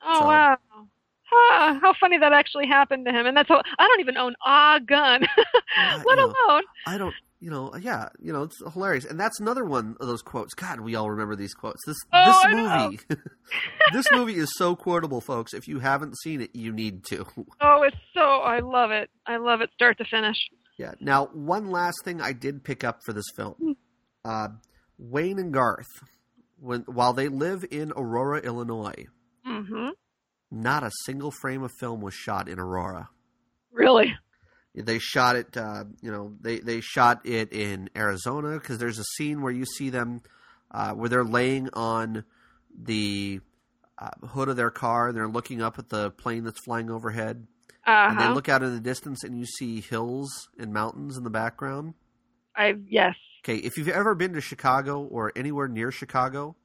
oh 0.02 0.18
so- 0.18 0.26
wow. 0.26 0.58
Huh, 1.32 1.78
how 1.80 1.94
funny 2.00 2.18
that 2.18 2.32
actually 2.32 2.66
happened 2.66 3.06
to 3.06 3.12
him, 3.12 3.24
and 3.24 3.36
that's 3.36 3.48
how 3.48 3.62
I 3.78 3.86
don't 3.86 4.00
even 4.00 4.16
own 4.16 4.34
a 4.44 4.80
gun, 4.84 5.24
let 6.04 6.18
know, 6.18 6.24
alone. 6.48 6.62
I 6.88 6.98
don't, 6.98 7.14
you 7.40 7.50
know, 7.50 7.74
yeah, 7.80 8.10
you 8.20 8.32
know, 8.32 8.42
it's 8.42 8.58
hilarious, 8.72 9.04
and 9.04 9.18
that's 9.18 9.40
another 9.40 9.64
one 9.64 9.96
of 9.98 10.06
those 10.06 10.22
quotes. 10.22 10.54
God, 10.54 10.80
we 10.80 10.94
all 10.94 11.10
remember 11.10 11.34
these 11.34 11.54
quotes. 11.54 11.80
This 11.86 11.96
Oh, 12.12 12.24
this 12.26 12.54
movie, 12.54 13.00
this 13.92 14.06
movie 14.12 14.36
is 14.36 14.50
so 14.56 14.76
quotable, 14.76 15.20
folks. 15.20 15.54
If 15.54 15.66
you 15.66 15.78
haven't 15.78 16.18
seen 16.20 16.42
it, 16.42 16.50
you 16.54 16.72
need 16.72 17.04
to. 17.06 17.26
Oh, 17.62 17.82
it's 17.82 17.96
so 18.14 18.20
I 18.20 18.60
love 18.60 18.90
it. 18.90 19.10
I 19.26 19.36
love 19.38 19.60
it, 19.60 19.70
start 19.74 19.98
to 19.98 20.04
finish. 20.04 20.36
Yeah. 20.78 20.92
Now, 21.00 21.26
one 21.32 21.70
last 21.70 22.04
thing 22.04 22.20
I 22.20 22.32
did 22.32 22.64
pick 22.64 22.84
up 22.84 23.00
for 23.04 23.12
this 23.12 23.26
film, 23.36 23.76
uh, 24.24 24.48
Wayne 24.98 25.38
and 25.38 25.52
Garth, 25.52 25.88
when 26.58 26.82
while 26.82 27.12
they 27.12 27.28
live 27.28 27.64
in 27.70 27.92
Aurora, 27.96 28.40
Illinois, 28.40 29.06
hmm 29.44 29.90
not 30.50 30.82
a 30.82 30.90
single 31.04 31.30
frame 31.30 31.62
of 31.62 31.70
film 31.78 32.00
was 32.00 32.12
shot 32.12 32.48
in 32.48 32.58
Aurora. 32.58 33.08
Really? 33.72 34.12
They 34.74 34.98
shot 34.98 35.36
it, 35.36 35.56
uh, 35.56 35.84
you 36.00 36.12
know, 36.12 36.36
they, 36.40 36.60
they 36.60 36.80
shot 36.80 37.26
it 37.26 37.52
in 37.52 37.90
Arizona 37.96 38.58
because 38.58 38.78
there's 38.78 38.98
a 38.98 39.04
scene 39.16 39.42
where 39.42 39.52
you 39.52 39.64
see 39.64 39.90
them 39.90 40.22
uh, 40.70 40.92
where 40.92 41.08
they're 41.08 41.24
laying 41.24 41.68
on 41.72 42.24
the 42.80 43.40
uh, 43.98 44.26
hood 44.28 44.48
of 44.48 44.56
their 44.56 44.70
car 44.70 45.08
and 45.08 45.16
they're 45.16 45.28
looking 45.28 45.60
up 45.60 45.78
at 45.78 45.88
the 45.88 46.10
plane 46.12 46.44
that's 46.44 46.60
flying 46.64 46.90
overhead. 46.90 47.46
Uh 47.86 48.08
And 48.10 48.20
they 48.20 48.28
look 48.28 48.48
out 48.48 48.62
in 48.62 48.72
the 48.72 48.80
distance 48.80 49.24
and 49.24 49.38
you 49.38 49.44
see 49.44 49.80
hills 49.80 50.48
and 50.58 50.72
mountains 50.72 51.16
in 51.16 51.24
the 51.24 51.30
background. 51.30 51.94
I 52.54 52.74
yes. 52.86 53.16
Okay, 53.42 53.56
if 53.56 53.76
you've 53.76 53.88
ever 53.88 54.14
been 54.14 54.34
to 54.34 54.40
Chicago 54.40 55.02
or 55.02 55.32
anywhere 55.34 55.66
near 55.66 55.90
Chicago, 55.90 56.56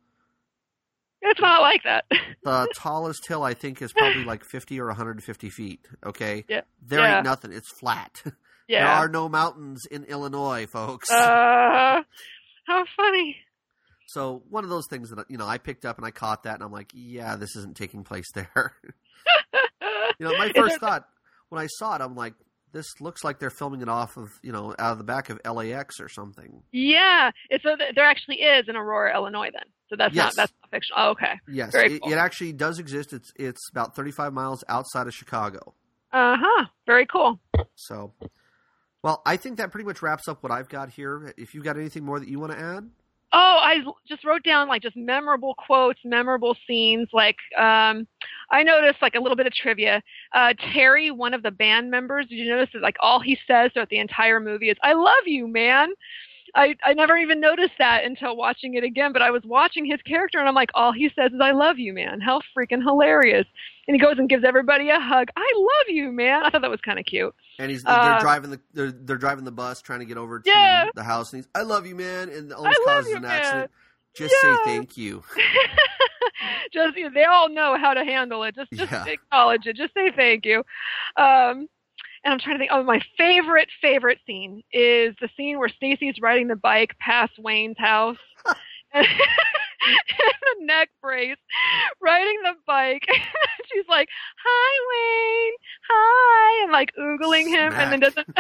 It's 1.27 1.41
not 1.41 1.61
like 1.61 1.83
that. 1.83 2.05
The 2.43 2.67
tallest 2.75 3.27
hill 3.27 3.41
I 3.43 3.55
think 3.55 3.81
is 3.81 3.91
probably 3.91 4.23
like 4.23 4.43
50 4.45 4.79
or 4.79 4.87
150 4.87 5.49
feet. 5.49 5.79
Okay, 6.05 6.45
Yeah. 6.47 6.61
there 6.85 6.99
Yeah. 6.99 7.15
ain't 7.17 7.25
nothing. 7.25 7.51
It's 7.51 7.71
flat. 7.79 8.21
Yeah. 8.67 8.85
There 8.85 8.93
are 8.95 9.07
no 9.09 9.29
mountains 9.29 9.85
in 9.85 10.05
Illinois, 10.05 10.65
folks. 10.65 11.11
Uh, 11.11 12.01
how 12.65 12.85
funny. 12.97 13.37
so 14.07 14.41
one 14.49 14.63
of 14.63 14.71
those 14.71 14.87
things 14.89 15.11
that 15.11 15.29
you 15.29 15.37
know 15.37 15.45
I 15.45 15.59
picked 15.59 15.85
up 15.85 15.97
and 15.97 16.05
I 16.05 16.09
caught 16.09 16.43
that 16.43 16.55
and 16.55 16.63
I'm 16.63 16.71
like, 16.71 16.89
yeah, 16.93 17.35
this 17.35 17.55
isn't 17.57 17.77
taking 17.77 18.03
place 18.03 18.25
there. 18.33 18.73
you 20.19 20.25
know, 20.25 20.35
my 20.37 20.51
first 20.55 20.79
thought 20.79 21.07
when 21.49 21.61
I 21.61 21.67
saw 21.67 21.95
it, 21.95 22.01
I'm 22.01 22.15
like, 22.15 22.33
this 22.75 22.99
looks 22.99 23.23
like 23.23 23.39
they're 23.39 23.49
filming 23.49 23.81
it 23.81 23.87
off 23.89 24.17
of 24.17 24.29
you 24.43 24.51
know 24.51 24.75
out 24.77 24.91
of 24.91 24.97
the 24.99 25.03
back 25.05 25.29
of 25.29 25.39
LAX 25.49 25.99
or 25.99 26.09
something. 26.09 26.61
Yeah, 26.71 27.31
so 27.63 27.75
there 27.95 28.05
actually 28.05 28.41
is 28.41 28.67
in 28.67 28.75
Aurora, 28.75 29.15
Illinois. 29.15 29.49
Then, 29.53 29.63
so 29.89 29.95
that's 29.95 30.13
Yes. 30.13 30.25
not 30.25 30.35
that's 30.35 30.53
not 30.61 30.69
fiction. 30.69 30.93
Oh, 30.97 31.09
okay. 31.11 31.39
Yes, 31.47 31.73
it, 31.73 32.01
cool. 32.03 32.11
it 32.11 32.17
actually 32.17 32.51
does 32.53 32.77
exist. 32.77 33.13
It's 33.13 33.31
it's 33.37 33.61
about 33.71 33.95
35 33.95 34.33
miles 34.33 34.63
outside 34.67 35.07
of 35.07 35.13
Chicago. 35.13 35.73
Uh 36.11 36.35
huh. 36.39 36.65
Very 36.85 37.05
cool. 37.05 37.39
So, 37.75 38.13
well, 39.01 39.21
I 39.25 39.37
think 39.37 39.57
that 39.57 39.71
pretty 39.71 39.85
much 39.85 40.01
wraps 40.01 40.27
up 40.27 40.43
what 40.43 40.51
I've 40.51 40.69
got 40.69 40.89
here. 40.89 41.33
If 41.37 41.53
you've 41.55 41.63
got 41.63 41.77
anything 41.77 42.03
more 42.05 42.19
that 42.19 42.27
you 42.29 42.39
want 42.39 42.51
to 42.51 42.59
add, 42.59 42.89
Oh, 43.37 43.57
I 43.61 43.79
just 44.07 44.23
wrote 44.23 44.43
down 44.43 44.69
like 44.69 44.81
just 44.81 44.95
memorable 44.95 45.55
quotes, 45.55 45.99
memorable 46.05 46.55
scenes. 46.65 47.09
Like, 47.11 47.35
um, 47.59 48.07
I 48.49 48.63
noticed 48.63 49.01
like 49.01 49.15
a 49.15 49.19
little 49.19 49.35
bit 49.35 49.45
of 49.45 49.53
trivia. 49.53 50.01
Uh, 50.33 50.53
Terry, 50.73 51.11
one 51.11 51.33
of 51.33 51.43
the 51.43 51.51
band 51.51 51.91
members, 51.91 52.27
did 52.27 52.35
you 52.35 52.47
notice 52.49 52.69
that 52.71 52.81
like 52.81 52.95
all 53.01 53.19
he 53.19 53.37
says 53.45 53.71
throughout 53.73 53.89
the 53.89 53.99
entire 53.99 54.39
movie 54.39 54.69
is 54.69 54.77
"I 54.81 54.93
love 54.93 55.25
you, 55.25 55.49
man." 55.49 55.89
I 56.55 56.75
I 56.83 56.93
never 56.93 57.17
even 57.17 57.39
noticed 57.39 57.73
that 57.79 58.05
until 58.05 58.35
watching 58.35 58.75
it 58.75 58.83
again. 58.83 59.13
But 59.13 59.21
I 59.21 59.31
was 59.31 59.43
watching 59.45 59.85
his 59.85 60.01
character 60.03 60.39
and 60.39 60.47
I'm 60.47 60.55
like, 60.55 60.71
all 60.73 60.91
he 60.93 61.09
says 61.15 61.31
is 61.33 61.39
"I 61.41 61.51
love 61.51 61.77
you, 61.79 61.93
man." 61.93 62.21
How 62.21 62.41
freaking 62.57 62.81
hilarious! 62.83 63.45
And 63.87 63.95
he 63.95 63.99
goes 64.01 64.15
and 64.17 64.29
gives 64.29 64.43
everybody 64.43 64.89
a 64.89 64.99
hug. 64.99 65.27
I 65.35 65.51
love 65.57 65.87
you, 65.89 66.11
man. 66.11 66.43
I 66.43 66.49
thought 66.49 66.61
that 66.61 66.71
was 66.71 66.81
kind 66.81 66.99
of 66.99 67.05
cute. 67.05 67.33
and 67.59 67.69
he's 67.71 67.83
they're 67.83 68.13
Uh, 68.13 68.19
driving 68.19 68.51
the 68.51 68.59
they're, 68.73 68.91
they're 68.91 69.17
driving 69.17 69.45
the 69.45 69.51
bus 69.51 69.81
trying 69.81 69.99
to 69.99 70.05
get 70.05 70.17
over 70.17 70.39
to 70.39 70.47
Yeah. 70.49 70.85
the 70.95 71.03
house, 71.03 71.33
and 71.33 71.43
he's 71.43 71.49
I 71.53 71.61
love 71.63 71.85
you, 71.85 71.95
man, 71.95 72.29
and 72.29 72.51
almost 72.53 72.81
causes 72.81 73.09
you, 73.11 73.17
an 73.17 73.23
man. 73.23 73.31
accident. 73.37 73.71
Just 74.15 74.33
Yeah. 74.33 74.55
say 74.57 74.57
thank 74.65 74.97
you. 74.97 75.23
just 76.73 76.97
you 76.97 77.03
know, 77.05 77.09
they 77.13 77.23
all 77.25 77.49
know 77.49 77.77
how 77.77 77.93
to 77.93 78.03
handle 78.03 78.43
it. 78.43 78.55
Just 78.55 78.71
just 78.75 78.91
Yeah. 78.91 79.05
acknowledge 79.05 79.65
it. 79.67 79.75
Just 79.75 79.93
say 79.93 80.11
thank 80.15 80.45
you. 80.45 80.63
Um, 81.17 81.67
and 82.25 82.33
I'm 82.33 82.39
trying 82.39 82.55
to 82.55 82.59
think. 82.59 82.71
Oh, 82.73 82.83
my 82.83 82.99
favorite 83.17 83.69
favorite 83.81 84.19
scene 84.25 84.63
is 84.73 85.15
the 85.21 85.29
scene 85.37 85.59
where 85.59 85.69
Stacy's 85.69 86.19
riding 86.21 86.47
the 86.47 86.55
bike 86.55 86.95
past 86.99 87.33
Wayne's 87.37 87.77
house. 87.77 88.17
and 88.93 89.07
the 90.59 90.65
neck 90.65 90.89
brace, 91.01 91.37
riding 92.01 92.39
the 92.43 92.53
bike. 92.65 93.03
She's 93.71 93.85
like, 93.87 94.09
"Hi, 94.43 94.73
Wayne. 94.89 95.53
Hi," 95.89 96.63
and 96.63 96.71
like 96.71 96.91
oogling 96.99 97.47
him, 97.47 97.73
and 97.73 97.91
then 97.91 97.99
Smack. 97.99 98.25
doesn't 98.25 98.37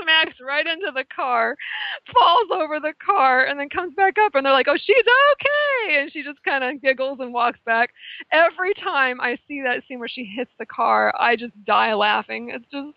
smacks 0.00 0.34
right 0.40 0.66
into 0.66 0.92
the 0.94 1.04
car, 1.14 1.56
falls 2.12 2.48
over 2.52 2.80
the 2.80 2.94
car, 3.04 3.44
and 3.44 3.58
then 3.58 3.68
comes 3.68 3.94
back 3.94 4.16
up, 4.18 4.34
and 4.34 4.44
they're 4.44 4.52
like, 4.52 4.68
"Oh, 4.68 4.76
she's 4.76 4.96
okay," 5.32 6.00
and 6.00 6.12
she 6.12 6.22
just 6.22 6.42
kind 6.44 6.64
of 6.64 6.80
giggles 6.80 7.18
and 7.20 7.32
walks 7.32 7.58
back. 7.66 7.90
Every 8.32 8.74
time 8.74 9.20
I 9.20 9.38
see 9.48 9.62
that 9.62 9.82
scene 9.86 9.98
where 9.98 10.08
she 10.08 10.24
hits 10.24 10.52
the 10.58 10.66
car, 10.66 11.14
I 11.18 11.36
just 11.36 11.52
die 11.64 11.94
laughing. 11.94 12.50
It's 12.50 12.66
just 12.70 12.96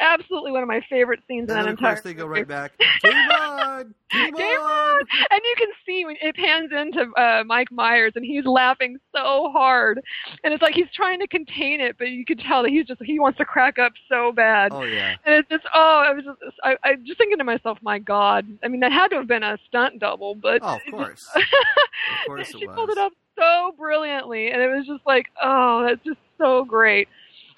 absolutely 0.00 0.50
one 0.52 0.62
of 0.62 0.68
my 0.68 0.80
favorite 0.90 1.20
scenes 1.28 1.50
And 1.50 1.50
in 1.50 1.56
that 1.56 1.62
then 1.64 1.72
of 1.74 1.78
entire. 1.78 1.94
course 1.94 2.04
they 2.04 2.14
go 2.14 2.26
right 2.26 2.46
back. 2.48 2.72
Game 3.02 3.12
on, 3.14 3.94
game 4.10 4.34
Game 4.34 4.60
on. 4.60 5.00
and 5.30 5.40
you 5.44 5.54
can 5.58 5.68
see 5.86 6.04
when 6.04 6.16
it 6.20 6.34
pans 6.36 6.70
into 6.72 7.10
uh, 7.20 7.44
Mike 7.46 7.70
Myers, 7.70 8.12
and 8.16 8.24
he's 8.24 8.44
laughing 8.44 8.96
so 9.14 9.50
hard, 9.52 10.00
and 10.44 10.52
it's 10.52 10.62
like 10.62 10.74
he's 10.74 10.90
trying 10.94 11.20
to 11.20 11.26
contain 11.28 11.80
it, 11.80 11.96
but 11.98 12.08
you 12.08 12.24
can 12.24 12.38
tell 12.38 12.62
that 12.62 12.70
he's 12.70 12.86
just 12.86 13.00
he 13.04 13.18
wants 13.20 13.38
to 13.38 13.44
crack 13.44 13.78
up 13.78 13.92
so 14.08 14.32
bad. 14.32 14.72
Oh 14.72 14.82
yeah, 14.82 15.16
And 15.24 15.34
it's 15.36 15.48
just 15.48 15.64
oh, 15.74 16.04
I 16.06 16.12
was 16.12 16.24
just 16.24 16.38
I, 16.64 16.76
I 16.82 16.94
just 16.96 17.18
thinking 17.18 17.38
to 17.38 17.44
myself, 17.44 17.78
my 17.82 17.98
God, 17.98 18.46
I 18.64 18.68
mean 18.68 18.80
that 18.80 18.92
had 18.92 19.08
to 19.08 19.16
have 19.16 19.26
been 19.28 19.42
a 19.42 19.58
stunt 19.68 19.98
double, 20.00 20.34
but 20.34 20.60
oh 20.62 20.76
of 20.76 20.80
course, 20.90 21.28
just- 21.34 21.36
of 21.36 22.26
course 22.26 22.48
it 22.50 22.58
she 22.58 22.66
was. 22.66 22.74
pulled 22.76 22.90
it 22.90 22.98
up 22.98 23.12
so 23.38 23.74
brilliantly, 23.78 24.50
and 24.50 24.60
it 24.60 24.68
was 24.68 24.86
just 24.86 25.06
like 25.06 25.26
oh, 25.42 25.84
that's 25.86 26.02
just 26.04 26.18
so 26.38 26.64
great. 26.64 27.08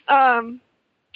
Um, 0.08 0.60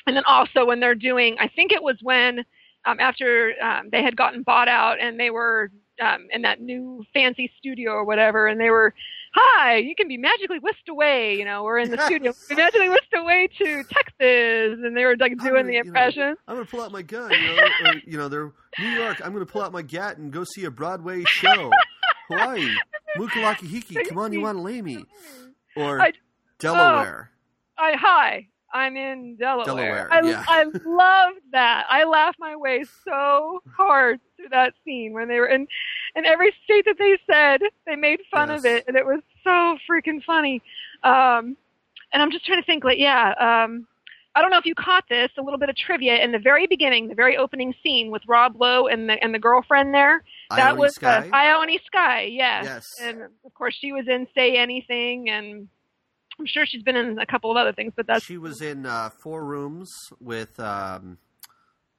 and 0.07 0.17
then 0.17 0.25
also 0.27 0.65
when 0.67 0.81
they're 0.81 0.95
doing, 0.95 1.37
I 1.39 1.49
think 1.49 1.73
it 1.73 1.83
was 1.83 1.97
when 2.03 2.45
um, 2.85 3.01
after 3.01 3.55
um, 3.63 3.89
they 3.91 4.03
had 4.03 4.17
gotten 4.17 4.43
bought 4.43 4.69
out 4.69 5.01
and 5.01 5.19
they 5.19 5.31
were 5.31 5.71
um, 6.01 6.27
in 6.31 6.43
that 6.43 6.61
new 6.61 7.05
fancy 7.13 7.51
studio 7.59 7.93
or 7.93 8.05
whatever, 8.05 8.47
and 8.47 8.61
they 8.61 8.71
were, 8.71 8.95
hi, 9.35 9.77
you 9.77 9.95
can 9.97 10.09
be 10.09 10.17
magically 10.19 10.59
whisked 10.59 10.89
away. 10.89 11.37
You 11.37 11.45
know, 11.45 11.65
we're 11.65 11.79
in 11.79 11.91
the 11.91 11.97
Yes. 11.97 12.07
studio, 12.07 12.33
be 12.49 12.55
magically 12.55 12.89
whisked 12.91 13.15
away 13.17 13.49
to 13.59 13.83
Texas, 13.85 14.79
and 14.85 14.97
they 14.97 15.05
were 15.05 15.17
like 15.19 15.37
doing 15.39 15.55
gonna, 15.55 15.65
the 15.65 15.73
you 15.73 15.83
know, 15.85 15.89
impression. 15.89 16.37
I'm 16.47 16.57
gonna 16.57 16.67
pull 16.67 16.83
out 16.83 16.93
my 16.93 17.03
gun, 17.03 17.31
you 17.41 17.47
know, 17.47 17.57
or, 17.81 18.01
you 18.07 18.19
know, 18.19 18.29
they're 18.29 18.53
New 18.79 18.89
York. 18.95 19.21
I'm 19.25 19.33
gonna 19.33 19.47
pull 19.47 19.63
out 19.63 19.73
my 19.73 19.83
gat 19.83 20.19
and 20.19 20.31
go 20.31 20.45
see 20.45 20.65
a 20.65 20.71
Broadway 20.71 21.25
show. 21.25 21.71
Hawaii, 22.29 22.69
Mukalaki 23.17 23.67
Hiki, 23.69 23.95
come 24.09 24.19
on, 24.19 24.33
you 24.33 24.41
want 24.43 24.59
to 24.59 24.63
lay 24.63 24.83
me? 24.83 25.07
Or 25.77 26.01
I- 26.03 26.13
Delaware. 26.59 27.31
I 27.79 27.93
hi. 27.99 28.49
I'm 28.77 28.97
in 28.97 29.37
Delaware. 29.37 29.64
Delaware, 29.64 30.09
I, 30.12 30.20
yeah. 30.20 30.45
I 30.47 30.64
loved 30.64 31.41
that. 31.53 31.87
I 31.89 32.05
laughed 32.05 32.39
my 32.39 32.55
way 32.57 32.85
so 33.05 33.62
hard 33.74 34.20
through 34.37 34.51
that 34.51 34.74
scene 34.85 35.14
when 35.14 35.29
they 35.29 35.39
were 35.39 35.47
in, 35.47 35.66
in 36.14 36.27
every 36.27 36.53
state 36.64 36.85
that 36.85 36.97
they 36.99 37.18
said 37.27 37.62
they 37.87 37.97
made 37.97 38.20
fun 38.31 38.51
of 38.51 38.66
it, 38.66 38.85
and 38.87 38.97
it 38.97 39.07
was 39.07 39.20
so 39.43 39.79
freaking 39.91 40.22
funny. 40.22 40.61
Um, 41.03 41.57
and 42.12 42.22
I'm 42.22 42.31
just 42.31 42.45
trying 42.45 42.61
to 42.61 42.66
think, 42.66 42.85
like, 42.85 42.99
yeah. 42.99 43.33
Um, 43.39 43.87
I 44.35 44.43
don't 44.43 44.51
know 44.51 44.59
if 44.59 44.66
you 44.66 44.74
caught 44.74 45.05
this. 45.09 45.31
A 45.39 45.43
little 45.43 45.59
bit 45.59 45.70
of 45.70 45.77
trivia 45.77 46.22
in 46.22 46.31
the 46.31 46.39
very 46.39 46.66
beginning, 46.66 47.09
the 47.09 47.14
very 47.14 47.39
opening 47.39 47.74
scene 47.83 48.11
with 48.11 48.20
Rob 48.29 48.61
Lowe 48.61 48.87
and 48.87 49.09
the 49.09 49.14
and 49.24 49.35
the 49.35 49.39
girlfriend 49.39 49.95
there. 49.95 50.22
That 50.51 50.72
Ione 50.72 50.79
was 50.79 50.95
Sky. 50.95 51.31
Uh, 51.33 51.35
Ione 51.35 51.81
Skye. 51.87 52.29
Yes. 52.31 52.64
Yes. 52.66 52.87
And 53.01 53.22
of 53.22 53.55
course, 53.55 53.74
she 53.81 53.93
was 53.93 54.07
in 54.07 54.27
Say 54.35 54.59
Anything, 54.59 55.31
and 55.31 55.68
I'm 56.39 56.47
sure 56.47 56.66
she's 56.66 56.82
been 56.82 56.97
in 56.97 57.18
a 57.18 57.26
couple 57.26 57.51
of 57.51 57.57
other 57.57 57.72
things. 57.72 57.93
But 57.97 58.07
that's 58.07 58.24
she 58.24 58.39
was 58.39 58.61
in 58.61 58.84
uh, 58.87 59.11
Four 59.22 59.45
Rooms 59.45 59.91
with 60.20 60.59
um, 60.61 61.18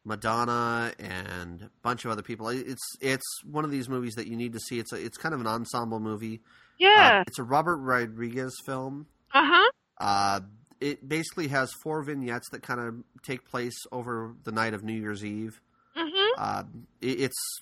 Madonna 0.06 0.94
and 1.00 1.64
a 1.64 1.70
bunch 1.84 2.06
of 2.06 2.12
other 2.12 2.22
people. 2.22 2.48
It's 2.50 2.84
it's 3.02 3.26
one 3.44 3.66
of 3.66 3.72
these 3.72 3.90
movies 3.90 4.16
that 4.16 4.28
you 4.28 4.36
need 4.36 4.54
to 4.54 4.60
see. 4.60 4.80
It's 4.80 4.94
a, 4.94 4.96
it's 5.04 5.18
kind 5.18 5.34
of 5.36 5.42
an 5.42 5.48
ensemble 5.48 6.00
movie. 6.00 6.40
yeah. 6.80 7.20
Uh, 7.20 7.24
it's 7.28 7.40
a 7.40 7.44
Robert 7.44 7.78
Rodriguez 7.78 8.54
film. 8.66 9.08
Uh 9.34 9.44
huh. 9.46 9.72
Uh, 10.00 10.40
it 10.80 11.08
basically 11.10 11.48
has 11.48 11.72
four 11.84 12.04
vignettes 12.04 12.48
that 12.52 12.62
kind 12.62 12.80
of 12.80 12.96
take 13.26 13.44
place 13.50 13.76
over 13.92 14.36
the 14.44 14.52
night 14.52 14.74
of 14.74 14.84
New 14.84 14.94
Year's 14.94 15.26
Eve. 15.26 15.60
Mhm. 15.98 16.28
Uh, 16.38 16.64
it, 17.02 17.22
it's 17.22 17.62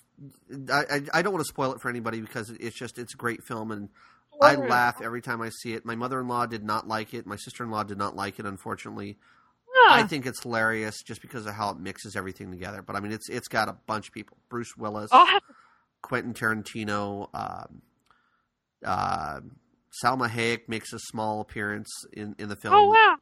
I, 0.70 0.82
I 0.90 1.00
I 1.14 1.22
don't 1.22 1.32
want 1.32 1.44
to 1.44 1.48
spoil 1.48 1.72
it 1.72 1.80
for 1.80 1.88
anybody 1.88 2.20
because 2.20 2.50
it's 2.50 2.78
just 2.78 2.98
it's 2.98 3.14
a 3.14 3.16
great 3.16 3.42
film 3.42 3.70
and 3.72 3.88
I 4.42 4.54
laugh 4.56 5.00
every 5.02 5.22
time 5.22 5.40
I 5.40 5.48
see 5.50 5.72
it. 5.74 5.84
My 5.84 5.94
mother-in-law 5.94 6.46
did 6.46 6.62
not 6.64 6.86
like 6.86 7.14
it. 7.14 7.26
My 7.26 7.36
sister-in-law 7.36 7.84
did 7.84 7.98
not 7.98 8.14
like 8.16 8.38
it. 8.38 8.46
Unfortunately, 8.46 9.16
Huh. 9.68 9.94
I 9.94 10.06
think 10.06 10.24
it's 10.26 10.42
hilarious 10.42 11.02
just 11.02 11.20
because 11.22 11.44
of 11.46 11.54
how 11.54 11.70
it 11.70 11.78
mixes 11.78 12.16
everything 12.16 12.50
together. 12.50 12.82
But 12.82 12.96
I 12.96 13.00
mean, 13.00 13.12
it's 13.12 13.28
it's 13.28 13.46
got 13.48 13.68
a 13.68 13.74
bunch 13.86 14.08
of 14.08 14.14
people: 14.14 14.36
Bruce 14.48 14.76
Willis, 14.76 15.10
have 15.12 15.42
Quentin 16.02 16.32
Tarantino, 16.34 17.28
um, 17.34 17.82
uh, 18.84 19.40
Salma 20.02 20.28
Hayek 20.28 20.68
makes 20.68 20.92
a 20.92 20.98
small 20.98 21.40
appearance 21.40 21.90
in 22.12 22.34
in 22.38 22.48
the 22.48 22.56
film. 22.56 22.74
oh 22.74 22.90
wow. 22.90 23.16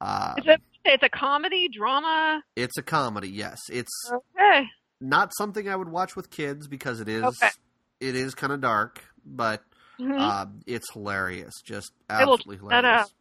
Uh, 0.00 0.34
Is 0.38 0.44
it? 0.46 0.60
It's 0.84 1.02
a 1.02 1.08
comedy 1.08 1.68
drama. 1.68 2.42
it's 2.54 2.76
a 2.78 2.82
comedy. 2.82 3.28
Yes, 3.28 3.58
it's 3.70 3.92
Okay. 4.12 4.66
not 5.00 5.32
something 5.36 5.68
I 5.68 5.74
would 5.76 5.88
watch 5.88 6.14
with 6.14 6.30
kids 6.30 6.68
because 6.68 7.00
it 7.00 7.08
is 7.08 7.24
Okay. 7.24 7.50
it 8.00 8.14
is 8.14 8.34
kind 8.34 8.52
of 8.52 8.60
dark, 8.60 9.02
but 9.24 9.64
Mhm. 10.00 10.18
uh, 10.20 10.46
it's 10.66 10.92
hilarious. 10.92 11.54
Just 11.62 11.92
absolutely 12.10 12.56
hilarious. 12.58 13.12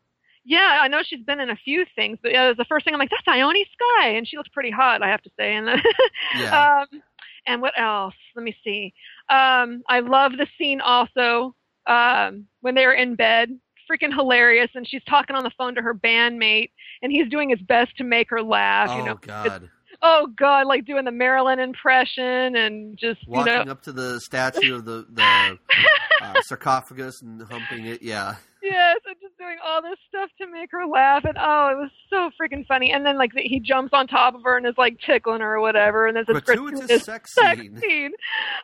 yeah, 0.44 0.80
I 0.82 0.88
know 0.88 1.02
she's 1.04 1.24
been 1.24 1.40
in 1.40 1.50
a 1.50 1.56
few 1.56 1.86
things, 1.96 2.18
but 2.22 2.32
yeah, 2.32 2.46
it 2.46 2.50
was 2.50 2.58
the 2.58 2.66
first 2.66 2.86
thing 2.86 2.94
I'm 2.94 3.00
like, 3.00 3.10
that's 3.10 3.28
Ione 3.28 3.66
Skye, 3.74 4.10
and 4.10 4.28
she 4.28 4.38
looks 4.38 4.50
pretty 4.50 4.72
hot, 4.72 5.02
I 5.02 5.08
have 5.10 5.22
to 5.24 5.30
say. 5.38 5.56
And 5.56 5.68
then, 5.68 5.82
Yeah. 6.40 6.84
um, 6.92 7.02
and 7.48 7.62
what 7.62 7.74
else? 7.80 8.14
Let 8.36 8.44
me 8.44 8.56
see. 8.64 8.94
Um, 9.30 9.84
I 9.88 10.00
love 10.02 10.34
the 10.34 10.48
scene 10.58 10.82
also 10.82 11.56
um, 11.88 12.48
when 12.62 12.76
they're 12.76 12.94
in 12.94 13.16
bed. 13.16 13.58
Freaking 13.90 14.12
hilarious, 14.12 14.72
and 14.74 14.88
she's 14.88 15.04
talking 15.04 15.36
on 15.36 15.44
the 15.44 15.52
phone 15.60 15.76
to 15.76 15.82
her 15.84 15.94
bandmate, 15.94 16.72
and 17.04 17.12
he's 17.12 17.30
doing 17.30 17.52
his 17.52 17.60
best 17.62 17.96
to 17.98 18.04
make 18.04 18.32
her 18.32 18.42
laugh. 18.42 18.90
oh 18.92 18.98
you 18.98 19.04
know, 19.04 19.14
God! 19.22 19.70
Oh 20.02 20.28
god, 20.38 20.68
like 20.68 20.86
doing 20.86 21.06
the 21.06 21.12
Marilyn 21.12 21.60
impression, 21.60 22.56
and 22.56 22.98
just 22.98 23.22
you 23.24 23.34
Walking 23.34 23.54
know, 23.54 23.72
up 23.72 23.84
to 23.84 23.92
the 23.92 24.20
statue 24.20 24.76
of 24.76 24.86
the 24.86 25.06
the 25.10 25.22
uh, 26.22 26.42
sarcophagus 26.42 27.22
and 27.22 27.42
humping 27.42 27.86
it. 27.86 28.02
Yeah. 28.02 28.36
yes, 28.62 28.98
and 29.06 29.16
just 29.22 29.38
doing 29.38 29.58
all 29.64 29.82
this 29.82 29.98
stuff 30.10 30.30
to 30.40 30.48
make 30.48 30.72
her 30.72 30.86
laugh, 30.86 31.24
and 31.26 31.38
oh, 31.40 31.70
it 31.70 31.78
was 31.78 31.92
so 32.10 32.30
freaking 32.40 32.66
funny. 32.66 32.92
And 32.92 33.06
then 33.06 33.18
like 33.18 33.32
he 33.36 33.60
jumps 33.60 33.92
on 33.94 34.08
top 34.08 34.36
of 34.36 34.44
her 34.44 34.58
and 34.58 34.66
is 34.66 34.78
like 34.78 35.00
tickling 35.06 35.42
her 35.42 35.56
or 35.56 35.62
whatever, 35.62 36.08
and 36.08 36.16
there's 36.16 36.28
this 36.28 36.42
gratuitous, 36.42 36.80
gratuitous 36.80 37.06
sex 37.06 37.34
sex 37.34 37.62
scene. 37.62 37.78
scene. 37.78 38.12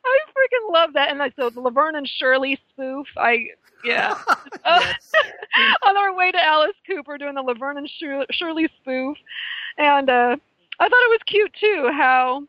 I 0.05 0.19
freaking 0.29 0.73
love 0.73 0.93
that. 0.93 1.09
And 1.09 1.19
like 1.19 1.34
so 1.36 1.49
the 1.49 1.61
Laverne 1.61 1.95
and 1.95 2.07
Shirley 2.07 2.59
spoof, 2.73 3.07
I 3.17 3.47
yeah. 3.84 4.17
yes. 4.65 5.11
on 5.88 5.97
our 5.97 6.15
way 6.15 6.32
to 6.32 6.43
Alice 6.43 6.75
Cooper 6.88 7.17
doing 7.17 7.36
the 7.36 7.41
Laverne 7.41 7.77
and 7.77 7.89
Shirley 8.32 8.69
spoof, 8.82 9.17
and 9.77 10.09
uh, 10.09 10.36
I 10.82 10.89
thought 10.89 11.05
it 11.05 11.11
was 11.11 11.19
cute 11.27 11.53
too 11.59 11.89
how 11.95 12.43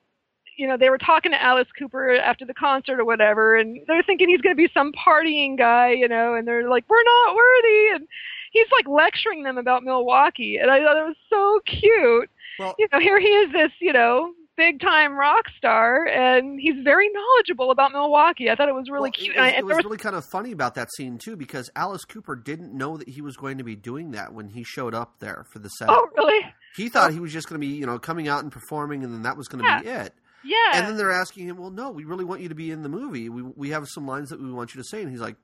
you 0.59 0.67
know 0.67 0.77
they 0.77 0.91
were 0.91 0.99
talking 0.99 1.33
to 1.33 1.43
Alice 1.43 1.69
Cooper 1.79 2.15
after 2.17 2.45
the 2.45 2.55
concert 2.55 2.99
or 2.99 3.05
whatever, 3.05 3.57
and 3.57 3.79
they're 3.87 4.03
thinking 4.03 4.29
he's 4.29 4.41
going 4.41 4.57
to 4.57 4.61
be 4.61 4.71
some 4.73 4.93
partying 4.93 5.57
guy, 5.57 5.91
you 5.93 6.09
know, 6.09 6.35
and 6.35 6.49
they're 6.49 6.69
like, 6.69 6.85
"We're 6.89 7.03
not 7.05 7.35
worthy," 7.37 7.89
and 7.95 8.09
he's 8.53 8.67
like 8.73 8.89
lecturing 8.89 9.43
them 9.43 9.59
about 9.59 9.83
Milwaukee, 9.83 10.57
and 10.57 10.71
I 10.71 10.83
thought 10.83 10.97
it 10.97 11.07
was 11.07 11.17
so 11.31 11.61
cute. 11.67 12.31
Well, 12.59 12.75
You 12.79 12.87
know, 12.93 13.01
here 13.01 13.19
he 13.21 13.29
is, 13.29 13.53
this 13.53 13.73
you 13.81 13.93
know 13.93 14.33
big 14.57 14.81
time 14.81 15.15
rock 15.19 15.47
star, 15.57 16.07
and 16.07 16.61
he's 16.61 16.85
very 16.85 17.09
knowledgeable 17.11 17.71
about 17.71 17.93
Milwaukee. 17.93 18.51
I 18.51 18.55
thought 18.55 18.69
it 18.69 18.75
was 18.75 18.91
really 18.91 19.11
well, 19.11 19.13
cute. 19.13 19.37
It 19.37 19.41
was, 19.41 19.53
I, 19.53 19.57
it 19.57 19.65
was 19.65 19.77
was 19.77 19.85
really 19.85 19.97
kind 19.99 20.15
of 20.17 20.25
funny 20.27 20.53
about 20.53 20.75
that 20.75 20.89
scene 20.95 21.19
too, 21.19 21.37
because 21.37 21.71
Alice 21.75 22.05
Cooper 22.05 22.37
didn't 22.37 22.75
know 22.77 22.97
that 22.99 23.09
he 23.09 23.23
was 23.23 23.37
going 23.37 23.59
to 23.59 23.65
be 23.65 23.75
doing 23.77 24.11
that 24.13 24.35
when 24.35 24.49
he 24.49 24.63
showed 24.65 24.95
up 24.95 25.19
there 25.21 25.47
for 25.51 25.59
the 25.59 25.69
set. 25.71 25.89
oh 25.91 26.09
really? 26.17 26.41
He 26.77 26.89
thought 26.89 27.13
he 27.13 27.21
was 27.21 27.33
just 27.33 27.49
going 27.49 27.61
to 27.61 27.67
be, 27.67 27.73
you 27.75 27.87
know, 27.87 27.99
coming 27.99 28.29
out 28.29 28.43
and 28.43 28.51
performing, 28.53 29.05
and 29.05 29.13
then 29.13 29.23
that 29.23 29.37
was 29.37 29.49
going 29.49 29.63
to 29.63 29.69
Yeah. 29.69 29.81
be 29.83 29.89
it. 29.89 30.15
Yeah. 30.45 30.57
And 30.75 30.87
then 30.89 30.97
they're 30.97 31.13
asking 31.13 31.47
him, 31.47 31.57
"Well, 31.57 31.71
no, 31.71 31.91
we 31.91 32.05
really 32.05 32.25
want 32.25 32.41
you 32.41 32.49
to 32.49 32.55
be 32.55 32.71
in 32.71 32.83
the 32.83 32.89
movie. 32.89 33.29
We 33.29 33.43
we 33.43 33.71
have 33.71 33.87
some 33.89 34.07
lines 34.07 34.31
that 34.31 34.41
we 34.43 34.51
want 34.51 34.75
you 34.75 34.83
to 34.83 34.89
say." 34.89 35.01
And 35.03 35.11
he's 35.11 35.21
like, 35.21 35.37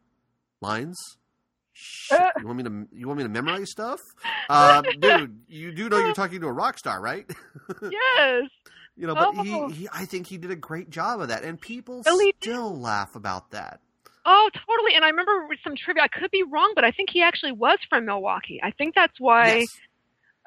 "Lines? 0.60 0.96
Shit, 1.72 2.20
Uh. 2.20 2.30
you 2.40 2.46
want 2.46 2.56
me 2.58 2.64
to 2.64 2.88
you 2.92 3.06
want 3.06 3.18
me 3.18 3.22
to 3.22 3.28
memorize 3.28 3.70
stuff? 3.70 4.00
Uh, 4.48 4.82
dude, 4.98 5.40
you 5.46 5.70
do 5.72 5.88
know 5.88 5.98
you're 5.98 6.14
talking 6.14 6.40
to 6.40 6.48
a 6.48 6.52
rock 6.52 6.76
star, 6.78 7.00
right? 7.00 7.30
yes. 7.82 8.44
you 8.96 9.06
know, 9.06 9.14
but 9.14 9.34
Oh. 9.36 9.68
he, 9.68 9.74
he 9.82 9.88
I 9.92 10.04
think 10.04 10.26
he 10.26 10.38
did 10.38 10.50
a 10.50 10.56
great 10.56 10.90
job 10.90 11.20
of 11.20 11.28
that, 11.28 11.44
and 11.44 11.60
people 11.60 12.02
Really 12.04 12.34
still 12.40 12.76
laugh 12.76 13.14
about 13.14 13.52
that. 13.52 13.80
Oh, 14.26 14.50
totally. 14.52 14.94
And 14.96 15.04
I 15.04 15.08
remember 15.10 15.32
some 15.64 15.74
trivia. 15.76 16.02
I 16.02 16.08
could 16.08 16.30
be 16.32 16.42
wrong, 16.42 16.72
but 16.74 16.84
I 16.84 16.90
think 16.90 17.10
he 17.10 17.22
actually 17.22 17.52
was 17.52 17.78
from 17.88 18.04
Milwaukee. 18.06 18.60
I 18.62 18.72
think 18.72 18.94
that's 18.96 19.18
why 19.20 19.58
yes. 19.58 19.68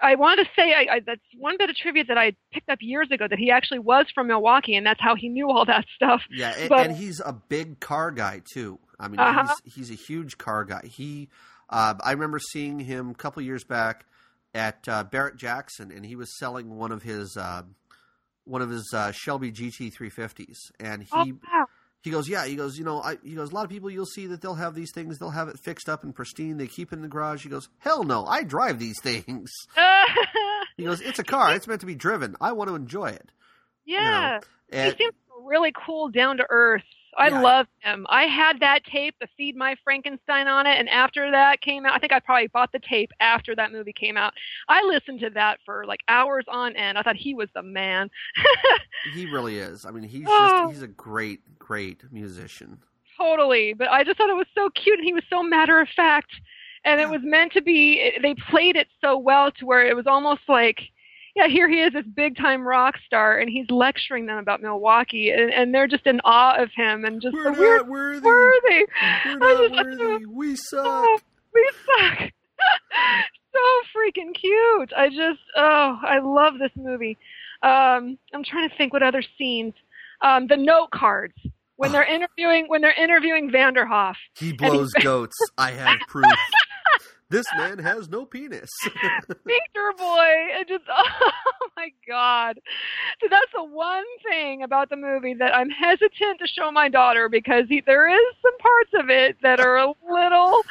I 0.02 0.16
wanted 0.16 0.45
to 0.45 0.49
say 0.56 0.74
I, 0.74 0.95
I, 0.95 0.99
that's 1.06 1.22
one 1.38 1.58
bit 1.58 1.70
of 1.70 1.76
trivia 1.76 2.04
that 2.06 2.18
I 2.18 2.34
picked 2.52 2.70
up 2.70 2.80
years 2.82 3.10
ago 3.12 3.28
that 3.28 3.38
he 3.39 3.52
actually 3.52 3.80
was 3.80 4.06
from 4.14 4.28
Milwaukee, 4.28 4.76
and 4.76 4.86
that's 4.86 4.99
how 5.02 5.16
he 5.16 5.30
knew 5.30 5.49
all 5.49 5.66
that 5.66 5.86
stuff. 5.95 6.22
Yeah, 6.32 6.54
and, 6.58 6.70
But- 6.70 6.88
and 6.88 6.95
he's 6.95 7.20
a 7.20 7.34
big 7.34 7.80
car 7.80 8.12
guy 8.12 8.41
too. 8.54 8.80
I 8.99 9.08
mean, 9.08 9.20
Uh-huh. 9.20 9.54
he's 9.66 9.74
he's 9.76 9.91
a 9.91 9.95
huge 9.95 10.38
car 10.38 10.64
guy. 10.66 10.82
He, 10.86 11.30
uh, 11.70 11.95
I 12.04 12.12
remember 12.12 12.39
seeing 12.39 12.80
him 12.80 13.10
a 13.12 13.16
couple 13.16 13.41
years 13.41 13.64
back 13.64 14.06
at 14.54 14.88
uh, 14.88 15.04
Barrett 15.06 15.38
Jackson, 15.38 15.91
and 15.91 16.06
he 16.06 16.16
was 16.16 16.38
selling 16.38 16.76
one 16.78 16.91
of 16.91 17.04
his 17.04 17.36
uh, 17.38 17.64
one 18.43 18.62
of 18.62 18.70
his 18.70 18.91
uh, 18.93 19.12
Shelby 19.12 19.52
GT 19.52 19.91
350s, 19.93 20.58
and 20.80 21.04
he 21.04 21.10
oh, 21.12 21.26
wow. 21.52 21.66
He 22.02 22.10
goes, 22.10 22.28
yeah, 22.28 22.45
he 22.45 22.56
goes, 22.56 22.78
you 22.78 22.84
know, 22.86 23.02
I, 23.02 23.18
he 23.24 23.36
goes, 23.36 23.52
a 23.52 23.56
lot 23.56 23.64
of 23.64 23.70
people 23.70 23.89
you'll 23.89 24.06
see 24.06 24.28
that 24.28 24.41
they'll 24.41 24.56
have 24.56 24.74
these 24.74 24.91
things, 24.91 25.20
they'll 25.20 25.30
have 25.30 25.47
it 25.47 25.60
fixed 25.60 25.88
up 25.88 26.04
and 26.04 26.16
pristine, 26.16 26.58
they 26.58 26.68
keep 26.68 26.91
it 26.91 26.95
in 26.95 27.02
the 27.02 27.08
garage. 27.08 27.43
He 27.43 27.49
goes, 27.49 27.70
hell 27.80 28.04
no, 28.04 28.26
I 28.26 28.43
drive 28.43 28.80
these 28.80 28.99
things. 29.02 29.52
He 30.78 30.86
goes, 30.86 31.02
it's 31.02 31.20
a 31.20 31.24
car, 31.24 31.54
it's 31.54 31.68
meant 31.68 31.82
to 31.82 31.86
be 31.86 31.93
driven. 31.95 32.36
I 32.41 32.54
want 32.54 32.70
to 32.70 32.76
enjoy 32.76 33.08
it. 33.10 33.32
yeah. 33.86 34.39
And 34.72 34.93
he 34.93 35.04
seems 35.04 35.14
really 35.45 35.72
cool, 35.74 36.10
down 36.10 36.38
to 36.38 36.45
earth. 36.49 36.82
I 37.18 37.28
Yeah. 37.30 37.41
love 37.41 37.68
him. 37.82 38.05
I 38.09 38.24
had 38.24 38.59
that 38.62 38.86
tape, 38.86 39.16
the 39.20 39.28
Feed 39.36 39.55
My 39.55 39.76
Frankenstein 39.84 40.47
on 40.47 40.66
it, 40.66 40.78
and 40.80 40.88
after 40.89 41.30
that 41.32 41.62
came 41.62 41.86
out, 41.86 41.93
I 41.93 41.99
think 41.99 42.14
I 42.14 42.20
probably 42.20 42.47
bought 42.47 42.72
the 42.72 42.80
tape 42.80 43.12
after 43.20 43.55
that 43.55 43.72
movie 43.72 43.93
came 43.93 44.16
out. 44.18 44.34
I 44.70 44.82
listened 44.84 45.20
to 45.22 45.30
that 45.32 45.59
for 45.66 45.86
like 45.86 46.01
hours 46.07 46.45
on 46.47 46.76
end. 46.76 46.97
I 46.97 47.01
thought 47.03 47.18
he 47.18 47.34
was 47.34 47.49
the 47.53 47.64
man. 47.64 48.09
he 49.14 49.26
really 49.26 49.57
is. 49.57 49.86
I 49.86 49.91
mean, 49.91 50.03
he's 50.03 50.28
Oh. 50.30 50.64
just 50.64 50.76
he's 50.76 50.84
a 50.84 50.88
great, 50.88 51.41
great 51.59 52.03
musician. 52.12 52.80
totally. 53.18 53.74
But 53.74 53.89
I 53.89 54.03
just 54.03 54.18
thought 54.18 54.30
it 54.30 54.36
was 54.36 54.47
so 54.55 54.70
cute, 54.70 54.97
and 54.99 55.05
he 55.05 55.14
was 55.14 55.24
so 55.30 55.43
matter 55.43 55.80
of 55.80 55.89
fact, 55.89 56.32
and 56.86 56.99
it 57.01 57.09
was 57.09 57.22
meant 57.24 57.51
to 57.53 57.62
be. 57.62 58.14
They 58.22 58.34
played 58.36 58.76
it 58.76 58.88
so 59.01 59.18
well 59.18 59.51
to 59.51 59.66
where 59.66 59.86
it 59.86 59.95
was 59.95 60.07
almost 60.07 60.41
like. 60.47 60.80
Yeah, 61.36 61.47
here 61.47 61.69
he 61.69 61.82
is, 61.82 61.93
this 61.93 62.05
big 62.05 62.36
time 62.36 62.67
rock 62.67 62.95
star, 63.05 63.38
and 63.38 63.49
he's 63.49 63.69
lecturing 63.69 64.25
them 64.25 64.38
about 64.38 64.61
Milwaukee, 64.61 65.29
and, 65.32 65.51
and 65.51 65.73
they're 65.73 65.88
just 65.88 66.05
in 66.05 66.19
awe 66.25 66.61
of 66.61 66.69
him, 66.75 67.05
and 67.05 67.21
just 67.21 67.34
We're 67.34 67.45
the 67.55 67.61
not 67.77 67.88
worthy. 67.88 68.25
worthy. 68.25 68.86
We're 69.25 69.38
not 69.38 69.69
just- 69.71 69.99
worthy. 69.99 70.25
We 70.25 70.55
suck. 70.57 70.86
Oh, 70.86 71.19
we 71.53 71.69
suck. 71.86 72.19
so 73.53 73.59
freaking 73.95 74.34
cute. 74.39 74.91
I 74.95 75.09
just, 75.09 75.39
oh, 75.55 75.99
I 76.03 76.19
love 76.19 76.55
this 76.59 76.71
movie. 76.75 77.17
Um, 77.63 78.17
I'm 78.34 78.43
trying 78.43 78.69
to 78.69 78.75
think 78.75 78.91
what 78.93 79.03
other 79.03 79.23
scenes. 79.38 79.73
Um, 80.21 80.47
the 80.47 80.57
note 80.57 80.91
cards 80.91 81.34
when 81.77 81.91
they're 81.91 82.03
interviewing 82.03 82.65
when 82.67 82.82
they're 82.82 82.93
interviewing 82.93 83.49
Vanderhoff. 83.49 84.15
He 84.38 84.51
blows 84.53 84.91
goats. 85.01 85.36
I 85.57 85.71
have 85.71 85.99
proof. 86.07 86.25
This 87.32 87.45
man 87.57 87.79
has 87.79 88.07
no 88.09 88.25
penis. 88.25 88.69
Victor 88.86 89.93
boy, 89.97 90.29
it 90.59 90.67
just 90.67 90.84
oh 90.89 91.32
my 91.75 91.89
god. 92.07 92.59
So 93.21 93.27
that's 93.29 93.51
the 93.55 93.63
one 93.63 94.03
thing 94.29 94.63
about 94.63 94.89
the 94.89 94.97
movie 94.97 95.34
that 95.36 95.55
I'm 95.55 95.69
hesitant 95.69 96.39
to 96.39 96.47
show 96.47 96.71
my 96.71 96.89
daughter 96.89 97.29
because 97.29 97.65
he, 97.69 97.82
there 97.86 98.07
is 98.09 98.36
some 98.41 98.57
parts 98.57 99.03
of 99.03 99.09
it 99.09 99.38
that 99.41 99.59
are 99.59 99.77
a 99.77 99.88
little 100.09 100.61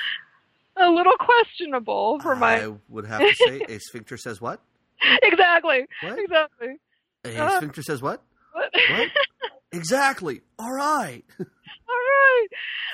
a 0.76 0.88
little 0.90 1.16
questionable 1.18 2.20
for 2.20 2.36
my 2.36 2.64
I 2.64 2.72
would 2.88 3.06
have 3.06 3.20
to 3.20 3.34
say 3.34 3.61
a 3.68 3.78
sphincter 3.80 4.16
says 4.16 4.40
what? 4.40 4.61
exactly 5.22 5.86
What? 6.02 6.18
exactly. 6.18 6.76
A 7.24 7.38
Uh. 7.38 7.56
sphincter 7.56 7.82
says 7.82 8.00
what? 8.00 8.22
What? 8.52 8.70
What? 8.90 9.08
Exactly. 9.72 10.42
All 10.58 10.72
right. 10.72 11.24
All 11.38 11.46
right. 11.96 12.46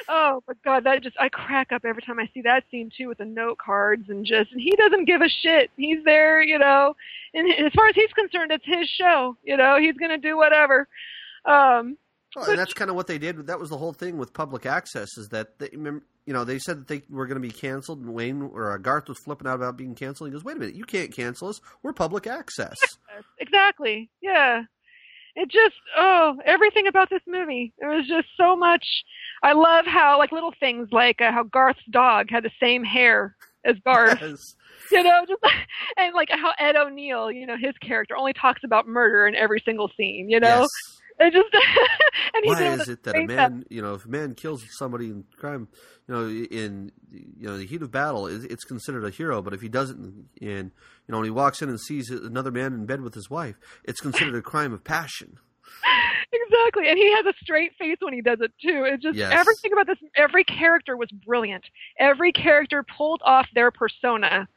Oh, 0.09 0.43
my 0.49 0.55
God, 0.65 0.85
that 0.85 1.03
just 1.03 1.17
I 1.21 1.29
crack 1.29 1.73
up 1.73 1.85
every 1.85 2.03
time 2.03 2.19
I 2.19 2.29
see 2.33 2.43
that 2.43 2.65
scene 2.71 2.91
too 2.97 3.09
with 3.09 3.19
the 3.19 3.25
note 3.25 3.59
cards 3.59 4.09
and 4.09 4.25
just 4.25 4.53
and 4.53 4.61
he 4.61 4.75
doesn't 4.77 5.05
give 5.05 5.21
a 5.21 5.29
shit. 5.29 5.71
He's 5.77 6.03
there, 6.05 6.43
you 6.43 6.59
know. 6.59 6.95
And 7.35 7.49
as 7.67 7.73
far 7.75 7.89
as 7.89 7.95
he's 7.95 8.13
concerned, 8.13 8.53
it's 8.53 8.65
his 8.65 8.89
show. 8.89 9.37
You 9.45 9.57
know, 9.57 9.79
he's 9.79 9.97
gonna 9.97 10.19
do 10.19 10.37
whatever. 10.37 10.89
Um, 11.45 11.97
Well, 12.35 12.51
and 12.51 12.59
that's 12.59 12.73
kind 12.75 12.91
of 12.91 12.97
what 12.97 13.07
they 13.07 13.19
did. 13.19 13.47
That 13.47 13.59
was 13.59 13.71
the 13.71 13.79
whole 13.79 13.93
thing 13.93 14.19
with 14.19 14.33
public 14.33 14.67
access 14.67 15.09
is 15.17 15.29
that 15.31 15.59
they, 15.59 15.71
you 15.73 16.03
know 16.27 16.45
they 16.45 16.59
said 16.59 16.81
that 16.81 16.89
they 16.89 17.03
were 17.09 17.27
going 17.27 17.41
to 17.41 17.49
be 17.49 17.53
canceled, 17.55 18.01
and 18.01 18.13
Wayne 18.13 18.43
or 18.43 18.73
uh, 18.73 18.79
Garth 18.79 19.09
was 19.09 19.19
flipping 19.25 19.47
out 19.47 19.55
about 19.55 19.77
being 19.77 19.95
canceled. 19.95 20.29
He 20.29 20.33
goes, 20.33 20.45
"Wait 20.45 20.57
a 20.57 20.61
minute, 20.61 20.75
you 20.75 20.85
can't 20.85 21.15
cancel 21.15 21.49
us. 21.49 21.61
We're 21.83 21.93
public 21.93 22.27
access." 22.27 22.77
exactly. 23.39 24.11
Yeah. 24.21 24.65
It 25.37 25.51
just 25.51 25.75
oh 25.97 26.39
everything 26.45 26.87
about 26.87 27.11
this 27.11 27.21
movie. 27.27 27.73
There 27.79 27.91
was 27.91 28.09
just 28.09 28.27
so 28.37 28.57
much. 28.57 28.87
I 29.43 29.53
love 29.53 29.85
how 29.87 30.19
like 30.19 30.33
little 30.33 30.55
things 30.59 30.89
like 30.93 31.21
uh, 31.21 31.31
how 31.31 31.43
Garth's 31.45 31.85
dog 31.91 32.31
had 32.31 32.43
the 32.43 32.51
same 32.59 32.83
hair 32.83 33.37
as 33.65 33.77
Garth. 33.85 34.19
Yes. 34.23 34.57
you 34.91 35.03
know, 35.03 35.25
just 35.29 35.43
and 35.99 36.15
like 36.15 36.31
how 36.31 36.53
Ed 36.59 36.77
O'Neill, 36.77 37.31
you 37.31 37.47
know, 37.47 37.57
his 37.57 37.75
character 37.83 38.17
only 38.17 38.33
talks 38.33 38.63
about 38.65 38.89
murder 38.89 39.27
in 39.27 39.35
every 39.35 39.61
single 39.65 39.91
scene. 39.95 40.31
You 40.31 40.41
know, 40.41 40.63
Yes. 40.63 40.96
It 41.19 41.33
just 41.33 41.49
and 42.35 42.45
he's 42.45 42.55
Why 42.55 42.63
is 42.65 42.89
it 42.89 43.03
that 43.05 43.17
a 43.17 43.27
man, 43.27 43.65
you 43.71 43.83
know, 43.83 43.95
if 43.95 44.05
a 44.05 44.09
man 44.09 44.35
kills 44.35 44.65
somebody 44.79 45.07
in 45.07 45.25
crime, 45.39 45.69
you 46.07 46.15
know, 46.15 46.29
in 46.29 46.93
you 47.11 47.49
know 47.49 47.57
the 47.57 47.67
heat 47.67 47.83
of 47.83 47.91
battle, 47.91 48.27
it's 48.27 48.45
it's 48.45 48.65
considered 48.65 49.05
a 49.05 49.11
hero. 49.11 49.43
But 49.43 49.55
if 49.55 49.61
he 49.61 49.69
does 49.69 49.91
it 49.91 49.97
in, 49.97 50.29
in 50.41 50.73
you 51.07 51.13
know, 51.13 51.19
when 51.19 51.25
he 51.25 51.31
walks 51.31 51.63
in 51.63 51.69
and 51.69 51.81
sees 51.81 52.11
another 52.11 52.51
man 52.51 52.73
in 52.73 52.87
bed 52.87 53.01
with 53.01 53.15
his 53.15 53.31
wife, 53.31 53.57
it's 53.85 54.01
considered 54.01 54.35
a 54.35 54.43
crime 54.43 54.73
of 54.73 54.85
passion. 54.85 55.39
exactly, 56.33 56.89
and 56.89 56.99
he 56.99 57.11
has 57.15 57.27
a 57.27 57.35
straight 57.43 57.73
face 57.79 57.97
when 58.01 58.15
he 58.15 58.21
does 58.21 58.39
it 58.41 58.53
too. 58.61 58.85
It 58.85 59.01
just 59.01 59.17
Yes. 59.17 59.33
everything 59.33 59.73
about 59.73 59.87
this, 59.87 59.99
every 60.17 60.45
character 60.45 60.97
was 60.97 61.09
brilliant. 61.25 61.65
Every 61.99 62.33
character 62.33 62.85
pulled 62.97 63.23
off 63.25 63.47
their 63.55 63.71
persona 63.71 64.49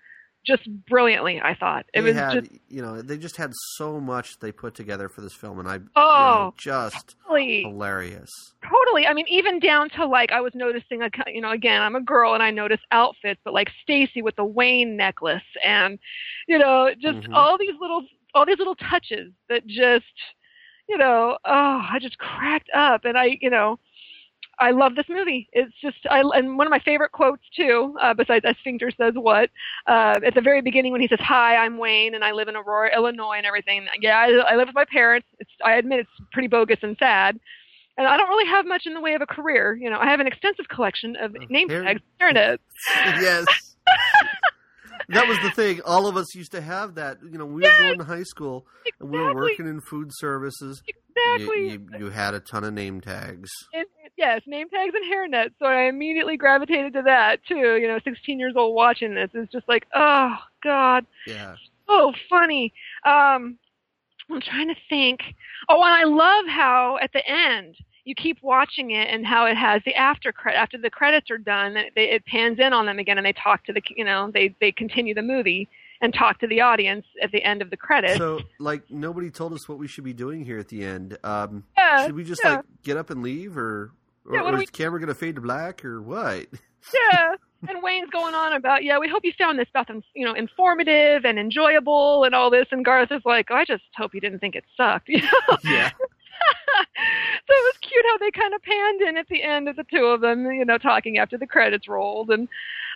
just 0.45 0.67
brilliantly. 0.87 1.39
I 1.41 1.53
thought 1.55 1.85
it 1.93 2.01
they 2.01 2.07
was 2.07 2.15
had, 2.15 2.45
just 2.45 2.51
you 2.69 2.81
know, 2.81 3.01
they 3.01 3.17
just 3.17 3.37
had 3.37 3.51
so 3.75 3.99
much 3.99 4.39
they 4.39 4.51
put 4.51 4.73
together 4.75 5.09
for 5.09 5.21
this 5.21 5.33
film, 5.33 5.59
and 5.59 5.67
I, 5.67 5.75
you 5.75 5.79
know, 5.79 5.89
Oh. 5.95 6.53
just 6.57 7.15
really 7.29 7.61
hilarious. 7.63 8.29
Totally. 8.63 9.05
I 9.07 9.13
mean, 9.13 9.25
even 9.29 9.59
down 9.59 9.89
to 9.91 10.05
like 10.05 10.31
I 10.31 10.41
was 10.41 10.53
noticing, 10.55 11.01
a, 11.01 11.09
you 11.27 11.41
know, 11.41 11.51
again, 11.51 11.81
I'm 11.81 11.95
a 11.95 12.01
girl 12.01 12.33
and 12.33 12.41
I 12.43 12.51
notice 12.51 12.79
outfits, 12.91 13.39
but 13.43 13.53
like 13.53 13.69
Stacy 13.81 14.21
with 14.21 14.35
the 14.35 14.45
Wayne 14.45 14.95
necklace, 14.95 15.43
and 15.63 15.99
you 16.47 16.57
know, 16.57 16.93
just 16.99 17.27
Mhm. 17.27 17.33
all 17.35 17.57
these 17.57 17.75
little, 17.79 18.05
all 18.33 18.45
these 18.45 18.57
little 18.59 18.75
touches 18.75 19.31
that 19.49 19.65
just, 19.67 20.05
you 20.87 20.97
know, 20.97 21.37
oh, 21.45 21.87
I 21.91 21.99
just 22.01 22.17
cracked 22.17 22.69
up, 22.73 23.05
and 23.05 23.17
I, 23.17 23.37
you 23.41 23.49
know. 23.49 23.79
I 24.59 24.71
love 24.71 24.95
this 24.95 25.05
movie. 25.07 25.47
It's 25.53 25.73
just, 25.81 25.97
I, 26.09 26.19
and 26.19 26.57
one 26.57 26.67
of 26.67 26.71
my 26.71 26.79
favorite 26.79 27.11
quotes 27.11 27.43
too, 27.55 27.95
uh, 28.01 28.13
besides 28.13 28.43
"A 28.45 28.55
sphincter 28.59 28.91
says 28.91 29.13
what," 29.15 29.49
uh, 29.87 30.19
at 30.25 30.35
the 30.35 30.41
very 30.41 30.61
beginning 30.61 30.91
when 30.91 31.01
he 31.01 31.07
says, 31.07 31.19
"Hi, 31.21 31.55
I'm 31.55 31.77
Wayne, 31.77 32.13
and 32.13 32.23
I 32.23 32.31
live 32.33 32.47
in 32.47 32.55
Aurora, 32.55 32.93
Illinois, 32.93 33.35
and 33.37 33.45
everything." 33.45 33.87
Yeah, 34.01 34.17
I, 34.17 34.53
I 34.53 34.55
live 34.55 34.67
with 34.67 34.75
my 34.75 34.85
parents. 34.85 35.27
It's, 35.39 35.49
I 35.63 35.75
admit 35.75 36.01
it's 36.01 36.29
pretty 36.33 36.47
bogus 36.47 36.79
and 36.81 36.97
sad, 36.99 37.39
and 37.97 38.07
I 38.07 38.17
don't 38.17 38.29
really 38.29 38.49
have 38.49 38.65
much 38.65 38.85
in 38.85 38.93
the 38.93 39.01
way 39.01 39.13
of 39.13 39.21
a 39.21 39.27
career. 39.27 39.75
You 39.75 39.89
know, 39.89 39.99
I 39.99 40.07
have 40.07 40.19
an 40.19 40.27
extensive 40.27 40.67
collection 40.67 41.15
of 41.15 41.35
name 41.49 41.69
tags. 41.69 42.01
There 42.19 42.29
it 42.29 42.37
is. 42.37 42.59
yes. 43.21 43.45
that 45.09 45.27
was 45.27 45.37
the 45.39 45.51
thing. 45.51 45.81
All 45.85 46.07
of 46.07 46.17
us 46.17 46.33
used 46.35 46.51
to 46.53 46.61
have 46.61 46.95
that. 46.95 47.17
You 47.23 47.37
know, 47.37 47.45
we 47.45 47.61
were 47.61 47.77
going 47.79 47.97
to 47.99 48.03
high 48.05 48.23
school 48.23 48.65
and 48.99 49.09
we 49.09 49.19
were 49.19 49.33
working 49.35 49.67
in 49.67 49.81
food 49.81 50.09
services. 50.13 50.81
You- 50.87 50.93
Exactly. 51.21 51.71
You, 51.71 51.87
you, 51.99 52.09
had 52.11 52.33
a 52.33 52.39
ton 52.39 52.63
of 52.63 52.73
name 52.73 53.01
tags. 53.01 53.49
It- 53.73 53.89
yes, 54.17 54.41
name 54.47 54.69
tags 54.69 54.93
and 54.95 55.03
hairnets. 55.13 55.51
So 55.59 55.65
I 55.65 55.83
immediately 55.89 56.37
gravitated 56.37 56.93
to 56.93 57.01
that 57.03 57.43
too. 57.45 57.75
You 57.75 57.87
know, 57.89 57.99
16 58.05 58.39
years 58.39 58.53
old 58.55 58.73
watching 58.73 59.15
this 59.15 59.29
is 59.33 59.49
just 59.51 59.67
like, 59.67 59.85
oh 59.93 60.35
God, 60.63 61.05
Yeah. 61.27 61.55
so 61.87 62.13
funny. 62.29 62.73
Um, 63.05 63.57
I'm 64.31 64.39
trying 64.41 64.69
to 64.69 64.75
think. 64.89 65.19
Oh, 65.67 65.83
and 65.83 65.93
I 65.93 66.03
love 66.05 66.45
how 66.47 66.97
at 67.01 67.11
the 67.11 67.21
end 67.27 67.75
you 68.09 68.15
keep 68.15 68.39
watching 68.41 68.89
it 68.89 69.07
and 69.07 69.23
how 69.25 69.45
it 69.45 69.55
has 69.55 69.83
the 69.85 69.93
after 69.93 70.31
credit 70.31 70.57
after 70.57 70.77
the 70.79 70.89
credits 70.89 71.29
are 71.29 71.37
done. 71.37 71.77
It, 71.77 71.93
they, 71.95 72.09
it 72.09 72.25
pans 72.25 72.57
in 72.59 72.73
on 72.73 72.87
them 72.87 72.97
again 72.97 73.17
and 73.17 73.25
they 73.25 73.33
talk 73.33 73.63
to 73.65 73.73
the 73.73 73.81
you 73.95 74.03
know 74.03 74.31
they 74.33 74.55
they 74.59 74.71
continue 74.71 75.13
the 75.13 75.21
movie 75.21 75.69
and 76.01 76.11
talk 76.13 76.39
to 76.39 76.47
the 76.47 76.61
audience 76.61 77.05
at 77.21 77.31
the 77.31 77.43
end 77.43 77.61
of 77.61 77.69
the 77.69 77.77
credits. 77.77 78.17
So, 78.17 78.39
like, 78.57 78.89
nobody 78.89 79.29
told 79.29 79.53
us 79.53 79.67
what 79.67 79.77
we 79.77 79.87
should 79.87 80.05
be 80.05 80.13
doing 80.13 80.43
here 80.43 80.57
at 80.57 80.69
the 80.69 80.83
end. 80.83 81.17
Um, 81.23 81.65
yeah, 81.77 82.05
should 82.05 82.15
we 82.15 82.23
just 82.23 82.41
yeah. 82.43 82.57
like 82.57 82.65
get 82.83 82.97
up 82.97 83.11
and 83.11 83.21
leave, 83.21 83.57
or 83.57 83.91
or, 84.25 84.35
Yeah, 84.35 84.41
or 84.41 84.55
is 84.55 84.65
the 84.65 84.71
camera 84.71 84.99
gonna 84.99 85.13
fade 85.13 85.35
to 85.35 85.41
black, 85.41 85.85
or 85.85 86.01
what? 86.01 86.47
yeah. 87.11 87.35
And 87.67 87.83
Wayne's 87.83 88.09
going 88.09 88.35
on 88.35 88.53
about, 88.53 88.85
yeah, 88.85 88.99
we 88.99 89.09
hope 89.09 89.25
you 89.25 89.33
found 89.37 89.59
this 89.59 89.67
stuff, 89.67 89.87
you 90.15 90.25
know, 90.25 90.33
informative 90.33 91.25
and 91.25 91.37
enjoyable 91.37 92.23
and 92.23 92.33
all 92.33 92.49
this. 92.49 92.67
And 92.71 92.85
Garth 92.85 93.11
is 93.11 93.21
like, 93.25 93.47
oh, 93.49 93.55
I 93.55 93.65
just 93.65 93.83
hope 93.97 94.13
you 94.13 94.21
didn't 94.21 94.39
think 94.39 94.55
it 94.55 94.63
sucked. 94.77 95.09
You 95.09 95.21
know? 95.21 95.57
yeah. 95.65 95.91
So 97.47 97.53
it 97.55 97.73
was 97.73 97.77
cute 97.81 98.05
how 98.05 98.17
they 98.19 98.31
kind 98.31 98.53
of 98.53 98.61
panned 98.61 99.01
in 99.01 99.17
at 99.17 99.27
the 99.27 99.41
end 99.41 99.67
of 99.69 99.75
the 99.75 99.83
two 99.83 100.05
of 100.05 100.21
them, 100.21 100.51
you 100.51 100.63
know, 100.65 100.77
talking 100.77 101.17
after 101.17 101.37
the 101.37 101.47
credits 101.47 101.87
rolled. 101.87 102.29
And 102.29 102.47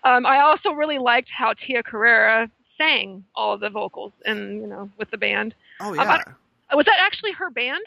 um, 0.03 0.25
I 0.25 0.41
also 0.41 0.71
really 0.71 0.99
liked 0.99 1.29
how 1.35 1.53
Tia 1.53 1.81
Carrere 1.83 2.49
sang 2.77 3.23
all 3.35 3.53
of 3.53 3.59
the 3.61 3.69
vocals 3.69 4.11
and 4.25 4.61
you 4.61 4.67
know 4.67 4.89
with 4.97 5.09
the 5.11 5.17
band. 5.17 5.55
Oh 5.79 5.93
about- 5.93 6.21
yeah. 6.27 6.33
Was 6.75 6.85
that 6.87 6.97
actually 7.01 7.33
her 7.33 7.51
band? 7.51 7.81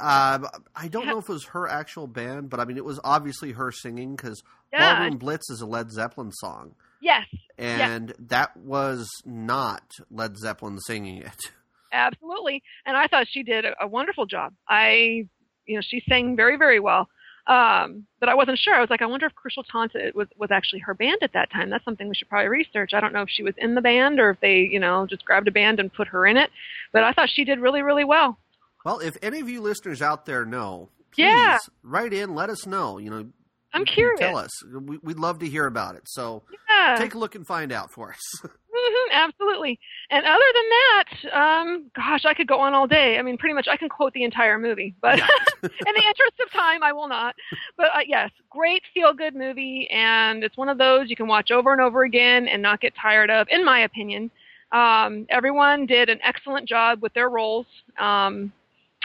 Uh, 0.00 0.38
I 0.76 0.86
don't 0.88 1.06
know 1.06 1.18
if 1.18 1.28
it 1.28 1.32
was 1.32 1.46
her 1.46 1.66
actual 1.68 2.06
band, 2.06 2.50
but 2.50 2.60
I 2.60 2.64
mean, 2.66 2.76
it 2.76 2.84
was 2.84 3.00
obviously 3.02 3.50
her 3.52 3.72
singing 3.72 4.14
because 4.14 4.42
Yeah. 4.72 4.94
Ballroom 5.00 5.18
Blitz 5.18 5.50
is 5.50 5.60
a 5.60 5.66
Led 5.66 5.90
Zeppelin 5.90 6.30
song, 6.32 6.74
Yes, 7.00 7.26
and 7.56 8.14
that 8.28 8.56
was 8.56 9.08
not 9.24 9.82
Led 10.10 10.36
Zeppelin 10.38 10.78
singing 10.80 11.18
it. 11.18 11.50
Absolutely. 11.92 12.62
And 12.86 12.96
I 12.96 13.06
thought 13.06 13.26
she 13.30 13.42
did 13.42 13.64
a, 13.64 13.74
a 13.82 13.86
wonderful 13.86 14.26
job. 14.26 14.52
I, 14.68 15.26
you 15.66 15.76
know, 15.76 15.80
she 15.82 16.02
sang 16.08 16.36
very, 16.36 16.56
very 16.56 16.80
well. 16.80 17.08
Um, 17.46 18.04
but 18.20 18.28
I 18.28 18.34
wasn't 18.34 18.58
sure. 18.58 18.74
I 18.74 18.80
was 18.80 18.90
like, 18.90 19.00
I 19.00 19.06
wonder 19.06 19.24
if 19.24 19.34
Crucial 19.34 19.62
Taunt 19.62 19.92
was 20.14 20.28
was 20.36 20.50
actually 20.50 20.80
her 20.80 20.92
band 20.92 21.18
at 21.22 21.32
that 21.32 21.50
time. 21.50 21.70
That's 21.70 21.84
something 21.84 22.06
we 22.06 22.14
should 22.14 22.28
probably 22.28 22.48
research. 22.48 22.90
I 22.92 23.00
don't 23.00 23.14
know 23.14 23.22
if 23.22 23.30
she 23.30 23.42
was 23.42 23.54
in 23.56 23.74
the 23.74 23.80
band 23.80 24.20
or 24.20 24.28
if 24.30 24.40
they, 24.40 24.58
you 24.58 24.78
know, 24.78 25.06
just 25.06 25.24
grabbed 25.24 25.48
a 25.48 25.50
band 25.50 25.80
and 25.80 25.90
put 25.92 26.08
her 26.08 26.26
in 26.26 26.36
it. 26.36 26.50
But 26.92 27.04
I 27.04 27.12
thought 27.12 27.30
she 27.30 27.44
did 27.44 27.58
really, 27.58 27.80
really 27.80 28.04
well. 28.04 28.38
Well, 28.84 28.98
if 29.00 29.16
any 29.22 29.40
of 29.40 29.48
you 29.48 29.62
listeners 29.62 30.02
out 30.02 30.26
there 30.26 30.44
know, 30.44 30.90
please 31.10 31.24
Yeah. 31.24 31.56
write 31.82 32.12
in, 32.12 32.34
let 32.34 32.50
us 32.50 32.66
know. 32.66 32.98
You 32.98 33.08
know, 33.10 33.26
I'm 33.74 33.84
curious. 33.84 34.18
Tell 34.20 34.36
us. 34.36 34.50
We, 34.64 34.98
we'd 35.02 35.18
love 35.18 35.38
to 35.40 35.46
hear 35.48 35.66
about 35.66 35.94
it. 35.96 36.02
So 36.06 36.42
Yeah. 36.70 36.96
take 36.98 37.14
a 37.14 37.18
look 37.18 37.34
and 37.34 37.46
find 37.46 37.72
out 37.72 37.90
for 37.90 38.12
us. 38.12 38.42
Mhm, 38.78 39.10
absolutely. 39.12 39.80
And 40.08 40.24
other 40.24 40.44
than 40.54 40.64
that, 40.70 41.36
um, 41.36 41.90
gosh, 41.96 42.24
I 42.24 42.32
could 42.32 42.46
go 42.46 42.60
on 42.60 42.74
all 42.74 42.86
day. 42.86 43.18
I 43.18 43.22
mean, 43.22 43.36
pretty 43.36 43.54
much 43.54 43.66
I 43.66 43.76
can 43.76 43.88
quote 43.88 44.12
the 44.12 44.22
entire 44.22 44.56
movie, 44.56 44.94
but 45.02 45.18
Yeah. 45.18 45.26
in 45.62 45.68
the 45.72 46.04
interest 46.06 46.34
of 46.44 46.52
time, 46.52 46.84
I 46.84 46.92
will 46.92 47.08
not. 47.08 47.34
But 47.76 47.86
uh, 47.86 48.00
yes, 48.06 48.30
great 48.50 48.82
feel 48.94 49.12
good 49.14 49.34
movie, 49.34 49.88
and 49.90 50.44
it's 50.44 50.56
one 50.56 50.68
of 50.68 50.78
those 50.78 51.10
you 51.10 51.16
can 51.16 51.26
watch 51.26 51.50
over 51.50 51.72
and 51.72 51.80
over 51.80 52.04
again 52.04 52.46
and 52.46 52.62
not 52.62 52.80
get 52.80 52.94
tired 52.94 53.30
of, 53.30 53.48
in 53.50 53.64
my 53.64 53.80
opinion. 53.80 54.30
Um, 54.70 55.26
everyone 55.28 55.86
did 55.86 56.08
an 56.08 56.20
excellent 56.22 56.68
job 56.68 57.02
with 57.02 57.12
their 57.14 57.30
roles. 57.30 57.66
Um, 57.98 58.52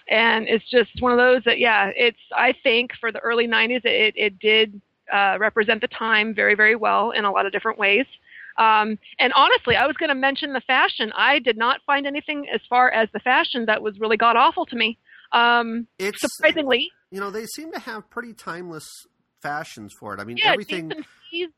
and 0.09 0.47
it's 0.47 0.67
just 0.69 0.89
one 1.01 1.11
of 1.11 1.17
those 1.17 1.43
that, 1.45 1.59
yeah, 1.59 1.91
it's, 1.95 2.17
I 2.35 2.53
think 2.63 2.91
for 2.99 3.11
the 3.11 3.19
early 3.19 3.47
90s, 3.47 3.85
it, 3.85 4.13
it 4.15 4.39
did 4.39 4.81
uh, 5.11 5.37
represent 5.39 5.81
the 5.81 5.87
time 5.87 6.33
very, 6.33 6.55
very 6.55 6.75
well 6.75 7.11
in 7.11 7.25
a 7.25 7.31
lot 7.31 7.45
of 7.45 7.51
different 7.51 7.77
ways. 7.79 8.05
Um, 8.57 8.99
and 9.19 9.33
honestly, 9.35 9.75
I 9.75 9.87
was 9.87 9.95
going 9.97 10.09
to 10.09 10.15
mention 10.15 10.53
the 10.53 10.61
fashion. 10.61 11.11
I 11.17 11.39
did 11.39 11.57
not 11.57 11.81
find 11.85 12.05
anything 12.05 12.47
as 12.53 12.61
far 12.69 12.91
as 12.91 13.09
the 13.13 13.19
fashion 13.19 13.65
that 13.65 13.81
was 13.81 13.99
really 13.99 14.17
god 14.17 14.35
awful 14.35 14.65
to 14.67 14.75
me. 14.75 14.97
Um, 15.31 15.87
It's 15.97 16.21
surprisingly, 16.21 16.91
you 17.09 17.19
know 17.19 17.31
they 17.31 17.45
seem 17.47 17.71
to 17.71 17.79
have 17.79 18.09
pretty 18.11 18.33
timeless 18.33 18.87
fashions 19.41 19.93
for 19.99 20.13
it. 20.13 20.19
I 20.19 20.23
mean, 20.23 20.37
yeah, 20.37 20.51
everything. 20.51 20.93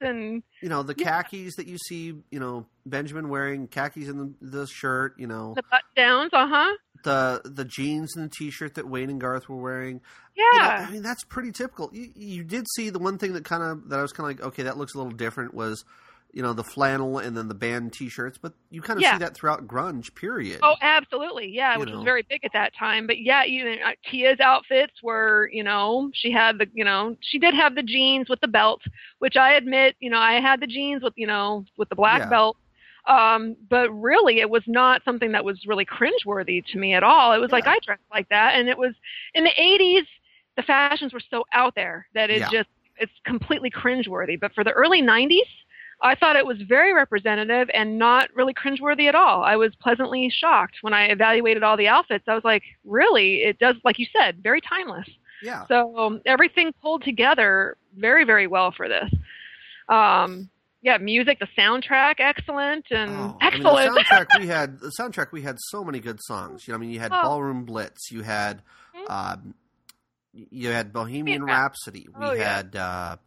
and 0.01 0.43
You 0.61 0.69
know, 0.69 0.83
the 0.83 0.95
Yeah. 0.97 1.21
khakis 1.21 1.55
that 1.57 1.67
you 1.67 1.77
see. 1.77 2.13
You 2.31 2.39
know, 2.39 2.65
Benjamin 2.85 3.29
wearing 3.29 3.67
khakis 3.67 4.07
in 4.07 4.17
the, 4.17 4.59
the 4.59 4.67
shirt. 4.67 5.15
You 5.17 5.27
know, 5.27 5.53
the 5.55 5.63
button 5.63 5.87
downs. 5.95 6.29
Uh 6.33 6.47
huh. 6.47 6.73
The 7.05 7.41
the 7.45 7.63
jeans 7.63 8.15
and 8.17 8.25
the 8.25 8.29
t-shirt 8.37 8.75
that 8.75 8.89
Wayne 8.89 9.09
and 9.09 9.21
Garth 9.21 9.47
were 9.47 9.55
wearing. 9.61 10.01
You 10.35 10.43
know, 10.59 10.59
Yeah. 10.65 10.85
I 10.89 10.91
mean 10.91 11.01
that's 11.03 11.23
pretty 11.23 11.53
typical. 11.53 11.89
You, 11.93 12.09
you 12.15 12.43
did 12.43 12.65
see 12.75 12.89
the 12.89 12.99
one 12.99 13.17
thing 13.17 13.31
that 13.33 13.45
kind 13.45 13.63
of 13.63 13.87
that 13.89 13.99
I 13.99 14.01
was 14.01 14.11
kind 14.11 14.29
of 14.29 14.37
like, 14.37 14.47
okay, 14.49 14.63
that 14.63 14.77
looks 14.77 14.93
a 14.93 14.97
little 14.97 15.13
different 15.13 15.53
was, 15.53 15.85
you 16.33 16.41
know, 16.41 16.51
the 16.51 16.63
flannel 16.65 17.17
and 17.19 17.37
then 17.37 17.47
the 17.47 17.53
band 17.55 17.93
t-shirts, 17.93 18.37
but 18.37 18.51
you 18.69 18.81
kind 18.81 18.97
of 18.97 19.03
Yeah. 19.03 19.13
see 19.13 19.19
that 19.19 19.35
throughout 19.35 19.65
grunge. 19.67 20.13
Period. 20.15 20.59
Oh, 20.63 20.75
absolutely. 20.81 21.47
Yeah, 21.47 21.75
You 21.75 21.79
which 21.79 21.89
know. 21.89 21.95
was 21.97 22.03
very 22.03 22.23
big 22.29 22.41
at 22.43 22.51
that 22.51 22.73
time. 22.77 23.07
But 23.07 23.19
yeah, 23.21 23.45
even 23.45 23.77
uh, 23.85 23.91
Tia's 24.11 24.41
outfits 24.41 25.01
were, 25.01 25.49
you 25.53 25.63
know, 25.63 26.11
she 26.13 26.31
had 26.31 26.57
the, 26.57 26.67
you 26.73 26.83
know, 26.83 27.15
she 27.21 27.39
did 27.39 27.53
have 27.53 27.75
the 27.75 27.83
jeans 27.83 28.27
with 28.27 28.41
the 28.41 28.49
belt, 28.49 28.81
which 29.19 29.37
I 29.37 29.53
admit, 29.53 29.95
you 30.01 30.09
know, 30.09 30.19
I 30.19 30.41
had 30.41 30.59
the 30.59 30.67
jeans 30.67 31.01
with, 31.01 31.13
you 31.15 31.27
know, 31.27 31.63
with 31.77 31.87
the 31.89 31.95
black 31.95 32.19
Yeah. 32.19 32.29
belt. 32.29 32.57
Um, 33.07 33.55
but 33.69 33.89
really, 33.91 34.39
it 34.39 34.49
was 34.49 34.63
not 34.67 35.03
something 35.05 35.31
that 35.33 35.45
was 35.45 35.65
really 35.65 35.85
cringeworthy 35.85 36.63
to 36.71 36.77
me 36.77 36.93
at 36.93 37.03
all. 37.03 37.33
It 37.33 37.39
was 37.39 37.51
like 37.51 37.67
I 37.67 37.77
dressed 37.85 38.01
like 38.11 38.29
that, 38.29 38.55
and 38.55 38.67
it 38.69 38.77
was 38.77 38.93
in 39.33 39.43
the 39.43 39.51
'80s. 39.59 40.05
The 40.57 40.63
fashions 40.63 41.13
were 41.13 41.21
so 41.29 41.45
out 41.53 41.75
there 41.75 42.07
that 42.13 42.29
it 42.29 42.39
Yeah. 42.41 42.49
just 42.49 42.69
it's 42.97 43.11
completely 43.25 43.69
cringeworthy. 43.69 44.39
But 44.39 44.53
for 44.53 44.63
the 44.63 44.71
early 44.71 45.01
'90s, 45.01 45.47
I 46.01 46.15
thought 46.15 46.35
it 46.35 46.45
was 46.45 46.57
very 46.67 46.93
representative 46.93 47.69
and 47.73 47.97
not 47.99 48.29
really 48.33 48.53
cringeworthy 48.53 49.07
at 49.07 49.15
all. 49.15 49.43
I 49.43 49.55
was 49.55 49.75
pleasantly 49.75 50.29
shocked 50.29 50.77
when 50.81 50.93
I 50.93 51.05
evaluated 51.05 51.63
all 51.63 51.77
the 51.77 51.87
outfits. 51.87 52.25
I 52.27 52.33
was 52.35 52.43
like, 52.43 52.63
really? 52.85 53.43
It 53.43 53.59
does, 53.59 53.75
like 53.83 53.99
you 53.99 54.07
said, 54.17 54.41
very 54.41 54.61
timeless. 54.61 55.07
yeah. 55.41 55.65
So 55.67 55.97
um, 55.97 56.21
everything 56.25 56.73
pulled 56.81 57.03
together 57.03 57.77
very, 57.97 58.23
very 58.25 58.47
well 58.47 58.71
for 58.71 58.87
this. 58.89 59.09
Um, 59.89 60.49
yeah, 60.85 60.97
music, 60.99 61.39
the 61.39 61.47
soundtrack, 61.57 62.15
excellent 62.19 62.85
and 62.91 63.11
Oh, 63.11 63.37
excellent. 63.41 63.65
I 63.77 63.85
mean, 63.89 63.93
the 63.95 64.01
soundtrack 64.03 64.39
we 64.39 64.47
had, 64.47 64.79
the 64.79 64.91
soundtrack 64.99 65.31
we 65.31 65.41
had 65.41 65.57
so 65.71 65.83
many 65.83 65.99
good 65.99 66.19
songs. 66.21 66.67
You 66.67 66.71
know, 66.71 66.77
I 66.77 66.79
mean, 66.79 66.91
you 66.91 66.99
had 66.99 67.11
Oh. 67.11 67.21
Ballroom 67.23 67.65
Blitz, 67.65 68.11
you 68.11 68.21
had, 68.21 68.61
Mhm. 68.95 69.09
um, 69.09 69.55
you 70.33 70.69
had 70.69 70.93
Bohemian 70.93 71.45
Yeah. 71.47 71.53
Rhapsody, 71.53 72.07
we 72.17 72.25
Oh, 72.25 72.31
yeah. 72.33 72.55
had, 72.57 72.75
uh, 72.75 73.17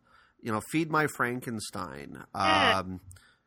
you 0.40 0.52
know, 0.52 0.60
Feed 0.70 0.88
My 0.90 1.06
Frankenstein. 1.08 2.24
Yeah. 2.34 2.78
Um, 2.78 3.00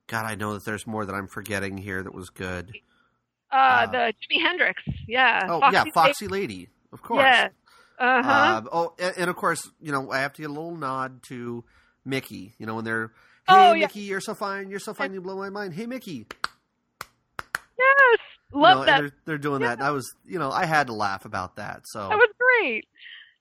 God, 0.07 0.25
I 0.25 0.35
know 0.35 0.53
that 0.53 0.65
there's 0.65 0.85
more 0.85 1.05
that 1.05 1.15
I'm 1.15 1.27
forgetting 1.27 1.77
here 1.77 2.03
that 2.03 2.13
was 2.13 2.29
good. 2.29 2.73
uh, 3.51 3.55
uh, 3.55 3.85
the 3.87 4.13
Jimi 4.21 4.41
Hendrix, 4.41 4.81
yeah. 5.07 5.45
Oh 5.49 5.59
Foxy 5.61 5.73
yeah, 5.73 5.79
Lady- 5.83 5.91
Foxy 5.93 6.27
Lady, 6.27 6.69
of 6.91 7.01
course. 7.01 7.23
Yeah. 7.23 7.47
Uh 7.99 8.23
huh. 8.23 8.29
Uh, 8.31 8.61
oh, 8.71 8.93
and, 8.99 9.13
and 9.17 9.29
of 9.29 9.35
course, 9.35 9.69
you 9.79 9.91
know, 9.91 10.09
I 10.11 10.19
have 10.19 10.33
to 10.33 10.41
get 10.41 10.49
a 10.49 10.53
little 10.53 10.75
nod 10.75 11.21
to 11.29 11.63
Mickey. 12.03 12.53
You 12.57 12.65
know, 12.65 12.75
when 12.75 12.83
they're, 12.85 13.11
hey, 13.47 13.53
Oh, 13.55 13.73
yeah. 13.73 13.85
Mickey, 13.85 14.01
you're 14.01 14.21
so 14.21 14.33
fine, 14.33 14.69
you're 14.69 14.79
so 14.79 14.93
fine, 14.93 15.13
you 15.13 15.21
blow 15.21 15.37
my 15.37 15.49
mind. 15.49 15.73
Hey, 15.73 15.85
Mickey, 15.85 16.27
yes. 17.77 18.19
You 18.53 18.61
Love 18.61 18.79
know, 18.79 18.85
that. 18.85 18.99
They're, 18.99 19.11
they're 19.25 19.37
doing 19.37 19.61
that. 19.61 19.81
I 19.81 19.91
was, 19.91 20.13
you 20.25 20.37
know, 20.37 20.51
I 20.51 20.65
had 20.65 20.87
to 20.87 20.93
laugh 20.93 21.23
about 21.25 21.55
that. 21.55 21.83
So 21.85 21.99
That 22.09 22.17
was 22.17 22.29
great. 22.37 22.85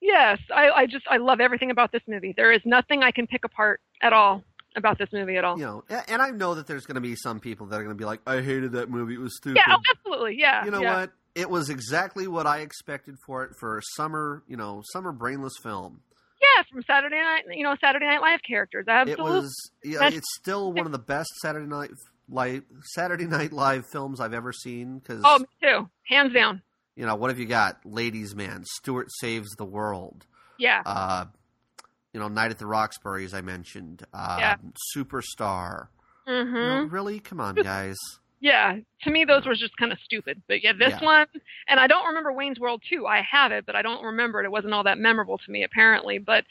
Yes, 0.01 0.39
I, 0.55 0.69
I 0.71 0.85
just 0.87 1.05
I 1.09 1.17
love 1.17 1.39
everything 1.39 1.69
about 1.69 1.91
this 1.91 2.01
movie. 2.07 2.33
There 2.35 2.51
is 2.51 2.61
nothing 2.65 3.03
I 3.03 3.11
can 3.11 3.27
pick 3.27 3.43
apart 3.45 3.81
at 4.01 4.13
all 4.13 4.43
about 4.75 4.97
this 4.97 5.09
movie 5.11 5.35
at 5.37 5.43
all. 5.43 5.59
you 5.59 5.65
know, 5.65 5.83
and 6.07 6.21
I 6.21 6.31
know 6.31 6.55
that 6.55 6.65
there's 6.65 6.85
going 6.85 6.95
to 6.95 7.01
be 7.01 7.15
some 7.15 7.39
people 7.39 7.67
that 7.67 7.75
are 7.75 7.83
going 7.83 7.95
to 7.95 7.99
be 7.99 8.05
like, 8.05 8.21
I 8.25 8.41
hated 8.41 8.71
that 8.71 8.89
movie. 8.89 9.13
It 9.15 9.19
was 9.19 9.35
stupid. 9.35 9.57
Yeah, 9.57 9.75
oh, 9.75 9.81
absolutely. 9.95 10.39
Yeah. 10.39 10.65
you 10.65 10.71
know 10.71 10.81
yeah. 10.81 10.99
what? 11.01 11.11
It 11.35 11.49
was 11.49 11.69
exactly 11.69 12.25
what 12.27 12.47
I 12.47 12.59
expected 12.59 13.15
for 13.25 13.43
it 13.43 13.51
for 13.59 13.77
a 13.77 13.81
summer, 13.95 14.43
you 14.47 14.57
know, 14.57 14.81
summer 14.91 15.11
brainless 15.11 15.53
film. 15.61 16.01
Yeah, 16.41 16.63
from 16.71 16.81
Saturday 16.83 17.17
Night, 17.21 17.43
you 17.51 17.63
know, 17.63 17.75
Saturday 17.79 18.05
Night 18.07 18.21
Live 18.21 18.41
characters. 18.47 18.85
Absolutely. 18.87 19.25
It 19.31 19.41
was, 19.41 19.71
yeah, 19.83 20.07
it's 20.07 20.33
still 20.35 20.73
one 20.73 20.85
of 20.85 20.91
the 20.91 20.99
best 20.99 21.29
Saturday 21.41 21.67
night 21.67 21.91
live 22.29 22.63
Saturday 22.93 23.25
Night 23.25 23.51
Live 23.53 23.85
films 23.91 24.19
I've 24.19 24.33
ever 24.33 24.51
seen. 24.51 24.99
Because 24.99 25.21
oh, 25.25 25.39
me 25.39 25.45
too. 25.61 25.89
Hands 26.03 26.33
down. 26.33 26.61
you 26.95 27.05
know, 27.05 27.15
what 27.15 27.29
have 27.29 27.39
you 27.39 27.45
got? 27.45 27.85
Ladies 27.85 28.35
Man, 28.35 28.63
Stuart 28.65 29.09
Saves 29.19 29.51
the 29.57 29.65
World. 29.65 30.25
Yeah. 30.57 30.81
Uh, 30.85 31.25
you 32.13 32.19
know, 32.19 32.27
Night 32.27 32.51
at 32.51 32.57
the 32.59 32.65
Roxbury, 32.67 33.23
as 33.25 33.33
I 33.33 33.41
mentioned. 33.41 34.03
Uh, 34.13 34.37
Yeah. 34.39 34.55
Superstar. 34.95 35.87
hmm 36.25 36.31
You 36.33 36.45
know, 36.53 36.83
really? 36.89 37.19
Come 37.19 37.39
on, 37.39 37.55
guys. 37.55 37.97
Yeah. 38.41 38.77
To 39.03 39.09
me, 39.11 39.23
those 39.23 39.45
were 39.45 39.53
just 39.55 39.77
kind 39.77 39.91
of 39.91 39.99
stupid. 40.03 40.41
But 40.47 40.63
yeah, 40.63 40.73
this 40.73 40.89
Yeah. 40.99 41.05
one, 41.05 41.27
and 41.67 41.79
I 41.79 41.87
don't 41.87 42.07
remember 42.07 42.33
Wayne's 42.33 42.59
World 42.59 42.81
2. 42.89 43.05
I 43.07 43.21
have 43.21 43.51
it, 43.51 43.65
but 43.65 43.75
I 43.75 43.81
don't 43.83 44.03
remember 44.03 44.41
it. 44.41 44.45
It 44.45 44.51
wasn't 44.51 44.73
all 44.73 44.83
that 44.83 44.97
memorable 44.97 45.37
to 45.37 45.51
me, 45.51 45.63
apparently. 45.63 46.17
But 46.17 46.45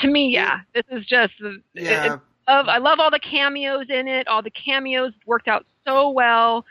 to 0.00 0.08
me, 0.08 0.30
yeah, 0.30 0.60
this 0.74 0.84
is 0.90 1.06
just 1.06 1.32
the. 1.40 1.62
Yeah, 1.74 2.14
it- 2.14 2.20
I 2.48 2.78
love 2.78 2.98
all 2.98 3.10
the 3.10 3.20
cameos 3.20 3.86
in 3.88 4.08
it. 4.08 4.26
All 4.26 4.42
the 4.42 4.50
cameos 4.50 5.12
worked 5.24 5.46
out 5.48 5.64
so 5.86 6.10
well. 6.10 6.66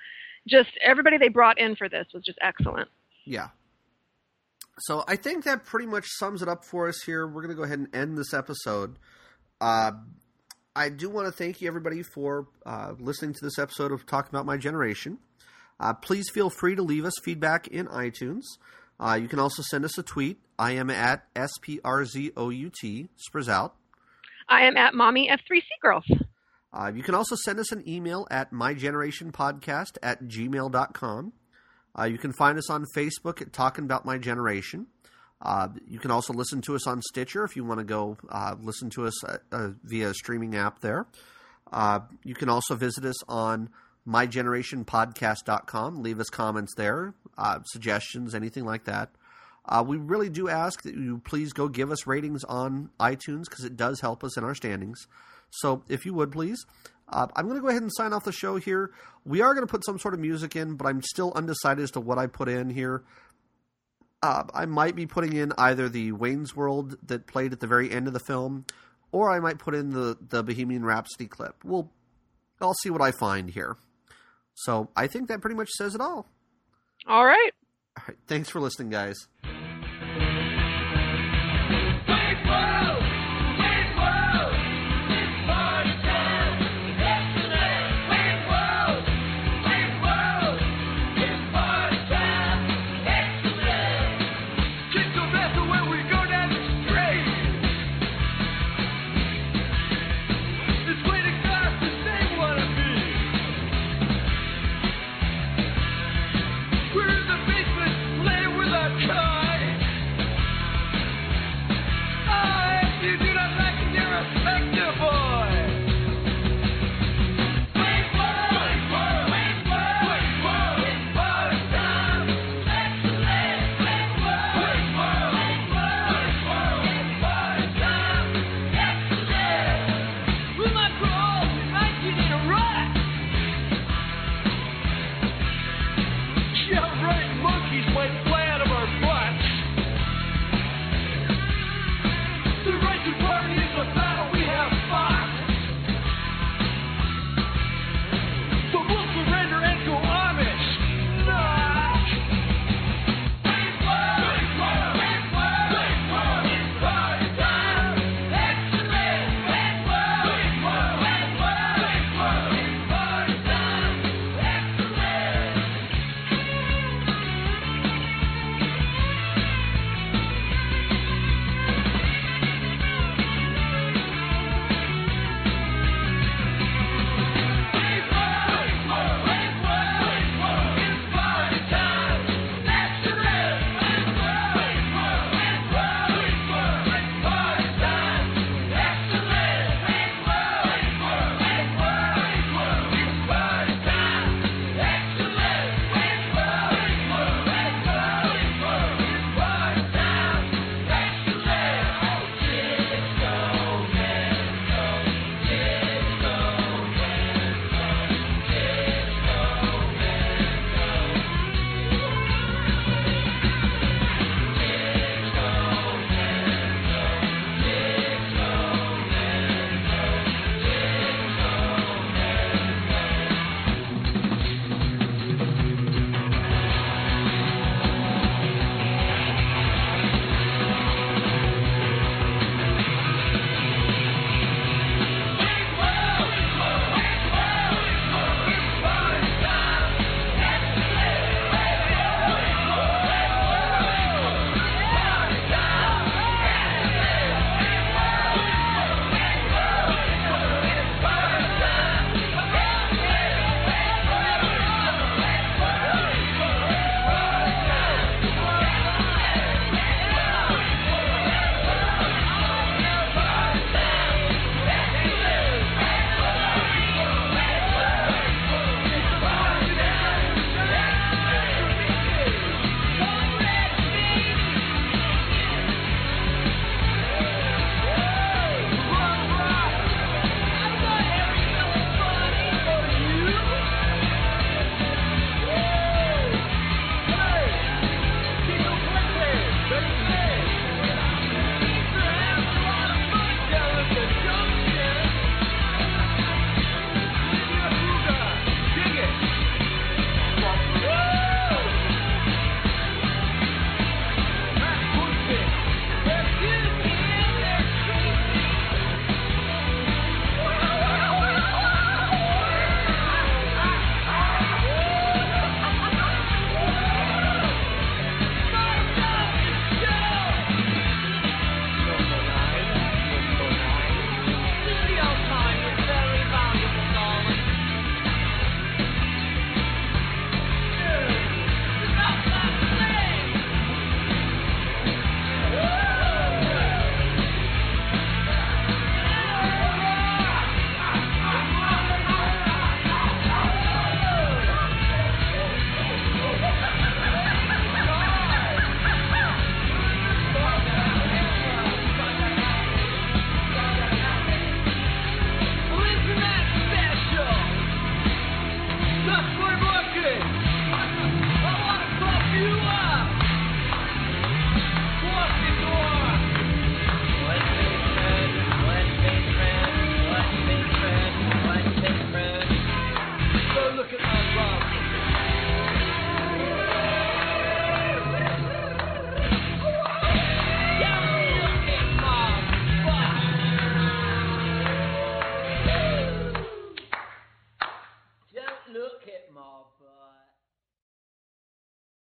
Just 0.48 0.70
everybody 0.84 1.18
they 1.18 1.30
brought 1.30 1.58
in 1.58 1.76
for 1.78 1.88
this 1.88 2.08
was 2.14 2.24
just 2.24 2.38
excellent. 2.42 2.90
Yeah. 3.26 3.50
So 4.80 5.04
I 5.08 5.16
think 5.16 5.44
that 5.46 5.64
pretty 5.66 5.86
much 5.86 6.06
sums 6.08 6.42
it 6.42 6.50
up 6.50 6.66
for 6.66 6.88
us 6.90 7.02
here. 7.04 7.26
We're 7.26 7.42
going 7.42 7.50
to 7.50 7.56
go 7.56 7.64
ahead 7.64 7.80
and 7.80 7.96
end 7.96 8.18
this 8.18 8.34
episode. 8.34 8.98
Uh, 9.62 9.92
I 10.76 10.88
do 10.88 11.10
want 11.10 11.28
to 11.28 11.34
thank 11.34 11.62
you, 11.62 11.68
everybody, 11.68 12.02
for 12.02 12.48
uh, 12.66 12.94
listening 12.98 13.34
to 13.34 13.40
this 13.42 13.60
episode 13.60 13.92
of 13.92 14.06
Talking 14.06 14.30
About 14.30 14.46
My 14.46 14.56
Generation. 14.56 15.18
Uh, 15.80 15.94
please 15.94 16.30
feel 16.30 16.50
free 16.50 16.76
to 16.76 16.82
leave 16.82 17.04
us 17.04 17.14
feedback 17.24 17.68
in 17.68 17.88
iTunes. 17.88 18.44
Uh, 18.98 19.20
you 19.22 19.28
can 19.28 19.40
also 19.40 19.62
send 19.64 19.84
us 19.84 19.98
a 19.98 20.04
tweet. 20.04 20.40
I 20.58 20.72
am 20.74 20.90
at 20.90 21.26
S-P-R-Z-O-U-T, 21.36 23.10
Sprout. 23.18 23.76
I 24.48 24.62
am 24.62 24.78
at 24.78 24.94
Mommy 24.94 25.30
F3C 25.30 25.64
Girls. 25.82 26.06
Uh, 26.72 26.92
you 26.96 27.04
can 27.04 27.16
also 27.16 27.36
send 27.36 27.60
us 27.60 27.74
an 27.74 27.84
email 27.86 28.26
at 28.32 28.54
mygenerationpodcast 28.54 29.98
at 30.02 30.24
gmail.com. 30.24 31.34
Uh, 32.00 32.04
you 32.06 32.18
can 32.18 32.32
find 32.32 32.58
us 32.58 32.70
on 32.70 32.86
Facebook 32.96 33.42
at 33.42 33.52
Talking 33.52 33.84
About 33.84 34.06
My 34.06 34.18
Generation. 34.18 34.88
Uh, 35.42 35.70
you 35.88 36.00
can 36.00 36.12
also 36.12 36.34
listen 36.34 36.62
to 36.62 36.76
us 36.76 36.86
on 36.86 37.02
Stitcher 37.02 37.44
if 37.44 37.56
you 37.56 37.64
want 37.64 37.80
to 37.80 37.84
go 37.84 38.18
uh, 38.30 38.56
listen 38.62 38.90
to 38.92 39.08
us 39.08 39.24
uh, 39.24 39.38
uh, 39.52 39.70
via 39.84 40.14
streaming 40.14 40.56
app 40.56 40.80
there. 40.82 41.08
Uh, 41.72 42.02
you 42.24 42.36
can 42.36 42.50
also 42.50 42.76
visit 42.76 43.06
us 43.06 43.24
on 43.28 43.70
mygenerationpodcast.com. 44.08 46.04
Leave 46.04 46.20
us 46.20 46.30
comments 46.30 46.74
there, 46.76 47.14
suggestions, 47.66 48.36
anything 48.36 48.66
like 48.66 48.84
that. 48.86 49.10
we 49.86 49.98
really 49.98 50.30
do 50.30 50.50
ask 50.50 50.82
that 50.84 50.96
you 50.96 51.20
please 51.20 51.54
go 51.54 51.68
give 51.68 51.92
us 51.92 52.06
ratings 52.06 52.44
on 52.44 52.90
iTunes 53.00 53.46
because 53.50 53.64
it 53.64 53.78
does 53.78 54.02
help 54.02 54.24
us 54.24 54.38
in 54.38 54.44
our 54.44 54.56
standings. 54.56 55.08
So 55.50 55.84
if 55.88 56.06
you 56.06 56.14
would 56.14 56.32
please. 56.32 56.66
Uh, 57.14 57.28
I'm 57.36 57.46
going 57.46 57.58
to 57.58 57.62
go 57.62 57.68
ahead 57.68 57.82
and 57.82 57.92
sign 57.94 58.14
off 58.14 58.24
the 58.24 58.32
show 58.32 58.56
here. 58.56 58.92
We 59.26 59.42
are 59.42 59.54
going 59.54 59.68
to 59.68 59.72
put 59.72 59.86
some 59.86 60.00
sort 60.00 60.14
of 60.14 60.20
music 60.20 60.56
in, 60.56 60.76
but 60.76 60.88
I'm 60.88 61.02
still 61.02 61.34
undecided 61.36 61.84
as 61.84 61.92
to 61.92 62.00
what 62.00 62.18
I 62.18 62.28
put 62.28 62.48
in 62.48 62.70
here. 62.70 63.04
Uh, 64.24 64.44
I 64.54 64.66
might 64.66 64.96
be 64.96 65.08
putting 65.08 65.34
in 65.34 65.52
either 65.58 65.90
the 65.90 66.12
Wayne's 66.12 66.56
World 66.56 66.96
that 67.08 67.26
played 67.26 67.54
at 67.54 67.60
the 67.60 67.68
very 67.68 67.90
end 67.92 68.08
of 68.08 68.14
the 68.14 68.20
film, 68.20 68.66
or 69.12 69.32
I 69.32 69.40
might 69.40 69.58
put 69.58 69.74
in 69.74 69.92
the 69.92 70.18
the 70.20 70.44
Bohemian 70.44 70.86
Rhapsody 70.86 71.28
clip. 71.28 71.56
We'll, 71.64 71.92
I'll 72.62 72.76
see 72.76 72.90
what 72.92 73.02
I 73.02 73.12
find 73.12 73.50
here. 73.50 73.78
So 74.54 74.90
I 74.96 75.08
think 75.08 75.28
that 75.30 75.42
pretty 75.42 75.56
much 75.56 75.70
says 75.70 75.96
it 75.96 76.02
all. 76.02 76.28
All 77.08 77.26
right. 77.26 77.52
All 77.98 78.04
right. 78.08 78.18
Thanks 78.28 78.50
for 78.50 78.60
listening, 78.60 78.90
guys. 78.90 79.18